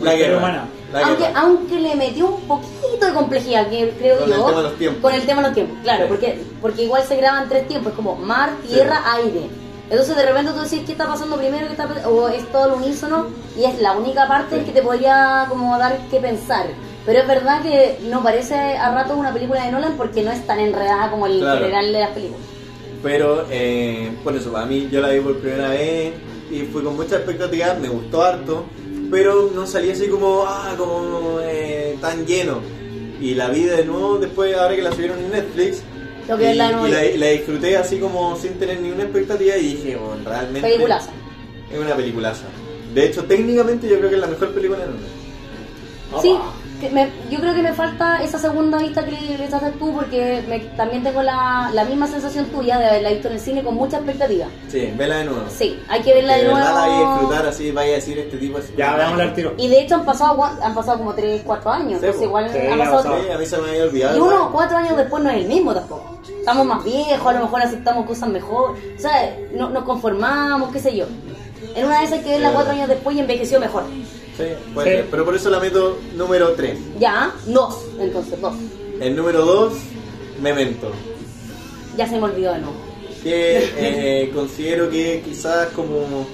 la 0.00 0.14
guerra. 0.14 0.38
humana. 0.38 0.68
Aunque, 1.04 1.26
aunque 1.34 1.80
le 1.80 1.94
metió 1.96 2.26
un 2.26 2.40
poquito 2.42 3.06
de 3.06 3.12
complejidad, 3.12 3.68
que 3.68 3.90
creo 3.98 4.18
Con 4.18 4.28
yo. 4.28 4.34
el 4.34 4.40
tema 4.44 4.56
de 4.56 4.62
los 4.62 4.78
tiempos. 4.78 5.02
Con 5.02 5.14
el 5.14 5.26
tema 5.26 5.42
de 5.42 5.48
los 5.48 5.54
tiempos, 5.54 5.78
claro, 5.82 6.04
Sí. 6.04 6.08
porque, 6.08 6.40
porque 6.62 6.82
igual 6.84 7.02
se 7.06 7.16
graban 7.16 7.48
tres 7.48 7.68
tiempos, 7.68 7.90
es 7.92 7.96
como 7.96 8.16
mar, 8.16 8.50
tierra, 8.66 9.02
aire. 9.14 9.48
Entonces 9.90 10.16
de 10.16 10.26
repente 10.26 10.52
tú 10.52 10.60
decís 10.62 10.82
qué 10.86 10.92
está 10.92 11.06
pasando 11.06 11.36
primero, 11.36 11.66
qué 11.66 11.72
está 11.72 11.88
o 12.08 12.28
es 12.28 12.50
todo 12.50 12.66
el 12.66 12.72
unísono, 12.82 13.26
y 13.56 13.64
es 13.64 13.80
la 13.80 13.92
única 13.92 14.26
parte 14.26 14.58
Sí. 14.60 14.64
que 14.64 14.72
te 14.72 14.82
podría 14.82 15.46
como 15.48 15.78
dar 15.78 15.98
que 16.10 16.18
pensar. 16.18 16.66
Pero 17.06 17.20
es 17.20 17.28
verdad 17.28 17.62
que 17.62 17.98
no 18.10 18.22
parece 18.22 18.54
a 18.56 18.92
rato 18.92 19.16
una 19.16 19.32
película 19.32 19.64
de 19.64 19.70
Nolan 19.72 19.96
porque 19.96 20.22
no 20.22 20.32
es 20.32 20.44
tan 20.46 20.58
enredada 20.58 21.10
como 21.10 21.26
el 21.26 21.38
Claro. 21.38 21.60
general 21.60 21.92
de 21.92 22.00
las 22.00 22.10
películas. 22.10 22.40
Pero, 23.02 23.46
eh, 23.50 24.10
por 24.24 24.34
eso, 24.34 24.50
para 24.52 24.66
mí 24.66 24.88
yo 24.90 25.00
la 25.00 25.10
vi 25.10 25.20
por 25.20 25.38
primera 25.38 25.68
vez 25.70 26.14
y 26.50 26.60
fui 26.62 26.82
con 26.82 26.96
mucha 26.96 27.16
expectativa, 27.16 27.74
me 27.74 27.88
gustó 27.88 28.22
harto, 28.22 28.64
pero 29.10 29.50
no 29.54 29.66
salí 29.66 29.90
así 29.92 30.08
como, 30.08 30.44
ah, 30.46 30.74
como 30.76 31.38
eh, 31.42 31.96
tan 32.00 32.26
lleno. 32.26 32.58
Y 33.20 33.34
la 33.34 33.48
vi 33.50 33.62
de 33.62 33.84
nuevo 33.84 34.18
después, 34.18 34.56
ahora 34.56 34.74
que 34.74 34.82
la 34.82 34.90
subieron 34.92 35.18
en 35.20 35.30
Netflix. 35.30 35.82
Tengo 36.26 36.38
que 36.40 36.48
y, 36.50 36.52
y 36.54 36.54
la, 36.56 37.04
y 37.06 37.16
la 37.18 37.26
disfruté 37.28 37.76
así 37.76 37.98
como 37.98 38.36
sin 38.36 38.54
tener 38.54 38.80
ninguna 38.80 39.04
expectativa 39.04 39.56
y 39.56 39.62
dije, 39.74 39.94
bueno, 39.96 40.22
realmente 40.24 40.68
Peliculaza. 40.68 41.10
es 41.72 41.78
una 41.78 41.94
peliculaza. 41.94 42.44
De 42.92 43.06
hecho, 43.06 43.22
técnicamente 43.24 43.88
yo 43.88 43.98
creo 43.98 44.08
que 44.08 44.16
es 44.16 44.20
la 44.20 44.26
mejor 44.26 44.50
película 44.52 44.80
de 44.80 44.86
Nolan. 44.86 46.22
Sí, 46.22 46.36
que 46.80 46.90
me- 46.90 47.10
yo 47.30 47.38
creo 47.40 47.54
que 47.54 47.62
me 47.62 47.72
falta 47.72 48.22
esa 48.22 48.38
segunda 48.38 48.78
vista 48.78 49.04
que 49.04 49.10
le, 49.12 49.44
echaste 49.44 49.70
tú 49.78 49.92
porque 49.94 50.42
me- 50.48 50.58
también 50.76 51.02
tengo 51.02 51.22
la, 51.22 51.70
la 51.72 51.84
misma 51.84 52.06
sensación 52.06 52.46
tuya 52.46 52.78
de 52.78 52.86
haberla 52.86 53.10
visto 53.10 53.28
en 53.28 53.34
el 53.34 53.40
cine 53.40 53.62
con 53.64 53.74
mucha 53.74 53.96
expectativa. 53.96 54.46
Sí, 54.68 54.92
vela 54.96 55.18
de 55.18 55.24
nuevo. 55.24 55.40
Sí, 55.48 55.80
hay 55.88 56.02
que 56.02 56.12
verla 56.14 56.34
de 56.36 56.42
la 56.44 56.50
nuevo. 56.52 57.12
disfrutar 57.12 57.46
así, 57.46 57.70
vaya 57.70 57.92
a 57.92 57.94
decir 57.96 58.18
este 58.18 58.36
tipo 58.36 58.58
así. 58.58 58.72
Ya, 58.76 58.94
veámosla 58.96 59.24
al 59.24 59.34
tiro. 59.34 59.54
Y 59.56 59.68
de 59.68 59.80
hecho 59.80 59.94
han 59.96 60.04
pasado, 60.04 60.42
han 60.44 60.74
pasado 60.74 60.98
como 60.98 61.14
3, 61.14 61.42
4 61.44 61.70
años, 61.70 62.00
Sí, 62.00 62.24
igual 62.24 62.50
Sí, 62.50 62.58
han 62.58 62.80
ha 62.80 62.90
pasado... 62.90 63.16
Sí, 63.22 63.30
a 63.32 63.38
mí 63.38 63.46
se 63.46 63.58
me 63.58 63.68
había 63.70 63.82
olvidado. 63.84 64.16
Y 64.16 64.20
uno, 64.20 64.34
igual. 64.34 64.48
cuatro 64.52 64.76
años 64.76 64.96
después 64.96 65.22
no 65.22 65.30
es 65.30 65.36
el 65.38 65.46
mismo 65.48 65.74
tampoco. 65.74 66.18
Estamos 66.38 66.66
más 66.66 66.84
viejos, 66.84 67.26
a 67.26 67.32
lo 67.32 67.40
mejor 67.40 67.62
aceptamos 67.62 68.06
cosas 68.06 68.28
mejor. 68.28 68.70
O 68.96 69.00
sea, 69.00 69.34
no, 69.52 69.70
nos 69.70 69.84
conformamos, 69.84 70.70
qué 70.72 70.78
sé 70.80 70.96
yo. 70.96 71.06
En 71.74 71.84
una 71.86 71.98
de 71.98 72.04
esas 72.04 72.18
hay 72.18 72.24
que 72.24 72.30
verla 72.30 72.48
Sí. 72.48 72.54
cuatro 72.54 72.72
años 72.72 72.88
después 72.88 73.16
y 73.16 73.20
envejeció 73.20 73.58
mejor. 73.60 73.84
Sí, 74.36 74.44
puede 74.74 74.90
Sí. 74.90 74.96
ser, 74.96 75.06
pero 75.10 75.24
por 75.24 75.34
eso 75.34 75.50
la 75.50 75.60
meto 75.60 75.98
número 76.14 76.50
3. 76.52 76.78
Ya, 76.98 77.32
dos, 77.46 77.84
entonces, 77.98 78.40
dos. 78.40 78.54
El 79.00 79.16
número 79.16 79.44
2, 79.44 79.72
Memento. 80.42 80.90
Ya 81.96 82.06
se 82.06 82.18
me 82.18 82.24
olvidó 82.24 82.52
de 82.52 82.58
nuevo. 82.60 82.74
Que 83.22 83.70
eh, 83.76 84.30
considero 84.34 84.90
que 84.90 85.22
quizás 85.24 85.68
como 85.68 86.26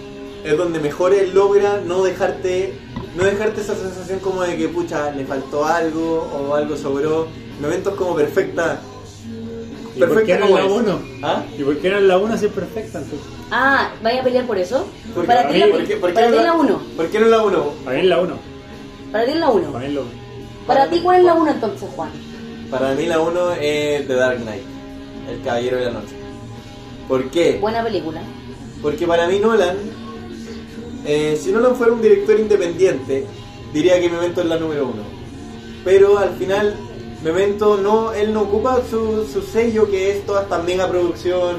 es 0.44 0.56
donde 0.56 0.80
mejor 0.80 1.14
él 1.14 1.30
logra 1.32 1.80
no 1.86 2.02
dejarte 2.02 2.74
no 3.16 3.24
dejarte 3.24 3.60
esa 3.60 3.76
sensación 3.76 4.18
como 4.20 4.42
de 4.42 4.56
que 4.56 4.68
pucha 4.68 5.10
le 5.12 5.24
faltó 5.26 5.64
algo 5.66 6.28
o 6.48 6.54
algo 6.54 6.76
sobró. 6.76 7.28
Memento 7.60 7.90
es 7.90 7.96
como 7.96 8.14
perfecta. 8.16 8.80
¿Y 9.94 10.00
por 10.00 10.24
qué 10.24 10.34
no 10.38 10.46
como 10.46 10.58
es 10.58 10.64
la 10.64 10.70
es. 10.70 10.76
uno? 10.82 10.98
¿Ah? 11.22 11.44
¿Y 11.58 11.62
por 11.62 11.76
qué 11.78 11.96
es 11.96 12.02
la 12.02 12.18
1 12.18 12.38
si 12.38 12.46
es 12.46 12.52
perfecta 12.52 12.98
entonces? 12.98 13.28
Ah, 13.50 13.90
¿vaya 14.02 14.20
a 14.20 14.24
pelear 14.24 14.46
por 14.46 14.58
eso? 14.58 14.86
¿Por 15.14 15.22
qué? 15.22 15.26
Para 15.26 15.48
ti, 15.48 15.54
mí, 15.54 15.58
la, 15.60 15.66
¿Por 15.68 15.84
qué- 15.84 15.96
por 15.96 16.08
qué 16.10 16.14
para 16.14 16.28
no 16.30 16.42
la 16.42 16.52
uno. 16.54 16.82
¿Por 16.96 17.06
qué 17.08 17.20
no 17.20 17.26
la 17.26 17.42
1? 17.42 17.64
Para 17.84 17.96
mí 17.96 18.02
es 18.02 18.08
la 18.08 18.20
1. 18.20 18.36
Para 19.12 19.24
ti 19.24 19.30
es 19.32 19.36
la 19.36 19.50
uno. 19.50 19.72
Para 19.72 19.78
mí 19.80 19.86
es 19.86 19.94
la 19.94 20.00
1. 20.00 20.10
Para 20.66 20.88
ti, 20.90 21.00
¿cuál 21.00 21.18
es 21.18 21.24
la 21.24 21.34
uno 21.34 21.50
entonces, 21.50 21.88
Juan? 21.94 22.10
Para 22.70 22.94
mí 22.94 23.06
la 23.06 23.20
1 23.20 23.52
es 23.60 24.06
The 24.06 24.14
Dark 24.14 24.38
Knight, 24.42 24.62
El 25.28 25.42
Caballero 25.42 25.76
de 25.76 25.84
la 25.86 25.90
Noche. 25.92 26.14
¿Por 27.08 27.30
qué? 27.30 27.58
Buena 27.60 27.82
película. 27.84 28.22
Porque 28.80 29.06
para 29.06 29.26
mí 29.28 29.38
Nolan, 29.38 29.76
eh, 31.04 31.38
si 31.40 31.52
Nolan 31.52 31.76
fuera 31.76 31.92
un 31.92 32.00
director 32.00 32.38
independiente, 32.40 33.26
diría 33.72 34.00
que 34.00 34.08
Memento 34.08 34.40
es 34.40 34.46
la 34.46 34.56
número 34.56 34.84
uno. 34.86 35.02
Pero 35.84 36.18
al 36.18 36.30
final, 36.36 36.74
Memento 37.22 37.76
no, 37.76 38.12
él 38.12 38.32
no 38.32 38.42
ocupa 38.42 38.80
su, 38.88 39.26
su 39.32 39.42
sello 39.42 39.88
que 39.90 40.10
es 40.12 40.26
toda 40.26 40.42
esta 40.42 40.58
mega 40.58 40.88
producción. 40.88 41.56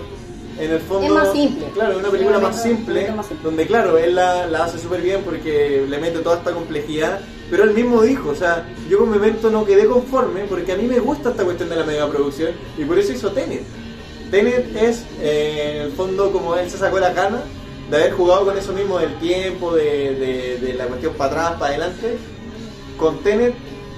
En 0.60 0.70
el 0.72 0.80
fondo, 0.82 1.08
Es 1.08 1.12
más 1.14 1.32
simple. 1.34 1.66
Claro, 1.74 1.94
es 1.94 1.98
una 1.98 2.10
película 2.10 2.38
más 2.38 2.62
simple, 2.62 3.12
más 3.12 3.26
simple. 3.26 3.44
donde 3.44 3.66
claro, 3.66 3.98
él 3.98 4.14
la, 4.14 4.46
la 4.46 4.66
hace 4.66 4.78
súper 4.78 5.02
bien 5.02 5.22
porque 5.26 5.84
le 5.90 5.98
mete 5.98 6.20
toda 6.20 6.38
esta 6.38 6.52
complejidad. 6.52 7.22
Pero 7.50 7.64
él 7.64 7.72
mismo 7.72 8.04
dijo, 8.04 8.30
o 8.30 8.36
sea, 8.36 8.68
yo 8.88 9.00
con 9.00 9.10
Memento 9.10 9.50
no 9.50 9.66
quedé 9.66 9.86
conforme 9.88 10.44
porque 10.44 10.74
a 10.74 10.76
mí 10.76 10.84
me 10.84 11.00
gusta 11.00 11.32
esta 11.32 11.44
cuestión 11.44 11.70
de 11.70 11.76
la 11.78 11.84
mega 11.84 12.08
producción 12.08 12.52
y 12.78 12.86
por 12.86 13.00
eso 13.00 13.14
hizo 13.14 13.32
Tenet. 13.32 13.64
Tenet 14.30 14.76
es, 14.76 15.04
eh, 15.22 15.74
en 15.78 15.82
el 15.88 15.92
fondo, 15.94 16.32
como 16.32 16.56
él 16.56 16.70
se 16.70 16.78
sacó 16.78 17.00
la 17.00 17.14
cana 17.14 17.42
de 17.90 17.98
haber 17.98 18.14
jugado 18.14 18.46
con 18.46 18.56
eso 18.58 18.74
mismo 18.74 19.00
del 19.00 19.16
tiempo, 19.20 19.74
de, 19.74 20.16
de- 20.16 20.58
de 20.60 20.74
la 20.76 20.86
cuestión 20.86 21.14
para 21.16 21.32
atrás, 21.32 21.60
para 21.60 21.72
adelante, 21.76 22.18
con 22.98 23.20
Tenet 23.20 23.54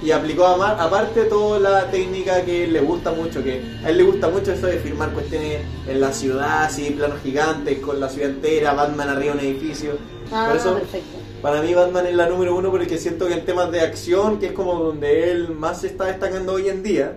y 0.06 0.12
aplicó 0.12 0.46
ama- 0.46 0.76
aparte 0.80 1.22
toda 1.24 1.58
la 1.58 1.90
técnica 1.90 2.44
que 2.44 2.68
le 2.68 2.80
gusta 2.80 3.10
mucho, 3.10 3.42
que 3.42 3.60
a 3.84 3.90
él 3.90 3.96
le 3.98 4.02
gusta 4.04 4.28
mucho 4.28 4.52
eso 4.52 4.68
de 4.68 4.78
filmar 4.78 5.10
cuestiones 5.12 5.62
en 5.88 6.00
la 6.00 6.12
ciudad, 6.12 6.62
así, 6.64 6.90
planos 6.90 7.18
gigantes, 7.22 7.80
con 7.80 7.98
la 7.98 8.08
ciudad 8.08 8.30
entera, 8.30 8.72
Batman 8.72 9.08
arriba 9.08 9.34
de 9.34 9.38
un 9.40 9.44
edificio. 9.44 9.92
Ah, 10.30 10.46
Por 10.48 10.56
eso, 10.56 10.74
perfecto. 10.74 11.18
para 11.42 11.60
mí 11.60 11.74
Batman 11.74 12.06
es 12.06 12.14
la 12.14 12.28
número 12.28 12.54
uno 12.56 12.70
porque 12.70 12.98
siento 12.98 13.26
que 13.26 13.34
en 13.34 13.44
temas 13.44 13.72
de 13.72 13.80
acción, 13.80 14.38
que 14.38 14.46
es 14.46 14.52
como 14.52 14.74
donde 14.74 15.30
él 15.32 15.50
más 15.50 15.80
se 15.80 15.88
está 15.88 16.04
destacando 16.04 16.52
hoy 16.52 16.68
en 16.68 16.84
día, 16.84 17.14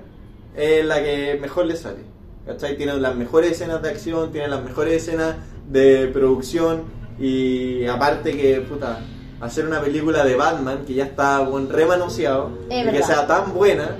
es 0.56 0.84
la 0.84 1.02
que 1.04 1.38
mejor 1.40 1.68
le 1.68 1.76
sale. 1.76 2.00
¿Cachai? 2.48 2.76
Tiene 2.76 2.96
las 2.98 3.16
mejores 3.16 3.52
escenas 3.52 3.84
de 3.84 3.90
acción, 3.90 4.32
tiene 4.32 4.48
las 4.48 4.64
mejores 4.64 5.04
escenas 5.04 5.36
de 5.68 6.08
producción 6.08 6.84
y 7.20 7.86
aparte 7.86 8.36
que, 8.36 8.62
puta, 8.62 9.00
hacer 9.42 9.66
una 9.66 9.82
película 9.82 10.24
de 10.24 10.36
Batman 10.36 10.84
que 10.86 10.94
ya 10.96 11.06
está 11.06 11.40
buen, 11.40 11.70
remanoseado 11.70 12.52
Es 12.70 12.86
y 12.88 12.90
que 12.92 13.04
sea 13.04 13.26
tan 13.28 13.54
buena, 13.54 13.96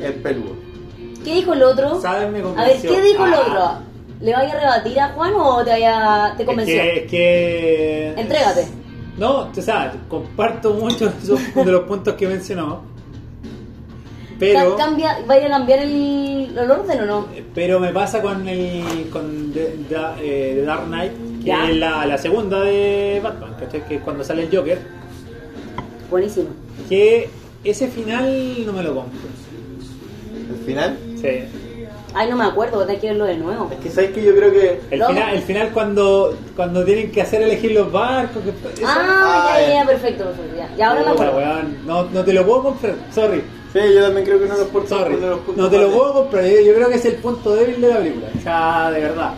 es 0.00 0.12
peludo. 0.12 0.54
¿Qué 1.24 1.34
dijo 1.34 1.52
el 1.54 1.62
otro? 1.62 2.00
A 2.04 2.18
ver. 2.20 2.80
¿qué 2.80 3.00
dijo 3.02 3.24
el 3.26 3.34
Ah. 3.34 3.40
otro? 3.46 3.92
¿Le 4.20 4.32
vaya 4.32 4.52
a 4.52 4.60
rebatir 4.60 5.00
a 5.00 5.08
Juan 5.10 5.32
o 5.36 5.64
te, 5.64 5.70
vaya, 5.70 6.34
te 6.36 6.42
Es 6.42 6.46
convenció? 6.46 6.74
que, 6.76 6.96
es 7.04 7.10
que... 7.10 8.14
Entrégate. 8.16 8.66
No, 9.18 9.48
o 9.50 9.54
sea, 9.54 9.92
comparto 10.08 10.72
mucho 10.74 11.08
esos- 11.22 11.54
de 11.54 11.64
los 11.72 11.82
puntos 11.84 12.14
que 12.14 12.26
mencionó. 12.28 12.82
Pero, 14.38 14.76
Ca- 14.76 14.84
Cambia, 14.84 15.18
¿Vaya 15.26 15.46
a 15.46 15.50
cambiar 15.50 15.78
el, 15.80 16.56
el 16.58 16.70
orden 16.70 17.00
o 17.02 17.06
no? 17.06 17.26
pero 17.54 17.78
me 17.78 17.92
pasa 17.92 18.20
con 18.20 18.46
el 18.48 19.08
con 19.12 19.52
The, 19.52 19.76
The- 19.88 19.96
eh, 20.20 20.54
The 20.56 20.62
Dark 20.64 20.86
Knight, 20.86 21.12
que 21.42 21.48
Ya. 21.48 21.68
es 21.70 21.76
la, 21.76 22.06
la 22.06 22.18
segunda 22.18 22.60
de 22.62 23.20
Batman, 23.22 23.54
¿cachai? 23.58 23.86
que 23.86 23.96
es 23.96 24.02
cuando 24.02 24.24
sale 24.24 24.42
el 24.44 24.56
Joker, 24.56 24.78
Buenísimo. 26.10 26.48
que 26.88 27.28
ese 27.64 27.88
final 27.88 28.66
no 28.66 28.72
me 28.72 28.82
lo 28.82 28.94
compro. 28.94 29.20
El 30.58 30.64
final, 30.66 30.96
Sí. 31.20 31.28
Ay, 32.14 32.28
no 32.28 32.36
me 32.36 32.44
acuerdo, 32.44 32.84
hay 32.86 32.98
que 32.98 33.06
verlo 33.06 33.24
de 33.24 33.38
nuevo. 33.38 33.70
es 33.72 33.78
que 33.78 33.88
sabes 33.88 34.10
que 34.10 34.22
yo 34.22 34.36
creo 34.36 34.52
que 34.52 34.80
El, 34.90 34.98
No. 34.98 35.08
final, 35.08 35.34
el 35.34 35.40
final 35.42 35.70
cuando, 35.72 36.36
cuando 36.54 36.84
tienen 36.84 37.10
que 37.10 37.22
hacer 37.22 37.40
elegir 37.40 37.72
los 37.72 37.90
barcos. 37.90 38.42
Que, 38.44 38.84
Ah, 38.84 39.54
Ah, 39.54 39.60
ya, 39.62 39.74
ya, 39.76 39.86
perfecto, 39.86 40.24
perfecto. 40.24 40.56
Ya, 40.58 40.70
ya 40.76 40.90
ahora 40.90 41.04
me 41.04 41.10
acuerdo. 41.12 41.36
weón, 41.38 41.78
no, 41.86 42.04
no 42.10 42.22
te 42.22 42.34
lo 42.34 42.44
puedo 42.44 42.62
comprar, 42.64 42.96
sorry. 43.14 43.42
sí, 43.72 43.78
yo 43.94 44.02
también 44.02 44.26
creo 44.26 44.38
que 44.38 44.44
los 44.46 44.58
uno 44.58 44.58
de 44.58 44.64
los 44.64 44.68
puntos 45.40 45.56
no 45.56 45.70
te 45.70 45.78
lo 45.78 45.88
puedo 45.90 46.12
comprar. 46.12 46.44
Yo, 46.44 46.60
yo 46.60 46.74
creo 46.74 46.88
que 46.90 46.96
es 46.96 47.04
el 47.06 47.14
punto 47.14 47.54
débil 47.54 47.80
de 47.80 47.88
la 47.88 47.96
película. 47.96 48.26
O 48.38 48.42
sea, 48.42 48.90
de 48.90 49.00
verdad. 49.00 49.32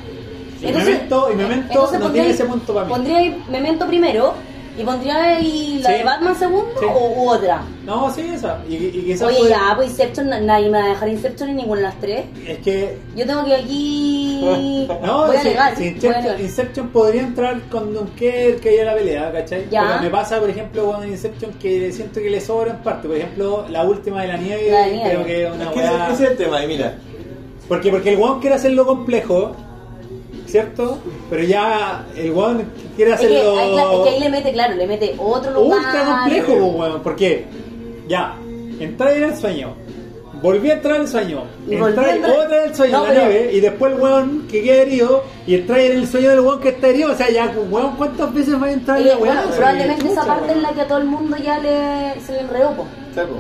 Y 0.65 0.69
Entonces- 0.69 0.95
Memento, 0.95 1.29
y 1.33 1.37
Memento 1.37 1.67
entonces 1.73 1.99
no 1.99 2.05
pondría- 2.07 2.23
tiene 2.25 2.35
ese 2.35 2.45
punto 2.45 2.75
para 2.75 2.87
mí. 2.87 2.93
Pondría 2.93 3.17
ahí 3.19 3.45
Memento 3.51 3.87
primero 3.87 4.35
¿Y 4.77 4.83
pondría 4.83 5.37
ahí 5.37 5.79
la 5.85 5.89
Sí. 5.89 5.97
de 5.99 6.03
Batman 6.03 6.37
segundo 6.37 6.73
Sí. 6.81 6.85
o 6.93 7.13
u 7.23 7.29
otra? 7.31 7.63
No, 7.87 8.13
sí, 8.13 8.23
esa. 8.35 8.59
Y, 8.69 8.75
y 8.75 9.03
quizás 9.05 9.29
Oye, 9.29 9.37
puede- 9.39 9.51
ya, 9.51 9.73
pues 9.77 9.91
Inception, 9.91 10.29
na- 10.29 10.41
nadie 10.41 10.69
me 10.69 10.79
va 10.81 10.85
a 10.87 10.89
dejar 10.89 11.09
Inception 11.11 11.49
en 11.51 11.57
ninguna 11.59 11.77
de 11.77 11.87
las 11.87 12.01
tres. 12.01 12.25
Es 12.45 12.59
que 12.59 12.99
Yo 13.15 13.25
tengo 13.25 13.45
que 13.45 13.55
aquí. 13.55 14.41
No, 15.07 15.27
voy 15.29 15.37
a 15.37 15.41
si- 15.43 15.47
alegar. 15.47 15.77
si 15.77 15.81
voy 15.83 15.89
a 15.89 15.93
Inception. 15.95 16.41
Inception 16.41 16.89
podría 16.89 17.23
entrar 17.23 17.61
con 17.71 17.95
Dunkerque 17.95 18.59
que 18.61 18.69
haya 18.71 18.85
la 18.87 18.95
pelea, 18.95 19.31
¿cachai? 19.33 19.69
Ya. 19.71 19.87
Pero 19.87 20.01
me 20.03 20.11
pasa, 20.11 20.41
por 20.41 20.51
ejemplo, 20.51 20.87
con 20.91 21.09
Inception 21.09 21.53
que 21.53 21.93
siento 21.93 22.19
que 22.21 22.31
le 22.31 22.41
sobra 22.41 22.73
en 22.73 22.79
parte. 22.79 23.07
Por 23.07 23.17
ejemplo, 23.17 23.67
la 23.71 23.85
última 23.85 24.23
de 24.23 24.27
la 24.29 24.37
nieve, 24.39 24.71
La 24.73 24.87
de 24.87 24.91
nieve. 24.93 25.11
creo 25.11 25.25
que 25.25 25.43
es 25.45 25.49
Es 25.51 25.55
una 25.55 25.71
que 25.71 25.81
ese, 26.15 26.25
es 26.25 26.31
el 26.33 26.37
tema, 26.37 26.65
y 26.65 26.67
mira, 26.67 26.95
Porque, 27.69 27.91
porque 27.91 28.13
el 28.15 28.19
weón 28.19 28.41
quiere 28.41 28.57
hacerlo 28.57 28.85
complejo, 28.87 29.55
¿cierto? 30.59 30.99
Pero 31.31 31.43
ya 31.43 32.05
el 32.17 32.31
weón 32.31 32.65
quiere 32.95 33.15
Es 33.15 33.19
que, 33.21 33.27
hacerlo 33.27 33.59
ahí, 33.59 33.75
es 33.77 34.03
que 34.05 34.09
ahí 34.15 34.21
le 34.21 34.29
mete, 34.29 34.53
claro, 34.53 34.75
le 34.77 34.87
mete 34.87 35.17
otro 35.19 35.51
lugar. 35.51 35.79
ultra 35.81 36.05
complejo, 36.05 36.53
weón. 36.67 37.03
Porque 37.03 37.45
ya, 38.07 38.37
entré 38.79 39.17
en 39.17 39.25
el 39.25 39.37
sueño. 39.37 39.75
Volví 40.41 40.71
a 40.71 40.75
entrar 40.75 40.97
en 40.97 41.03
el 41.03 41.09
sueño, 41.09 41.43
entrar- 41.69 41.91
otra 41.91 42.03
vez 42.13 42.63
en 42.63 42.69
el 42.69 42.75
sueño, 42.77 42.93
No, 42.99 43.07
en 43.07 43.15
la 43.15 43.21
pero- 43.21 43.31
nieve, 43.33 43.53
y 43.53 43.61
después 43.61 43.93
el 43.95 44.01
weón 44.01 44.47
que 44.49 44.63
queda 44.63 44.83
herido, 44.83 45.25
y 45.47 45.55
entré 45.57 45.87
en 45.87 45.93
el 45.99 46.07
sueño 46.07 46.31
del 46.31 46.41
weón 46.41 46.61
que 46.61 46.69
está 46.69 46.87
herido, 46.89 47.11
o 47.13 47.15
sea, 47.17 47.31
ya, 47.31 47.53
weón, 47.71 47.97
¿cuántas 47.97 48.33
veces 48.33 48.63
va 48.63 48.67
a 48.67 48.73
entrar 48.73 48.99
en 49.01 49.09
la 49.09 49.17
weá? 49.17 49.33
bueno, 49.35 49.43
Sí, 49.51 49.57
probablemente 49.57 50.07
esa 50.13 50.25
parte 50.25 50.45
en 50.45 50.51
weón. 50.51 50.63
la 50.63 50.73
que 50.73 50.81
a 50.83 50.87
todo 50.87 50.99
el 50.99 51.05
mundo 51.07 51.37
ya 51.39 51.59
le, 51.59 52.21
se 52.21 52.33
le 52.33 52.41
enredó. 52.43 52.75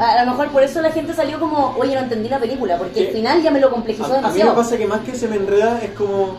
A 0.01 0.24
lo 0.24 0.31
mejor 0.32 0.49
por 0.49 0.62
eso 0.65 0.81
la 0.82 0.91
gente 0.91 1.12
salió 1.15 1.39
como, 1.39 1.77
oye, 1.78 1.95
no 1.95 2.01
entendí 2.01 2.28
la 2.28 2.39
película, 2.41 2.77
porque 2.77 3.07
el 3.07 3.12
final 3.12 3.41
ya 3.43 3.51
me 3.53 3.61
lo 3.61 3.70
complejizó 3.70 4.05
a, 4.05 4.07
a 4.07 4.11
mí 4.11 4.16
me 4.23 4.28
demasiado. 4.32 4.55
pasa 4.57 4.77
que 4.78 4.86
más 4.89 5.01
que 5.01 5.15
se 5.15 5.28
me 5.28 5.36
enreda 5.36 5.81
es 5.85 5.91
como 5.93 6.36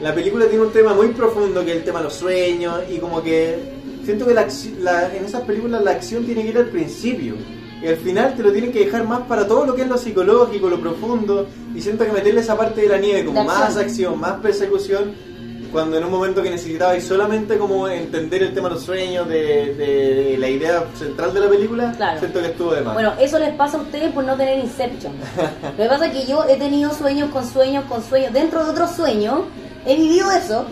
la 0.00 0.14
película 0.14 0.46
tiene 0.46 0.64
un 0.64 0.72
tema 0.72 0.94
muy 0.94 1.08
profundo 1.08 1.64
que 1.64 1.72
es 1.72 1.76
el 1.78 1.84
tema 1.84 1.98
de 1.98 2.04
los 2.04 2.14
sueños 2.14 2.80
y 2.90 2.98
como 2.98 3.22
que 3.22 3.58
siento 4.04 4.26
que 4.26 4.34
la, 4.34 4.46
la- 4.80 5.14
en 5.14 5.24
esas 5.24 5.42
películas 5.42 5.82
la 5.82 5.90
acción 5.92 6.24
tiene 6.24 6.42
que 6.42 6.48
ir 6.48 6.58
al 6.58 6.66
principio 6.68 7.34
y 7.82 7.86
al 7.86 7.96
final 7.96 8.34
te 8.36 8.42
lo 8.42 8.50
tienen 8.52 8.72
que 8.72 8.84
dejar 8.84 9.04
más 9.06 9.20
para 9.22 9.46
todo 9.46 9.64
lo 9.66 9.74
que 9.74 9.82
es 9.82 9.88
lo 9.88 9.96
psicológico, 9.98 10.68
lo 10.68 10.80
profundo 10.80 11.46
y 11.74 11.80
siento 11.80 12.04
que 12.04 12.12
meterle 12.12 12.40
esa 12.40 12.56
parte 12.56 12.80
de 12.82 12.88
la 12.88 12.98
nieve 12.98 13.24
como 13.24 13.40
acción. 13.40 13.58
más 13.60 13.76
acción, 13.76 14.20
más 14.20 14.32
persecución 14.40 15.28
cuando 15.70 15.98
en 15.98 16.04
un 16.04 16.10
momento 16.10 16.42
que 16.42 16.48
necesitabais 16.50 17.04
solamente 17.04 17.58
como 17.58 17.86
entender 17.88 18.42
el 18.42 18.54
tema 18.54 18.68
de 18.70 18.74
los 18.76 18.84
sueños, 18.84 19.28
de, 19.28 19.74
de 19.74 20.36
la 20.38 20.48
idea 20.48 20.82
central 20.98 21.34
de 21.34 21.40
la 21.40 21.48
película, 21.50 21.92
Claro. 21.94 22.18
siento 22.20 22.40
que 22.40 22.46
estuvo 22.46 22.72
de 22.72 22.80
más. 22.80 22.94
Bueno, 22.94 23.12
eso 23.20 23.38
les 23.38 23.52
pasa 23.54 23.76
a 23.76 23.82
ustedes 23.82 24.10
por 24.12 24.24
no 24.24 24.34
tener 24.34 24.58
Inception. 24.60 25.12
Lo 25.76 25.82
que 25.84 25.88
pasa 25.90 26.06
es 26.06 26.12
que 26.14 26.26
yo 26.32 26.42
he 26.48 26.56
tenido 26.56 26.90
sueños 26.94 27.30
con 27.30 27.46
sueños 27.46 27.84
con 27.84 28.02
sueños. 28.02 28.32
Dentro 28.32 28.64
de 28.64 28.70
otros 28.70 28.92
sueños, 28.92 29.40
he 29.88 29.96
vivido 29.96 30.30
eso 30.30 30.64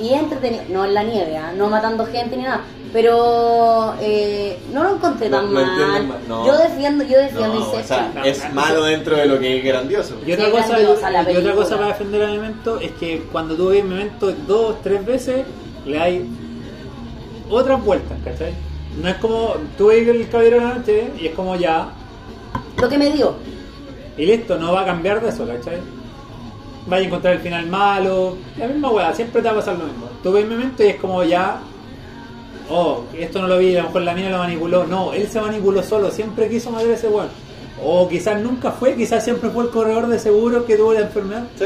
y 0.00 0.08
he 0.10 0.16
entretenido. 0.18 0.64
No 0.68 0.84
en 0.84 0.94
la 0.94 1.02
nieve, 1.04 1.36
¿ah? 1.36 1.52
no 1.56 1.68
matando 1.70 2.04
gente 2.06 2.36
ni 2.36 2.42
nada. 2.42 2.62
Pero 2.92 3.94
eh, 4.00 4.58
no 4.72 4.82
lo 4.82 4.94
encontré 4.94 5.28
No- 5.28 5.38
tan 5.40 5.52
no 5.52 5.60
mal. 5.60 6.06
mal, 6.06 6.18
no. 6.26 6.46
Yo 6.46 6.56
defiendo, 6.56 7.04
yo 7.04 7.18
defiendo 7.18 7.54
No, 7.54 7.70
o 7.70 7.82
sea, 7.82 8.10
es 8.24 8.52
malo 8.54 8.82
dentro 8.84 9.14
de 9.16 9.26
lo 9.26 9.38
que 9.38 9.58
es 9.58 9.64
grandioso. 9.64 10.14
Y 10.26 10.32
otra, 10.32 10.46
Sí, 10.46 10.50
cosa, 10.52 10.68
grandiosa 10.68 11.10
la 11.10 11.32
y 11.32 11.36
otra 11.36 11.54
cosa 11.54 11.76
para 11.76 11.88
defender 11.88 12.22
a 12.22 12.26
Memento 12.28 12.80
es 12.80 12.92
que 12.92 13.24
cuando 13.30 13.56
tú 13.56 13.68
ves 13.68 13.84
Memento 13.84 14.32
dos, 14.46 14.80
tres 14.82 15.04
veces, 15.04 15.44
le 15.84 15.98
hay 16.00 16.26
otras 17.50 17.82
vueltas, 17.84 18.16
¿cachai? 18.24 18.52
No 19.02 19.08
es 19.08 19.16
como 19.16 19.54
tú 19.76 19.88
ves 19.88 20.08
el 20.08 20.26
Caballero 20.30 20.56
de 20.60 20.64
la 20.64 20.74
Noche 20.74 21.10
y 21.20 21.26
es 21.26 21.34
como 21.34 21.56
ya, 21.56 21.90
Lo 22.80 22.88
que 22.88 22.96
me 22.96 23.10
dio. 23.10 23.34
y 24.16 24.24
listo, 24.24 24.56
no 24.58 24.72
va 24.72 24.80
a 24.82 24.86
cambiar 24.86 25.20
de 25.20 25.28
eso, 25.28 25.46
¿cachai? 25.46 25.78
Vaya 26.88 27.02
a 27.02 27.06
encontrar 27.06 27.34
el 27.34 27.40
final 27.40 27.66
malo, 27.66 28.36
la 28.56 28.66
misma 28.66 28.90
weá, 28.90 29.14
siempre 29.14 29.42
te 29.42 29.48
va 29.48 29.52
a 29.52 29.56
pasar 29.56 29.76
lo 29.78 29.84
mismo. 29.84 30.08
Tú 30.22 30.32
ves 30.32 30.46
Memento 30.46 30.82
y 30.82 30.86
es 30.88 30.96
como 30.96 31.22
ya, 31.22 31.60
oh, 32.70 33.02
esto 33.18 33.40
no 33.42 33.48
lo 33.48 33.58
vi, 33.58 33.74
a 33.76 33.80
lo 33.82 33.88
mejor 33.88 34.02
la 34.02 34.14
mía 34.14 34.30
lo 34.30 34.38
manipuló. 34.38 34.86
No, 34.86 35.12
él 35.12 35.28
se 35.28 35.40
manipuló 35.40 35.82
solo, 35.82 36.10
siempre 36.10 36.48
quiso 36.48 36.70
matar 36.70 36.88
a 36.90 36.94
ese 36.94 37.08
weón. 37.08 37.28
O 37.84 38.08
quizás 38.08 38.40
nunca 38.40 38.72
fue, 38.72 38.96
quizás 38.96 39.22
siempre 39.22 39.50
fue 39.50 39.64
el 39.64 39.70
corredor 39.70 40.08
de 40.08 40.18
seguro 40.18 40.64
que 40.66 40.76
tuvo 40.76 40.94
la 40.94 41.00
enfermedad. 41.00 41.44
Sí. 41.58 41.64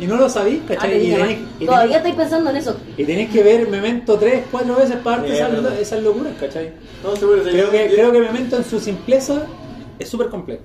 Y 0.00 0.06
no 0.06 0.16
lo 0.16 0.28
sabís, 0.28 0.60
Ah, 0.64 0.68
¿cachai? 0.74 0.90
te 0.90 1.04
y, 1.04 1.12
tenés, 1.12 1.38
¿no? 1.40 1.46
y, 1.60 1.66
Todavía 1.66 1.86
tenés, 2.02 2.06
estoy 2.08 2.12
pensando 2.24 2.50
en 2.50 2.56
eso. 2.56 2.76
y 2.96 3.04
tenés 3.04 3.30
que 3.30 3.42
ver 3.42 3.68
Memento 3.68 4.16
tres, 4.18 4.44
cuatro 4.50 4.74
veces 4.76 4.96
para 4.96 5.18
darte 5.18 5.34
esas, 5.34 5.78
esas 5.78 6.02
locuras, 6.02 6.32
¿cachai? 6.40 6.72
No, 7.04 7.14
seguro, 7.14 7.42
Creo 7.42 7.70
que, 7.70 7.88
yo- 7.90 7.94
creo 7.94 8.12
que 8.12 8.20
Memento 8.20 8.56
en 8.56 8.64
su 8.64 8.80
simpleza 8.80 9.42
es 9.98 10.08
súper 10.08 10.28
complejo. 10.28 10.62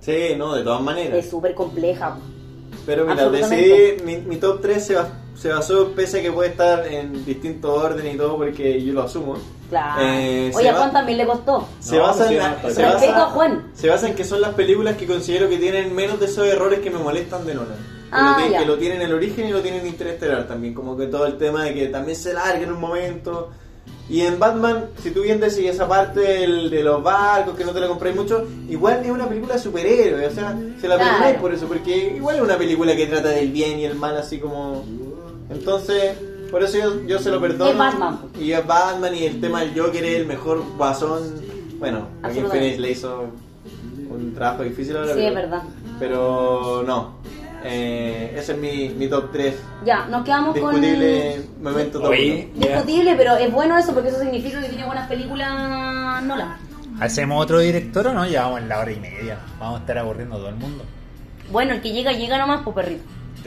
Sí, 0.00 0.34
no, 0.36 0.54
de 0.54 0.62
todas 0.62 0.82
maneras. 0.82 1.16
Es 1.18 1.30
súper 1.30 1.54
compleja. 1.54 2.18
Pero 2.88 3.04
mira, 3.04 3.28
decidí, 3.28 4.02
mi, 4.02 4.16
mi 4.16 4.36
top 4.36 4.62
3 4.62 4.82
se, 4.86 4.96
bas- 4.96 5.08
se 5.36 5.50
basó, 5.50 5.88
pese 5.92 6.20
a 6.20 6.22
que 6.22 6.32
puede 6.32 6.48
estar 6.48 6.86
en 6.86 7.22
distintos 7.26 7.70
órdenes 7.70 8.14
y 8.14 8.16
todo, 8.16 8.38
porque 8.38 8.82
yo 8.82 8.94
lo 8.94 9.02
asumo. 9.02 9.36
Claro. 9.68 10.00
Eh, 10.02 10.50
Oye, 10.54 10.70
¿a 10.70 10.72
va- 10.72 10.78
Juan 10.78 10.92
también 10.94 11.18
le 11.18 11.26
costó? 11.26 11.68
Se 11.80 11.96
No, 11.98 12.04
basa 12.04 12.32
en 12.32 12.38
la- 12.38 12.58
se 12.70 12.82
basa- 12.82 13.26
Juan. 13.26 13.70
Se 13.74 13.88
basa 13.90 14.08
en 14.08 14.14
que 14.14 14.24
son 14.24 14.40
las 14.40 14.54
películas 14.54 14.96
que 14.96 15.06
considero 15.06 15.50
que 15.50 15.58
tienen 15.58 15.94
menos 15.94 16.18
de 16.18 16.24
esos 16.24 16.46
errores 16.46 16.78
que 16.80 16.90
me 16.90 16.98
molestan 16.98 17.44
de 17.46 17.54
Nolan. 17.54 17.76
Que, 17.76 18.08
Ah, 18.10 18.36
lo, 18.40 18.46
ti- 18.46 18.52
ya. 18.52 18.58
que 18.60 18.64
lo 18.64 18.78
tienen 18.78 19.02
el 19.02 19.12
origen 19.12 19.46
y 19.48 19.50
lo 19.52 19.60
tienen 19.60 19.86
Interestelar 19.86 20.48
también. 20.48 20.72
Como 20.72 20.96
que 20.96 21.08
todo 21.08 21.26
el 21.26 21.36
tema 21.36 21.64
de 21.64 21.74
que 21.74 21.88
también 21.88 22.16
se 22.16 22.32
larga 22.32 22.62
en 22.62 22.72
un 22.72 22.80
momento. 22.80 23.50
Y 24.10 24.22
en 24.22 24.38
Batman, 24.38 24.86
si 25.02 25.10
tú 25.10 25.20
bien 25.22 25.38
decís 25.38 25.58
esa 25.68 25.86
parte 25.86 26.20
del- 26.20 26.70
de 26.70 26.82
los 26.82 27.02
barcos, 27.02 27.54
que 27.56 27.64
no 27.64 27.72
te 27.72 27.80
la 27.80 27.88
compráis 27.88 28.16
mucho, 28.16 28.46
igual 28.68 29.02
es 29.04 29.10
una 29.10 29.28
película 29.28 29.54
de 29.54 29.60
superhéroes. 29.60 30.32
O 30.32 30.34
sea, 30.34 30.56
se 30.80 30.88
la 30.88 30.96
Claro. 30.96 31.10
perdonáis 31.10 31.36
por 31.38 31.52
eso, 31.52 31.66
porque 31.66 32.14
igual 32.16 32.36
es 32.36 32.42
una 32.42 32.56
película 32.56 32.96
que 32.96 33.06
trata 33.06 33.28
del 33.28 33.50
bien 33.52 33.78
y 33.78 33.84
el 33.84 33.94
mal, 33.96 34.16
así 34.16 34.38
como. 34.38 34.84
Entonces, 35.50 36.14
por 36.50 36.62
eso 36.62 36.78
yo, 36.78 37.06
yo 37.06 37.18
se 37.18 37.30
lo 37.30 37.38
perdono. 37.40 37.70
Es 37.70 37.76
Batman. 37.76 38.18
Y 38.40 38.52
es 38.52 38.66
Batman 38.66 39.14
y 39.14 39.24
el 39.24 39.40
tema 39.42 39.60
del 39.60 39.78
Joker 39.78 40.02
es 40.04 40.16
el 40.20 40.26
mejor 40.26 40.62
guasón. 40.78 41.22
Bueno, 41.78 42.08
Absolutamente. 42.22 42.58
Phoenix 42.58 42.78
le 42.80 42.90
hizo 42.92 43.24
un 44.10 44.34
trabajo 44.34 44.62
difícil 44.64 44.96
ahora. 44.96 45.12
Sí, 45.14 45.20
pero, 45.20 45.28
es 45.28 45.34
verdad. 45.34 45.62
Pero 45.98 46.82
no. 46.86 47.18
Eh, 47.64 48.34
ese 48.36 48.52
es 48.52 48.58
mi, 48.58 48.90
mi 48.90 49.08
top 49.08 49.32
3. 49.32 49.54
Ya, 49.84 50.06
nos 50.06 50.24
quedamos 50.24 50.54
Discutible 50.54 51.42
momento 51.60 52.00
top 52.00 52.10
Oye, 52.10 52.50
con... 52.52 52.60
Discutible, 52.60 53.14
pero 53.16 53.36
es 53.36 53.52
bueno 53.52 53.76
eso 53.76 53.92
porque 53.92 54.10
eso 54.10 54.20
significa 54.20 54.60
que 54.60 54.68
tiene 54.68 54.86
buenas 54.86 55.08
películas 55.08 56.22
Nolan. 56.22 56.56
¿hacemos 57.00 57.42
otro 57.42 57.60
director 57.60 58.06
o 58.08 58.12
no? 58.14 58.26
Ya 58.26 58.44
vamos 58.44 58.60
en 58.60 58.68
la 58.68 58.78
hora 58.78 58.92
y 58.92 59.00
media. 59.00 59.38
Vamos 59.58 59.78
a 59.78 59.80
estar 59.80 59.98
aburriendo 59.98 60.36
a 60.36 60.38
todo 60.38 60.48
el 60.48 60.56
mundo. 60.56 60.84
Bueno, 61.50 61.74
el 61.74 61.80
que 61.80 61.92
llega, 61.92 62.12
llega 62.12 62.38
nomás, 62.38 62.60
pues 62.62 62.74
perrito. 62.74 63.02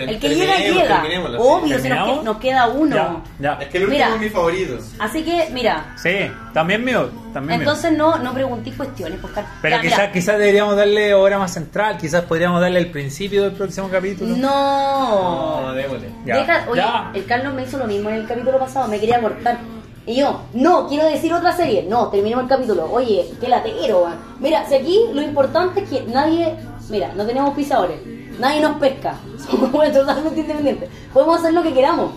El 0.09 0.19
que 0.19 0.29
llega, 0.35 0.57
llega. 0.57 1.03
Obvio, 1.39 1.79
si 1.79 1.89
nos, 1.89 2.23
nos 2.23 2.37
queda 2.37 2.67
uno. 2.67 2.95
Ya, 2.95 3.21
ya. 3.39 3.53
Es 3.61 3.67
que 3.69 3.77
el 3.77 3.83
último 3.85 4.03
Mira. 4.05 4.15
es 4.15 4.21
mi 4.21 4.29
favorito. 4.29 4.77
Así 4.99 5.23
que, 5.23 5.49
mira, 5.51 5.93
Sí, 6.01 6.15
también 6.53 6.83
mío. 6.83 7.09
También 7.33 7.59
mío. 7.59 7.69
entonces 7.69 7.91
no, 7.97 8.17
no 8.17 8.33
preguntéis 8.33 8.75
cuestiones, 8.75 9.17
pues, 9.21 9.33
Car- 9.33 9.45
Pero 9.61 9.75
Ya, 9.77 9.81
quizás 9.81 10.09
quizás 10.11 10.37
deberíamos 10.37 10.75
darle 10.75 11.13
hora 11.13 11.37
más 11.39 11.53
central, 11.53 11.97
quizás 11.97 12.23
podríamos 12.25 12.59
darle 12.61 12.79
el 12.79 12.91
principio 12.91 13.43
del 13.43 13.53
próximo 13.53 13.87
capítulo. 13.89 14.35
No. 14.35 15.61
No, 15.61 15.73
démosle. 15.73 16.09
Ya, 16.25 16.37
Deja- 16.37 16.65
oye, 16.69 16.81
ya. 16.81 17.11
el 17.13 17.25
Carlos 17.25 17.53
me 17.53 17.63
hizo 17.63 17.77
lo 17.77 17.85
mismo 17.87 18.09
en 18.09 18.15
el 18.15 18.27
capítulo 18.27 18.59
pasado, 18.59 18.87
me 18.87 18.99
quería 18.99 19.21
cortar. 19.21 19.57
Y 20.05 20.15
yo, 20.15 20.41
no, 20.53 20.87
quiero 20.87 21.05
decir 21.05 21.31
otra 21.31 21.55
serie. 21.55 21.85
No, 21.87 22.07
terminemos 22.07 22.43
el 22.45 22.49
capítulo. 22.49 22.89
Oye, 22.91 23.25
qué 23.39 23.47
latero, 23.47 23.99
weón. 24.03 24.15
Mira, 24.39 24.65
si 24.67 24.73
aquí 24.75 24.99
lo 25.13 25.21
importante 25.21 25.81
es 25.83 25.89
que 25.89 26.01
nadie. 26.11 26.55
Mira, 26.89 27.11
no 27.15 27.25
tenemos 27.25 27.53
pisadores. 27.55 27.99
Nadie 28.41 28.59
nos 28.61 28.75
pesca. 28.77 29.15
Somos 29.49 29.71
bueno, 29.71 29.93
totalmente 29.99 30.39
independientes. 30.41 30.89
Podemos 31.13 31.39
hacer 31.39 31.53
lo 31.53 31.63
que 31.63 31.73
queramos. 31.73 32.11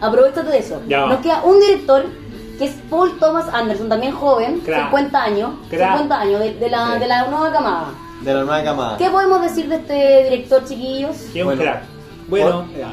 Aprovechate 0.00 0.48
de 0.50 0.58
eso. 0.58 0.80
Ya. 0.86 1.06
Nos 1.06 1.18
queda 1.20 1.42
un 1.42 1.58
director 1.60 2.04
que 2.58 2.66
es 2.66 2.72
Paul 2.90 3.18
Thomas 3.18 3.46
Anderson, 3.52 3.88
también 3.88 4.12
joven, 4.12 4.60
Crack. 4.60 4.84
50 4.90 5.22
años. 5.22 5.50
Crack. 5.70 5.92
50 5.98 6.20
años 6.20 6.40
de, 6.40 6.54
de 6.54 6.70
la, 6.70 6.92
Sí. 6.94 6.98
de 7.00 7.06
la 7.08 7.26
nueva 7.28 7.52
camada. 7.52 7.84
De 8.20 8.34
la 8.34 8.44
nueva 8.44 8.62
camada. 8.62 8.96
¿Qué 8.98 9.08
podemos 9.10 9.40
decir 9.42 9.68
de 9.68 9.76
este 9.76 10.24
director, 10.24 10.64
chiquillos? 10.66 11.16
Que 11.32 11.40
es 11.40 11.46
un 11.46 11.56
Bueno. 11.56 11.62
crack. 11.62 11.82
Bueno, 12.28 12.64
Por- 12.66 12.76
ya, 12.78 12.92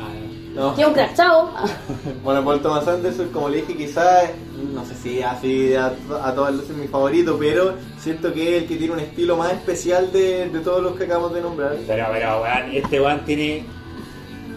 No. 0.55 0.73
Que 0.73 0.81
es 0.81 0.87
un 0.87 0.93
crack, 0.93 1.15
chao. 1.15 1.49
Bueno, 2.23 2.43
Paul 2.45 2.61
Thomas 2.61 2.87
Anderson, 2.87 3.27
como 3.29 3.49
le 3.49 3.57
dije, 3.57 3.75
quizás, 3.75 4.29
no 4.73 4.83
sé 4.85 4.95
si 4.95 5.21
así 5.21 5.73
a, 5.75 5.93
a 6.23 6.33
todas 6.33 6.53
luces 6.53 6.71
es 6.71 6.77
mi 6.77 6.87
favorito, 6.87 7.37
pero 7.39 7.73
siento 7.99 8.33
que 8.33 8.57
es 8.57 8.63
el 8.63 8.67
que 8.69 8.75
tiene 8.77 8.93
un 8.93 8.99
estilo 8.99 9.37
más 9.37 9.53
especial 9.53 10.11
de, 10.11 10.49
de 10.49 10.59
todos 10.59 10.81
los 10.81 10.95
que 10.95 11.03
acabamos 11.03 11.33
de 11.33 11.41
nombrar. 11.41 11.75
Pero, 11.85 12.05
pero, 12.11 12.41
weón, 12.41 12.71
este 12.73 12.99
weón 13.01 13.25
tiene. 13.25 13.65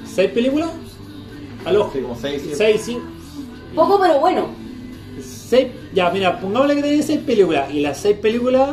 ¿Seis 0.07 0.31
películas? 0.31 0.71
Al 1.65 1.77
ojo. 1.77 1.91
Sí, 1.93 2.01
como 2.01 2.17
seis, 2.17 2.41
siete. 2.43 2.57
Seis, 2.57 2.83
cinco. 2.85 3.05
Poco, 3.75 3.99
pero 4.01 4.19
bueno. 4.21 4.47
Seis. 5.23 5.69
Ya, 5.93 6.11
mira, 6.11 6.41
pongámosle 6.41 6.77
que 6.77 6.83
tiene 6.83 7.03
seis 7.03 7.21
películas. 7.21 7.71
Y 7.73 7.81
las 7.81 7.99
seis 7.99 8.17
películas 8.17 8.71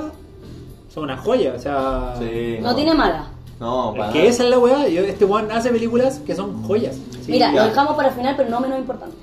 son 0.93 1.03
una 1.03 1.17
joya, 1.17 1.53
o 1.55 1.59
sea. 1.59 2.15
Sí, 2.19 2.57
No 2.61 2.75
tiene 2.75 2.93
mala. 2.93 3.27
No, 3.59 3.91
Es 3.93 3.97
para 3.97 4.11
que 4.13 4.19
nada. 4.19 4.29
esa 4.29 4.43
es 4.43 4.49
la 4.49 4.59
weá. 4.59 4.85
Este 4.87 5.25
weón 5.25 5.51
hace 5.51 5.69
películas 5.69 6.19
que 6.25 6.35
son 6.35 6.63
joyas. 6.63 6.95
Sí, 7.25 7.31
Mira, 7.33 7.51
ya. 7.51 7.63
lo 7.63 7.69
dejamos 7.69 7.95
para 7.95 8.09
el 8.09 8.15
final, 8.15 8.35
pero 8.37 8.49
no 8.49 8.59
menos 8.61 8.79
importante. 8.79 9.15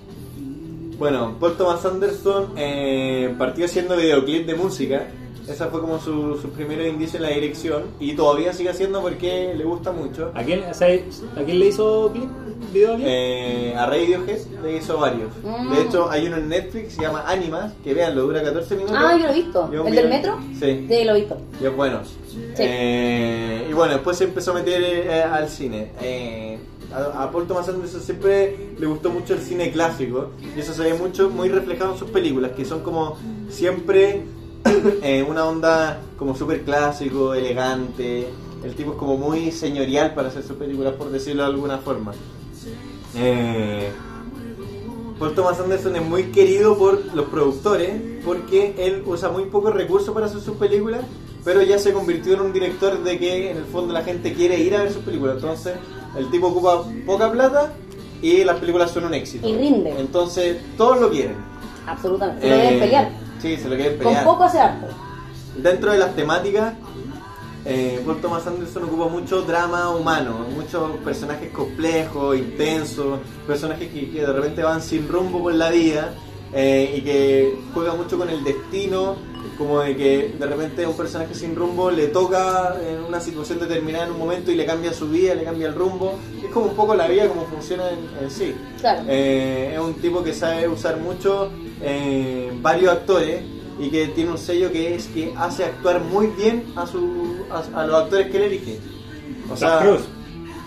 Bueno, 0.98 1.36
Paul 1.38 1.56
Thomas 1.56 1.84
Anderson 1.84 2.52
eh, 2.56 3.34
partió 3.38 3.64
haciendo 3.64 3.96
videoclip 3.96 4.46
de 4.46 4.54
música 4.54 5.08
Esa 5.48 5.68
fue 5.68 5.80
como 5.80 5.98
su, 6.00 6.36
su 6.40 6.50
primer 6.50 6.80
indicio 6.86 7.18
en 7.18 7.22
la 7.22 7.30
dirección 7.30 7.84
y 8.00 8.14
todavía 8.14 8.52
sigue 8.52 8.70
haciendo 8.70 9.02
porque 9.02 9.52
le 9.54 9.64
gusta 9.64 9.92
mucho. 9.92 10.30
¿A 10.34 10.42
quién, 10.42 10.64
o 10.64 10.74
sea, 10.74 10.88
¿a 10.88 11.42
quién 11.44 11.58
le 11.58 11.66
hizo 11.66 12.10
clip? 12.12 12.30
¿Video 12.72 12.94
clip? 12.94 13.06
Eh, 13.06 13.74
a 13.76 13.86
Radiohead 13.86 14.38
le 14.62 14.76
hizo 14.78 14.98
varios. 14.98 15.28
Mm. 15.42 15.74
De 15.74 15.82
hecho, 15.82 16.10
hay 16.10 16.26
uno 16.26 16.36
en 16.36 16.48
Netflix, 16.48 16.94
se 16.94 17.02
llama 17.02 17.24
Animas, 17.26 17.72
que 17.84 17.92
vean, 17.92 18.14
lo 18.14 18.22
dura 18.22 18.42
14 18.42 18.74
minutos. 18.76 18.96
Ah, 18.98 19.16
yo 19.18 19.26
lo 19.26 19.32
he 19.32 19.34
visto. 19.34 19.70
¿El 19.86 19.94
del 19.94 20.08
metro? 20.08 20.38
Sí. 20.58 20.86
Sí, 20.88 21.04
lo 21.04 21.14
he 21.14 21.20
visto. 21.20 21.36
Y 21.60 21.66
es 21.66 21.76
bueno. 21.76 22.00
Sí. 22.04 22.38
Eh, 22.58 23.66
y 23.68 23.72
bueno, 23.72 23.94
después 23.94 24.16
se 24.16 24.24
empezó 24.24 24.52
a 24.52 24.54
meter 24.54 24.82
eh, 24.82 25.22
al 25.22 25.48
cine. 25.48 25.90
Eh, 26.00 26.58
a, 26.92 27.30
Paul 27.30 27.46
Thomas 27.46 27.68
Anderson 27.68 28.00
siempre 28.00 28.74
le 28.78 28.86
gustó 28.86 29.10
mucho 29.10 29.34
el 29.34 29.40
cine 29.40 29.70
clásico 29.70 30.30
y 30.56 30.60
eso 30.60 30.72
se 30.72 30.82
ve 30.82 30.94
mucho, 30.94 31.30
muy 31.30 31.48
reflejado 31.48 31.92
en 31.92 31.98
sus 31.98 32.10
películas, 32.10 32.52
que 32.52 32.64
son 32.64 32.80
como 32.80 33.16
siempre 33.48 34.22
eh, 35.02 35.24
una 35.28 35.44
onda 35.44 36.00
como 36.18 36.34
súper 36.36 36.62
clásico, 36.62 37.34
elegante. 37.34 38.28
El 38.62 38.74
tipo 38.74 38.92
es 38.92 38.96
como 38.96 39.16
muy 39.16 39.52
señorial 39.52 40.14
para 40.14 40.28
hacer 40.28 40.42
sus 40.42 40.56
películas, 40.56 40.94
por 40.94 41.10
decirlo 41.10 41.42
de 41.42 41.48
alguna 41.48 41.78
forma. 41.78 42.12
Eh, 43.14 43.90
Paul 45.18 45.34
Thomas 45.34 45.60
Anderson 45.60 45.96
es 45.96 46.02
muy 46.02 46.24
querido 46.24 46.76
por 46.76 47.14
los 47.14 47.26
productores 47.26 47.90
porque 48.24 48.74
él 48.78 49.02
usa 49.06 49.28
muy 49.30 49.44
pocos 49.44 49.72
recursos 49.74 50.12
para 50.12 50.26
hacer 50.26 50.40
sus 50.40 50.56
películas, 50.56 51.02
pero 51.44 51.62
ya 51.62 51.78
se 51.78 51.92
convirtió 51.92 52.34
en 52.34 52.40
un 52.40 52.52
director 52.52 53.02
de 53.02 53.18
que 53.18 53.50
en 53.50 53.58
el 53.58 53.64
fondo 53.64 53.92
la 53.92 54.02
gente 54.02 54.32
quiere 54.32 54.58
ir 54.58 54.74
a 54.74 54.82
ver 54.82 54.92
sus 54.92 55.02
películas. 55.02 55.36
Entonces, 55.36 55.74
el 56.16 56.30
tipo 56.30 56.48
ocupa 56.48 56.84
poca 57.06 57.30
plata 57.30 57.72
y 58.22 58.44
las 58.44 58.56
películas 58.58 58.90
son 58.90 59.04
un 59.04 59.14
éxito. 59.14 59.46
Y 59.48 59.54
rinde. 59.56 59.94
Entonces, 59.98 60.56
todos 60.76 61.00
lo 61.00 61.10
quieren. 61.10 61.36
Absolutamente. 61.86 62.42
Se 62.42 62.48
lo 62.48 62.54
Eh, 62.54 62.58
deben 62.64 62.80
pelear. 62.80 63.08
Sí, 63.40 63.56
se 63.56 63.68
lo 63.68 63.76
quieren 63.76 63.94
Con 63.98 64.04
pelear. 64.06 64.24
poco 64.24 64.44
hace. 64.44 64.58
Dentro 65.56 65.92
de 65.92 65.98
las 65.98 66.14
temáticas, 66.16 66.74
eh, 67.66 68.02
Paul 68.04 68.20
Thomas 68.20 68.46
Anderson 68.46 68.84
ocupa 68.84 69.08
mucho 69.08 69.42
drama 69.42 69.90
humano, 69.90 70.46
muchos 70.54 70.90
personajes 71.04 71.50
complejos, 71.52 72.36
intensos, 72.36 73.18
personajes 73.46 73.88
que, 73.90 74.10
que 74.10 74.20
de 74.20 74.32
repente 74.32 74.62
van 74.62 74.82
sin 74.82 75.08
rumbo 75.08 75.42
por 75.42 75.54
la 75.54 75.70
vida 75.70 76.10
eh, 76.52 76.94
y 76.96 77.00
que 77.02 77.58
juegan 77.72 77.96
mucho 77.96 78.18
con 78.18 78.28
el 78.28 78.42
destino, 78.44 79.16
como 79.56 79.80
de 79.80 79.96
que 79.96 80.34
de 80.38 80.46
repente 80.46 80.84
a 80.84 80.88
un 80.88 80.96
personaje 80.96 81.34
sin 81.34 81.54
rumbo 81.54 81.90
le 81.90 82.08
toca 82.08 82.76
en 82.82 83.04
una 83.04 83.20
situación 83.20 83.60
determinada 83.60 84.06
en 84.06 84.12
un 84.12 84.18
momento 84.18 84.50
y 84.50 84.54
le 84.54 84.66
cambia 84.66 84.92
su 84.92 85.08
vida, 85.08 85.34
le 85.34 85.44
cambia 85.44 85.68
el 85.68 85.74
rumbo. 85.74 86.18
Es 86.42 86.50
como 86.50 86.66
un 86.66 86.74
poco 86.74 86.94
la 86.94 87.06
vida 87.06 87.28
como 87.28 87.44
funciona 87.46 87.84
en, 87.90 88.24
en 88.24 88.30
sí. 88.30 88.54
Claro. 88.80 89.02
Eh, 89.08 89.72
es 89.74 89.78
un 89.78 89.94
tipo 89.94 90.22
que 90.22 90.32
sabe 90.32 90.68
usar 90.68 90.98
mucho 90.98 91.50
eh, 91.82 92.52
varios 92.60 92.92
actores 92.92 93.42
y 93.78 93.90
que 93.90 94.08
tiene 94.08 94.30
un 94.30 94.38
sello 94.38 94.70
que 94.70 94.94
es 94.94 95.06
que 95.08 95.34
hace 95.36 95.64
actuar 95.64 96.00
muy 96.00 96.28
bien 96.28 96.64
a, 96.76 96.86
su, 96.86 97.44
a, 97.50 97.80
a 97.80 97.86
los 97.86 98.02
actores 98.04 98.30
que 98.30 98.36
él 98.36 98.42
elige. 98.44 98.78
O 99.50 99.56
sea, 99.56 99.78
Tom 99.78 99.82
Cruise. 99.82 100.04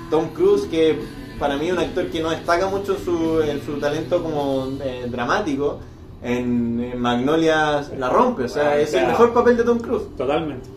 Tom 0.09 0.29
Cruise, 0.29 0.65
que 0.69 0.99
para 1.39 1.57
mí 1.57 1.67
es 1.67 1.73
un 1.73 1.79
actor 1.79 2.07
que 2.07 2.21
no 2.21 2.29
destaca 2.31 2.67
mucho 2.67 2.95
en 2.95 3.03
su, 3.03 3.41
en 3.41 3.65
su 3.65 3.79
talento 3.79 4.23
como 4.23 4.69
eh, 4.83 5.05
dramático, 5.09 5.79
en, 6.21 6.79
en 6.79 6.99
Magnolia 6.99 7.83
la 7.97 8.09
rompe, 8.09 8.43
o 8.43 8.49
sea, 8.49 8.77
es 8.77 8.93
el 8.93 9.07
mejor 9.07 9.33
papel 9.33 9.57
de 9.57 9.63
Tom 9.63 9.79
Cruise. 9.79 10.03
Totalmente. 10.17 10.67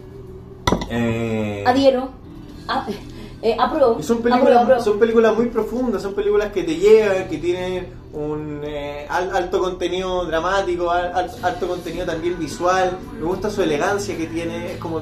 Eh, 0.91 1.65
Adhiero. 1.67 2.11
A- 2.69 2.87
eh, 3.43 3.57
apruebo. 3.59 4.03
Son 4.03 4.19
películas, 4.21 4.59
apruebo. 4.63 4.83
son 4.83 4.99
películas 4.99 5.35
muy 5.35 5.47
profundas, 5.47 6.03
son 6.03 6.13
películas 6.15 6.53
que 6.53 6.63
te 6.63 6.77
llegan, 6.77 7.27
que 7.29 7.39
tienen 7.39 7.87
un 8.13 8.61
eh, 8.65 9.07
al- 9.09 9.35
alto 9.35 9.61
contenido 9.61 10.27
dramático, 10.27 10.91
al- 10.91 11.13
al- 11.15 11.31
alto 11.43 11.67
contenido 11.69 12.05
también 12.05 12.39
visual. 12.39 12.99
Me 13.19 13.25
gusta 13.25 13.49
su 13.51 13.63
elegancia 13.63 14.17
que 14.17 14.27
tiene, 14.27 14.73
es 14.73 14.79
como 14.79 15.01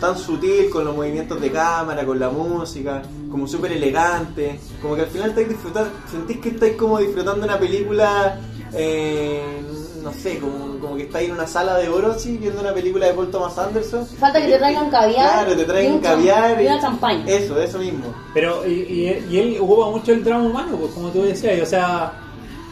tan 0.00 0.16
sutil 0.16 0.70
con 0.70 0.84
los 0.86 0.96
movimientos 0.96 1.40
de 1.40 1.50
cámara, 1.52 2.04
con 2.06 2.18
la 2.18 2.30
música, 2.30 3.02
como 3.30 3.46
súper 3.46 3.72
elegante. 3.72 4.58
Como 4.80 4.94
que 4.96 5.02
al 5.02 5.08
final 5.08 5.28
estáis 5.30 5.48
disfrutando, 5.50 5.90
sentís 6.10 6.38
que 6.38 6.48
estáis 6.50 6.76
como 6.76 6.98
disfrutando 6.98 7.44
una 7.44 7.58
película, 7.58 8.38
eh, 8.72 9.60
no 10.04 10.12
sé, 10.12 10.38
como, 10.38 10.78
como 10.78 10.96
que 10.96 11.04
estáis 11.04 11.28
en 11.30 11.34
una 11.34 11.46
sala 11.46 11.78
de 11.78 11.88
oro 11.88 12.12
así, 12.12 12.36
viendo 12.36 12.60
una 12.60 12.72
película 12.74 13.06
de 13.06 13.14
Paul 13.14 13.30
Thomas 13.30 13.56
Anderson. 13.58 14.06
Falta 14.06 14.40
que 14.40 14.48
te 14.48 14.58
traigan 14.58 14.90
caviar. 14.90 15.44
Claro, 15.44 15.56
te 15.56 15.62
y 15.62 15.64
traigan 15.66 15.98
caviar. 15.98 16.62
Y 16.62 16.66
una 16.66 16.80
champaña. 16.80 17.24
Eso, 17.26 17.60
eso 17.60 17.78
mismo. 17.78 18.14
Pero, 18.34 18.66
y, 18.66 18.70
y- 18.72 19.26
y 19.30 19.38
él 19.38 19.56
ocupa 19.60 19.88
mucho 19.90 20.12
el 20.12 20.22
drama 20.22 20.44
humano, 20.44 20.76
pues 20.78 20.92
como 20.92 21.08
tú 21.08 21.22
decías, 21.22 21.56
y, 21.58 21.60
o 21.62 21.66
sea, 21.66 22.12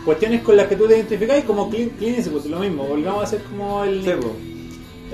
cuestiones 0.05 0.43
con 0.43 0.57
las 0.57 0.67
que 0.67 0.77
tú 0.77 0.87
te 0.87 0.97
identificas 0.97 1.43
como 1.45 1.69
Clint 1.71 1.97
Clint 1.99 2.19
Eastwood, 2.19 2.45
lo 2.47 2.59
mismo, 2.59 2.85
volvamos 2.85 3.25
a 3.25 3.27
ser 3.27 3.43
como 3.45 3.83
el... 3.85 4.05
Sí, 4.05 4.11
po. 4.21 4.29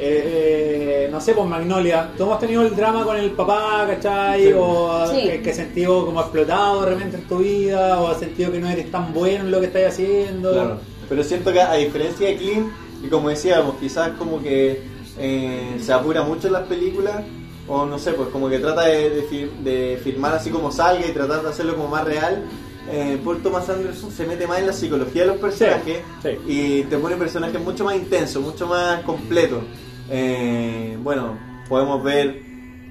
eh, 0.00 1.04
eh, 1.06 1.08
no 1.10 1.20
sé, 1.20 1.34
pues 1.34 1.46
Magnolia, 1.48 2.10
todos 2.16 2.28
hemos 2.30 2.40
tenido 2.40 2.62
el 2.62 2.74
drama 2.76 3.04
con 3.04 3.16
el 3.16 3.30
papá, 3.32 3.84
¿cachai? 3.88 4.44
Sí. 4.44 4.52
O 4.56 5.06
Sí. 5.12 5.22
que, 5.28 5.42
que 5.42 5.50
has 5.50 5.56
sentido 5.56 6.06
como 6.06 6.20
explotado 6.20 6.82
de 6.84 6.90
repente 6.94 7.16
en 7.16 7.22
tu 7.24 7.38
vida, 7.38 8.00
o 8.00 8.08
has 8.08 8.18
sentido 8.18 8.52
que 8.52 8.60
no 8.60 8.68
eres 8.68 8.90
tan 8.90 9.12
bueno 9.12 9.44
en 9.44 9.50
lo 9.50 9.60
que 9.60 9.66
estás 9.66 9.92
haciendo. 9.94 10.52
Claro. 10.52 10.78
Pero 11.08 11.24
siento 11.24 11.52
que 11.52 11.60
a 11.60 11.74
diferencia 11.74 12.28
de 12.28 12.36
Clint, 12.36 12.68
y 13.02 13.08
como 13.08 13.28
decíamos, 13.28 13.76
quizás 13.80 14.10
como 14.18 14.42
que 14.42 14.82
eh, 15.18 15.76
se 15.80 15.92
apura 15.92 16.22
mucho 16.22 16.46
en 16.48 16.52
las 16.54 16.64
películas, 16.66 17.22
o 17.66 17.84
no 17.86 17.98
sé, 17.98 18.12
pues 18.12 18.28
como 18.30 18.48
que 18.48 18.58
trata 18.58 18.82
de, 18.86 19.10
de 19.10 19.28
fir- 19.28 19.50
de 19.62 20.00
filmar 20.02 20.34
así 20.34 20.50
como 20.50 20.70
salga 20.72 21.06
y 21.06 21.12
tratar 21.12 21.42
de 21.42 21.48
hacerlo 21.50 21.76
como 21.76 21.88
más 21.88 22.04
real. 22.04 22.42
Eh, 22.90 23.18
Paul 23.22 23.42
Thomas 23.42 23.68
Anderson 23.68 24.10
se 24.10 24.26
mete 24.26 24.46
más 24.46 24.60
en 24.60 24.66
la 24.68 24.72
psicología 24.72 25.22
de 25.22 25.28
los 25.28 25.36
personajes 25.36 25.98
Sí, 26.22 26.28
sí. 26.30 26.38
y 26.46 26.82
te 26.84 26.96
pone 26.96 27.16
personajes 27.16 27.60
mucho 27.60 27.84
más 27.84 27.94
intensos, 27.96 28.42
mucho 28.42 28.66
más 28.66 29.02
completos. 29.02 29.60
Eh, 30.10 30.96
bueno, 31.02 31.38
podemos 31.68 32.02
ver 32.02 32.42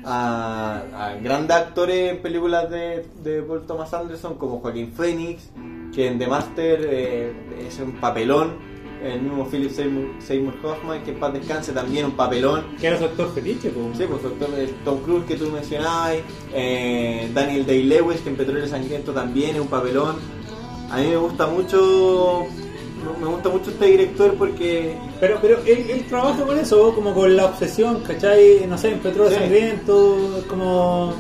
a, 0.07 0.83
a 0.95 1.15
grandes 1.15 1.55
actores 1.55 2.11
en 2.11 2.21
películas 2.21 2.69
de, 2.69 3.05
de 3.23 3.41
Paul 3.43 3.65
Thomas 3.67 3.93
Anderson 3.93 4.35
como 4.35 4.59
Joaquín 4.59 4.93
Phoenix, 4.93 5.49
que 5.93 6.07
en 6.07 6.17
The 6.17 6.27
Master 6.27 6.79
eh, 6.89 7.33
es 7.67 7.77
un 7.79 7.93
papelón. 7.93 8.77
El 9.03 9.21
mismo 9.21 9.45
Philip 9.45 9.69
Seymour, 9.69 10.09
Seymour 10.19 10.55
Hoffman, 10.63 11.03
que 11.03 11.11
en 11.11 11.19
paz 11.19 11.31
descanse 11.31 11.71
también 11.71 12.05
un 12.05 12.13
papelón. 12.13 12.63
Que 12.81 12.87
era 12.87 12.97
su 12.97 13.05
actor 13.05 13.31
fetiche, 13.31 13.69
pues. 13.69 13.95
Sí, 13.95 14.05
pues 14.09 14.23
doctor, 14.23 14.49
eh, 14.57 14.73
Tom 14.83 15.01
Cruise 15.01 15.23
que 15.25 15.35
tú 15.35 15.51
mencionabas, 15.51 16.15
eh, 16.51 17.29
Daniel 17.31 17.63
Day-Lewis 17.67 18.21
que 18.21 18.29
en 18.29 18.37
Petróleo 18.37 18.67
Sangriento 18.67 19.13
también 19.13 19.55
es 19.55 19.61
un 19.61 19.67
papelón. 19.67 20.15
A 20.89 20.97
mí 20.97 21.09
me 21.09 21.17
gusta 21.17 21.45
mucho, 21.45 22.47
me 23.19 23.27
gusta 23.27 23.49
mucho 23.49 23.71
este 23.71 23.85
director 23.85 24.33
porque 24.35 24.95
Pero, 25.19 25.39
pero 25.41 25.59
él, 25.65 25.89
él 25.89 26.05
trabaja 26.07 26.43
con 26.43 26.57
eso, 26.57 26.93
como 26.93 27.13
con 27.13 27.35
la 27.35 27.45
obsesión, 27.45 28.01
¿cachai? 28.01 28.65
No 28.67 28.77
sé, 28.77 28.91
en 28.91 28.99
Petróleo 28.99 29.31
Sí. 29.31 29.35
Sangriento, 29.35 30.43
como, 30.47 31.13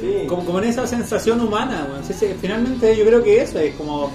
sí, 0.00 0.26
como, 0.26 0.44
como 0.44 0.58
en 0.58 0.64
esa 0.64 0.86
sensación 0.86 1.40
humana. 1.40 1.86
Sí, 2.06 2.12
sí, 2.12 2.26
finalmente 2.40 2.96
yo 2.96 3.04
creo 3.04 3.22
que 3.22 3.40
eso 3.42 3.58
es 3.58 3.74
como... 3.74 4.10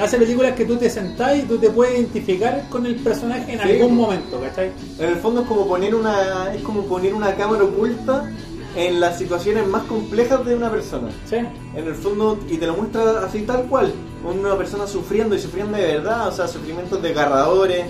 Hace 0.00 0.18
películas 0.18 0.54
que 0.54 0.64
tú 0.64 0.76
te 0.76 0.88
sentás 0.88 1.36
y 1.36 1.42
tú 1.42 1.58
te 1.58 1.68
puedes 1.68 1.94
identificar 1.98 2.64
con 2.70 2.86
el 2.86 2.94
personaje 2.96 3.52
en 3.52 3.60
algún 3.60 3.96
momento, 3.96 4.40
¿cachai? 4.40 4.70
en 4.98 5.08
el 5.10 5.16
fondo 5.16 5.42
es 5.42 5.46
como 5.48 5.66
poner 5.66 5.94
una, 5.94 6.54
es 6.54 6.62
como 6.62 6.84
poner 6.84 7.12
una 7.12 7.34
cámara 7.34 7.64
oculta 7.64 8.30
en 8.76 9.00
las 9.00 9.18
situaciones 9.18 9.66
más 9.66 9.82
complejas 9.84 10.44
de 10.44 10.54
una 10.54 10.70
persona. 10.70 11.08
Sí. 11.28 11.36
En 11.36 11.86
el 11.86 11.94
fondo, 11.94 12.38
y 12.48 12.56
te 12.56 12.66
lo 12.66 12.74
muestra 12.74 13.24
así 13.24 13.42
tal 13.42 13.64
cual, 13.64 13.92
una 14.24 14.56
persona 14.56 14.86
sufriendo 14.86 15.34
y 15.34 15.38
sufriendo 15.38 15.76
de 15.76 15.84
verdad, 15.84 16.28
o 16.28 16.32
sea, 16.32 16.46
sufrimientos 16.46 17.02
desgarradores, 17.02 17.86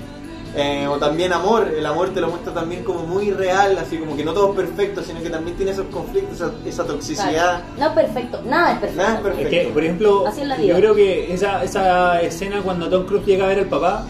eh, 0.57 0.89
o 0.89 0.98
también 0.98 1.32
amor, 1.32 1.69
el 1.77 1.86
amor 1.86 2.11
te 2.11 2.20
lo 2.20 2.28
muestra 2.28 2.52
también 2.52 2.82
como 2.82 3.05
muy 3.05 3.31
real, 3.31 3.78
así 3.78 3.98
como 3.98 4.16
que 4.16 4.24
no 4.24 4.32
todo 4.32 4.51
es 4.51 4.57
perfecto, 4.57 5.02
sino 5.02 5.23
que 5.23 5.31
también 5.31 5.57
tiene 5.57 5.73
esos 5.73 5.86
conflictos, 5.86 6.36
esa, 6.36 6.52
esa 6.66 6.85
toxicidad. 6.85 7.31
Claro. 7.31 7.65
No 7.78 7.86
es 7.86 7.93
perfecto. 7.93 8.43
Nada 8.44 8.73
es 8.73 8.78
perfecto. 8.81 9.02
Nada 9.02 9.15
es 9.15 9.20
perfecto. 9.20 9.48
Es 9.57 9.66
que, 9.66 9.73
por 9.73 9.85
ejemplo, 9.85 10.24
yo 10.59 10.77
creo 10.77 10.94
que 10.94 11.32
esa, 11.32 11.62
esa 11.62 12.20
escena 12.20 12.62
cuando 12.62 12.89
Tom 12.89 13.07
Cruise 13.07 13.24
llega 13.27 13.44
a 13.44 13.48
ver 13.48 13.61
al 13.61 13.66
papá, 13.66 14.05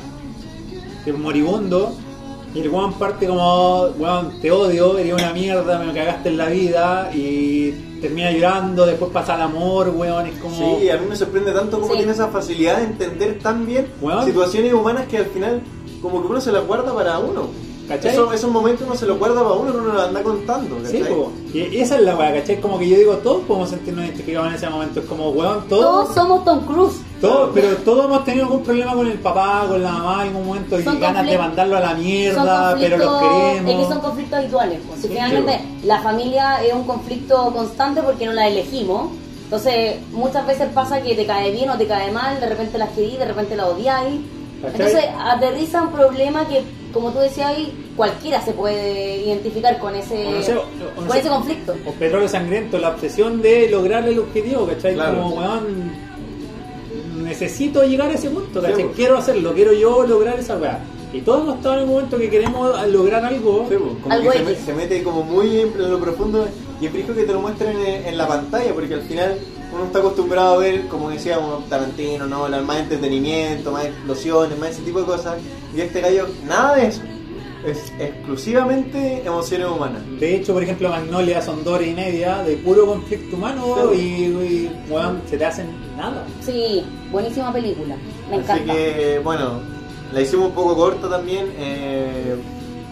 que 1.05 1.11
es 1.11 1.19
moribundo, 1.19 1.95
y 2.55 2.61
el 2.61 2.69
weón 2.69 2.93
parte 2.95 3.27
como, 3.27 3.83
weón, 3.99 4.41
te 4.41 4.51
odio, 4.51 4.99
eres 4.99 5.15
una 5.15 5.33
mierda, 5.33 5.79
me 5.79 5.93
cagaste 5.93 6.31
en 6.31 6.37
la 6.37 6.47
vida, 6.47 7.11
y 7.15 7.71
termina 8.01 8.31
llorando, 8.33 8.87
después 8.87 9.11
pasa 9.13 9.35
el 9.37 9.43
amor, 9.43 9.91
weón, 9.95 10.27
es 10.27 10.39
como... 10.39 10.79
Sí, 10.81 10.89
a 10.91 10.97
mí 10.97 11.07
me 11.09 11.15
sorprende 11.17 11.53
tanto 11.53 11.79
cómo 11.81 11.93
Sí. 11.93 11.99
tiene 11.99 12.13
esa 12.13 12.29
facilidad 12.29 12.79
de 12.79 12.85
entender 12.85 13.39
tan 13.41 13.67
bien 13.67 13.87
Weón. 14.01 14.25
situaciones 14.25 14.73
humanas 14.73 15.07
que 15.07 15.19
al 15.19 15.27
final 15.27 15.61
como 16.03 16.23
que 16.23 16.29
uno 16.29 16.41
se 16.41 16.51
las 16.51 16.67
guarda 16.67 16.95
para 16.95 17.19
uno. 17.19 17.49
¿Cachai? 17.91 18.13
Eso- 18.13 18.33
esos 18.33 18.51
momentos 18.51 18.87
uno 18.87 18.95
se 18.97 19.05
los 19.07 19.19
guarda 19.19 19.43
para 19.43 19.55
uno, 19.55 19.73
uno 19.75 19.93
lo 19.95 20.01
anda 20.03 20.23
contando. 20.23 20.77
Sí, 20.87 20.99
¿cachai? 21.01 21.15
po. 21.15 21.33
y 21.53 21.81
esa 21.81 21.97
es 21.97 22.03
la 22.03 22.15
weá, 22.17 22.33
¿cachai? 22.33 22.61
Como 22.61 22.79
que 22.79 22.89
yo 22.89 22.97
digo, 22.97 23.15
todos 23.15 23.43
podemos 23.43 23.71
sentirnos 23.71 24.05
identificados 24.05 24.49
en 24.49 24.55
ese 24.55 24.71
momento, 24.71 25.01
es 25.01 25.07
como, 25.07 25.31
weón, 25.31 25.69
todos... 25.69 25.83
Todos 25.85 26.15
somos 26.15 26.45
Tom 26.45 26.61
Cruise. 26.65 27.01
todos- 27.21 27.51
pero 27.53 27.77
todos 27.79 28.05
hemos 28.05 28.25
tenido 28.25 28.45
algún 28.47 28.63
problema 28.63 28.95
con 28.95 29.07
el 29.09 29.19
papá, 29.19 29.65
con 29.69 29.83
la 29.83 29.91
mamá 29.93 30.15
en 30.23 30.29
algún 30.29 30.47
momento 30.47 30.79
y 30.79 30.85
Son 30.85 31.01
ganas 31.01 31.27
de 31.27 31.37
mandarlo 31.37 31.77
a 31.77 31.81
la 31.81 31.95
mierda, 31.95 32.77
pero 32.79 32.97
los 32.97 33.21
queremos. 33.21 33.71
es 33.73 33.77
que 33.77 33.93
son 33.93 34.01
conflictos 34.01 34.39
habituales. 34.39 34.79
pues. 34.89 35.01
Sí, 35.03 35.09
finalmente 35.09 35.61
la 35.85 36.01
familia 36.01 36.65
es 36.65 36.73
un 36.73 36.85
conflicto 36.85 37.53
constante 37.53 38.01
porque 38.03 38.27
no 38.27 38.33
la 38.33 38.47
elegimos. 38.47 39.11
Entonces, 39.45 39.97
muchas 40.13 40.47
veces 40.47 40.69
pasa 40.73 41.03
que 41.03 41.17
te 41.17 41.27
cae 41.27 41.51
bien 41.51 41.69
o 41.71 41.77
te 41.77 41.89
cae 41.89 42.13
mal, 42.13 42.39
de 42.39 42.49
repente 42.49 42.79
la 42.79 42.87
querís, 42.87 43.19
de 43.19 43.25
repente 43.25 43.57
la 43.57 43.67
odiáis. 43.67 44.21
¿Cachai? 44.63 44.75
Entonces, 44.87 45.05
aterriza 45.19 45.83
un 45.83 45.91
problema 45.91 46.47
que, 46.47 46.63
como 46.93 47.11
tú 47.13 47.19
decías 47.19 47.49
ahí, 47.49 47.73
cualquiera 47.97 48.41
se 48.43 48.53
puede 48.53 49.19
identificar 49.25 49.79
con 49.79 49.95
ese, 49.95 50.27
O 50.27 50.31
no 50.33 50.43
sé, 50.43 50.55
o- 50.57 50.61
o 50.61 51.01
no 51.01 51.07
con 51.07 51.13
sé. 51.13 51.19
ese 51.21 51.29
conflicto. 51.29 51.75
O 51.87 51.93
petróleo 51.93 52.29
sangriento, 52.29 52.79
la 52.79 52.91
obsesión 52.91 53.41
de 53.43 53.69
lograr 53.71 54.09
el 54.09 54.19
objetivo, 54.19 54.67
¿cachai? 54.67 54.95
Claro. 54.95 55.23
Como, 55.23 55.37
weón, 55.41 55.93
necesito 57.25 57.83
llegar 57.85 58.11
a 58.11 58.15
ese 58.15 58.31
punto, 58.31 58.61
¿cachai? 58.61 58.77
Sí, 58.77 58.83
pues. 58.85 58.97
quiero 58.97 59.19
hacerlo, 59.19 59.53
quiero 59.55 59.73
yo 59.73 60.07
lograr 60.07 60.39
esa 60.39 60.57
weá. 60.57 60.81
Y 61.13 61.21
todos 61.23 61.43
hemos 61.43 61.57
estado 61.57 61.75
en 61.77 61.83
un 61.85 61.89
momento 61.95 62.19
que 62.19 62.31
queremos 62.31 62.89
lograr 62.89 63.25
algo. 63.25 63.67
Sí, 63.69 63.75
pues, 63.79 63.93
como 64.03 64.15
Algo 64.15 64.31
que 64.31 64.39
se, 64.39 64.45
me- 64.45 64.51
X. 64.53 64.63
se 64.65 64.73
mete 64.75 65.03
como 65.03 65.23
muy 65.23 65.61
en 65.61 65.91
lo 65.91 65.99
profundo 65.99 66.47
y 66.81 66.87
es 66.87 66.93
que 66.93 67.03
te 67.25 67.33
lo 67.33 67.41
muestren 67.41 67.77
en, 67.81 68.07
en 68.07 68.17
la 68.17 68.29
pantalla 68.29 68.73
porque 68.73 68.95
al 68.95 69.03
final 69.03 69.37
uno 69.81 69.87
está 69.89 69.99
acostumbrado 70.01 70.55
a 70.55 70.59
ver, 70.59 70.87
como 70.89 71.11
decíamos, 71.11 71.69
Tarantino, 71.69 72.27
¿no? 72.27 72.49
más 72.63 72.79
entretenimiento, 72.81 73.73
más 73.73 73.87
explosiones, 73.87 74.59
más 74.59 74.71
ese 74.71 74.83
tipo 74.83 75.01
de 75.01 75.07
cosas 75.07 75.37
y 75.75 75.81
este 75.81 76.01
gallo, 76.01 76.27
nada 76.47 76.77
de 76.77 76.87
eso. 76.87 77.03
Es 77.67 77.93
exclusivamente 77.99 79.23
emociones 79.25 79.67
humanas. 79.69 80.01
De 80.19 80.37
hecho, 80.37 80.55
por 80.55 80.63
ejemplo, 80.63 80.89
Magnolia 80.89 81.43
son 81.43 81.63
dos 81.63 81.75
horas 81.75 81.89
y 81.89 81.93
media 81.95 82.43
de 82.43 82.57
puro 82.57 82.87
conflicto 82.87 83.37
humano 83.37 83.77
Sí. 83.93 83.99
y, 84.01 84.25
y, 84.25 84.81
weón, 84.89 85.21
se 85.29 85.37
te 85.37 85.45
hacen 85.45 85.67
nada. 85.97 86.25
Sí, 86.41 86.83
buenísima 87.13 87.53
película. 87.53 87.97
Me 88.31 88.37
Así 88.37 88.43
encanta. 88.45 88.73
que, 88.73 89.21
bueno, 89.23 89.61
la 90.13 90.21
hicimos 90.23 90.47
un 90.47 90.53
poco 90.55 90.75
corta 90.75 91.09
también 91.11 91.47
eh, 91.59 92.37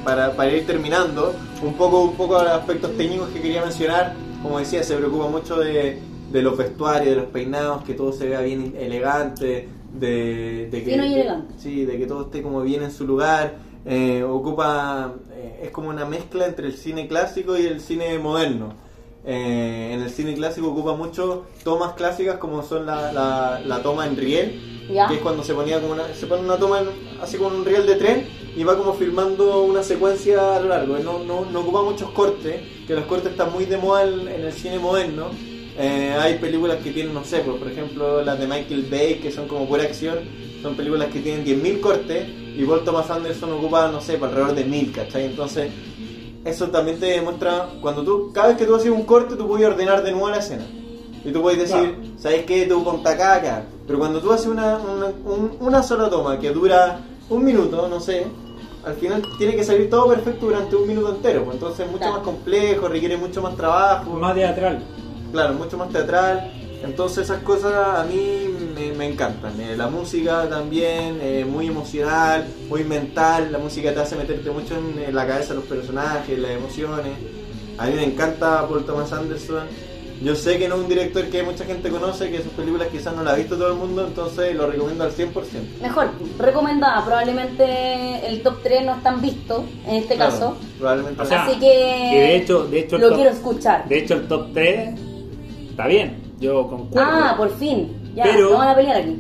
para, 0.05 0.33
para 0.33 0.53
ir 0.53 0.67
terminando. 0.67 1.35
Un 1.63 1.73
poco, 1.75 2.03
un 2.03 2.15
poco 2.15 2.35
los 2.35 2.53
aspectos 2.53 2.95
técnicos 2.97 3.29
que 3.31 3.41
quería 3.41 3.63
mencionar. 3.63 4.15
Como 4.43 4.59
decía, 4.59 4.83
se 4.85 4.95
preocupa 4.97 5.29
mucho 5.29 5.57
de, 5.57 5.99
de 6.31 6.43
los 6.43 6.57
vestuarios, 6.57 7.11
de 7.11 7.17
los 7.23 7.27
peinados, 7.31 7.85
que 7.85 7.95
todo 7.95 8.13
se 8.13 8.29
vea 8.29 8.41
bien 8.41 8.75
elegante, 8.79 9.69
de, 9.93 10.69
de 10.71 10.85
que. 10.85 10.91
Sí, 11.59 11.85
de 11.85 11.99
que 11.99 12.07
todo 12.07 12.23
esté 12.23 12.43
como 12.43 12.61
bien 12.63 12.83
en 12.83 12.91
su 12.91 13.07
lugar. 13.07 13.57
Eh, 13.87 14.23
ocupa, 14.23 15.15
eh, 15.33 15.61
es 15.65 15.71
como 15.71 15.89
una 15.89 16.05
mezcla 16.05 16.47
entre 16.47 16.67
el 16.67 16.75
cine 16.77 17.09
clásico 17.09 17.57
y 17.57 17.67
el 17.67 17.81
cine 17.81 18.19
moderno. 18.19 18.75
Eh, 19.25 19.91
en 19.95 20.01
el 20.03 20.11
cine 20.11 20.35
clásico 20.35 20.69
ocupa 20.69 20.95
mucho 20.95 21.45
tomas 21.65 21.93
clásicas 21.95 22.37
como 22.39 22.63
son 22.63 22.87
la, 22.87 23.13
la, 23.13 23.61
la 23.65 23.83
toma 23.83 24.07
en 24.07 24.17
riel, 24.17 24.87
Ya. 24.91 25.07
que 25.09 25.15
es 25.17 25.21
cuando 25.21 25.43
se 25.43 25.53
ponía 25.55 25.81
como 25.81 25.93
una, 25.95 26.15
se 26.15 26.27
pone 26.27 26.43
una 26.43 26.57
toma 26.57 26.81
en- 26.81 27.21
así 27.21 27.37
con 27.37 27.55
un 27.55 27.65
riel 27.65 27.87
de 27.87 27.97
tren 27.97 28.27
y 28.57 28.65
va 28.65 28.77
como 28.79 28.95
filmando 28.95 29.63
una 29.65 29.83
secuencia 29.83 30.57
a 30.57 30.61
lo 30.61 30.69
largo. 30.69 30.99
No, 30.99 31.19
no, 31.25 31.45
no 31.51 31.61
ocupa 31.61 31.83
muchos 31.83 32.11
cortes, 32.11 32.61
que 32.87 32.95
los 32.95 33.05
cortes 33.05 33.33
están 33.33 33.53
muy 33.53 33.65
de 33.67 33.77
moda 33.77 34.05
en, 34.05 34.29
en 34.29 34.45
el 34.45 34.53
cine 34.53 34.79
moderno. 34.79 35.27
Eh, 35.79 36.13
hay 36.21 36.35
películas 36.39 36.79
que 36.83 36.91
tienen, 36.91 37.15
no 37.15 37.25
sé, 37.25 37.39
pues, 37.41 37.57
por 37.57 37.69
ejemplo 37.71 38.23
las 38.25 38.39
de 38.39 38.47
Michael 38.49 38.87
Bay, 38.91 39.15
que 39.21 39.31
son 39.31 39.47
como 39.47 39.67
pura 39.69 39.85
acción, 39.85 40.19
son 40.61 40.75
películas 40.75 41.09
que 41.13 41.21
tienen 41.21 41.45
10.000 41.45 41.81
cortes 41.81 42.27
y 42.57 42.65
Paul 42.65 42.83
Thomas 42.85 43.09
Anderson 43.11 43.53
ocupa, 43.53 43.89
no 43.89 44.01
sé, 44.01 44.15
pues, 44.19 44.31
alrededor 44.33 44.57
de 44.57 44.65
1.000, 44.65 44.91
¿cachai? 44.93 45.27
Entonces, 45.27 45.71
eso 46.45 46.69
también 46.71 46.99
te 46.99 47.07
demuestra, 47.07 47.69
cuando 47.81 48.03
tú, 48.03 48.33
cada 48.33 48.49
vez 48.49 48.57
que 48.57 48.65
tú 48.65 48.75
haces 48.75 48.91
un 48.91 49.05
corte, 49.05 49.37
tú 49.37 49.47
puedes 49.47 49.67
ordenar 49.69 50.03
de 50.03 50.11
nuevo 50.11 50.29
la 50.31 50.39
escena. 50.39 50.65
Y 51.25 51.31
tú 51.31 51.43
puedes 51.43 51.59
decir, 51.61 51.97
¿sabes 52.19 52.45
qué? 52.45 52.65
Tú 52.67 52.83
ponte 52.83 53.09
acá, 53.09 53.35
acá. 53.35 53.63
Pero 53.87 53.99
cuando 53.99 54.21
tú 54.21 54.33
haces 54.33 54.47
una, 54.47 54.79
una, 54.79 55.07
un- 55.25 55.57
una 55.61 55.83
sola 55.83 56.09
toma 56.11 56.39
que 56.39 56.51
dura 56.51 57.01
un 57.29 57.45
minuto, 57.45 57.87
no 57.89 58.01
sé, 58.01 58.25
al 58.85 58.95
final 58.95 59.23
tiene 59.37 59.55
que 59.55 59.63
salir 59.65 59.91
todo 59.91 60.09
perfecto 60.09 60.47
durante 60.47 60.75
un 60.77 60.87
minuto 60.89 61.11
entero. 61.15 61.45
pues, 61.45 61.55
Entonces 61.57 61.81
es 61.81 61.87
mucho 61.87 61.99
Claro. 62.05 62.15
más 62.15 62.23
complejo, 62.25 62.89
requiere 62.89 63.17
mucho 63.17 63.43
más 63.43 63.55
trabajo. 63.57 64.11
Más 64.15 64.35
teatral. 64.35 64.81
Claro, 65.33 65.55
mucho 65.55 65.77
más 65.77 65.89
teatral. 65.91 66.53
Entonces 66.83 67.25
esas 67.25 67.43
cosas 67.43 67.73
a 67.75 68.05
mí 68.05 68.49
me, 68.75 68.93
me 68.93 69.07
encantan. 69.09 69.61
Eh, 69.61 69.77
la 69.77 69.89
música 69.89 70.49
también, 70.49 71.19
eh, 71.21 71.45
muy 71.45 71.67
emocional, 71.67 72.47
muy 72.69 72.85
mental. 72.85 73.51
La 73.51 73.59
música 73.59 73.93
te 73.93 74.01
hace 74.01 74.15
meterte 74.17 74.51
mucho 74.51 74.77
en, 74.77 75.03
en 75.03 75.15
la 75.15 75.27
cabeza 75.27 75.55
los 75.55 75.65
personajes, 75.65 76.39
las 76.39 76.53
emociones. 76.53 77.13
A 77.79 77.87
mí 77.87 77.95
me 77.95 78.05
encanta 78.05 78.67
Paul 78.69 78.85
Thomas 78.85 79.13
Anderson. 79.13 79.67
Yo 80.23 80.35
sé 80.35 80.59
que 80.59 80.67
no 80.69 80.75
es 80.77 80.81
un 80.83 80.89
director 80.89 81.25
que 81.27 81.45
mucha 81.45 81.65
gente 81.65 81.91
conoce, 81.91 82.29
que 82.31 82.39
sus 82.43 82.51
películas 82.53 82.89
quizás 82.91 83.15
no 83.15 83.23
la 83.23 83.33
ha 83.33 83.35
visto 83.37 83.57
todo 83.57 83.69
el 83.69 83.75
mundo, 83.79 84.05
entonces 84.05 84.53
lo 84.57 84.67
recomiendo 84.67 85.05
al 85.05 85.13
100%. 85.13 85.33
Mejor, 85.81 86.11
recomendada. 86.39 87.05
Probablemente 87.05 88.27
el 88.29 88.43
top 88.43 88.57
3 88.63 88.85
no 88.85 88.95
es 88.97 89.03
tan 89.05 89.21
visto 89.21 89.65
en 89.87 89.95
este 89.97 90.17
Claro, 90.17 90.33
caso. 90.33 90.57
Probablemente 90.79 91.23
O 91.23 91.25
sea, 91.25 91.45
Así 91.45 91.59
que 91.61 92.11
y 92.13 92.17
de 92.17 92.37
hecho, 92.37 92.65
de 92.67 92.81
hecho 92.81 92.99
lo 92.99 93.09
top- 93.11 93.17
quiero 93.17 93.31
escuchar. 93.31 93.89
De 93.89 93.99
hecho, 93.99 94.15
el 94.15 94.27
top 94.27 94.47
3 94.55 95.01
está 95.79 95.87
bien, 95.87 96.17
yo 96.41 96.67
concuerdo. 96.69 97.09
Ah, 97.09 97.35
por 97.37 97.51
fin. 97.57 98.13
Ya, 98.17 98.25
Pero- 98.25 98.51
no 98.51 98.59
van 98.59 98.69
a 98.69 98.75
pelear 98.75 98.97
aquí. 98.97 99.17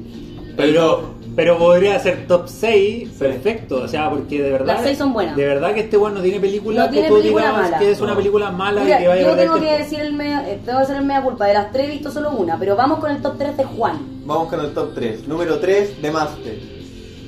Pero, 0.57 1.15
pero 1.37 1.57
podría 1.57 1.97
ser 2.01 2.27
top 2.27 2.49
6 2.49 3.11
perfecto, 3.17 3.83
o 3.85 3.87
sea, 3.87 4.11
porque 4.11 4.43
de 4.43 4.51
verdad. 4.51 4.67
Las 4.75 4.83
seis 4.83 4.99
son 4.99 5.13
buenas. 5.13 5.37
De 5.37 5.45
verdad 5.47 5.73
que 5.73 5.81
este 5.83 5.97
weón 5.97 6.15
no 6.15 6.21
tiene 6.21 6.41
película 6.41 6.81
No 6.83 6.87
que 6.89 6.93
tiene 6.95 7.09
tú 7.11 7.15
película 7.19 7.43
digas 7.47 7.63
mala. 7.63 7.79
que 7.79 7.91
es 7.93 8.01
una 8.01 8.17
película 8.17 8.51
mala 8.51 8.83
Mira, 8.83 8.97
y 8.99 9.03
que 9.03 9.09
vaya 9.09 9.21
a 9.21 9.31
yo 9.31 9.37
tengo 9.37 9.55
que 9.55 9.61
tiempo. 9.61 9.79
decir 9.79 10.01
el 10.01 10.13
mea, 10.15 10.51
eh, 10.51 10.59
tengo 10.65 10.79
que 10.79 10.83
hacer 10.85 10.97
el 10.97 11.05
mea 11.05 11.23
culpa. 11.23 11.47
De 11.47 11.55
las 11.55 11.71
tres 11.71 11.87
he 11.89 11.93
visto 11.93 12.11
solo 12.11 12.33
una, 12.33 12.59
pero 12.59 12.75
vamos 12.75 12.99
con 12.99 13.13
el 13.13 13.23
top 13.23 13.39
3 13.39 13.57
de 13.57 13.65
Juan. 13.65 13.99
Vamos 14.27 14.49
con 14.49 14.61
el 14.65 14.75
top 14.75 14.95
3. 14.97 15.29
Número 15.29 15.61
3, 15.61 16.03
The 16.03 16.11
Master. 16.11 16.59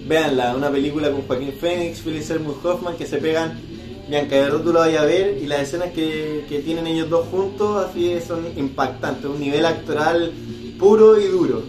Véanla, 0.09 0.57
una 0.57 0.71
película 0.71 1.09
con 1.13 1.23
Joaquín 1.23 1.53
Phoenix, 1.53 2.01
Philip 2.01 2.23
Seymour 2.23 2.57
Hoffman 2.65 2.97
que 2.97 3.07
se 3.07 3.19
pegan. 3.19 3.61
Bianca, 4.11 4.35
de 4.35 4.51
tú 4.59 4.73
la 4.73 4.81
vayas 4.81 5.03
a 5.03 5.07
ver 5.07 5.39
y 5.41 5.47
las 5.47 5.61
escenas 5.61 5.91
que, 5.93 6.45
que 6.49 6.59
tienen 6.59 6.87
ellos 6.89 7.09
dos 7.09 7.27
juntos 7.29 7.87
así 7.89 8.19
son 8.27 8.45
impactantes, 8.57 9.25
un 9.25 9.39
nivel 9.39 9.65
actoral 9.65 10.33
puro 10.81 11.19
y 11.21 11.27
duro. 11.29 11.63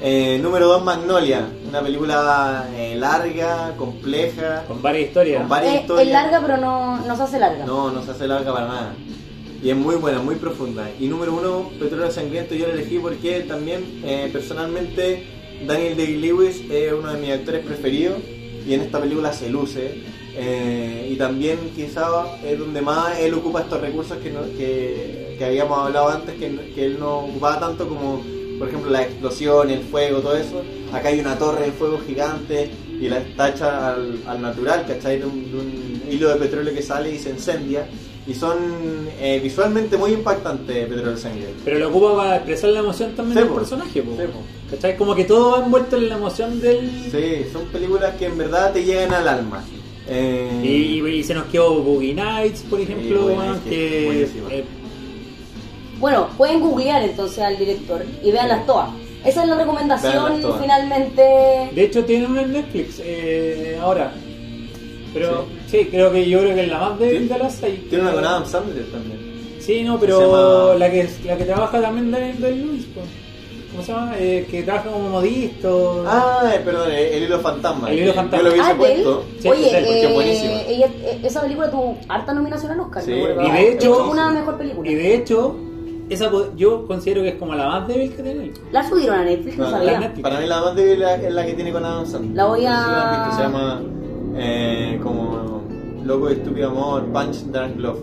Eh, 0.00 0.38
número 0.40 0.68
2, 0.68 0.84
Magnolia, 0.84 1.44
una 1.68 1.80
película 1.80 2.68
eh, 2.76 2.94
larga, 2.96 3.74
compleja, 3.76 4.64
Con 4.68 4.80
varias 4.80 5.08
historias. 5.08 5.40
Con 5.40 5.48
varias 5.48 5.72
Eh, 5.72 5.76
es 5.76 5.80
historias. 5.82 6.12
larga, 6.12 6.40
pero 6.46 6.56
no, 6.58 6.96
no 7.04 7.16
se 7.16 7.22
hace 7.24 7.38
larga. 7.40 7.66
No, 7.66 7.90
no 7.90 8.02
se 8.04 8.10
hace 8.12 8.26
larga 8.28 8.52
para 8.52 8.66
nada. 8.66 8.94
Y 9.60 9.70
es 9.70 9.76
muy 9.76 9.96
buena, 9.96 10.18
muy 10.20 10.36
profunda. 10.36 10.88
Y 11.00 11.06
número 11.06 11.34
uno, 11.34 11.70
Petróleo 11.80 12.10
Sangriento, 12.12 12.54
yo 12.54 12.66
lo 12.68 12.74
elegí 12.74 12.98
porque 13.00 13.40
también, 13.40 14.00
eh, 14.04 14.28
personalmente, 14.32 15.24
Daniel 15.66 15.96
Day-Lewis 15.96 16.62
es 16.70 16.92
uno 16.92 17.12
de 17.12 17.20
mis 17.20 17.30
actores 17.32 17.64
preferidos 17.64 18.18
y 18.66 18.74
en 18.74 18.80
esta 18.82 19.00
película 19.00 19.32
se 19.32 19.48
luce. 19.50 20.02
Eh, 20.34 21.08
y 21.12 21.16
también 21.16 21.58
quizá 21.76 22.06
es 22.44 22.58
donde 22.58 22.80
más 22.80 23.18
él 23.18 23.34
ocupa 23.34 23.60
estos 23.60 23.80
recursos 23.80 24.16
que, 24.18 24.30
no- 24.30 24.44
que, 24.56 25.34
que 25.38 25.44
habíamos 25.44 25.78
hablado 25.78 26.08
antes, 26.08 26.34
que, 26.36 26.72
que 26.74 26.86
él 26.86 26.96
no 26.98 27.18
ocupaba 27.26 27.60
tanto 27.60 27.86
como, 27.86 28.22
por 28.58 28.68
ejemplo, 28.68 28.90
la 28.90 29.02
explosión, 29.02 29.68
el 29.70 29.82
fuego, 29.82 30.20
todo 30.20 30.36
eso. 30.36 30.62
Acá 30.92 31.08
hay 31.08 31.20
una 31.20 31.38
torre 31.38 31.66
de 31.66 31.72
fuego 31.72 32.00
gigante 32.06 32.70
y 33.00 33.08
la 33.08 33.20
hecha 33.48 33.92
al, 33.94 34.20
al 34.26 34.40
natural, 34.40 34.84
¿cachai? 34.86 35.18
De 35.18 35.26
un, 35.26 35.50
de 35.50 35.58
un 35.58 36.02
hilo 36.10 36.28
de 36.30 36.36
petróleo 36.36 36.72
que 36.72 36.82
sale 36.82 37.10
y 37.14 37.18
se 37.18 37.30
incendia. 37.30 37.86
Y 38.26 38.34
son 38.34 38.56
eh, 39.20 39.40
visualmente 39.42 39.96
muy 39.96 40.12
impactantes 40.12 40.86
Petróleo 40.88 41.16
Sangre. 41.16 41.48
Pero 41.64 41.78
lo 41.80 41.88
ocupa 41.88 42.16
para 42.16 42.36
expresar 42.36 42.70
la 42.70 42.78
emoción 42.80 43.14
también 43.16 43.38
Sí, 43.38 43.44
del 43.44 43.52
personaje. 43.54 44.02
po. 44.02 44.12
Sí. 44.16 44.22
¿Cachai? 44.70 44.96
Como 44.96 45.14
que 45.16 45.24
todo 45.24 45.52
va 45.58 45.64
envuelto 45.64 45.96
en 45.96 46.08
la 46.08 46.14
emoción 46.16 46.60
del. 46.60 46.88
Sí, 47.10 47.46
son 47.52 47.64
películas 47.66 48.14
que 48.16 48.26
en 48.26 48.38
verdad 48.38 48.72
te 48.72 48.84
llegan 48.84 49.12
al 49.12 49.26
alma. 49.26 49.64
Eh, 50.06 50.60
Y, 50.62 51.06
y 51.08 51.24
se 51.24 51.34
nos 51.34 51.46
quedó 51.46 51.74
Boogie 51.82 52.14
Nights, 52.14 52.62
por 52.70 52.80
ejemplo, 52.80 53.28
Nights, 53.28 53.60
que 53.68 54.22
eh, 54.50 54.64
Bueno, 55.98 56.28
pueden 56.36 56.60
googlear 56.60 57.02
entonces 57.02 57.38
al 57.40 57.56
director 57.58 58.04
y 58.22 58.30
veanlas 58.30 58.66
todas. 58.66 58.90
Esa 59.24 59.42
es 59.44 59.48
la 59.48 59.56
recomendación 59.56 60.42
finalmente. 60.60 61.22
de 61.74 61.82
hecho, 61.84 62.04
tiene 62.04 62.26
una 62.26 62.42
en 62.42 62.52
Netflix 62.52 63.00
eh, 63.04 63.78
ahora. 63.80 64.12
Pero 65.14 65.44
sí. 65.46 65.61
Creo 65.90 66.12
que 66.12 66.28
yo 66.28 66.40
creo 66.40 66.54
que 66.54 66.62
es 66.62 66.68
la 66.68 66.78
más 66.78 66.98
débil 66.98 67.28
de 67.28 67.38
las 67.38 67.54
seis. 67.54 67.80
Tiene 67.88 68.04
una 68.04 68.12
con 68.14 68.24
Adam 68.24 68.46
Sandler 68.46 68.84
también. 68.90 69.32
Sí, 69.60 69.82
no, 69.82 69.98
pero 69.98 70.20
llama- 70.72 70.78
la 70.78 70.90
que 70.90 71.08
la 71.24 71.36
que 71.36 71.44
trabaja 71.44 71.80
también 71.80 72.10
de, 72.10 72.32
de 72.34 72.56
Luis. 72.56 72.86
¿cómo 73.70 73.82
se 73.84 73.92
llama? 73.92 74.12
Eh, 74.18 74.46
que 74.50 74.62
trabaja 74.64 74.90
como 74.90 75.08
modisto. 75.08 76.04
Ah, 76.06 76.50
eh, 76.54 76.60
perdón, 76.64 76.90
eh, 76.90 77.16
El 77.16 77.22
Hilo 77.24 77.40
Fantasma. 77.40 77.90
El 77.90 78.00
Hilo 78.00 78.12
Fantasma. 78.12 78.38
Yo 78.38 78.44
lo 78.44 78.50
hubiese 78.54 78.70
Ah, 78.70 78.76
puesto. 78.76 79.24
Sí, 79.40 79.48
Oye, 79.48 79.68
sí, 79.70 79.74
es 79.76 79.86
eh, 80.04 80.10
buenísima. 80.12 80.52
ella, 80.68 80.86
eh, 81.04 81.20
esa 81.22 81.40
película 81.40 81.70
tuvo 81.70 81.96
harta 82.08 82.34
nominación 82.34 82.72
al 82.72 82.80
Oscar. 82.80 83.02
Sí, 83.02 83.12
y 83.12 83.50
de 83.50 83.72
hecho- 83.72 84.04
Es 84.06 84.12
una 84.12 84.30
mejor 84.30 84.58
película. 84.58 84.90
Y 84.90 84.94
de 84.94 85.14
hecho, 85.14 85.56
esa 86.10 86.30
yo 86.56 86.86
considero 86.86 87.22
que 87.22 87.28
es 87.30 87.34
como 87.36 87.54
la 87.54 87.66
más 87.68 87.88
débil 87.88 88.12
que 88.14 88.22
tiene. 88.22 88.50
La 88.72 88.86
subieron 88.86 89.20
a 89.20 89.24
Netflix, 89.24 89.56
no 89.56 89.64
No, 89.64 89.70
sabía. 89.70 89.98
Netflix. 90.00 90.22
Para 90.22 90.40
mí 90.40 90.46
la 90.46 90.60
más 90.60 90.74
débil 90.76 90.92
es 90.92 90.98
la, 90.98 91.14
es 91.14 91.32
la 91.32 91.46
que 91.46 91.52
tiene 91.54 91.72
con 91.72 91.84
Adam 91.84 92.06
Sandler. 92.06 92.36
La 92.36 92.44
voy 92.44 92.64
a- 92.66 93.30
Se 93.36 93.42
llama 93.42 93.80
eh, 94.36 95.00
como 95.02 95.61
Loco 96.04 96.26
de 96.26 96.34
Estúpido 96.34 96.70
Amor, 96.70 97.04
Punch 97.06 97.36
Drunk 97.46 97.76
Love. 97.78 97.98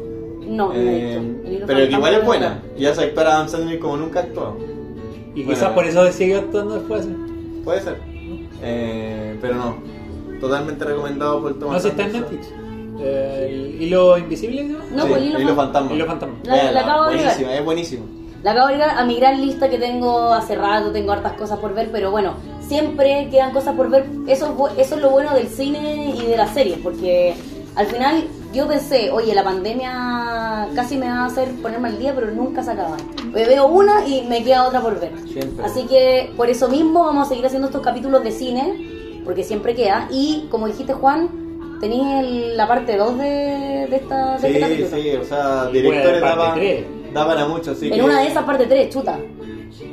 No, 0.48 0.68
no 0.68 0.74
Eh, 0.74 1.22
hilo 1.46 1.66
pero 1.68 1.80
que 1.88 1.92
igual 1.94 2.14
es 2.14 2.20
no 2.22 2.26
buena. 2.26 2.64
Y 2.78 2.86
hace 2.86 3.04
actuar 3.04 3.28
a 3.28 3.36
Adam 3.36 3.48
Sandler 3.50 3.80
como 3.80 3.98
nunca 3.98 4.20
ha 4.20 4.24
actuado. 4.24 4.58
Y 5.36 5.44
Bueno. 5.44 5.50
quizás 5.50 5.70
por 5.74 5.86
eso 5.86 6.12
sigue 6.12 6.36
actuando 6.38 6.76
después. 6.76 7.08
Puede 7.64 7.82
ser. 7.82 7.98
Eh, 8.62 9.38
pero 9.42 9.56
no. 9.56 9.76
Totalmente 10.40 10.86
recomendado 10.86 11.42
por 11.42 11.60
Thomas 11.60 11.76
No 11.76 11.80
sé, 11.82 11.90
está 11.90 12.04
en. 12.06 12.14
Netflix. 12.14 12.48
Eh, 13.02 13.48
el 13.50 13.82
hilo 13.84 14.18
invisible, 14.18 14.64
¿no? 14.64 14.80
No, 14.94 15.04
Sí, 15.04 15.10
pues, 15.10 15.22
el 15.22 15.28
hilo 15.30 15.38
fan- 15.40 15.56
fantasma. 15.56 15.94
Hilo 15.94 16.06
fantasma. 16.06 16.36
La- 16.44 16.56
la 16.56 16.62
Véanla, 16.64 16.82
acabo 16.82 17.00
de 17.02 17.06
buenísima, 17.16 17.32
agregar. 17.34 17.60
es 17.60 17.66
buenísimo. 17.66 18.06
La 18.44 18.52
acabo 18.52 18.68
de 18.68 18.74
agregar 18.76 18.98
a 19.00 19.06
mi 19.06 19.16
gran 19.18 19.42
lista 19.42 19.70
que 19.70 19.78
tengo 19.78 20.34
hace 20.34 20.56
rato, 20.56 20.92
tengo 20.92 21.12
hartas 21.12 21.34
cosas 21.34 21.60
por 21.60 21.74
ver, 21.74 21.90
pero 21.92 22.10
bueno, 22.12 22.34
siempre 22.62 23.28
quedan 23.30 23.52
cosas 23.52 23.76
por 23.76 23.90
ver. 23.90 24.06
Eso, 24.28 24.70
eso 24.78 24.96
es 24.96 25.02
lo 25.02 25.10
bueno 25.10 25.34
del 25.34 25.48
cine 25.48 26.16
y 26.18 26.26
de 26.26 26.38
las 26.38 26.54
series, 26.54 26.78
porque 26.80 27.36
Al 27.80 27.86
final 27.88 28.26
yo 28.54 28.68
pensé, 28.68 29.10
oye, 29.10 29.34
la 29.34 29.44
pandemia 29.44 30.68
casi 30.76 30.98
me 30.98 31.08
va 31.08 31.20
a 31.22 31.26
hacer 31.28 31.50
ponerme 31.62 31.88
al 31.88 31.98
día, 31.98 32.14
pero 32.14 32.30
nunca 32.32 32.62
se 32.62 32.72
acaba. 32.72 32.98
Me 33.32 33.46
veo 33.46 33.68
una 33.68 34.06
y 34.06 34.24
me 34.28 34.44
queda 34.44 34.68
otra 34.68 34.82
por 34.82 35.00
ver. 35.00 35.14
Siempre. 35.32 35.64
Así 35.66 35.84
que 35.88 36.32
por 36.36 36.50
eso 36.50 36.68
mismo 36.68 37.06
vamos 37.06 37.26
a 37.26 37.30
seguir 37.30 37.46
haciendo 37.46 37.68
estos 37.70 37.82
capítulos 37.82 38.22
de 38.24 38.32
cine, 38.32 39.22
porque 39.24 39.44
siempre 39.46 39.76
queda. 39.76 40.08
Y 40.12 40.48
como 40.52 40.68
dijiste 40.68 40.92
Juan, 40.94 41.78
tenías 41.80 42.22
el- 42.26 42.58
la 42.58 42.68
parte 42.68 42.98
2 42.98 43.18
de, 43.18 43.88
de, 43.90 43.96
esta, 43.96 44.38
de 44.38 44.48
este 44.50 44.54
Sí, 44.54 44.60
capítulo. 44.60 44.88
sí, 45.02 45.10
o 45.16 45.24
sea, 45.24 45.66
directores 45.68 46.22
parte 46.22 46.38
daban, 46.38 46.56
tres. 46.56 46.86
daban 47.14 47.38
a 47.38 47.48
mucho, 47.48 47.72
así 47.72 47.88
En 47.88 47.94
que- 47.94 48.02
una 48.04 48.20
de 48.22 48.28
esas 48.28 48.44
parte 48.44 48.66
3, 48.66 48.90
chuta. 48.94 49.18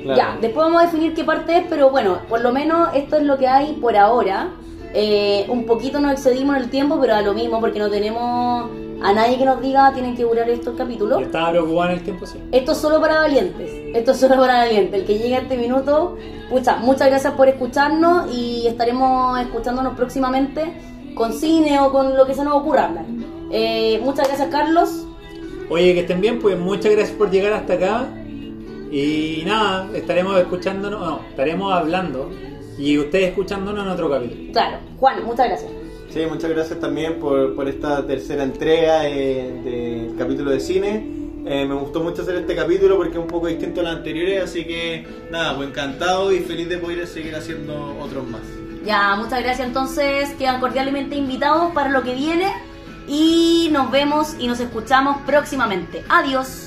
claro. 0.03 0.17
Ya, 0.17 0.39
después 0.41 0.67
vamos 0.67 0.83
a 0.83 0.87
definir 0.87 1.15
qué 1.15 1.23
parte 1.23 1.57
es, 1.59 1.65
pero 1.71 1.91
bueno, 1.91 2.19
por 2.29 2.41
lo 2.41 2.51
menos 2.53 2.89
esto 2.95 3.17
es 3.19 3.23
lo 3.23 3.39
que 3.39 3.47
hay 3.47 3.75
por 3.75 3.97
ahora. 3.97 4.51
Eh, 4.99 5.45
un 5.51 5.67
poquito 5.67 6.01
nos 6.01 6.13
excedimos 6.13 6.57
en 6.57 6.63
el 6.63 6.71
tiempo, 6.71 6.99
pero 6.99 7.17
a 7.17 7.21
lo 7.21 7.35
mismo, 7.35 7.61
porque 7.61 7.79
no 7.79 7.91
tenemos 7.91 8.71
a 9.03 9.13
nadie 9.13 9.37
que 9.37 9.45
nos 9.45 9.61
diga 9.61 9.93
tienen 9.93 10.17
que 10.17 10.23
durar 10.23 10.49
estos 10.49 10.75
capítulos. 10.75 11.21
Estaba 11.21 11.51
preocupado 11.51 11.91
en 11.91 11.99
el 11.99 12.03
tiempo, 12.03 12.25
sí. 12.25 12.39
Esto 12.51 12.73
es 12.73 12.79
solo 12.79 12.99
para 12.99 13.17
valientes. 13.17 13.71
Esto 13.95 14.13
es 14.13 14.17
solo 14.17 14.37
para 14.37 14.55
valientes. 14.55 14.99
El 14.99 15.07
que 15.07 15.19
llegue 15.19 15.37
a 15.37 15.41
este 15.41 15.59
minuto, 15.59 16.17
pucha, 16.49 16.77
muchas 16.77 17.09
gracias 17.09 17.35
por 17.35 17.47
escucharnos 17.47 18.35
y 18.35 18.67
estaremos 18.67 19.39
escuchándonos 19.39 19.95
próximamente 19.97 20.73
con 21.15 21.35
cine 21.35 21.79
o 21.79 21.93
con 21.93 22.17
lo 22.17 22.27
que 22.27 22.33
se 22.33 22.43
nos 22.43 22.55
ocurra 22.55 22.87
hablar. 22.87 23.05
Eh, 23.51 24.01
muchas 24.03 24.29
gracias, 24.29 24.49
Carlos. 24.49 25.05
Oye, 25.69 25.93
que 25.93 26.01
estén 26.01 26.23
bien, 26.23 26.39
pues 26.39 26.59
muchas 26.59 26.93
gracias 26.93 27.15
por 27.19 27.31
llegar 27.31 27.53
hasta 27.53 27.75
acá. 27.75 28.07
Y 28.91 29.43
nada, 29.45 29.91
estaremos 29.95 30.39
escuchándonos, 30.39 31.01
no, 31.01 31.21
estaremos 31.29 31.71
hablando 31.71 32.31
y 32.79 32.99
ustedes 32.99 33.29
escuchándonos 33.29 33.85
en 33.85 33.91
otro 33.91 34.11
capítulo. 34.11 34.53
Claro, 34.53 34.79
Juan, 34.99 35.25
muchas 35.25 35.47
gracias. 35.47 35.71
Sí, 36.11 36.21
muchas 36.29 36.51
gracias 36.51 36.81
también 36.81 37.19
por, 37.19 37.55
por 37.55 37.69
esta 37.69 38.07
tercera 38.07 38.43
entrega 38.43 39.09
eh, 39.09 39.61
del 39.65 40.17
capítulo 40.17 40.51
de 40.51 40.61
cine. 40.61 41.17
Eh, 41.45 41.65
me 41.65 41.75
gustó 41.75 42.03
mucho 42.03 42.23
hacer 42.23 42.37
este 42.37 42.57
capítulo 42.57 42.97
porque 42.97 43.13
es 43.13 43.19
un 43.19 43.29
poco 43.29 43.47
distinto 43.47 43.81
a 43.81 43.85
los 43.85 43.97
anteriores, 43.97 44.43
así 44.43 44.65
que 44.65 45.07
nada, 45.31 45.55
pues 45.57 45.69
encantado 45.69 46.33
y 46.33 46.41
feliz 46.41 46.69
de 46.69 46.79
poder 46.79 47.07
seguir 47.07 47.37
haciendo 47.37 47.97
otros 48.01 48.27
más. 48.27 48.41
Ya, 48.85 49.15
muchas 49.17 49.43
gracias. 49.43 49.67
Entonces, 49.67 50.33
quedan 50.39 50.61
cordialmente 50.61 51.17
invitados 51.17 51.73
para 51.73 51.91
lo 51.91 52.03
que 52.03 52.15
viene 52.15 52.53
y 53.09 53.69
nos 53.73 53.91
vemos 53.91 54.37
y 54.39 54.47
nos 54.49 54.59
escuchamos 54.59 55.19
próximamente. 55.27 56.03
Adiós. 56.09 56.66